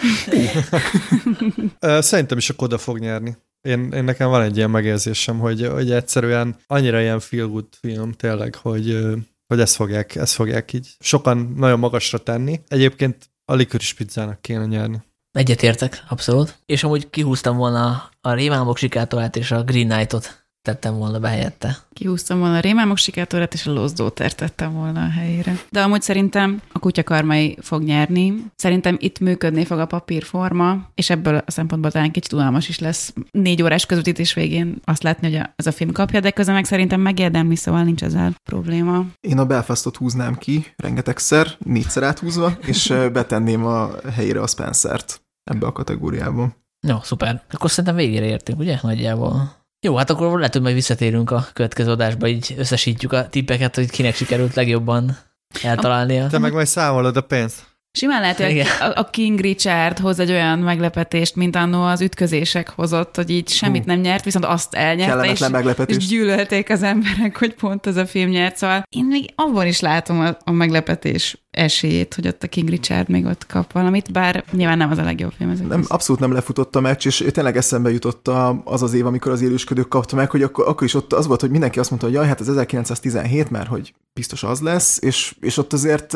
[2.01, 3.37] Szerintem is a Koda fog nyerni.
[3.61, 8.11] Én, én nekem van egy ilyen megérzésem, hogy, hogy egyszerűen annyira ilyen feel good film
[8.11, 9.05] tényleg, hogy,
[9.47, 12.61] hogy ezt fogják, ezt fogják így sokan nagyon magasra tenni.
[12.67, 15.01] Egyébként a Licorice pizzának kéne nyerni.
[15.31, 16.59] Egyetértek, abszolút.
[16.65, 21.77] És amúgy kihúztam volna a Rémálmok sikátorát és a Green Knight-ot tettem volna be helyette.
[21.93, 25.57] Kihúztam volna a rémámok sikátorát, és a Daughter tettem volna a helyére.
[25.69, 28.43] De amúgy szerintem a kutyakarmai fog nyerni.
[28.55, 33.13] Szerintem itt működni fog a papírforma, és ebből a szempontból talán kicsit unalmas is lesz
[33.31, 36.65] négy órás közvetítés végén azt látni, hogy a- ez a film kapja, de közben meg
[36.65, 39.05] szerintem megérdemli, szóval nincs ezzel probléma.
[39.19, 45.65] Én a Belfastot húznám ki rengetegszer, négyszer áthúzva, és betenném a helyére a Spencert ebbe
[45.65, 46.55] a kategóriába.
[46.87, 47.41] Jó, szuper.
[47.51, 48.79] Akkor szerintem végére értünk, ugye?
[48.81, 49.55] Nagyjából.
[49.81, 53.89] Jó, hát akkor lehet, hogy majd visszatérünk a következő adásba, így összesítjük a tippeket, hogy
[53.89, 55.17] kinek sikerült legjobban
[55.63, 56.27] eltalálnia.
[56.27, 57.65] Te meg majd számolod a pénzt.
[57.97, 58.63] Simán lehet, hogy
[58.95, 63.85] a, King Richard hoz egy olyan meglepetést, mint annó az ütközések hozott, hogy így semmit
[63.85, 65.95] nem nyert, viszont azt elnyerte, és, meglepetés.
[65.95, 68.57] és gyűlölték az emberek, hogy pont ez a film nyert.
[68.57, 73.09] Szóval én még abban is látom a, a meglepetés esélyét, hogy ott a King Richard
[73.09, 75.49] még ott kap valamit, bár nyilván nem az a legjobb film.
[75.49, 78.27] Ez Nem, abszolút nem lefutott a meccs, és tényleg eszembe jutott
[78.63, 81.41] az az év, amikor az élősködők kapta meg, hogy akkor, akkor is ott az volt,
[81.41, 85.35] hogy mindenki azt mondta, hogy jaj, hát az 1917, mert hogy biztos az lesz, és,
[85.39, 86.13] és ott azért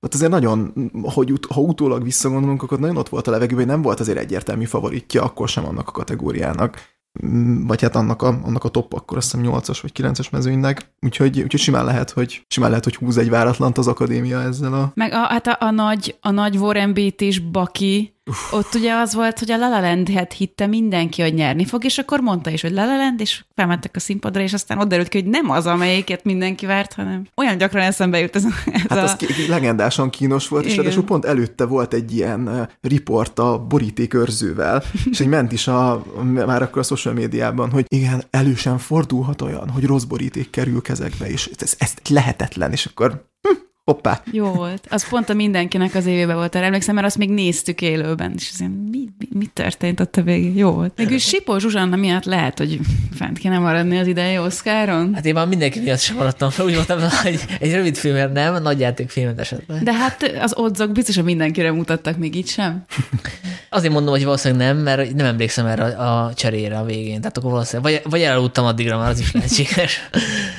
[0.00, 3.74] ott azért nagyon, hogy ut, ha utólag visszagondolunk, akkor nagyon ott volt a levegőben, hogy
[3.74, 6.78] nem volt azért egyértelmű favoritja akkor sem annak a kategóriának.
[7.26, 10.92] Mm, Vagy hát annak a, annak a top, akkor azt hiszem 8-as vagy 9-es mezőnynek.
[11.00, 14.92] Úgyhogy, úgyhogy simán lehet, hogy simán lehet, hogy húz egy váratlant az akadémia ezzel a
[14.94, 18.19] Meg a, hát a, a, nagy, a nagy Warren Beatty is Baki,
[18.50, 21.84] ott ugye az volt, hogy a La La Land hát hitte mindenki, hogy nyerni fog,
[21.84, 24.88] és akkor mondta is, hogy La La Land, és felmentek a színpadra, és aztán ott
[24.88, 28.80] derült ki, hogy nem az, amelyiket mindenki várt, hanem olyan gyakran eszembe jut ez, ez
[28.88, 29.02] Hát a...
[29.02, 30.82] az ki- legendásan kínos volt, és Igen.
[30.84, 36.62] ráadásul pont előtte volt egy ilyen riport a borítékőrzővel, és egy ment is a, már
[36.62, 41.50] akkor a social médiában, hogy igen, elősen fordulhat olyan, hogy rossz boríték kerül kezekbe, és
[41.56, 44.22] ez, ez lehetetlen, és akkor hm, hoppá.
[44.32, 44.86] Jó volt.
[44.90, 48.50] Az pont a mindenkinek az évében volt, erre emlékszem, mert azt még néztük élőben, és
[48.52, 50.56] azért mi, mi, mi történt ott a végén?
[50.56, 50.92] Jó volt.
[50.96, 52.78] Végül Sipó Zsuzsanna miatt lehet, hogy
[53.14, 55.14] fent kéne maradni az idei Oszkáron.
[55.14, 58.62] Hát én már mindenki miatt sem maradtam fel, úgy voltam, hogy egy rövid filmért nem,
[58.62, 59.82] nagy játékfilmet esetleg.
[59.82, 62.84] De hát az odzok biztos, hogy mindenkire mutattak még így sem.
[63.70, 67.20] Azért mondom, hogy valószínűleg nem, mert nem emlékszem erre a, a cserére a végén.
[67.20, 70.08] Tehát akkor valószínűleg, vagy, vagy elaludtam addigra, már az is lehetséges.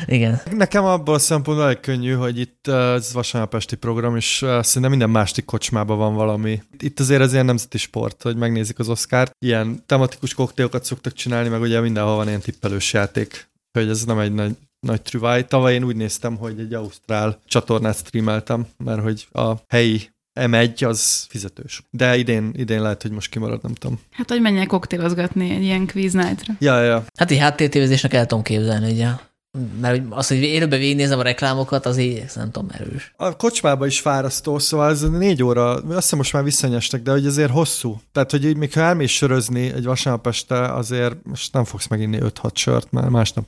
[0.05, 0.41] Igen.
[0.51, 4.89] Nekem abból a szempontból elég könnyű, hogy itt uh, ez vasárnap esti program, és szerintem
[4.89, 6.61] minden másik kocsmában van valami.
[6.79, 9.29] Itt azért ez ilyen nemzeti sport, hogy megnézik az Oscar.
[9.39, 13.49] Ilyen tematikus koktélokat szoktak csinálni, meg ugye mindenhol van ilyen tippelős játék.
[13.71, 15.45] Hogy ez nem egy nagy, nagy trüváj.
[15.45, 20.09] Tavaly én úgy néztem, hogy egy ausztrál csatornát streameltem, mert hogy a helyi
[20.39, 21.83] M1 az fizetős.
[21.89, 23.99] De idén, idén lehet, hogy most kimarad, nem tudom.
[24.11, 26.53] Hát, hogy menjek koktélozgatni egy ilyen quiz night-ra.
[26.59, 27.05] Ja, ja.
[27.17, 29.07] Hát így háttértévezésnek el tudom képzelni, ugye.
[29.81, 33.13] Mert az, hogy élőben végignézem a reklámokat, az így nem tudom erős.
[33.17, 37.25] A kocsmába is fárasztó, szóval ez négy óra, azt hiszem most már visszanyestek, de hogy
[37.25, 38.01] azért hosszú.
[38.11, 42.17] Tehát, hogy így még ha elmész sörözni egy vasárnap este, azért most nem fogsz meginni
[42.21, 43.45] 5-6 sört, mert másnap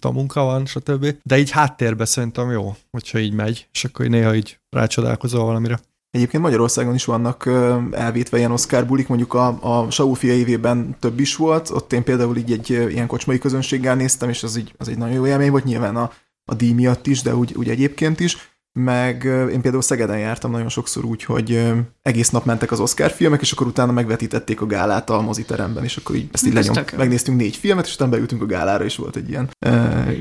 [0.00, 1.16] tudom, munka van, stb.
[1.22, 5.80] De így háttérbe szerintem jó, hogyha így megy, és akkor így néha így rácsodálkozol valamire.
[6.12, 7.46] Egyébként Magyarországon is vannak
[7.90, 12.04] elvétve ilyen Oscar bulik, mondjuk a, a Saul fia évében több is volt, ott én
[12.04, 15.50] például így egy ilyen kocsmai közönséggel néztem, és az, így, az egy nagyon jó élmény
[15.50, 16.12] volt, nyilván a,
[16.44, 18.51] a díj miatt is, de úgy, úgy egyébként is.
[18.72, 23.40] Meg én például Szegeden jártam nagyon sokszor úgy, hogy egész nap mentek az Oscar filmek,
[23.40, 27.38] és akkor utána megvetítették a gálát a moziteremben, és akkor így ezt így lenyom, megnéztünk
[27.38, 29.70] négy filmet, és utána beültünk a gálára, és volt egy ilyen ö,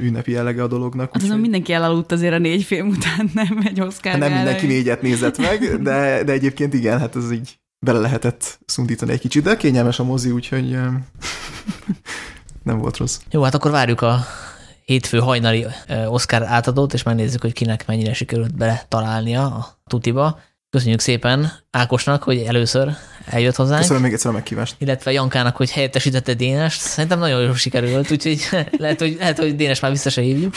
[0.02, 1.10] ünnepi jellege a dolognak.
[1.14, 4.46] Hát azon mindenki elaludt azért a négy film után, nem egy Oscar Hát nem gáláig.
[4.46, 9.20] mindenki négyet nézett meg, de, de egyébként igen, hát ez így bele lehetett szundítani egy
[9.20, 10.78] kicsit, de kényelmes a mozi, úgyhogy
[12.64, 13.20] nem volt rossz.
[13.32, 14.20] Jó, hát akkor várjuk a
[14.86, 15.66] hétfő hajnali
[16.08, 20.40] Oscar átadót, és megnézzük, hogy kinek mennyire sikerült bele találnia a tutiba.
[20.72, 22.92] Köszönjük szépen Ákosnak, hogy először
[23.26, 23.80] eljött hozzánk.
[23.80, 24.76] Köszönöm még egyszer a meghívást.
[24.78, 26.82] illetve Jankának, hogy helyettesítette Dénest.
[26.82, 30.56] Szerintem nagyon jól sikerült, úgyhogy lehet, hogy, lehet, hogy Dénes már vissza se hívjuk.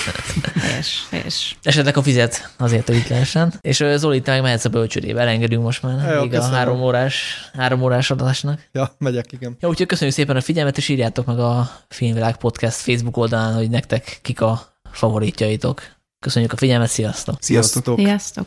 [0.61, 1.57] Helyes, helyes.
[1.63, 3.55] Esetleg a fizet azért, hogy itt lehessen.
[3.61, 7.49] És Zoli, te meg mehetsz a bölcsődébe, elengedünk most már Jó, még a három órás,
[7.53, 8.69] három órás adásnak.
[8.73, 9.57] Ja, megyek, igen.
[9.61, 13.71] Jó, úgyhogy köszönjük szépen a figyelmet, és írjátok meg a Filmvilág Podcast Facebook oldalán, hogy
[13.71, 14.63] nektek kik a
[14.93, 15.83] favoritjaitok.
[16.25, 17.37] Köszönjük a figyelmet, sziasztok!
[17.41, 17.99] Sziasztok!
[17.99, 18.43] Sziasztok!